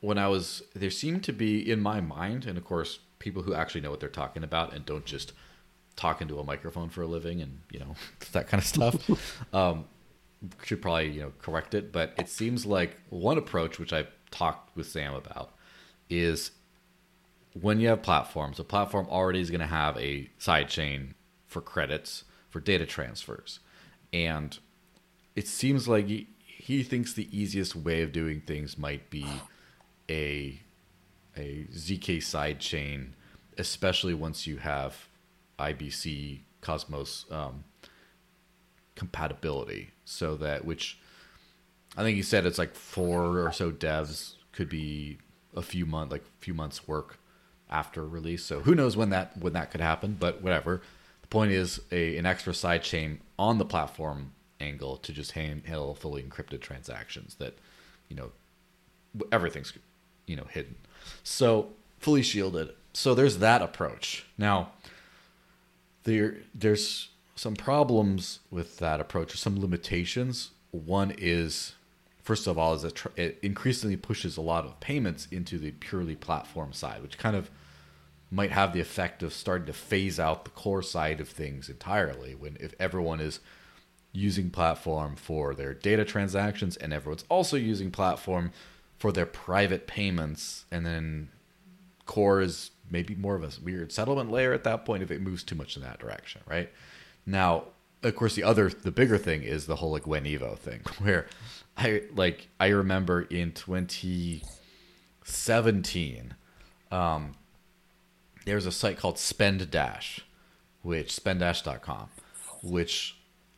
when 0.00 0.18
I 0.18 0.26
was 0.26 0.62
there 0.74 0.90
seemed 0.90 1.22
to 1.24 1.32
be 1.32 1.70
in 1.70 1.80
my 1.80 2.00
mind, 2.00 2.46
and 2.46 2.58
of 2.58 2.64
course 2.64 2.98
people 3.20 3.42
who 3.42 3.54
actually 3.54 3.80
know 3.80 3.90
what 3.90 4.00
they're 4.00 4.08
talking 4.08 4.42
about 4.42 4.74
and 4.74 4.84
don't 4.84 5.04
just 5.04 5.32
talk 5.94 6.20
into 6.20 6.40
a 6.40 6.44
microphone 6.44 6.88
for 6.88 7.02
a 7.02 7.06
living 7.06 7.40
and 7.40 7.60
you 7.70 7.78
know 7.78 7.94
that 8.32 8.48
kind 8.48 8.60
of 8.60 8.66
stuff 8.66 9.54
um, 9.54 9.84
should 10.64 10.82
probably 10.82 11.10
you 11.10 11.22
know 11.22 11.32
correct 11.40 11.74
it. 11.74 11.92
But 11.92 12.14
it 12.18 12.28
seems 12.28 12.66
like 12.66 12.98
one 13.08 13.38
approach 13.38 13.78
which 13.78 13.92
I've 13.92 14.10
talked 14.32 14.76
with 14.76 14.88
Sam 14.88 15.14
about 15.14 15.54
is 16.10 16.50
when 17.60 17.78
you 17.78 17.86
have 17.86 18.02
platforms, 18.02 18.58
a 18.58 18.64
platform 18.64 19.06
already 19.08 19.40
is 19.40 19.50
going 19.50 19.60
to 19.60 19.66
have 19.68 19.96
a 19.96 20.28
sidechain 20.40 21.10
for 21.46 21.60
credits 21.60 22.24
for 22.50 22.58
data 22.58 22.84
transfers. 22.84 23.60
And 24.12 24.58
it 25.36 25.46
seems 25.46 25.86
like 25.86 26.26
he, 26.64 26.82
thinks 26.82 27.12
the 27.12 27.28
easiest 27.36 27.76
way 27.76 28.02
of 28.02 28.10
doing 28.10 28.40
things 28.40 28.78
might 28.78 29.10
be 29.10 29.26
a 30.08 30.60
a 31.36 31.66
zk 31.72 32.18
sidechain, 32.18 33.08
especially 33.58 34.14
once 34.14 34.46
you 34.46 34.58
have 34.58 35.08
IBC 35.58 36.40
Cosmos 36.60 37.26
um, 37.30 37.64
compatibility. 38.94 39.90
So 40.04 40.36
that 40.36 40.64
which 40.64 40.98
I 41.96 42.02
think 42.02 42.16
he 42.16 42.22
said 42.22 42.46
it's 42.46 42.58
like 42.58 42.74
four 42.74 43.38
or 43.38 43.52
so 43.52 43.70
devs 43.70 44.34
could 44.52 44.68
be 44.68 45.18
a 45.54 45.62
few 45.62 45.86
months, 45.86 46.12
like 46.12 46.22
a 46.22 46.40
few 46.44 46.54
months 46.54 46.88
work 46.88 47.18
after 47.70 48.06
release. 48.06 48.44
So 48.44 48.60
who 48.60 48.74
knows 48.74 48.96
when 48.96 49.10
that 49.10 49.36
when 49.38 49.52
that 49.52 49.70
could 49.70 49.80
happen, 49.80 50.16
but 50.18 50.42
whatever. 50.42 50.82
The 51.22 51.28
point 51.28 51.52
is 51.52 51.80
a 51.90 52.16
an 52.16 52.26
extra 52.26 52.54
side 52.54 52.82
chain 52.82 53.20
on 53.38 53.58
the 53.58 53.64
platform 53.64 54.32
angle 54.60 54.96
to 54.98 55.12
just 55.12 55.32
handle 55.32 55.94
fully 55.94 56.22
encrypted 56.22 56.60
transactions 56.60 57.36
that 57.36 57.56
you 58.08 58.16
know 58.16 58.30
everything's 59.32 59.72
you 60.26 60.36
know 60.36 60.46
hidden. 60.50 60.76
So 61.22 61.68
fully 61.98 62.22
shielded. 62.22 62.70
So 62.92 63.14
there's 63.14 63.38
that 63.38 63.62
approach. 63.62 64.26
Now 64.38 64.70
there 66.04 66.36
there's 66.54 67.08
some 67.36 67.56
problems 67.56 68.40
with 68.50 68.78
that 68.78 69.00
approach 69.00 69.34
or 69.34 69.36
some 69.36 69.60
limitations. 69.60 70.50
One 70.70 71.12
is 71.16 71.74
first 72.22 72.46
of 72.46 72.56
all 72.56 72.74
is 72.74 72.82
that 72.82 73.04
it 73.16 73.38
increasingly 73.42 73.96
pushes 73.96 74.36
a 74.36 74.40
lot 74.40 74.64
of 74.64 74.80
payments 74.80 75.28
into 75.30 75.58
the 75.58 75.72
purely 75.72 76.16
platform 76.16 76.72
side, 76.72 77.02
which 77.02 77.18
kind 77.18 77.36
of 77.36 77.50
might 78.30 78.50
have 78.50 78.72
the 78.72 78.80
effect 78.80 79.22
of 79.22 79.32
starting 79.32 79.66
to 79.66 79.72
phase 79.72 80.18
out 80.18 80.44
the 80.44 80.50
core 80.50 80.82
side 80.82 81.20
of 81.20 81.28
things 81.28 81.68
entirely 81.68 82.34
when 82.34 82.56
if 82.58 82.74
everyone 82.80 83.20
is 83.20 83.40
using 84.14 84.50
platform 84.50 85.16
for 85.16 85.54
their 85.54 85.74
data 85.74 86.04
transactions 86.04 86.76
and 86.76 86.92
everyone's 86.92 87.24
also 87.28 87.56
using 87.56 87.90
platform 87.90 88.52
for 88.98 89.12
their 89.12 89.26
private 89.26 89.86
payments. 89.86 90.64
And 90.70 90.86
then 90.86 91.28
core 92.06 92.40
is 92.40 92.70
maybe 92.90 93.14
more 93.14 93.34
of 93.34 93.42
a 93.42 93.50
weird 93.62 93.92
settlement 93.92 94.30
layer 94.30 94.52
at 94.52 94.64
that 94.64 94.84
point 94.84 95.02
if 95.02 95.10
it 95.10 95.20
moves 95.20 95.42
too 95.42 95.54
much 95.54 95.76
in 95.76 95.82
that 95.82 95.98
direction 95.98 96.40
right? 96.46 96.70
Now 97.26 97.64
of 98.02 98.14
course 98.14 98.34
the 98.34 98.42
other 98.42 98.68
the 98.68 98.92
bigger 98.92 99.16
thing 99.16 99.42
is 99.42 99.66
the 99.66 99.76
whole 99.76 99.90
like 99.90 100.06
when 100.06 100.24
evo 100.24 100.58
thing 100.58 100.82
where 100.98 101.26
i 101.78 102.02
like 102.14 102.48
i 102.60 102.66
remember 102.66 103.22
in 103.22 103.50
2017 103.50 106.34
um 106.92 107.34
there's 108.44 108.66
a 108.66 108.72
site 108.72 108.98
called 108.98 109.18
Spend 109.18 109.70
Dash, 109.70 110.20
which 110.82 111.14
spenddash.com, 111.14 112.08
which 112.62 113.16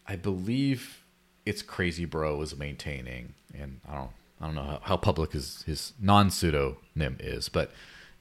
I 0.09 0.17
believe 0.17 1.05
it's 1.45 1.63
Crazy 1.63 2.05
Bro 2.05 2.43
is 2.43 2.57
maintaining, 2.57 3.35
and 3.55 3.81
I 3.89 3.95
don't 3.95 4.11
I 4.41 4.47
don't 4.47 4.55
know 4.55 4.63
how, 4.63 4.81
how 4.83 4.97
public 4.97 5.33
his 5.33 5.63
his 5.63 5.93
non 6.01 6.31
pseudonym 6.31 7.17
is, 7.21 7.49
but 7.49 7.73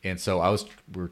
and 0.03 0.19
so 0.19 0.39
I 0.39 0.49
was 0.49 0.65
we're 0.93 1.11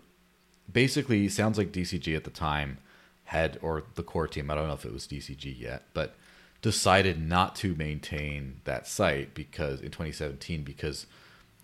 basically 0.72 1.28
sounds 1.30 1.58
like 1.58 1.72
DCG 1.72 2.16
at 2.16 2.24
the 2.24 2.30
time 2.30 2.78
had 3.26 3.58
or 3.62 3.84
the 3.96 4.04
core 4.04 4.28
team 4.28 4.50
I 4.50 4.56
don't 4.56 4.68
know 4.68 4.74
if 4.74 4.86
it 4.86 4.94
was 4.94 5.08
DCG 5.08 5.60
yet, 5.60 5.84
but 5.94 6.16
decided 6.62 7.22
not 7.22 7.56
to 7.58 7.76
maintain 7.76 8.62
that 8.64 8.88
site 8.88 9.34
because 9.34 9.82
in 9.82 9.92
2017 9.92 10.64
because 10.64 11.06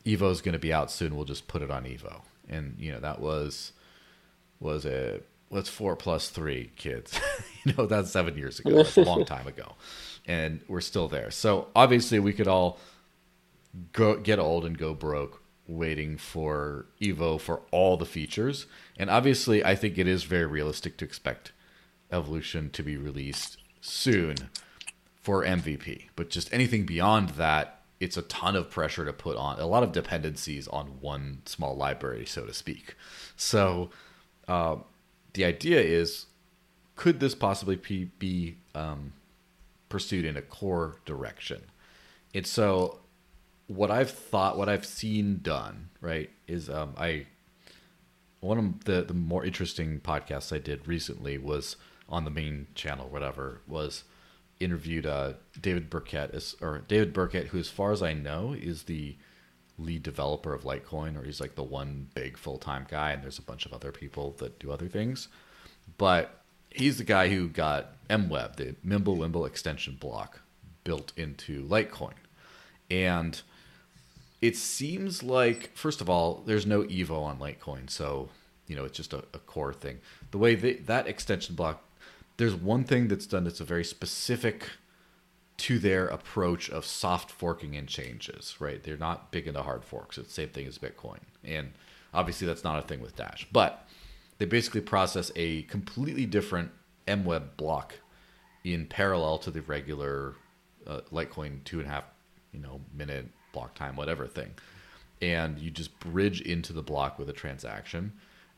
Evo 0.05 0.29
is 0.31 0.41
going 0.41 0.53
to 0.53 0.59
be 0.59 0.73
out 0.73 0.91
soon. 0.91 1.15
We'll 1.15 1.25
just 1.25 1.47
put 1.47 1.61
it 1.61 1.71
on 1.71 1.83
Evo, 1.83 2.21
and 2.49 2.75
you 2.77 2.91
know 2.91 2.99
that 2.99 3.19
was 3.19 3.71
was 4.59 4.85
a 4.85 5.21
what's 5.49 5.69
four 5.69 5.95
plus 5.95 6.29
three 6.29 6.71
kids. 6.75 7.19
You 7.65 7.73
know 7.77 7.87
that's 7.87 8.09
seven 8.09 8.37
years 8.37 8.59
ago. 8.59 8.73
That's 8.77 8.95
a 8.95 9.01
long 9.01 9.25
time 9.25 9.45
ago. 9.45 9.75
And 10.25 10.61
we're 10.69 10.79
still 10.79 11.09
there. 11.09 11.29
So 11.29 11.67
obviously 11.75 12.17
we 12.17 12.31
could 12.31 12.47
all 12.47 12.79
go 13.91 14.15
get 14.15 14.39
old 14.39 14.63
and 14.65 14.77
go 14.77 14.93
broke 14.93 15.43
waiting 15.67 16.17
for 16.17 16.85
evo 17.01 17.39
for 17.39 17.61
all 17.71 17.97
the 17.97 18.05
features. 18.05 18.65
And 18.97 19.09
obviously 19.09 19.63
i 19.63 19.75
think 19.75 19.97
it 19.97 20.07
is 20.07 20.23
very 20.23 20.45
realistic 20.45 20.95
to 20.97 21.05
expect 21.05 21.51
evolution 22.11 22.69
to 22.71 22.81
be 22.81 22.95
released 22.95 23.57
soon 23.81 24.35
for 25.21 25.43
mvp 25.43 26.05
but 26.15 26.29
just 26.29 26.51
anything 26.51 26.85
beyond 26.85 27.29
that 27.31 27.81
it's 27.99 28.17
a 28.17 28.21
ton 28.23 28.55
of 28.55 28.69
pressure 28.71 29.05
to 29.05 29.13
put 29.13 29.35
on 29.37 29.59
a 29.59 29.65
lot 29.67 29.83
of 29.83 29.91
dependencies 29.91 30.67
on 30.69 30.87
one 31.01 31.41
small 31.45 31.75
library 31.75 32.25
so 32.25 32.45
to 32.45 32.53
speak. 32.53 32.95
So 33.35 33.89
uh, 34.47 34.77
the 35.33 35.45
idea 35.45 35.79
is 35.79 36.25
could 36.95 37.21
this 37.21 37.33
possibly 37.33 37.77
be, 37.77 38.11
be 38.19 38.57
um, 38.75 39.13
pursued 39.87 40.25
in 40.25 40.35
a 40.35 40.41
core 40.41 40.97
direction? 41.05 41.61
And 42.33 42.45
so, 42.45 42.99
what 43.67 43.89
I've 43.89 44.11
thought, 44.11 44.57
what 44.57 44.67
I've 44.67 44.85
seen 44.85 45.39
done, 45.41 45.89
right, 46.01 46.29
is 46.47 46.69
um, 46.69 46.93
I 46.97 47.27
one 48.41 48.57
of 48.57 48.83
the 48.83 49.01
the 49.03 49.13
more 49.13 49.45
interesting 49.45 49.99
podcasts 49.99 50.53
I 50.53 50.59
did 50.59 50.87
recently 50.87 51.37
was 51.37 51.77
on 52.09 52.25
the 52.25 52.31
main 52.31 52.67
channel, 52.75 53.07
whatever, 53.07 53.61
was 53.67 54.03
interviewed 54.59 55.05
uh, 55.05 55.33
David 55.59 55.89
Burkett, 55.89 56.55
or 56.61 56.79
David 56.87 57.13
Burkett, 57.13 57.47
who, 57.47 57.59
as 57.59 57.69
far 57.69 57.91
as 57.91 58.03
I 58.03 58.13
know, 58.13 58.53
is 58.53 58.83
the 58.83 59.15
lead 59.79 60.03
developer 60.03 60.53
of 60.53 60.63
Litecoin, 60.63 61.17
or 61.19 61.23
he's 61.23 61.41
like 61.41 61.55
the 61.55 61.63
one 61.63 62.09
big 62.13 62.37
full 62.37 62.57
time 62.57 62.85
guy, 62.89 63.11
and 63.11 63.23
there's 63.23 63.39
a 63.39 63.43
bunch 63.43 63.65
of 63.65 63.73
other 63.73 63.91
people 63.91 64.35
that 64.37 64.59
do 64.59 64.71
other 64.71 64.87
things. 64.87 65.27
But 65.97 66.41
he's 66.69 66.97
the 66.97 67.03
guy 67.03 67.29
who 67.29 67.47
got 67.47 67.93
MWeb, 68.09 68.55
the 68.55 68.75
Mimblewimble 68.85 69.47
extension 69.47 69.97
block, 69.99 70.41
built 70.83 71.13
into 71.17 71.65
Litecoin. 71.67 72.13
And 72.91 73.41
it 74.41 74.55
seems 74.55 75.23
like, 75.23 75.75
first 75.75 76.01
of 76.01 76.09
all, 76.09 76.43
there's 76.45 76.65
no 76.65 76.83
Evo 76.83 77.21
on 77.23 77.39
Litecoin, 77.39 77.89
so 77.89 78.29
you 78.67 78.75
know 78.75 78.85
it's 78.85 78.97
just 78.97 79.13
a, 79.13 79.23
a 79.33 79.39
core 79.39 79.73
thing. 79.73 79.99
The 80.31 80.37
way 80.37 80.55
they, 80.55 80.73
that 80.73 81.07
extension 81.07 81.55
block, 81.55 81.83
there's 82.37 82.55
one 82.55 82.83
thing 82.83 83.07
that's 83.07 83.25
done 83.25 83.43
that's 83.43 83.59
a 83.59 83.65
very 83.65 83.83
specific 83.83 84.69
to 85.59 85.77
their 85.77 86.07
approach 86.07 86.69
of 86.69 86.85
soft 86.85 87.29
forking 87.29 87.75
and 87.75 87.87
changes, 87.87 88.55
right? 88.59 88.81
They're 88.81 88.97
not 88.97 89.31
big 89.31 89.47
into 89.47 89.61
hard 89.61 89.83
forks. 89.83 90.17
It's 90.17 90.29
the 90.29 90.33
same 90.33 90.49
thing 90.49 90.67
as 90.67 90.77
Bitcoin. 90.77 91.19
And 91.43 91.73
obviously 92.13 92.47
that's 92.47 92.63
not 92.63 92.79
a 92.79 92.87
thing 92.87 93.01
with 93.01 93.15
Dash. 93.15 93.47
But 93.51 93.87
they 94.37 94.45
basically 94.45 94.81
process 94.81 95.31
a 95.35 95.63
completely 95.63 96.25
different 96.25 96.71
MWeb 97.07 97.57
block 97.57 97.95
in 98.63 98.85
parallel 98.85 99.37
to 99.39 99.51
the 99.51 99.61
regular 99.61 100.35
uh, 100.87 101.01
Litecoin 101.11 101.63
two 101.65 101.79
and 101.79 101.87
a 101.87 101.91
half, 101.91 102.05
you 102.53 102.59
know, 102.59 102.81
minute 102.93 103.27
block 103.51 103.75
time, 103.75 103.95
whatever 103.95 104.27
thing. 104.27 104.51
And 105.21 105.59
you 105.59 105.71
just 105.71 105.99
bridge 105.99 106.41
into 106.41 106.71
the 106.71 106.81
block 106.81 107.19
with 107.19 107.29
a 107.29 107.33
transaction, 107.33 108.13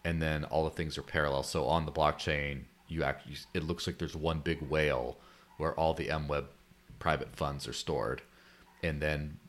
and 0.05 0.21
then 0.21 0.43
all 0.45 0.63
the 0.63 0.69
things 0.69 0.97
are 0.97 1.01
parallel. 1.03 1.41
So 1.41 1.65
on 1.65 1.85
the 1.85 1.91
blockchain, 1.91 2.65
you 2.87 3.03
actually 3.03 3.37
it 3.53 3.63
looks 3.63 3.87
like 3.87 3.97
there's 3.97 4.15
one 4.15 4.39
big 4.39 4.61
whale 4.61 5.17
where 5.57 5.73
all 5.73 5.93
the 5.93 6.07
MWeb 6.07 6.45
private 7.01 7.35
funds 7.35 7.67
are 7.67 7.73
stored, 7.73 8.21
and 8.81 9.01
then 9.01 9.39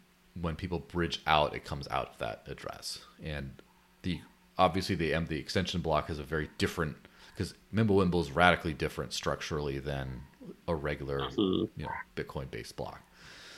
when 0.41 0.57
people 0.57 0.79
bridge 0.81 1.21
out, 1.27 1.55
it 1.55 1.65
comes 1.65 1.87
out 1.89 2.09
of 2.09 2.19
that 2.19 2.43
address. 2.47 3.01
And 3.23 3.63
the 4.03 4.21
obviously 4.59 4.97
the 4.97 5.13
the 5.29 5.39
extension 5.39 5.81
block 5.81 6.09
has 6.09 6.19
a 6.19 6.25
very 6.25 6.51
different 6.59 6.97
because 7.35 7.55
Mimblewimble 7.73 8.21
is 8.21 8.33
radically 8.33 8.73
different 8.73 9.13
structurally 9.13 9.79
than 9.79 10.23
a 10.67 10.75
regular 10.75 11.21
mm-hmm. 11.21 11.65
you 11.79 11.85
know 11.85 11.91
Bitcoin 12.17 12.51
based 12.51 12.77
block. 12.77 13.03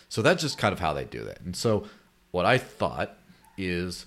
So 0.08 0.20
that's 0.20 0.42
just 0.42 0.58
kind 0.58 0.72
of 0.72 0.80
how 0.80 0.92
they 0.92 1.04
do 1.04 1.24
that. 1.24 1.40
And 1.40 1.56
so 1.56 1.86
what 2.30 2.44
I 2.44 2.58
thought 2.58 3.16
is, 3.56 4.06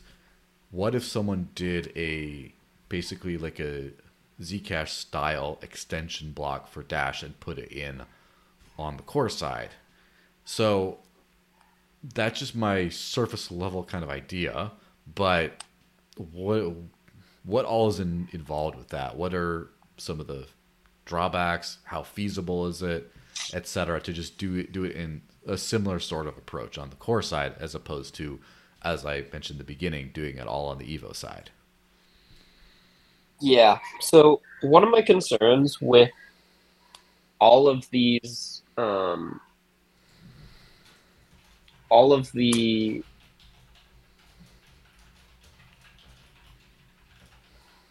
what 0.69 0.93
if 0.93 1.03
someone 1.03 1.49
did 1.55 1.91
a 1.95 2.53
basically 2.89 3.38
like 3.38 3.59
a 3.59 3.91
Zcash 4.41 4.89
style 4.89 5.57
extension 5.61 6.31
block 6.31 6.68
for 6.68 6.84
Dash 6.84 7.23
and 7.23 7.39
put 7.39 7.57
it 7.57 7.72
in 7.72 8.03
on 8.78 8.98
the 8.98 9.04
core 9.04 9.30
side. 9.30 9.70
So 10.45 10.99
that's 12.04 12.40
just 12.40 12.56
my 12.56 12.90
surface 12.90 13.52
level 13.52 13.84
kind 13.84 14.04
of 14.04 14.10
idea. 14.10 14.72
But 15.14 15.64
what 16.18 16.74
what 17.44 17.66
all 17.66 17.88
is 17.88 17.99
in, 17.99 18.28
involved 18.32 18.78
with 18.78 18.90
that? 18.90 19.16
What 19.16 19.34
are 19.34 19.70
some 19.98 20.20
of 20.20 20.28
the 20.28 20.48
drawbacks? 21.06 21.78
How 21.86 22.04
feasible 22.04 22.68
is 22.68 22.82
it, 22.82 23.12
etc. 23.54 24.02
To 24.02 24.14
just 24.14 24.38
do 24.38 24.56
it 24.56 24.72
do 24.72 24.84
it 24.84 24.95
in 24.95 25.22
a 25.48 25.58
similar 25.58 25.99
sort 25.99 26.28
of 26.28 26.38
approach 26.38 26.78
on 26.78 26.90
the 26.90 26.95
core 26.98 27.22
side 27.22 27.56
as 27.60 27.74
opposed 27.74 28.14
to, 28.16 28.40
as 28.84 29.06
I 29.06 29.26
mentioned 29.32 29.56
in 29.56 29.60
the 29.60 29.64
beginning, 29.64 30.12
doing 30.14 30.38
it 30.38 30.48
all 30.48 30.68
on 30.68 30.78
the 30.78 30.98
Evo 30.98 31.16
side. 31.16 31.52
Yeah. 33.40 33.80
So 34.02 34.41
one 34.62 34.84
of 34.84 34.90
my 34.90 35.02
concerns 35.02 35.80
with 35.82 36.10
all 37.40 37.68
of 37.68 37.90
these, 37.91 38.62
um, 38.78 39.41
all 41.90 42.14
of 42.14 42.32
the 42.32 43.04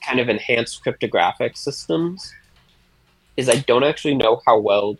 kind 0.06 0.20
of 0.20 0.28
enhanced 0.28 0.82
cryptographic 0.82 1.56
systems 1.56 2.32
is 3.36 3.48
I 3.48 3.56
don't 3.56 3.84
actually 3.84 4.14
know 4.14 4.40
how 4.46 4.58
well 4.58 4.96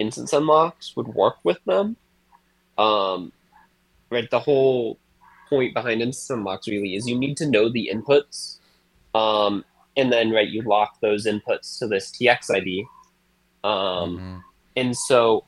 InstantSend 0.00 0.46
locks 0.46 0.96
would 0.96 1.08
work 1.08 1.36
with 1.44 1.62
them. 1.64 1.96
Um, 2.78 3.32
right, 4.10 4.28
the 4.30 4.40
whole 4.40 4.98
point 5.48 5.74
behind 5.74 6.00
InstantSend 6.00 6.44
locks 6.44 6.68
really 6.68 6.96
is 6.96 7.06
you 7.06 7.18
need 7.18 7.36
to 7.38 7.48
know 7.48 7.68
the 7.68 7.90
inputs, 7.92 8.58
um, 9.14 9.64
and 9.96 10.12
then 10.12 10.30
right 10.30 10.48
you 10.48 10.62
lock 10.62 11.00
those 11.00 11.26
inputs 11.26 11.78
to 11.78 11.86
this 11.86 12.10
TX 12.10 12.54
ID, 12.54 12.84
um, 13.62 13.72
mm-hmm. 13.72 14.36
And 14.76 14.96
so 14.96 15.44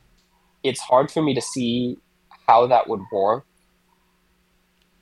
it's 0.62 0.80
hard 0.80 1.10
for 1.10 1.22
me 1.22 1.34
to 1.34 1.40
see 1.40 1.96
how 2.46 2.66
that 2.66 2.88
would 2.88 3.02
work 3.12 3.44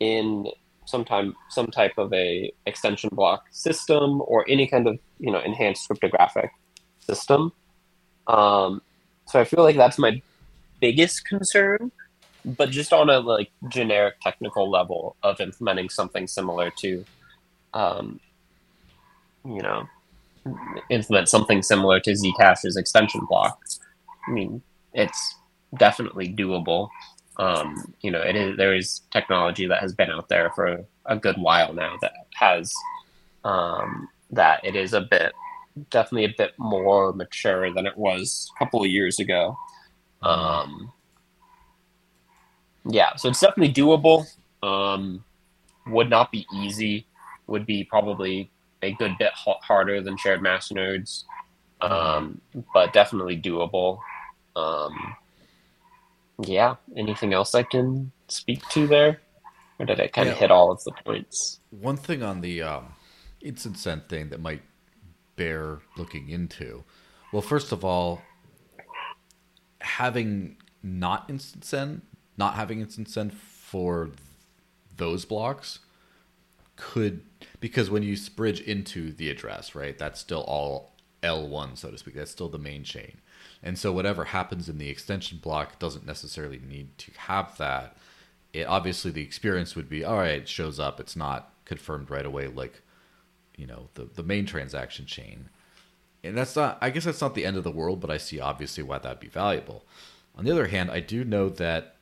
in 0.01 0.47
some 0.85 1.05
time 1.05 1.35
some 1.49 1.67
type 1.67 1.95
of 1.99 2.13
a 2.13 2.53
extension 2.67 3.11
block 3.13 3.47
system 3.51 4.23
or 4.27 4.45
any 4.49 4.67
kind 4.67 4.87
of 4.87 4.99
you 5.19 5.31
know 5.31 5.41
enhanced 5.41 5.87
cryptographic 5.87 6.51
system. 7.01 7.53
Um, 8.27 8.83
so 9.27 9.41
I 9.41 9.45
feel 9.45 9.63
like 9.63 9.77
that's 9.77 9.99
my 9.99 10.21
biggest 10.81 11.27
concern. 11.27 11.91
But 12.45 12.71
just 12.71 12.93
on 12.93 13.11
a 13.11 13.19
like 13.19 13.51
generic 13.69 14.21
technical 14.23 14.71
level 14.71 15.17
of 15.23 15.41
implementing 15.41 15.89
something 15.89 16.29
similar 16.29 16.71
to, 16.79 17.05
um, 17.75 18.21
you 19.45 19.63
know, 19.63 19.89
implement 20.89 21.29
something 21.29 21.63
similar 21.63 21.99
to 22.01 22.13
Zcash's 22.13 22.77
extension 22.77 23.23
block. 23.29 23.59
I 24.27 24.31
mean, 24.31 24.63
it's 24.93 25.37
definitely 25.79 26.33
doable. 26.33 26.89
Um, 27.39 27.95
you 28.01 28.11
know, 28.11 28.23
it 28.23 28.35
is 28.35 28.57
there 28.57 28.75
is 28.75 29.03
technology 29.11 29.67
that 29.67 29.81
has 29.81 29.95
been 29.95 30.11
out 30.11 30.29
there 30.29 30.51
for 30.55 30.85
a 31.05 31.17
good 31.17 31.37
while 31.37 31.73
now 31.73 31.97
that 32.01 32.13
has 32.35 32.73
um, 33.45 34.09
that 34.31 34.65
it 34.65 34.75
is 34.75 34.93
a 34.93 35.03
bit 35.03 35.33
definitely 35.91 36.25
a 36.25 36.35
bit 36.37 36.55
more 36.59 37.13
mature 37.13 37.73
than 37.73 37.87
it 37.87 37.97
was 37.97 38.51
a 38.55 38.59
couple 38.59 38.83
of 38.83 38.91
years 38.91 39.19
ago. 39.19 39.57
Um, 40.23 40.93
yeah, 42.89 43.17
so 43.17 43.29
it's 43.29 43.41
definitely 43.41 43.75
doable. 43.75 44.27
Um, 44.63 45.25
would 45.87 46.11
not 46.11 46.33
be 46.33 46.47
easy. 46.55 47.07
Would 47.47 47.67
be 47.67 47.85
probably 47.85 48.51
a 48.83 48.93
good 48.93 49.17
bit 49.19 49.33
harder 49.35 50.01
than 50.01 50.17
shared 50.17 50.41
masternodes, 50.41 51.25
um, 51.81 52.41
but 52.73 52.93
definitely 52.93 53.37
doable. 53.37 53.99
Um, 54.57 55.15
yeah. 56.43 56.77
Anything 56.97 57.33
else 57.33 57.55
I 57.55 57.63
can 57.63 58.11
speak 58.29 58.67
to 58.71 58.87
there, 58.87 59.21
or 59.79 59.87
did 59.87 60.01
I 60.01 60.09
kind 60.09 60.27
yeah. 60.27 60.33
of 60.33 60.39
hit 60.39 60.51
all 60.51 60.73
of 60.73 60.83
the 60.85 60.93
points? 61.05 61.61
One 61.71 61.97
thing 61.97 62.23
on 62.23 62.41
the 62.41 62.63
um, 62.63 62.95
InstantSend 63.45 64.09
thing 64.09 64.31
that 64.31 64.41
might 64.41 64.63
bear 65.37 65.81
looking 65.97 66.31
into. 66.31 66.85
Well, 67.33 67.43
first 67.43 67.71
of 67.71 67.85
all, 67.85 68.23
having 69.81 70.57
not 70.83 71.29
InstantSend, 71.29 72.01
not 72.37 72.55
having 72.55 72.85
InstantSend 72.85 73.33
for 73.33 74.11
those 74.97 75.25
blocks 75.25 75.81
could 76.77 77.23
because 77.61 77.91
when 77.91 78.03
you 78.03 78.17
bridge 78.35 78.61
into 78.61 79.13
the 79.13 79.31
address, 79.31 79.75
right, 79.75 79.99
that's 79.99 80.21
still 80.21 80.43
all 80.43 80.93
L1, 81.23 81.77
so 81.79 81.91
to 81.91 81.99
speak. 81.99 82.15
That's 82.15 82.31
still 82.31 82.49
the 82.49 82.59
main 82.59 82.85
chain. 82.85 83.21
And 83.67 83.77
so 83.77 83.93
whatever 83.93 84.27
happens 84.27 84.69
in 84.69 84.79
the 84.79 84.89
extension 84.89 85.39
block 85.39 85.81
doesn't 85.81 86.07
necessarily 86.07 86.61
need 86.61 86.97
to 86.99 87.11
have 87.17 87.59
that. 87.59 87.97
It 88.53 88.69
obviously 88.69 89.11
the 89.11 89.25
experience 89.25 89.75
would 89.75 89.89
be 89.89 90.05
all 90.05 90.19
right, 90.19 90.43
it 90.43 90.49
shows 90.49 90.79
up, 90.79 91.01
it's 91.01 91.17
not 91.17 91.53
confirmed 91.65 92.09
right 92.09 92.25
away 92.25 92.47
like 92.47 92.81
you 93.57 93.67
know 93.67 93.89
the 93.95 94.05
the 94.05 94.23
main 94.23 94.47
transaction 94.47 95.05
chain. 95.05 95.49
And 96.23 96.39
that's 96.39 96.55
not 96.55 96.79
I 96.81 96.91
guess 96.91 97.07
that's 97.07 97.21
not 97.21 97.35
the 97.35 97.45
end 97.45 97.57
of 97.57 97.65
the 97.65 97.73
world, 97.73 97.99
but 97.99 98.09
I 98.09 98.19
see 98.19 98.39
obviously 98.39 98.85
why 98.85 98.99
that'd 98.99 99.19
be 99.19 99.27
valuable. 99.27 99.85
On 100.37 100.45
the 100.45 100.53
other 100.53 100.69
hand, 100.69 100.93
I 100.93 101.01
do 101.01 101.25
know 101.25 101.49
that 101.49 101.97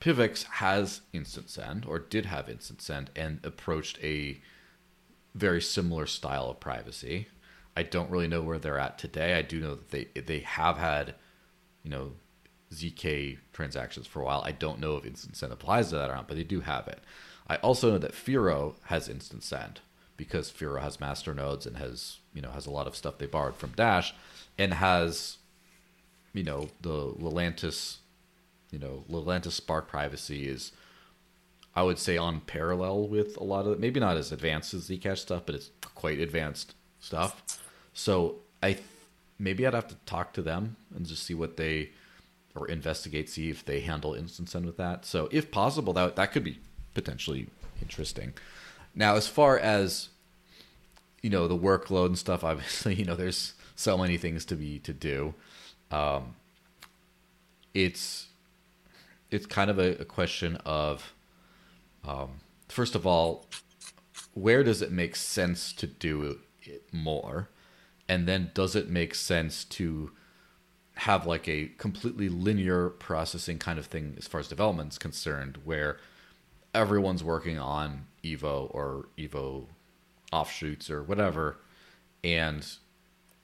Pivx 0.00 0.42
has 0.44 1.02
InstantSend 1.14 1.86
or 1.86 2.00
did 2.00 2.26
have 2.26 2.46
InstantSend 2.46 3.10
and 3.14 3.38
approached 3.44 4.00
a 4.02 4.40
very 5.36 5.62
similar 5.62 6.06
style 6.06 6.50
of 6.50 6.58
privacy. 6.58 7.28
I 7.76 7.82
don't 7.82 8.10
really 8.10 8.28
know 8.28 8.42
where 8.42 8.58
they're 8.58 8.78
at 8.78 8.98
today. 8.98 9.34
I 9.34 9.42
do 9.42 9.60
know 9.60 9.74
that 9.74 9.90
they 9.90 10.04
they 10.20 10.40
have 10.40 10.78
had, 10.78 11.14
you 11.82 11.90
know, 11.90 12.12
zk 12.72 13.38
transactions 13.52 14.06
for 14.06 14.20
a 14.20 14.24
while. 14.24 14.42
I 14.44 14.52
don't 14.52 14.80
know 14.80 14.96
if 14.96 15.04
InstantSend 15.04 15.50
applies 15.52 15.90
to 15.90 15.96
that 15.96 16.10
or 16.10 16.14
not, 16.14 16.28
but 16.28 16.36
they 16.36 16.44
do 16.44 16.60
have 16.60 16.88
it. 16.88 17.00
I 17.48 17.56
also 17.56 17.90
know 17.90 17.98
that 17.98 18.12
Firo 18.12 18.76
has 18.84 19.08
InstantSend 19.08 19.76
because 20.16 20.50
Firo 20.50 20.80
has 20.80 21.00
master 21.00 21.34
nodes 21.34 21.66
and 21.66 21.76
has 21.76 22.18
you 22.32 22.40
know 22.40 22.50
has 22.50 22.66
a 22.66 22.70
lot 22.70 22.86
of 22.86 22.96
stuff 22.96 23.18
they 23.18 23.26
borrowed 23.26 23.56
from 23.56 23.70
Dash, 23.70 24.14
and 24.58 24.74
has, 24.74 25.38
you 26.32 26.44
know, 26.44 26.68
the 26.80 27.12
Lelantus, 27.12 27.98
you 28.70 28.78
know, 28.78 29.04
Lelantus 29.10 29.52
Spark 29.52 29.88
privacy 29.88 30.48
is, 30.48 30.72
I 31.74 31.82
would 31.82 31.98
say, 31.98 32.16
on 32.16 32.40
parallel 32.40 33.08
with 33.08 33.36
a 33.36 33.44
lot 33.44 33.66
of 33.66 33.80
maybe 33.80 34.00
not 34.00 34.16
as 34.16 34.32
advanced 34.32 34.74
as 34.74 34.88
Zcash 34.88 35.18
stuff, 35.18 35.42
but 35.46 35.54
it's 35.54 35.70
quite 35.94 36.20
advanced 36.20 36.74
stuff. 37.00 37.60
So 37.94 38.36
I 38.62 38.78
maybe 39.38 39.66
I'd 39.66 39.74
have 39.74 39.88
to 39.88 39.96
talk 40.06 40.32
to 40.34 40.42
them 40.42 40.76
and 40.94 41.06
just 41.06 41.22
see 41.22 41.34
what 41.34 41.56
they 41.56 41.90
or 42.54 42.68
investigate, 42.68 43.28
see 43.28 43.50
if 43.50 43.64
they 43.64 43.80
handle 43.80 44.12
InstantSend 44.12 44.64
with 44.64 44.76
that. 44.76 45.04
So 45.04 45.28
if 45.32 45.50
possible, 45.50 45.92
that 45.94 46.16
that 46.16 46.32
could 46.32 46.44
be 46.44 46.60
potentially 46.92 47.48
interesting. 47.80 48.34
Now, 48.94 49.16
as 49.16 49.26
far 49.26 49.58
as 49.58 50.10
you 51.22 51.30
know, 51.30 51.48
the 51.48 51.56
workload 51.56 52.06
and 52.06 52.18
stuff, 52.18 52.44
obviously, 52.50 52.94
you 52.94 53.04
know, 53.04 53.16
there's 53.16 53.54
so 53.76 53.96
many 53.96 54.18
things 54.18 54.44
to 54.44 54.56
be 54.56 54.78
to 54.80 54.92
do. 54.92 55.34
Um, 55.90 56.36
it's 57.72 58.26
it's 59.30 59.46
kind 59.46 59.70
of 59.70 59.78
a, 59.78 59.96
a 60.00 60.04
question 60.04 60.56
of 60.64 61.14
um, 62.06 62.40
first 62.68 62.94
of 62.94 63.06
all, 63.06 63.46
where 64.34 64.62
does 64.62 64.82
it 64.82 64.92
make 64.92 65.16
sense 65.16 65.72
to 65.72 65.86
do 65.86 66.38
it 66.62 66.82
more, 66.92 67.48
and 68.08 68.26
then 68.28 68.50
does 68.54 68.76
it 68.76 68.88
make 68.88 69.14
sense 69.14 69.64
to 69.64 70.10
have 70.96 71.26
like 71.26 71.48
a 71.48 71.66
completely 71.78 72.28
linear 72.28 72.88
processing 72.88 73.58
kind 73.58 73.78
of 73.78 73.86
thing 73.86 74.14
as 74.16 74.28
far 74.28 74.40
as 74.40 74.48
development 74.48 74.92
is 74.92 74.98
concerned, 74.98 75.58
where 75.64 75.98
everyone's 76.72 77.24
working 77.24 77.58
on 77.58 78.06
Evo 78.22 78.72
or 78.72 79.06
Evo 79.18 79.66
offshoots 80.32 80.90
or 80.90 81.02
whatever, 81.02 81.56
and 82.22 82.66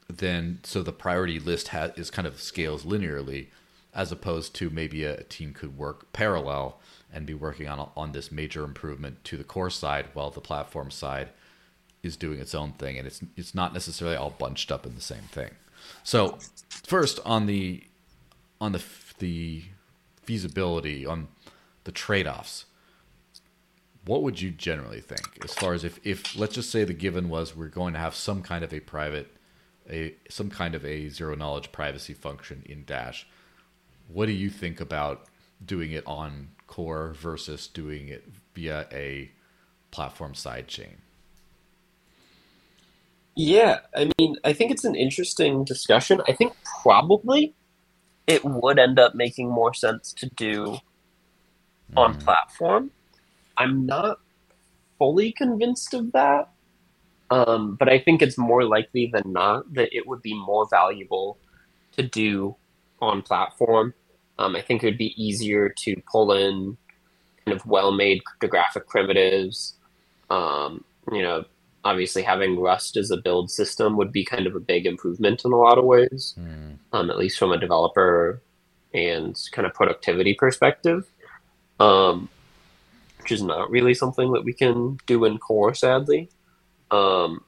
then 0.08 0.60
so 0.62 0.82
the 0.82 0.92
priority 0.92 1.38
list 1.38 1.70
is 1.96 2.10
kind 2.10 2.26
of 2.26 2.40
scales 2.40 2.84
linearly, 2.84 3.48
as 3.94 4.12
opposed 4.12 4.54
to 4.56 4.70
maybe 4.70 5.04
a, 5.04 5.18
a 5.18 5.22
team 5.24 5.52
could 5.52 5.76
work 5.76 6.12
parallel 6.12 6.80
and 7.12 7.26
be 7.26 7.34
working 7.34 7.68
on 7.68 7.90
on 7.96 8.12
this 8.12 8.30
major 8.30 8.64
improvement 8.64 9.24
to 9.24 9.36
the 9.36 9.44
core 9.44 9.70
side 9.70 10.06
while 10.14 10.30
the 10.30 10.40
platform 10.40 10.90
side 10.90 11.30
is 12.02 12.16
doing 12.16 12.40
its 12.40 12.54
own 12.54 12.72
thing, 12.72 12.98
and 12.98 13.06
it's 13.06 13.20
it's 13.36 13.54
not 13.54 13.72
necessarily 13.72 14.16
all 14.16 14.30
bunched 14.30 14.72
up 14.72 14.86
in 14.86 14.94
the 14.94 15.00
same 15.00 15.24
thing. 15.30 15.50
So 16.02 16.38
first 16.68 17.20
on 17.24 17.46
the 17.46 17.84
on 18.60 18.72
the 18.72 18.82
the 19.18 19.64
feasibility 20.22 21.04
on 21.04 21.28
the 21.84 21.92
trade 21.92 22.26
offs 22.26 22.66
what 24.04 24.22
would 24.22 24.40
you 24.40 24.50
generally 24.50 25.00
think? 25.00 25.38
As 25.44 25.54
far 25.54 25.74
as 25.74 25.84
if, 25.84 26.00
if 26.04 26.36
let's 26.36 26.54
just 26.54 26.70
say 26.70 26.84
the 26.84 26.94
given 26.94 27.28
was 27.28 27.54
we're 27.54 27.68
going 27.68 27.92
to 27.92 27.98
have 27.98 28.14
some 28.14 28.42
kind 28.42 28.64
of 28.64 28.72
a 28.72 28.80
private 28.80 29.36
a 29.88 30.14
some 30.28 30.50
kind 30.50 30.74
of 30.74 30.84
a 30.84 31.08
zero 31.08 31.34
knowledge 31.34 31.72
privacy 31.72 32.14
function 32.14 32.62
in 32.66 32.84
dash. 32.84 33.26
What 34.08 34.26
do 34.26 34.32
you 34.32 34.50
think 34.50 34.80
about 34.80 35.26
doing 35.64 35.92
it 35.92 36.04
on 36.06 36.50
core 36.66 37.14
versus 37.18 37.66
doing 37.66 38.08
it 38.08 38.24
via 38.54 38.86
a 38.92 39.30
platform 39.90 40.34
side 40.34 40.68
chain 40.68 40.98
Yeah, 43.36 43.80
I 43.94 44.10
mean, 44.18 44.36
I 44.44 44.52
think 44.52 44.70
it's 44.70 44.84
an 44.84 44.94
interesting 44.94 45.64
discussion. 45.64 46.20
I 46.28 46.32
think 46.32 46.52
probably 46.82 47.54
it 48.26 48.44
would 48.44 48.78
end 48.78 48.98
up 48.98 49.14
making 49.14 49.48
more 49.50 49.74
sense 49.74 50.12
to 50.14 50.28
do 50.36 50.78
on 51.96 52.14
Mm, 52.14 52.20
platform. 52.24 52.90
I'm 53.56 53.86
not 53.86 54.18
fully 54.98 55.32
convinced 55.32 55.94
of 55.94 56.12
that, 56.12 56.50
um, 57.30 57.76
but 57.76 57.88
I 57.88 57.98
think 57.98 58.22
it's 58.22 58.38
more 58.38 58.64
likely 58.64 59.10
than 59.12 59.32
not 59.32 59.72
that 59.74 59.94
it 59.96 60.06
would 60.06 60.22
be 60.22 60.34
more 60.34 60.66
valuable 60.68 61.38
to 61.96 62.02
do 62.02 62.56
on 63.00 63.22
platform. 63.22 63.94
Um, 64.38 64.56
I 64.56 64.62
think 64.62 64.82
it 64.82 64.86
would 64.86 64.98
be 64.98 65.14
easier 65.22 65.68
to 65.68 65.96
pull 66.10 66.32
in 66.32 66.76
kind 67.44 67.58
of 67.58 67.66
well-made 67.66 68.24
cryptographic 68.24 68.88
primitives. 68.88 69.74
Um, 70.30 70.84
you 71.12 71.22
know, 71.22 71.44
obviously 71.84 72.22
having 72.22 72.60
Rust 72.60 72.96
as 72.96 73.10
a 73.10 73.16
build 73.16 73.50
system 73.50 73.96
would 73.96 74.12
be 74.12 74.24
kind 74.24 74.46
of 74.46 74.54
a 74.54 74.60
big 74.60 74.86
improvement 74.86 75.44
in 75.44 75.52
a 75.52 75.56
lot 75.56 75.78
of 75.78 75.84
ways, 75.84 76.34
mm, 76.38 76.76
um, 76.92 77.10
at 77.10 77.18
least 77.18 77.38
from 77.38 77.52
a 77.52 77.58
developer 77.58 78.42
and 78.92 79.38
kind 79.52 79.66
of 79.66 79.74
productivity 79.74 80.34
perspective. 80.34 81.06
Um, 81.78 82.28
which 83.20 83.32
is 83.32 83.42
not 83.42 83.70
really 83.70 83.94
something 83.94 84.32
that 84.32 84.44
we 84.44 84.52
can 84.52 84.98
do 85.06 85.24
in 85.24 85.38
core, 85.38 85.74
sadly. 85.74 86.28
Um, 86.90 87.44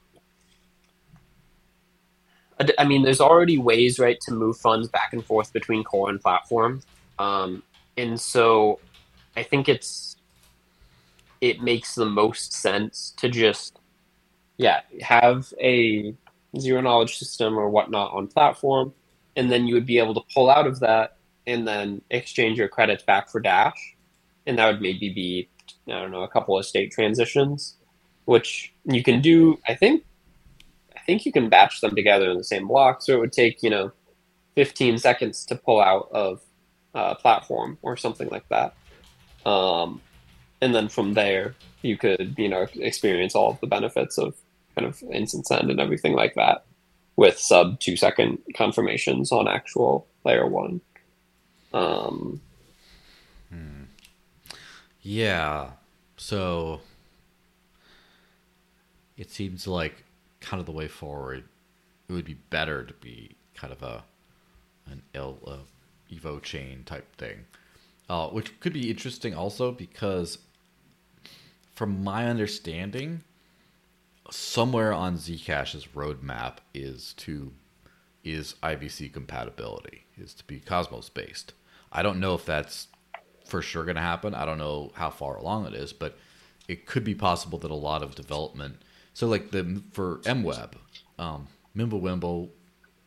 I 2.59 2.67
I 2.79 2.85
mean, 2.85 3.03
there's 3.03 3.21
already 3.21 3.57
ways, 3.57 3.99
right, 3.99 4.19
to 4.21 4.31
move 4.33 4.57
funds 4.57 4.87
back 4.87 5.13
and 5.13 5.25
forth 5.25 5.51
between 5.51 5.83
core 5.83 6.09
and 6.09 6.21
platform, 6.21 6.81
um, 7.19 7.63
and 7.97 8.19
so 8.19 8.79
I 9.35 9.43
think 9.43 9.67
it's 9.67 10.15
it 11.41 11.61
makes 11.61 11.95
the 11.95 12.05
most 12.05 12.53
sense 12.53 13.13
to 13.17 13.27
just 13.27 13.77
yeah 14.63 14.79
have 15.01 15.53
a 15.61 16.15
zero 16.57 16.79
knowledge 16.81 17.17
system 17.17 17.59
or 17.59 17.69
whatnot 17.69 18.13
on 18.13 18.27
platform, 18.27 18.93
and 19.35 19.51
then 19.51 19.67
you 19.67 19.73
would 19.73 19.85
be 19.85 19.97
able 19.97 20.13
to 20.13 20.21
pull 20.33 20.49
out 20.49 20.65
of 20.65 20.79
that 20.79 21.17
and 21.45 21.67
then 21.67 22.01
exchange 22.09 22.57
your 22.57 22.69
credits 22.69 23.03
back 23.03 23.29
for 23.29 23.41
Dash, 23.41 23.95
and 24.47 24.57
that 24.57 24.71
would 24.71 24.81
maybe 24.81 25.09
be 25.09 25.49
I 25.87 25.99
don't 25.99 26.11
know 26.11 26.23
a 26.23 26.29
couple 26.29 26.57
of 26.57 26.65
state 26.65 26.91
transitions, 26.91 27.75
which 28.23 28.73
you 28.85 29.03
can 29.03 29.19
do. 29.21 29.59
I 29.67 29.75
think 29.75 30.05
I 30.95 31.01
think 31.01 31.25
you 31.25 31.33
can 31.33 31.49
batch 31.49 31.81
them 31.81 31.93
together 31.93 32.31
in 32.31 32.37
the 32.37 32.43
same 32.43 32.67
block, 32.67 33.01
so 33.01 33.13
it 33.13 33.19
would 33.19 33.33
take 33.33 33.61
you 33.63 33.69
know 33.69 33.91
15 34.55 34.97
seconds 34.97 35.45
to 35.47 35.55
pull 35.55 35.81
out 35.81 36.07
of 36.13 36.41
a 36.93 37.15
platform 37.15 37.77
or 37.81 37.97
something 37.97 38.29
like 38.29 38.47
that. 38.49 38.75
Um, 39.45 39.99
and 40.61 40.73
then 40.73 40.87
from 40.87 41.15
there, 41.15 41.55
you 41.81 41.97
could 41.97 42.35
you 42.37 42.47
know 42.47 42.65
experience 42.75 43.35
all 43.35 43.51
of 43.51 43.59
the 43.59 43.67
benefits 43.67 44.17
of 44.17 44.35
kind 44.75 44.87
of 44.87 44.99
InstantSend 44.99 45.69
and 45.69 45.79
everything 45.79 46.13
like 46.13 46.35
that 46.35 46.65
with 47.15 47.37
sub 47.37 47.79
two 47.79 47.95
second 47.95 48.39
confirmations 48.55 49.31
on 49.31 49.47
actual 49.47 50.07
layer 50.25 50.47
one. 50.47 50.81
Um, 51.73 52.41
mm. 53.53 53.85
Yeah. 55.01 55.71
So 56.17 56.81
it 59.17 59.31
seems 59.31 59.67
like 59.67 60.03
kind 60.39 60.59
of 60.59 60.65
the 60.65 60.71
way 60.71 60.87
forward. 60.87 61.43
It 62.07 62.13
would 62.13 62.25
be 62.25 62.37
better 62.49 62.83
to 62.83 62.93
be 62.95 63.35
kind 63.55 63.71
of 63.73 63.81
a 63.81 64.03
an 64.85 65.01
L 65.13 65.37
uh, 65.47 65.57
Evo 66.11 66.41
chain 66.41 66.83
type 66.85 67.15
thing, 67.15 67.45
uh, 68.09 68.27
which 68.27 68.59
could 68.59 68.73
be 68.73 68.89
interesting 68.89 69.33
also 69.33 69.71
because, 69.71 70.39
from 71.73 72.03
my 72.03 72.27
understanding, 72.27 73.23
somewhere 74.31 74.93
on 74.93 75.17
Zcash's 75.17 75.87
roadmap 75.87 76.57
is 76.73 77.13
to 77.13 77.53
is 78.23 78.55
IBC 78.63 79.11
compatibility, 79.11 80.05
is 80.17 80.33
to 80.33 80.43
be 80.45 80.59
Cosmos 80.59 81.09
based. 81.09 81.53
I 81.91 82.01
don't 82.01 82.19
know 82.19 82.35
if 82.35 82.45
that's 82.45 82.87
for 83.45 83.61
sure 83.61 83.83
going 83.83 83.97
to 83.97 84.01
happen. 84.01 84.33
I 84.33 84.45
don't 84.45 84.57
know 84.57 84.91
how 84.95 85.09
far 85.09 85.35
along 85.35 85.67
it 85.67 85.73
is, 85.73 85.91
but 85.91 86.17
it 86.67 86.85
could 86.85 87.03
be 87.03 87.15
possible 87.15 87.59
that 87.59 87.71
a 87.71 87.75
lot 87.75 88.01
of 88.01 88.15
development. 88.15 88.81
So, 89.13 89.27
like 89.27 89.51
the 89.51 89.81
for 89.91 90.19
MWeb, 90.19 90.73
um, 91.19 91.47
Mimblewimble, 91.75 92.49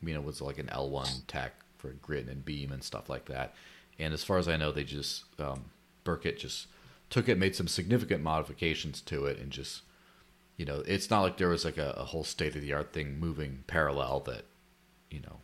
you 0.02 0.14
know, 0.14 0.20
was 0.20 0.40
like 0.40 0.58
an 0.58 0.66
L1 0.66 1.26
tech 1.26 1.54
for 1.78 1.88
Grin 1.90 2.28
and 2.28 2.44
Beam 2.44 2.70
and 2.72 2.84
stuff 2.84 3.08
like 3.08 3.24
that. 3.26 3.54
And 3.98 4.12
as 4.12 4.22
far 4.22 4.38
as 4.38 4.48
I 4.48 4.56
know, 4.56 4.70
they 4.70 4.84
just 4.84 5.24
um, 5.40 5.64
Burkett 6.04 6.38
just 6.38 6.66
took 7.08 7.28
it, 7.28 7.38
made 7.38 7.56
some 7.56 7.68
significant 7.68 8.22
modifications 8.22 9.00
to 9.02 9.24
it, 9.24 9.38
and 9.38 9.50
just 9.50 9.82
you 10.56 10.64
know, 10.64 10.82
it's 10.86 11.10
not 11.10 11.22
like 11.22 11.36
there 11.36 11.48
was 11.48 11.64
like 11.64 11.78
a, 11.78 11.90
a 11.92 12.04
whole 12.04 12.24
state 12.24 12.54
of 12.54 12.62
the 12.62 12.72
art 12.72 12.92
thing 12.92 13.18
moving 13.20 13.64
parallel 13.66 14.20
that 14.20 14.44
you 15.10 15.20
know 15.20 15.40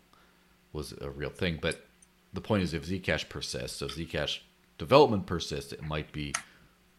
was 0.73 0.95
a 1.01 1.11
real 1.11 1.31
thing. 1.31 1.59
But 1.61 1.85
the 2.33 2.41
point 2.41 2.63
is, 2.63 2.73
if 2.73 2.87
Zcash 2.87 3.29
persists, 3.29 3.79
so 3.79 3.89
Zcash 3.89 4.41
development 4.79 5.27
persists, 5.27 5.73
it 5.73 5.83
might 5.83 6.13
be 6.13 6.35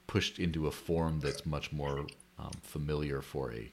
pushed 0.06 0.38
into 0.38 0.68
a 0.68 0.72
form 0.72 1.20
that's 1.22 1.46
much 1.46 1.72
more 1.72 2.06
um, 2.38 2.52
familiar 2.62 3.22
for 3.22 3.52
a 3.52 3.72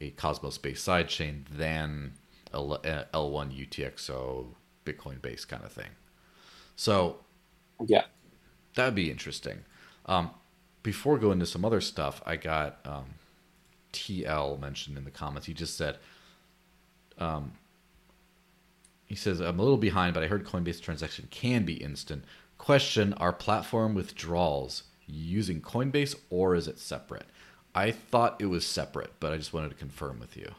a 0.00 0.10
Cosmos 0.10 0.58
based 0.58 0.86
sidechain 0.86 1.44
than 1.50 2.14
a 2.52 2.58
L1 2.58 3.08
UTXO 3.12 4.46
Bitcoin 4.84 5.20
based 5.20 5.48
kind 5.48 5.64
of 5.64 5.72
thing. 5.72 5.90
So 6.76 7.18
yeah, 7.86 8.04
that 8.74 8.86
would 8.86 8.94
be 8.94 9.10
interesting. 9.10 9.64
Um, 10.06 10.30
before 10.82 11.18
going 11.18 11.38
to 11.40 11.46
some 11.46 11.64
other 11.64 11.80
stuff, 11.80 12.22
I 12.26 12.36
got 12.36 12.78
um, 12.84 13.14
TL 13.94 14.60
mentioned 14.60 14.98
in 14.98 15.04
the 15.04 15.10
comments. 15.10 15.46
He 15.46 15.54
just 15.54 15.76
said, 15.76 15.96
um, 17.18 17.52
he 19.06 19.14
says, 19.14 19.40
I'm 19.40 19.58
a 19.58 19.62
little 19.62 19.78
behind, 19.78 20.14
but 20.14 20.22
I 20.22 20.26
heard 20.26 20.44
Coinbase 20.44 20.80
transaction 20.80 21.28
can 21.30 21.64
be 21.64 21.74
instant. 21.74 22.24
Question 22.58 23.12
Are 23.14 23.32
platform 23.32 23.94
withdrawals 23.94 24.84
using 25.06 25.60
Coinbase 25.60 26.16
or 26.30 26.54
is 26.54 26.68
it 26.68 26.78
separate? 26.78 27.26
I 27.74 27.90
thought 27.90 28.36
it 28.40 28.46
was 28.46 28.66
separate, 28.66 29.12
but 29.20 29.32
I 29.32 29.36
just 29.36 29.52
wanted 29.52 29.70
to 29.70 29.74
confirm 29.74 30.20
with 30.20 30.36
you. 30.36 30.50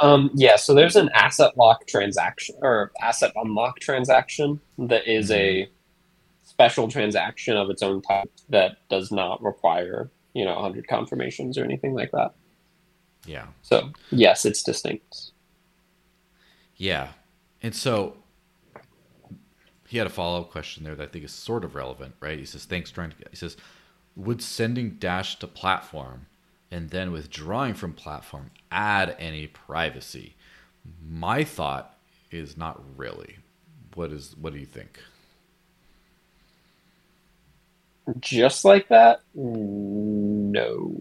Um, 0.00 0.30
yeah, 0.34 0.56
so 0.56 0.74
there's 0.74 0.96
an 0.96 1.10
asset 1.14 1.56
lock 1.56 1.86
transaction 1.86 2.56
or 2.62 2.92
asset 3.00 3.32
unlock 3.34 3.80
transaction 3.80 4.60
that 4.78 5.08
is 5.08 5.30
a 5.30 5.68
special 6.44 6.88
transaction 6.88 7.56
of 7.56 7.70
its 7.70 7.82
own 7.82 8.02
type 8.02 8.30
that 8.48 8.76
does 8.88 9.10
not 9.10 9.42
require, 9.42 10.10
you 10.38 10.44
know, 10.44 10.54
100 10.54 10.86
confirmations 10.86 11.58
or 11.58 11.64
anything 11.64 11.94
like 11.94 12.12
that. 12.12 12.32
Yeah. 13.26 13.46
So, 13.62 13.90
yes, 14.10 14.44
it's 14.44 14.62
distinct. 14.62 15.32
Yeah. 16.76 17.08
And 17.60 17.74
so 17.74 18.14
he 19.88 19.98
had 19.98 20.06
a 20.06 20.10
follow 20.10 20.42
up 20.42 20.52
question 20.52 20.84
there 20.84 20.94
that 20.94 21.08
I 21.08 21.10
think 21.10 21.24
is 21.24 21.32
sort 21.32 21.64
of 21.64 21.74
relevant, 21.74 22.14
right? 22.20 22.38
He 22.38 22.44
says, 22.44 22.64
Thanks, 22.66 22.92
trying 22.92 23.10
to 23.10 23.16
he 23.30 23.36
says, 23.36 23.56
would 24.14 24.40
sending 24.40 24.90
Dash 24.90 25.38
to 25.40 25.48
platform 25.48 26.26
and 26.70 26.90
then 26.90 27.10
withdrawing 27.10 27.74
from 27.74 27.94
platform 27.94 28.52
add 28.70 29.16
any 29.18 29.48
privacy? 29.48 30.36
My 31.04 31.42
thought 31.42 31.96
is 32.30 32.56
not 32.56 32.80
really. 32.96 33.38
What 33.94 34.12
is 34.12 34.36
what 34.40 34.52
do 34.52 34.60
you 34.60 34.66
think? 34.66 35.00
Just 38.20 38.64
like 38.64 38.88
that? 38.88 39.20
No. 39.34 40.94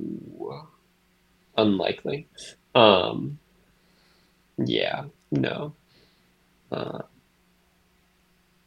Unlikely. 1.58 2.28
Um 2.76 3.40
yeah, 4.58 5.06
no. 5.32 5.74
Uh, 6.72 7.04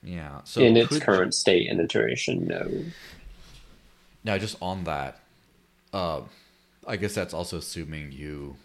Yeah. 0.02 0.40
So 0.44 0.60
in 0.62 0.76
its 0.76 0.98
current 1.00 1.34
state 1.34 1.68
and 1.68 1.80
iteration, 1.80 2.46
no. 2.46 2.84
Now, 4.22 4.38
just 4.38 4.56
on 4.62 4.84
that, 4.84 5.18
uh, 5.92 6.20
I 6.86 6.96
guess 6.96 7.14
that's 7.14 7.34
also 7.34 7.58
assuming 7.58 8.12
you 8.12 8.56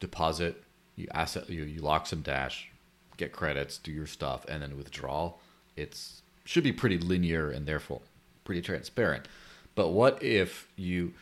deposit, 0.00 0.62
you 0.96 1.08
asset, 1.12 1.48
you, 1.48 1.64
you 1.64 1.80
lock 1.80 2.06
some 2.06 2.20
dash, 2.22 2.68
get 3.16 3.32
credits, 3.32 3.78
do 3.78 3.90
your 3.90 4.06
stuff, 4.06 4.44
and 4.48 4.62
then 4.62 4.76
withdraw. 4.76 5.32
It's 5.76 6.22
should 6.44 6.64
be 6.64 6.72
pretty 6.72 6.98
linear 6.98 7.50
and 7.50 7.66
therefore 7.66 8.02
pretty 8.46 8.62
transparent. 8.62 9.28
But 9.74 9.90
what 9.90 10.22
if 10.22 10.68
you, 10.76 11.12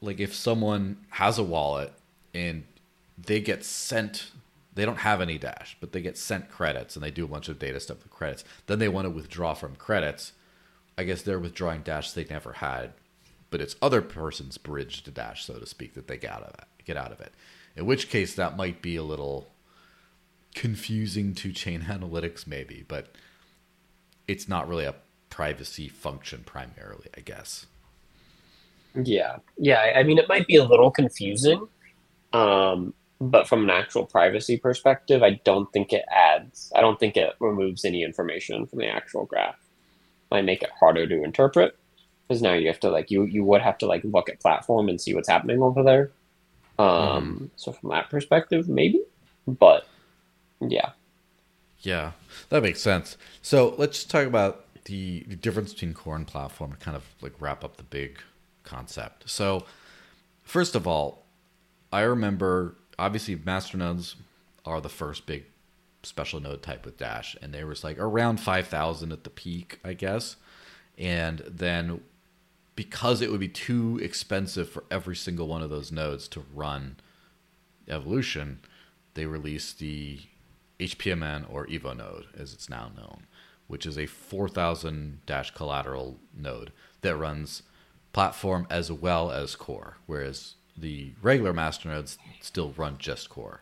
like, 0.00 0.18
if 0.18 0.34
someone 0.34 0.96
has 1.10 1.38
a 1.38 1.44
wallet 1.44 1.92
and 2.34 2.64
they 3.16 3.40
get 3.40 3.64
sent, 3.64 4.32
they 4.74 4.84
don't 4.84 4.98
have 4.98 5.20
any 5.20 5.38
dash, 5.38 5.76
but 5.80 5.92
they 5.92 6.02
get 6.02 6.18
sent 6.18 6.50
credits 6.50 6.96
and 6.96 7.04
they 7.04 7.12
do 7.12 7.24
a 7.24 7.28
bunch 7.28 7.48
of 7.48 7.60
data 7.60 7.78
stuff 7.78 8.02
with 8.02 8.10
credits. 8.10 8.42
Then 8.66 8.80
they 8.80 8.88
want 8.88 9.04
to 9.04 9.10
withdraw 9.10 9.54
from 9.54 9.76
credits 9.76 10.32
I 10.96 11.04
guess 11.04 11.22
they're 11.22 11.38
withdrawing 11.38 11.82
dash 11.82 12.12
they 12.12 12.24
never 12.24 12.54
had, 12.54 12.92
but 13.50 13.60
it's 13.60 13.76
other 13.82 14.00
person's 14.00 14.58
bridge 14.58 15.02
to 15.02 15.10
dash, 15.10 15.44
so 15.44 15.58
to 15.58 15.66
speak, 15.66 15.94
that 15.94 16.06
they 16.06 16.16
get 16.16 16.32
out 16.32 16.42
of 16.42 16.54
it. 16.54 16.84
Get 16.84 16.96
out 16.96 17.12
of 17.12 17.20
it. 17.20 17.32
In 17.76 17.86
which 17.86 18.08
case, 18.08 18.34
that 18.34 18.56
might 18.56 18.80
be 18.80 18.96
a 18.96 19.02
little 19.02 19.48
confusing 20.54 21.34
to 21.34 21.52
chain 21.52 21.82
analytics, 21.88 22.46
maybe, 22.46 22.84
but 22.86 23.14
it's 24.28 24.48
not 24.48 24.68
really 24.68 24.84
a 24.84 24.94
privacy 25.34 25.88
function 25.88 26.44
primarily, 26.46 27.08
I 27.16 27.20
guess. 27.20 27.66
Yeah. 28.94 29.38
Yeah, 29.58 29.92
I 29.96 30.04
mean 30.04 30.16
it 30.16 30.28
might 30.28 30.46
be 30.46 30.54
a 30.54 30.64
little 30.64 30.92
confusing. 30.92 31.66
Um, 32.32 32.94
but 33.20 33.48
from 33.48 33.64
an 33.64 33.70
actual 33.70 34.06
privacy 34.06 34.58
perspective, 34.58 35.24
I 35.24 35.40
don't 35.44 35.72
think 35.72 35.92
it 35.92 36.04
adds. 36.08 36.72
I 36.76 36.80
don't 36.80 37.00
think 37.00 37.16
it 37.16 37.34
removes 37.40 37.84
any 37.84 38.04
information 38.04 38.64
from 38.66 38.78
the 38.78 38.86
actual 38.86 39.24
graph. 39.26 39.56
It 39.56 40.34
might 40.36 40.44
make 40.44 40.62
it 40.62 40.70
harder 40.78 41.04
to 41.04 41.24
interpret 41.24 41.76
because 42.28 42.40
now 42.40 42.52
you 42.52 42.68
have 42.68 42.78
to 42.80 42.90
like 42.90 43.10
you 43.10 43.24
you 43.24 43.42
would 43.42 43.60
have 43.60 43.78
to 43.78 43.86
like 43.86 44.04
look 44.04 44.28
at 44.28 44.38
platform 44.38 44.88
and 44.88 45.00
see 45.00 45.14
what's 45.14 45.28
happening 45.28 45.60
over 45.62 45.82
there. 45.82 46.12
Um, 46.78 46.86
mm. 46.86 47.50
So 47.56 47.72
from 47.72 47.90
that 47.90 48.08
perspective, 48.08 48.68
maybe, 48.68 49.02
but 49.48 49.88
yeah, 50.60 50.90
yeah, 51.80 52.12
that 52.50 52.62
makes 52.62 52.80
sense. 52.80 53.16
So 53.42 53.74
let's 53.78 53.98
just 53.98 54.10
talk 54.10 54.28
about 54.28 54.64
the, 54.84 55.24
the 55.28 55.36
difference 55.36 55.72
between 55.72 55.94
core 55.94 56.16
and 56.16 56.26
platform 56.26 56.72
to 56.72 56.76
kind 56.78 56.96
of 56.96 57.04
like 57.20 57.32
wrap 57.40 57.64
up 57.64 57.76
the 57.76 57.82
big 57.82 58.18
concept. 58.64 59.28
So 59.28 59.64
first 60.42 60.74
of 60.74 60.86
all, 60.86 61.24
I 61.92 62.02
remember 62.02 62.76
obviously 62.98 63.36
masternodes 63.36 64.14
are 64.64 64.80
the 64.80 64.88
first 64.88 65.26
big 65.26 65.44
special 66.02 66.40
node 66.40 66.62
type 66.62 66.84
with 66.84 66.98
Dash, 66.98 67.36
and 67.40 67.52
they 67.52 67.64
was 67.64 67.84
like 67.84 67.98
around 67.98 68.38
five 68.38 68.66
thousand 68.66 69.12
at 69.12 69.24
the 69.24 69.30
peak, 69.30 69.78
I 69.84 69.94
guess. 69.94 70.36
And 70.98 71.40
then 71.48 72.00
because 72.76 73.20
it 73.20 73.30
would 73.30 73.40
be 73.40 73.48
too 73.48 73.98
expensive 74.02 74.68
for 74.68 74.84
every 74.90 75.16
single 75.16 75.46
one 75.46 75.62
of 75.62 75.70
those 75.70 75.92
nodes 75.92 76.28
to 76.28 76.44
run 76.54 76.96
evolution, 77.88 78.60
they 79.14 79.26
released 79.26 79.78
the 79.78 80.20
HPMN 80.80 81.46
or 81.48 81.66
Evo 81.66 81.96
node, 81.96 82.26
as 82.36 82.52
it's 82.52 82.68
now 82.68 82.90
known, 82.96 83.26
which 83.66 83.86
is 83.86 83.98
a 83.98 84.06
4000 84.06 85.20
dash 85.26 85.50
collateral 85.52 86.18
node 86.36 86.72
that 87.00 87.16
runs 87.16 87.62
platform 88.12 88.66
as 88.70 88.90
well 88.90 89.30
as 89.30 89.56
core, 89.56 89.98
whereas 90.06 90.54
the 90.76 91.12
regular 91.22 91.52
master 91.52 91.88
nodes 91.88 92.18
still 92.40 92.72
run 92.76 92.96
just 92.98 93.28
core. 93.28 93.60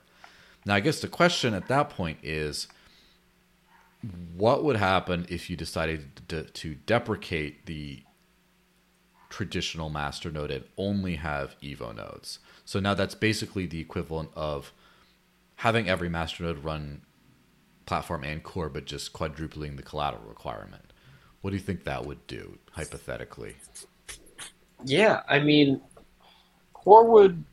Now, 0.65 0.75
I 0.75 0.81
guess 0.81 1.01
the 1.01 1.09
question 1.09 1.55
at 1.55 1.69
that 1.69 1.91
point 1.91 2.19
is 2.23 2.69
what 4.37 4.65
would 4.65 4.77
happen 4.77 5.27
if 5.29 5.49
you 5.49 5.57
decided 5.57 6.23
to, 6.29 6.45
to 6.45 6.75
deprecate 6.87 7.67
the 7.67 8.03
traditional 9.31 9.89
master 9.89 10.31
node 10.31 10.51
and 10.51 10.65
only 10.77 11.17
have 11.17 11.57
Evo 11.63 11.95
nodes? 11.95 12.39
So 12.65 12.81
now 12.81 12.95
that's 12.95 13.15
basically 13.15 13.67
the 13.67 13.81
equivalent 13.81 14.31
of 14.35 14.73
having 15.57 15.89
every 15.89 16.09
master 16.09 16.45
node 16.45 16.65
run 16.65 17.03
platform 17.93 18.25
and 18.25 18.43
core, 18.43 18.71
but 18.71 18.87
just 18.87 19.13
quadrupling 19.13 19.77
the 19.77 19.83
collateral 19.83 20.25
requirement. 20.27 20.95
What 21.43 21.51
do 21.51 21.57
you 21.57 21.63
think 21.63 21.85
that 21.85 22.07
would 22.07 22.27
do, 22.27 22.57
hypothetically? 22.71 23.55
Yeah, 24.83 25.21
I 25.29 25.41
mean, 25.41 25.79
core 26.73 27.05
would 27.11 27.45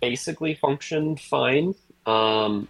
basically 0.00 0.54
function 0.54 1.18
fine. 1.18 1.74
Um, 2.06 2.68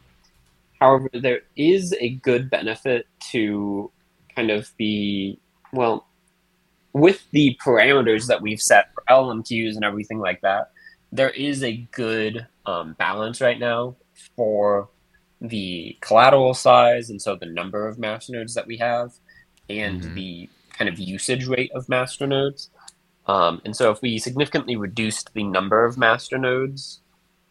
however, 0.80 1.08
there 1.12 1.42
is 1.54 1.94
a 2.00 2.08
good 2.08 2.50
benefit 2.50 3.06
to 3.30 3.92
kind 4.34 4.50
of 4.50 4.76
be, 4.76 5.38
well, 5.72 6.08
with 6.92 7.24
the 7.30 7.56
parameters 7.64 8.26
that 8.26 8.42
we've 8.42 8.60
set 8.60 8.92
for 8.94 9.04
LLMQs 9.08 9.76
and 9.76 9.84
everything 9.84 10.18
like 10.18 10.40
that, 10.40 10.72
there 11.12 11.30
is 11.30 11.62
a 11.62 11.76
good 11.92 12.48
um, 12.66 12.94
balance 12.94 13.40
right 13.40 13.60
now 13.60 13.94
for 14.34 14.88
the 15.42 15.96
collateral 16.00 16.54
size 16.54 17.10
and 17.10 17.20
so 17.20 17.34
the 17.34 17.46
number 17.46 17.88
of 17.88 17.96
masternodes 17.96 18.54
that 18.54 18.66
we 18.66 18.76
have 18.76 19.12
and 19.68 20.00
mm-hmm. 20.00 20.14
the 20.14 20.48
kind 20.70 20.88
of 20.88 20.98
usage 20.98 21.46
rate 21.48 21.70
of 21.74 21.86
masternodes. 21.88 22.68
Um, 23.26 23.60
and 23.64 23.74
so 23.74 23.90
if 23.90 24.00
we 24.02 24.18
significantly 24.18 24.76
reduced 24.76 25.34
the 25.34 25.42
number 25.42 25.84
of 25.84 25.96
masternodes 25.96 26.98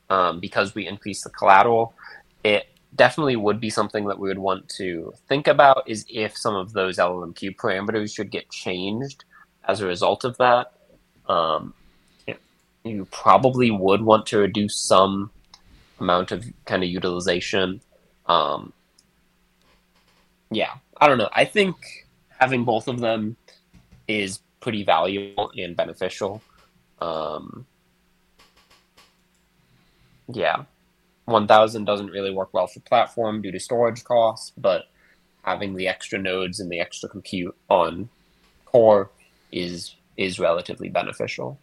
um, 0.09 0.39
because 0.39 0.73
we 0.73 0.88
increase 0.88 1.22
the 1.22 1.30
collateral, 1.30 1.93
it 2.43 2.68
definitely 2.95 3.35
would 3.35 3.59
be 3.59 3.69
something 3.69 4.07
that 4.07 4.19
we 4.19 4.30
would 4.30 4.39
want 4.39 4.68
to 4.69 5.13
think 5.27 5.47
about 5.47 5.84
is 5.88 6.05
if 6.09 6.38
some 6.38 6.55
of 6.55 6.73
those 6.73 6.97
LLMQ 6.97 7.57
parameters 7.57 8.15
should 8.15 8.31
get 8.31 8.49
changed 8.49 9.26
as 9.68 9.81
a 9.81 9.85
result 9.85 10.23
of 10.23 10.38
that. 10.38 10.73
Um, 11.27 11.73
you 12.84 13.05
probably 13.11 13.69
would 13.69 14.01
want 14.01 14.26
to 14.27 14.39
reduce 14.39 14.76
some 14.77 15.30
amount 16.02 16.32
of 16.32 16.45
kind 16.65 16.84
of 16.84 16.90
utilization. 16.90 17.82
Um, 18.26 18.73
yeah, 20.49 20.73
I 20.98 21.07
don't 21.07 21.18
know. 21.18 21.30
I 21.32 21.45
think 21.45 21.78
having 22.38 22.65
both 22.65 22.88
of 22.88 22.99
them 22.99 23.38
is 24.07 24.40
pretty 24.60 24.84
valuable 24.84 25.52
and 25.56 25.76
beneficial. 25.76 26.41
Um, 26.99 27.65
yeah, 30.28 30.64
1000 31.26 31.86
doesn't 31.86 32.07
really 32.07 32.32
work 32.32 32.49
well 32.53 32.68
for 32.68 32.80
platform 32.82 33.41
due 33.41 33.52
to 33.52 33.60
storage 33.60 34.03
costs, 34.03 34.52
but 34.57 34.86
having 35.44 35.76
the 35.76 35.88
extra 35.88 36.19
nodes 36.19 36.60
and 36.60 36.69
the 36.69 36.80
extra 36.80 37.10
compute 37.10 37.56
on 37.69 38.10
core 38.65 39.10
is 39.52 39.95
is 40.18 40.40
relatively 40.40 40.90
beneficial. 40.90 41.57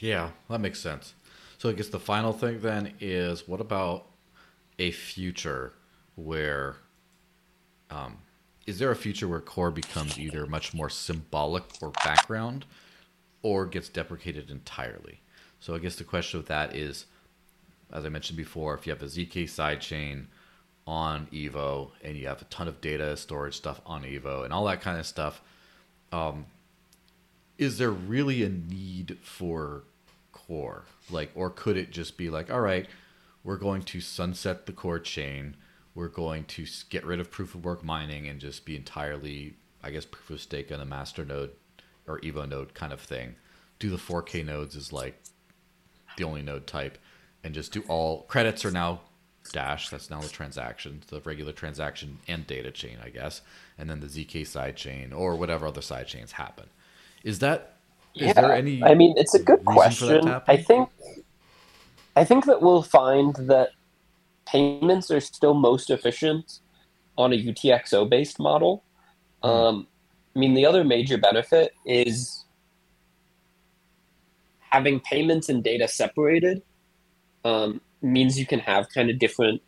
Yeah, 0.00 0.30
that 0.48 0.60
makes 0.60 0.80
sense. 0.80 1.14
So 1.64 1.70
I 1.70 1.72
guess 1.72 1.88
the 1.88 1.98
final 1.98 2.34
thing 2.34 2.60
then 2.60 2.92
is 3.00 3.48
what 3.48 3.58
about 3.58 4.04
a 4.78 4.90
future 4.90 5.72
where 6.14 6.76
um, 7.88 8.18
is 8.66 8.78
there 8.78 8.90
a 8.90 8.96
future 8.96 9.26
where 9.26 9.40
core 9.40 9.70
becomes 9.70 10.18
either 10.18 10.44
much 10.44 10.74
more 10.74 10.90
symbolic 10.90 11.62
or 11.80 11.90
background 12.04 12.66
or 13.40 13.64
gets 13.64 13.88
deprecated 13.88 14.50
entirely? 14.50 15.22
So 15.58 15.74
I 15.74 15.78
guess 15.78 15.96
the 15.96 16.04
question 16.04 16.38
with 16.38 16.48
that 16.48 16.76
is, 16.76 17.06
as 17.90 18.04
I 18.04 18.10
mentioned 18.10 18.36
before, 18.36 18.74
if 18.74 18.86
you 18.86 18.92
have 18.92 19.00
a 19.00 19.06
ZK 19.06 19.44
sidechain 19.44 20.26
on 20.86 21.28
Evo 21.32 21.92
and 22.02 22.14
you 22.14 22.26
have 22.26 22.42
a 22.42 22.46
ton 22.50 22.68
of 22.68 22.82
data 22.82 23.16
storage 23.16 23.56
stuff 23.56 23.80
on 23.86 24.02
Evo 24.02 24.44
and 24.44 24.52
all 24.52 24.66
that 24.66 24.82
kind 24.82 24.98
of 24.98 25.06
stuff, 25.06 25.40
um, 26.12 26.44
is 27.56 27.78
there 27.78 27.90
really 27.90 28.42
a 28.42 28.50
need 28.50 29.16
for 29.22 29.84
core? 30.46 30.84
Like, 31.10 31.30
or 31.34 31.50
could 31.50 31.76
it 31.76 31.90
just 31.90 32.16
be 32.16 32.30
like, 32.30 32.50
all 32.50 32.60
right, 32.60 32.86
we're 33.42 33.56
going 33.56 33.82
to 33.82 34.00
sunset 34.00 34.66
the 34.66 34.72
core 34.72 34.98
chain. 34.98 35.56
We're 35.94 36.08
going 36.08 36.44
to 36.44 36.66
get 36.88 37.04
rid 37.04 37.20
of 37.20 37.30
proof 37.30 37.54
of 37.54 37.64
work 37.64 37.84
mining 37.84 38.26
and 38.26 38.40
just 38.40 38.64
be 38.64 38.76
entirely, 38.76 39.54
I 39.82 39.90
guess, 39.90 40.04
proof 40.04 40.30
of 40.30 40.40
stake 40.40 40.72
on 40.72 40.80
a 40.80 40.84
master 40.84 41.24
node 41.24 41.50
or 42.06 42.20
Evo 42.20 42.48
node 42.48 42.74
kind 42.74 42.92
of 42.92 43.00
thing. 43.00 43.36
Do 43.78 43.90
the 43.90 43.96
4K 43.96 44.44
nodes 44.44 44.76
is 44.76 44.92
like 44.92 45.22
the 46.16 46.24
only 46.24 46.42
node 46.42 46.66
type, 46.66 46.98
and 47.42 47.54
just 47.54 47.72
do 47.72 47.82
all 47.88 48.22
credits 48.22 48.64
are 48.64 48.70
now 48.70 49.00
Dash. 49.52 49.90
That's 49.90 50.10
now 50.10 50.20
the 50.20 50.28
transaction, 50.28 51.02
the 51.08 51.20
regular 51.20 51.52
transaction 51.52 52.18
and 52.26 52.46
data 52.46 52.70
chain, 52.70 52.96
I 53.04 53.10
guess, 53.10 53.42
and 53.76 53.90
then 53.90 54.00
the 54.00 54.06
ZK 54.06 54.46
side 54.46 54.76
chain 54.76 55.12
or 55.12 55.36
whatever 55.36 55.66
other 55.66 55.82
side 55.82 56.06
chains 56.06 56.32
happen. 56.32 56.66
Is 57.22 57.40
that 57.40 57.73
yeah, 58.14 58.32
there 58.32 58.52
any? 58.52 58.82
I 58.82 58.94
mean, 58.94 59.14
it's 59.16 59.34
a 59.34 59.42
good 59.42 59.64
question. 59.64 60.28
I 60.46 60.56
think, 60.56 60.88
I 62.16 62.24
think 62.24 62.46
that 62.46 62.62
we'll 62.62 62.82
find 62.82 63.34
that 63.36 63.70
payments 64.46 65.10
are 65.10 65.20
still 65.20 65.54
most 65.54 65.90
efficient 65.90 66.60
on 67.18 67.32
a 67.32 67.36
UTXO 67.36 68.08
based 68.08 68.38
model. 68.38 68.84
Mm. 69.42 69.48
Um, 69.48 69.86
I 70.34 70.38
mean, 70.38 70.54
the 70.54 70.66
other 70.66 70.84
major 70.84 71.18
benefit 71.18 71.72
is 71.86 72.44
having 74.70 75.00
payments 75.00 75.48
and 75.48 75.62
data 75.62 75.86
separated 75.86 76.62
um, 77.44 77.80
means 78.02 78.38
you 78.38 78.46
can 78.46 78.58
have 78.58 78.88
kind 78.90 79.10
of 79.10 79.18
different 79.18 79.62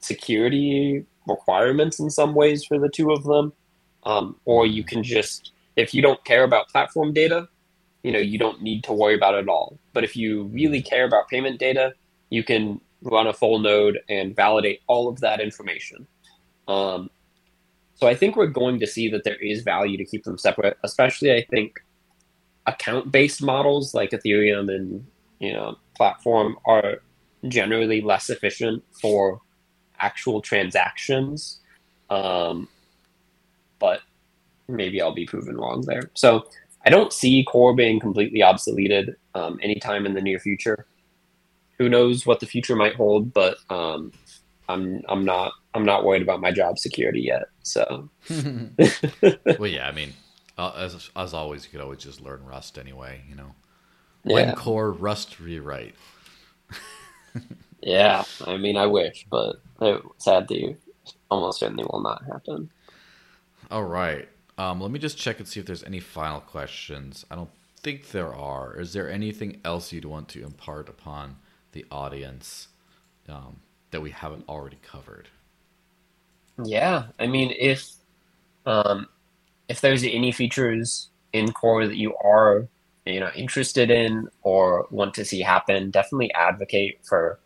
security 0.00 1.04
requirements 1.26 1.98
in 1.98 2.08
some 2.08 2.34
ways 2.34 2.64
for 2.64 2.78
the 2.78 2.88
two 2.88 3.10
of 3.10 3.24
them, 3.24 3.52
um, 4.04 4.36
or 4.44 4.66
you 4.66 4.84
can 4.84 5.02
just 5.02 5.52
if 5.76 5.94
you 5.94 6.02
don't 6.02 6.22
care 6.24 6.44
about 6.44 6.68
platform 6.68 7.12
data, 7.12 7.48
you 8.02 8.12
know, 8.12 8.18
you 8.18 8.38
don't 8.38 8.62
need 8.62 8.84
to 8.84 8.92
worry 8.92 9.14
about 9.14 9.34
it 9.34 9.38
at 9.38 9.48
all. 9.48 9.78
But 9.92 10.04
if 10.04 10.16
you 10.16 10.44
really 10.44 10.82
care 10.82 11.04
about 11.04 11.28
payment 11.28 11.58
data, 11.58 11.94
you 12.30 12.42
can 12.42 12.80
run 13.02 13.26
a 13.26 13.32
full 13.32 13.58
node 13.58 14.00
and 14.08 14.34
validate 14.34 14.80
all 14.86 15.08
of 15.08 15.20
that 15.20 15.40
information. 15.40 16.06
Um, 16.66 17.10
so 17.94 18.06
I 18.06 18.14
think 18.14 18.36
we're 18.36 18.46
going 18.46 18.78
to 18.80 18.86
see 18.86 19.08
that 19.10 19.24
there 19.24 19.36
is 19.36 19.62
value 19.62 19.96
to 19.96 20.04
keep 20.04 20.24
them 20.24 20.38
separate, 20.38 20.76
especially 20.82 21.32
I 21.32 21.44
think 21.50 21.80
account-based 22.66 23.42
models 23.42 23.94
like 23.94 24.10
Ethereum 24.10 24.74
and 24.74 25.06
you 25.38 25.52
know 25.52 25.76
platform 25.94 26.56
are 26.66 26.98
generally 27.48 28.00
less 28.00 28.28
efficient 28.28 28.82
for 29.00 29.40
actual 29.98 30.40
transactions. 30.40 31.60
Um, 32.10 32.68
but 33.78 34.00
maybe 34.68 35.00
I'll 35.00 35.14
be 35.14 35.26
proven 35.26 35.56
wrong 35.56 35.82
there. 35.86 36.10
So 36.14 36.46
I 36.84 36.90
don't 36.90 37.12
see 37.12 37.44
core 37.44 37.74
being 37.74 38.00
completely 38.00 38.40
obsoleted 38.40 39.16
um, 39.34 39.58
anytime 39.62 40.06
in 40.06 40.14
the 40.14 40.22
near 40.22 40.38
future. 40.38 40.86
Who 41.78 41.88
knows 41.88 42.24
what 42.24 42.40
the 42.40 42.46
future 42.46 42.76
might 42.76 42.94
hold, 42.94 43.34
but 43.34 43.58
um, 43.70 44.12
I'm 44.68 45.02
I'm 45.08 45.24
not 45.24 45.52
I'm 45.74 45.84
not 45.84 46.04
worried 46.04 46.22
about 46.22 46.40
my 46.40 46.52
job 46.52 46.78
security 46.78 47.20
yet. 47.20 47.44
So, 47.62 48.08
well, 49.58 49.66
yeah, 49.66 49.88
I 49.88 49.92
mean, 49.92 50.14
uh, 50.56 50.72
as 50.76 51.10
as 51.14 51.34
always, 51.34 51.64
you 51.64 51.70
could 51.70 51.80
always 51.80 51.98
just 51.98 52.20
learn 52.20 52.44
Rust 52.44 52.78
anyway. 52.78 53.22
You 53.28 53.34
know, 53.34 53.54
yeah. 54.24 54.34
when 54.34 54.54
core 54.54 54.90
Rust 54.92 55.38
rewrite. 55.38 55.94
yeah, 57.82 58.24
I 58.46 58.56
mean, 58.56 58.76
I 58.76 58.86
wish, 58.86 59.26
but 59.30 59.56
sad 59.78 60.02
sadly, 60.18 60.76
almost 61.30 61.60
certainly 61.60 61.84
will 61.90 62.00
not 62.00 62.24
happen. 62.24 62.70
All 63.70 63.84
right. 63.84 64.28
Um, 64.58 64.80
let 64.80 64.90
me 64.90 64.98
just 64.98 65.18
check 65.18 65.38
and 65.38 65.46
see 65.48 65.60
if 65.60 65.66
there's 65.66 65.84
any 65.84 66.00
final 66.00 66.40
questions. 66.40 67.24
I 67.30 67.34
don't 67.36 67.50
think 67.82 68.10
there 68.10 68.34
are. 68.34 68.78
Is 68.80 68.92
there 68.92 69.10
anything 69.10 69.60
else 69.64 69.92
you'd 69.92 70.04
want 70.04 70.28
to 70.30 70.44
impart 70.44 70.88
upon 70.88 71.36
the 71.72 71.84
audience 71.90 72.68
um, 73.28 73.60
that 73.90 74.00
we 74.00 74.10
haven't 74.10 74.48
already 74.48 74.78
covered? 74.82 75.28
Yeah, 76.62 77.08
I 77.18 77.26
mean, 77.26 77.54
if 77.58 77.92
um, 78.64 79.08
if 79.68 79.80
there's 79.80 80.04
any 80.04 80.32
features 80.32 81.10
in 81.32 81.52
core 81.52 81.86
that 81.86 81.96
you 81.96 82.16
are 82.16 82.68
you 83.04 83.20
know 83.20 83.30
interested 83.36 83.90
in 83.90 84.28
or 84.42 84.86
want 84.90 85.14
to 85.14 85.24
see 85.24 85.40
happen, 85.40 85.90
definitely 85.90 86.32
advocate 86.34 87.00
for 87.04 87.38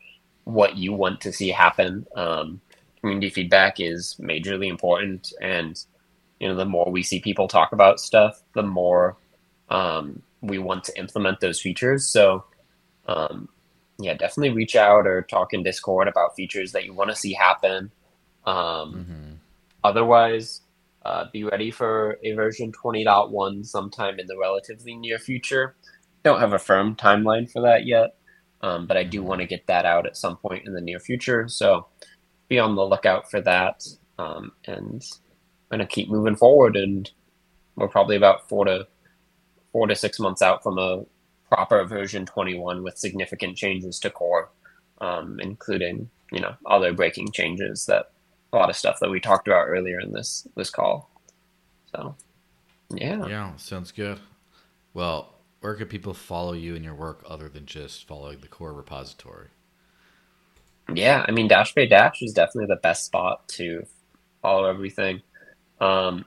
what 0.45 0.77
you 0.77 0.93
want 0.93 1.21
to 1.23 1.33
see 1.33 1.49
happen. 1.49 2.07
Um, 2.17 2.61
community 3.01 3.31
feedback 3.31 3.81
is 3.81 4.17
majorly 4.21 4.69
important, 4.69 5.33
and 5.41 5.83
you 6.41 6.49
know 6.49 6.57
the 6.57 6.65
more 6.65 6.91
we 6.91 7.03
see 7.03 7.21
people 7.21 7.47
talk 7.47 7.73
about 7.73 8.01
stuff, 8.01 8.43
the 8.55 8.63
more 8.63 9.17
um, 9.69 10.23
we 10.41 10.59
want 10.59 10.85
to 10.85 10.99
implement 10.99 11.41
those 11.41 11.61
features. 11.61 12.07
So 12.07 12.45
um, 13.07 13.49
yeah, 13.99 14.15
definitely 14.15 14.57
reach 14.57 14.75
out 14.75 15.07
or 15.07 15.23
talk 15.23 15.53
in 15.53 15.63
Discord 15.63 16.09
about 16.09 16.35
features 16.35 16.73
that 16.73 16.85
you 16.85 16.95
want 16.95 17.11
to 17.11 17.17
see 17.17 17.33
happen. 17.33 17.93
Um, 18.47 18.55
mm-hmm. 18.55 19.33
Otherwise, 19.85 20.63
uh, 21.05 21.27
be 21.33 21.45
ready 21.45 21.71
for 21.71 22.19
a 22.23 22.33
version 22.33 22.73
20.1 22.73 23.67
sometime 23.67 24.19
in 24.19 24.27
the 24.27 24.39
relatively 24.39 24.95
near 24.95 25.19
future. 25.19 25.77
Don't 26.23 26.41
have 26.41 26.53
a 26.53 26.59
firm 26.59 26.97
timeline 26.97 27.51
for 27.51 27.63
that 27.63 27.87
yet, 27.87 28.17
um, 28.63 28.87
but 28.87 28.97
I 28.97 29.05
do 29.05 29.21
mm-hmm. 29.21 29.29
want 29.29 29.41
to 29.41 29.47
get 29.47 29.67
that 29.67 29.85
out 29.85 30.07
at 30.07 30.17
some 30.17 30.37
point 30.37 30.67
in 30.67 30.75
the 30.75 30.81
near 30.81 31.01
future. 31.01 31.49
So 31.49 31.87
be 32.49 32.59
on 32.59 32.75
the 32.75 32.85
lookout 32.85 33.31
for 33.31 33.41
that. 33.43 33.87
Um, 34.19 34.53
and 34.67 35.03
going 35.71 35.81
to 35.81 35.87
keep 35.87 36.09
moving 36.09 36.37
forward. 36.37 36.77
And 36.77 37.11
we're 37.77 37.89
probably 37.89 38.17
about 38.17 38.49
four 38.49 38.65
to 38.65 38.87
four 39.73 39.87
to 39.87 39.95
six 39.95 40.19
months 40.19 40.43
out 40.43 40.63
from 40.63 40.79
a 40.79 41.05
proper 41.49 41.85
version 41.85 42.27
21 42.27 42.83
with 42.83 42.99
significant 42.99 43.57
changes 43.57 43.99
to 44.01 44.11
core, 44.11 44.51
um, 45.01 45.39
including 45.41 46.11
you 46.33 46.41
know 46.41 46.55
other 46.67 46.93
breaking 46.93 47.33
changes 47.33 47.87
that 47.87 48.11
a 48.53 48.57
lot 48.57 48.71
of 48.71 48.77
stuff 48.77 48.99
that 49.01 49.11
we 49.11 49.21
talked 49.21 49.49
about 49.49 49.69
earlier 49.69 50.01
in 50.01 50.13
this 50.13 50.47
this 50.57 50.71
call. 50.71 51.11
So, 51.93 52.15
yeah. 52.91 53.27
Yeah, 53.27 53.57
sounds 53.57 53.93
good. 53.93 54.21
Well, 54.95 55.35
where 55.61 55.75
can 55.75 55.89
people 55.89 56.15
follow 56.15 56.53
you 56.53 56.75
and 56.75 56.85
your 56.85 56.95
work 56.95 57.23
other 57.29 57.49
than 57.49 57.67
just 57.67 58.07
following 58.07 58.41
the 58.41 58.49
core 58.49 58.73
repository? 58.73 59.49
Yeah, 60.93 61.25
I 61.27 61.31
mean, 61.31 61.49
DashPay 61.49 61.89
Dash 61.89 62.23
is 62.23 62.33
definitely 62.33 62.75
the 62.75 62.81
best 62.81 63.05
spot 63.05 63.47
to 63.49 63.87
follow 64.43 64.65
everything. 64.65 65.23
Um, 65.81 66.25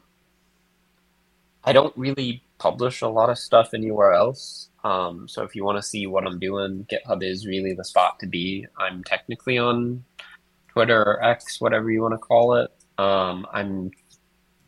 I 1.64 1.74
don't 1.74 1.96
really 1.96 2.44
publish 2.58 3.02
a 3.02 3.08
lot 3.08 3.30
of 3.30 3.38
stuff 3.38 3.74
anywhere 3.74 4.14
else. 4.14 4.70
Um, 4.84 5.28
so 5.28 5.44
if 5.44 5.56
you 5.56 5.64
want 5.64 5.78
to 5.78 5.84
see 5.84 6.08
what 6.08 6.26
I'm 6.26 6.40
doing, 6.40 6.86
GitHub 6.92 7.24
is 7.24 7.48
really 7.48 7.74
the 7.74 7.86
spot 7.86 8.20
to 8.20 8.28
be. 8.28 8.66
I'm 8.78 9.04
technically 9.04 9.58
on 9.58 10.04
Twitter 10.70 11.02
or 11.02 11.24
X, 11.24 11.62
whatever 11.62 11.90
you 11.90 12.02
want 12.02 12.14
to 12.14 12.18
call 12.18 12.56
it. 12.56 12.72
Um, 12.98 13.48
I'm 13.54 13.92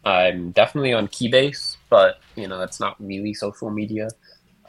I'm 0.05 0.51
definitely 0.51 0.93
on 0.93 1.07
Keybase, 1.07 1.77
but 1.89 2.19
you 2.35 2.47
know 2.47 2.59
that's 2.59 2.79
not 2.79 2.95
really 2.99 3.33
social 3.33 3.71
media. 3.71 4.07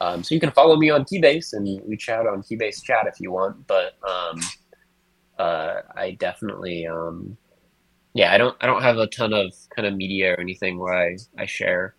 Um, 0.01 0.23
so 0.23 0.35
you 0.35 0.41
can 0.41 0.51
follow 0.51 0.77
me 0.77 0.91
on 0.91 1.05
Keybase 1.05 1.53
and 1.53 1.81
reach 1.89 2.09
out 2.09 2.27
on 2.27 2.43
Keybase 2.43 2.83
chat 2.83 3.07
if 3.07 3.21
you 3.21 3.33
want. 3.33 3.67
But 3.67 3.97
um, 4.07 4.41
uh, 5.39 5.81
I 5.95 6.13
definitely, 6.13 6.87
um, 6.87 7.37
yeah, 8.17 8.33
I 8.33 8.39
don't 8.39 8.57
I 8.63 8.67
don't 8.67 8.83
have 8.83 8.97
a 8.97 9.07
ton 9.07 9.35
of 9.35 9.53
kind 9.75 9.87
of 9.87 9.95
media 9.95 10.33
or 10.33 10.41
anything 10.41 10.79
where 10.79 10.95
I 10.95 11.19
I 11.39 11.45
share 11.45 11.95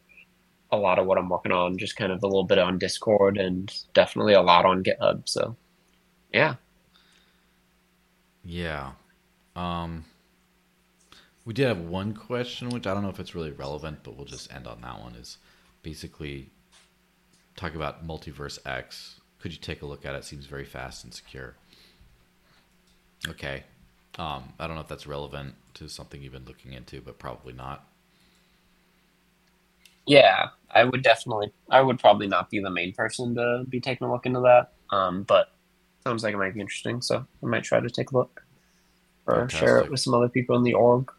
a 0.72 0.78
lot 0.78 0.98
of 0.98 1.06
what 1.06 1.20
I'm 1.20 1.30
working 1.30 1.52
on. 1.52 1.78
Just 1.78 1.96
kind 1.96 2.12
of 2.12 2.24
a 2.24 2.28
little 2.28 2.44
bit 2.44 2.58
on 2.58 2.80
Discord 2.80 3.38
and 3.38 3.72
definitely 3.94 4.34
a 4.34 4.42
lot 4.42 4.66
on 4.66 4.84
GitHub. 4.84 5.30
So 5.30 5.56
yeah, 6.34 6.56
yeah. 8.44 8.94
Um, 9.56 10.06
we 11.46 11.54
did 11.54 11.68
have 11.68 11.82
one 11.82 12.14
question, 12.14 12.70
which 12.70 12.88
I 12.88 12.96
don't 12.96 13.04
know 13.04 13.10
if 13.10 13.20
it's 13.20 13.36
really 13.36 13.52
relevant, 13.52 14.00
but 14.02 14.18
we'll 14.18 14.26
just 14.26 14.52
end 14.52 14.66
on 14.66 14.82
that 14.82 15.00
one. 15.00 15.14
Is 15.14 15.38
basically 15.84 16.50
talk 17.56 17.76
about 17.76 18.08
MultiversX. 18.08 19.20
Could 19.40 19.52
you 19.52 19.60
take 19.60 19.84
a 19.84 19.86
look 19.86 20.04
at 20.04 20.16
it? 20.16 20.20
it 20.20 20.26
seems 20.26 20.48
very 20.48 20.66
fast 20.66 21.04
and 21.04 21.14
secure. 21.14 21.56
Okay. 23.28 23.66
Um, 24.18 24.54
I 24.60 24.66
don't 24.68 24.76
know 24.76 24.82
if 24.82 24.88
that's 24.88 25.08
relevant 25.08 25.56
to 25.76 25.88
something 25.88 26.22
you've 26.22 26.34
been 26.34 26.46
looking 26.46 26.74
into, 26.74 27.02
but 27.02 27.20
probably 27.20 27.54
not. 27.54 27.88
Yeah, 30.08 30.50
I 30.72 30.86
would 30.86 31.04
definitely. 31.04 31.52
I 31.70 31.82
would 31.82 32.00
probably 32.00 32.28
not 32.28 32.50
be 32.50 32.60
the 32.60 32.70
main 32.70 32.94
person 32.94 33.36
to 33.36 33.66
be 33.70 33.80
taking 33.80 34.08
a 34.08 34.12
look 34.12 34.26
into 34.26 34.40
that. 34.42 34.72
Um, 34.96 35.24
but 35.24 35.52
sounds 36.04 36.24
like 36.24 36.34
it 36.34 36.38
might 36.38 36.54
be 36.54 36.62
interesting, 36.62 37.02
so 37.02 37.26
I 37.44 37.46
might 37.46 37.64
try 37.64 37.80
to 37.80 37.90
take 37.90 38.12
a 38.12 38.18
look 38.18 38.42
or 39.28 39.36
fantastic. 39.36 39.60
share 39.60 39.80
it 39.80 39.92
with 39.92 40.00
some 40.00 40.14
other 40.14 40.30
people 40.30 40.56
in 40.56 40.64
the 40.64 40.74
org. 40.74 41.12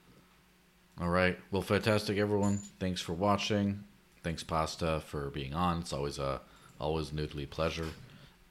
All 1.01 1.11
right. 1.11 1.39
Well, 1.53 1.63
fantastic, 1.63 2.19
everyone. 2.19 2.59
Thanks 2.81 3.01
for 3.01 3.13
watching. 3.13 3.85
Thanks, 4.25 4.43
Pasta, 4.43 5.03
for 5.07 5.31
being 5.31 5.55
on. 5.55 5.81
It's 5.81 5.93
always 5.93 6.19
a 6.19 6.41
always 6.81 7.11
noodly 7.11 7.49
pleasure. 7.49 7.91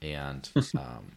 And 0.02 0.48
um, 0.78 1.14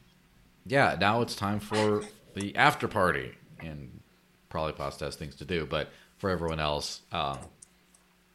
yeah, 0.66 0.96
now 0.98 1.20
it's 1.20 1.36
time 1.36 1.60
for 1.60 2.02
the 2.34 2.54
after 2.56 2.88
party, 2.88 3.32
and 3.60 4.00
probably 4.48 4.72
Pasta 4.72 5.06
has 5.06 5.16
things 5.16 5.36
to 5.36 5.44
do, 5.44 5.66
but 5.66 5.90
for 6.18 6.30
everyone 6.30 6.60
else, 6.60 7.00
um, 7.12 7.38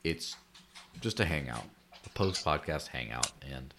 it's 0.03 0.35
just 1.01 1.19
a 1.19 1.25
hangout, 1.25 1.63
a 2.05 2.09
post 2.09 2.45
podcast 2.45 2.87
hangout, 2.87 3.31
and 3.49 3.73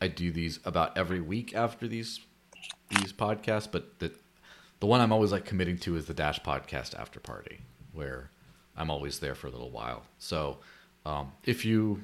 I 0.00 0.08
do 0.08 0.30
these 0.30 0.60
about 0.64 0.96
every 0.96 1.20
week 1.20 1.54
after 1.54 1.88
these 1.88 2.20
these 2.90 3.12
podcasts, 3.12 3.68
but 3.70 3.98
the 3.98 4.12
the 4.80 4.86
one 4.86 5.00
I'm 5.00 5.12
always 5.12 5.32
like 5.32 5.44
committing 5.44 5.78
to 5.78 5.96
is 5.96 6.06
the 6.06 6.14
Dash 6.14 6.40
Podcast 6.40 6.98
After 6.98 7.20
Party, 7.20 7.60
where 7.92 8.30
I'm 8.76 8.90
always 8.90 9.20
there 9.20 9.34
for 9.34 9.46
a 9.46 9.50
little 9.50 9.70
while. 9.70 10.02
So 10.18 10.58
um, 11.06 11.32
if 11.44 11.64
you 11.64 12.02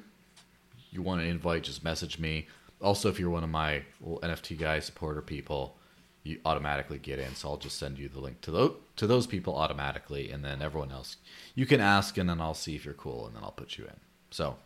you 0.91 1.01
want 1.01 1.21
to 1.21 1.27
invite, 1.27 1.63
just 1.63 1.83
message 1.83 2.19
me. 2.19 2.47
Also, 2.81 3.09
if 3.09 3.19
you're 3.19 3.29
one 3.29 3.43
of 3.43 3.49
my 3.49 3.83
NFT 4.03 4.57
guy 4.57 4.79
supporter 4.79 5.21
people, 5.21 5.75
you 6.23 6.39
automatically 6.45 6.99
get 6.99 7.19
in. 7.19 7.35
So 7.35 7.49
I'll 7.49 7.57
just 7.57 7.77
send 7.77 7.97
you 7.97 8.09
the 8.09 8.19
link 8.19 8.41
to 8.41 8.51
those 8.51 8.75
to 8.97 9.07
those 9.07 9.27
people 9.27 9.55
automatically, 9.55 10.31
and 10.31 10.43
then 10.43 10.61
everyone 10.61 10.91
else 10.91 11.17
you 11.55 11.65
can 11.65 11.79
ask, 11.79 12.17
and 12.17 12.29
then 12.29 12.41
I'll 12.41 12.53
see 12.53 12.75
if 12.75 12.85
you're 12.85 12.93
cool, 12.93 13.27
and 13.27 13.35
then 13.35 13.43
I'll 13.43 13.51
put 13.51 13.77
you 13.77 13.85
in. 13.85 13.95
So 14.31 14.57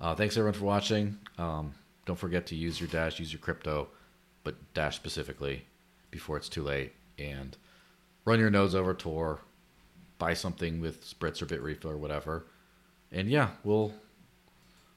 uh, 0.00 0.14
thanks 0.14 0.36
everyone 0.36 0.58
for 0.58 0.64
watching. 0.64 1.18
Um, 1.38 1.74
don't 2.06 2.18
forget 2.18 2.46
to 2.46 2.54
use 2.54 2.80
your 2.80 2.88
Dash, 2.88 3.18
use 3.18 3.32
your 3.32 3.40
crypto, 3.40 3.88
but 4.42 4.56
Dash 4.74 4.96
specifically 4.96 5.64
before 6.10 6.36
it's 6.36 6.48
too 6.48 6.62
late 6.62 6.92
and 7.18 7.56
run 8.24 8.40
your 8.40 8.50
nodes 8.50 8.74
over 8.74 8.94
Tor, 8.94 9.40
buy 10.18 10.34
something 10.34 10.80
with 10.80 11.04
Spritz 11.04 11.40
or 11.40 11.46
Bitrefill 11.46 11.86
or 11.86 11.96
whatever, 11.96 12.46
and 13.12 13.28
yeah, 13.28 13.50
we'll 13.62 13.94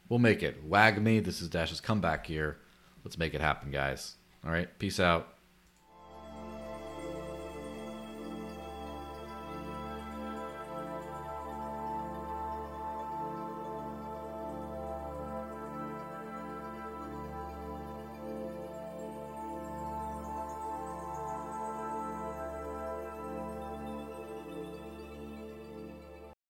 we'll 0.10 0.20
make 0.20 0.42
it. 0.42 0.68
WAGMI. 0.68 1.24
This 1.24 1.42
is 1.42 1.48
Dash's 1.48 1.80
comeback 1.80 2.30
year. 2.30 2.58
Let's 3.04 3.18
make 3.18 3.34
it 3.34 3.42
happen, 3.42 3.72
guys. 3.72 4.16
All 4.44 4.52
right, 4.52 4.68
peace 4.80 5.00
out. 5.00 5.37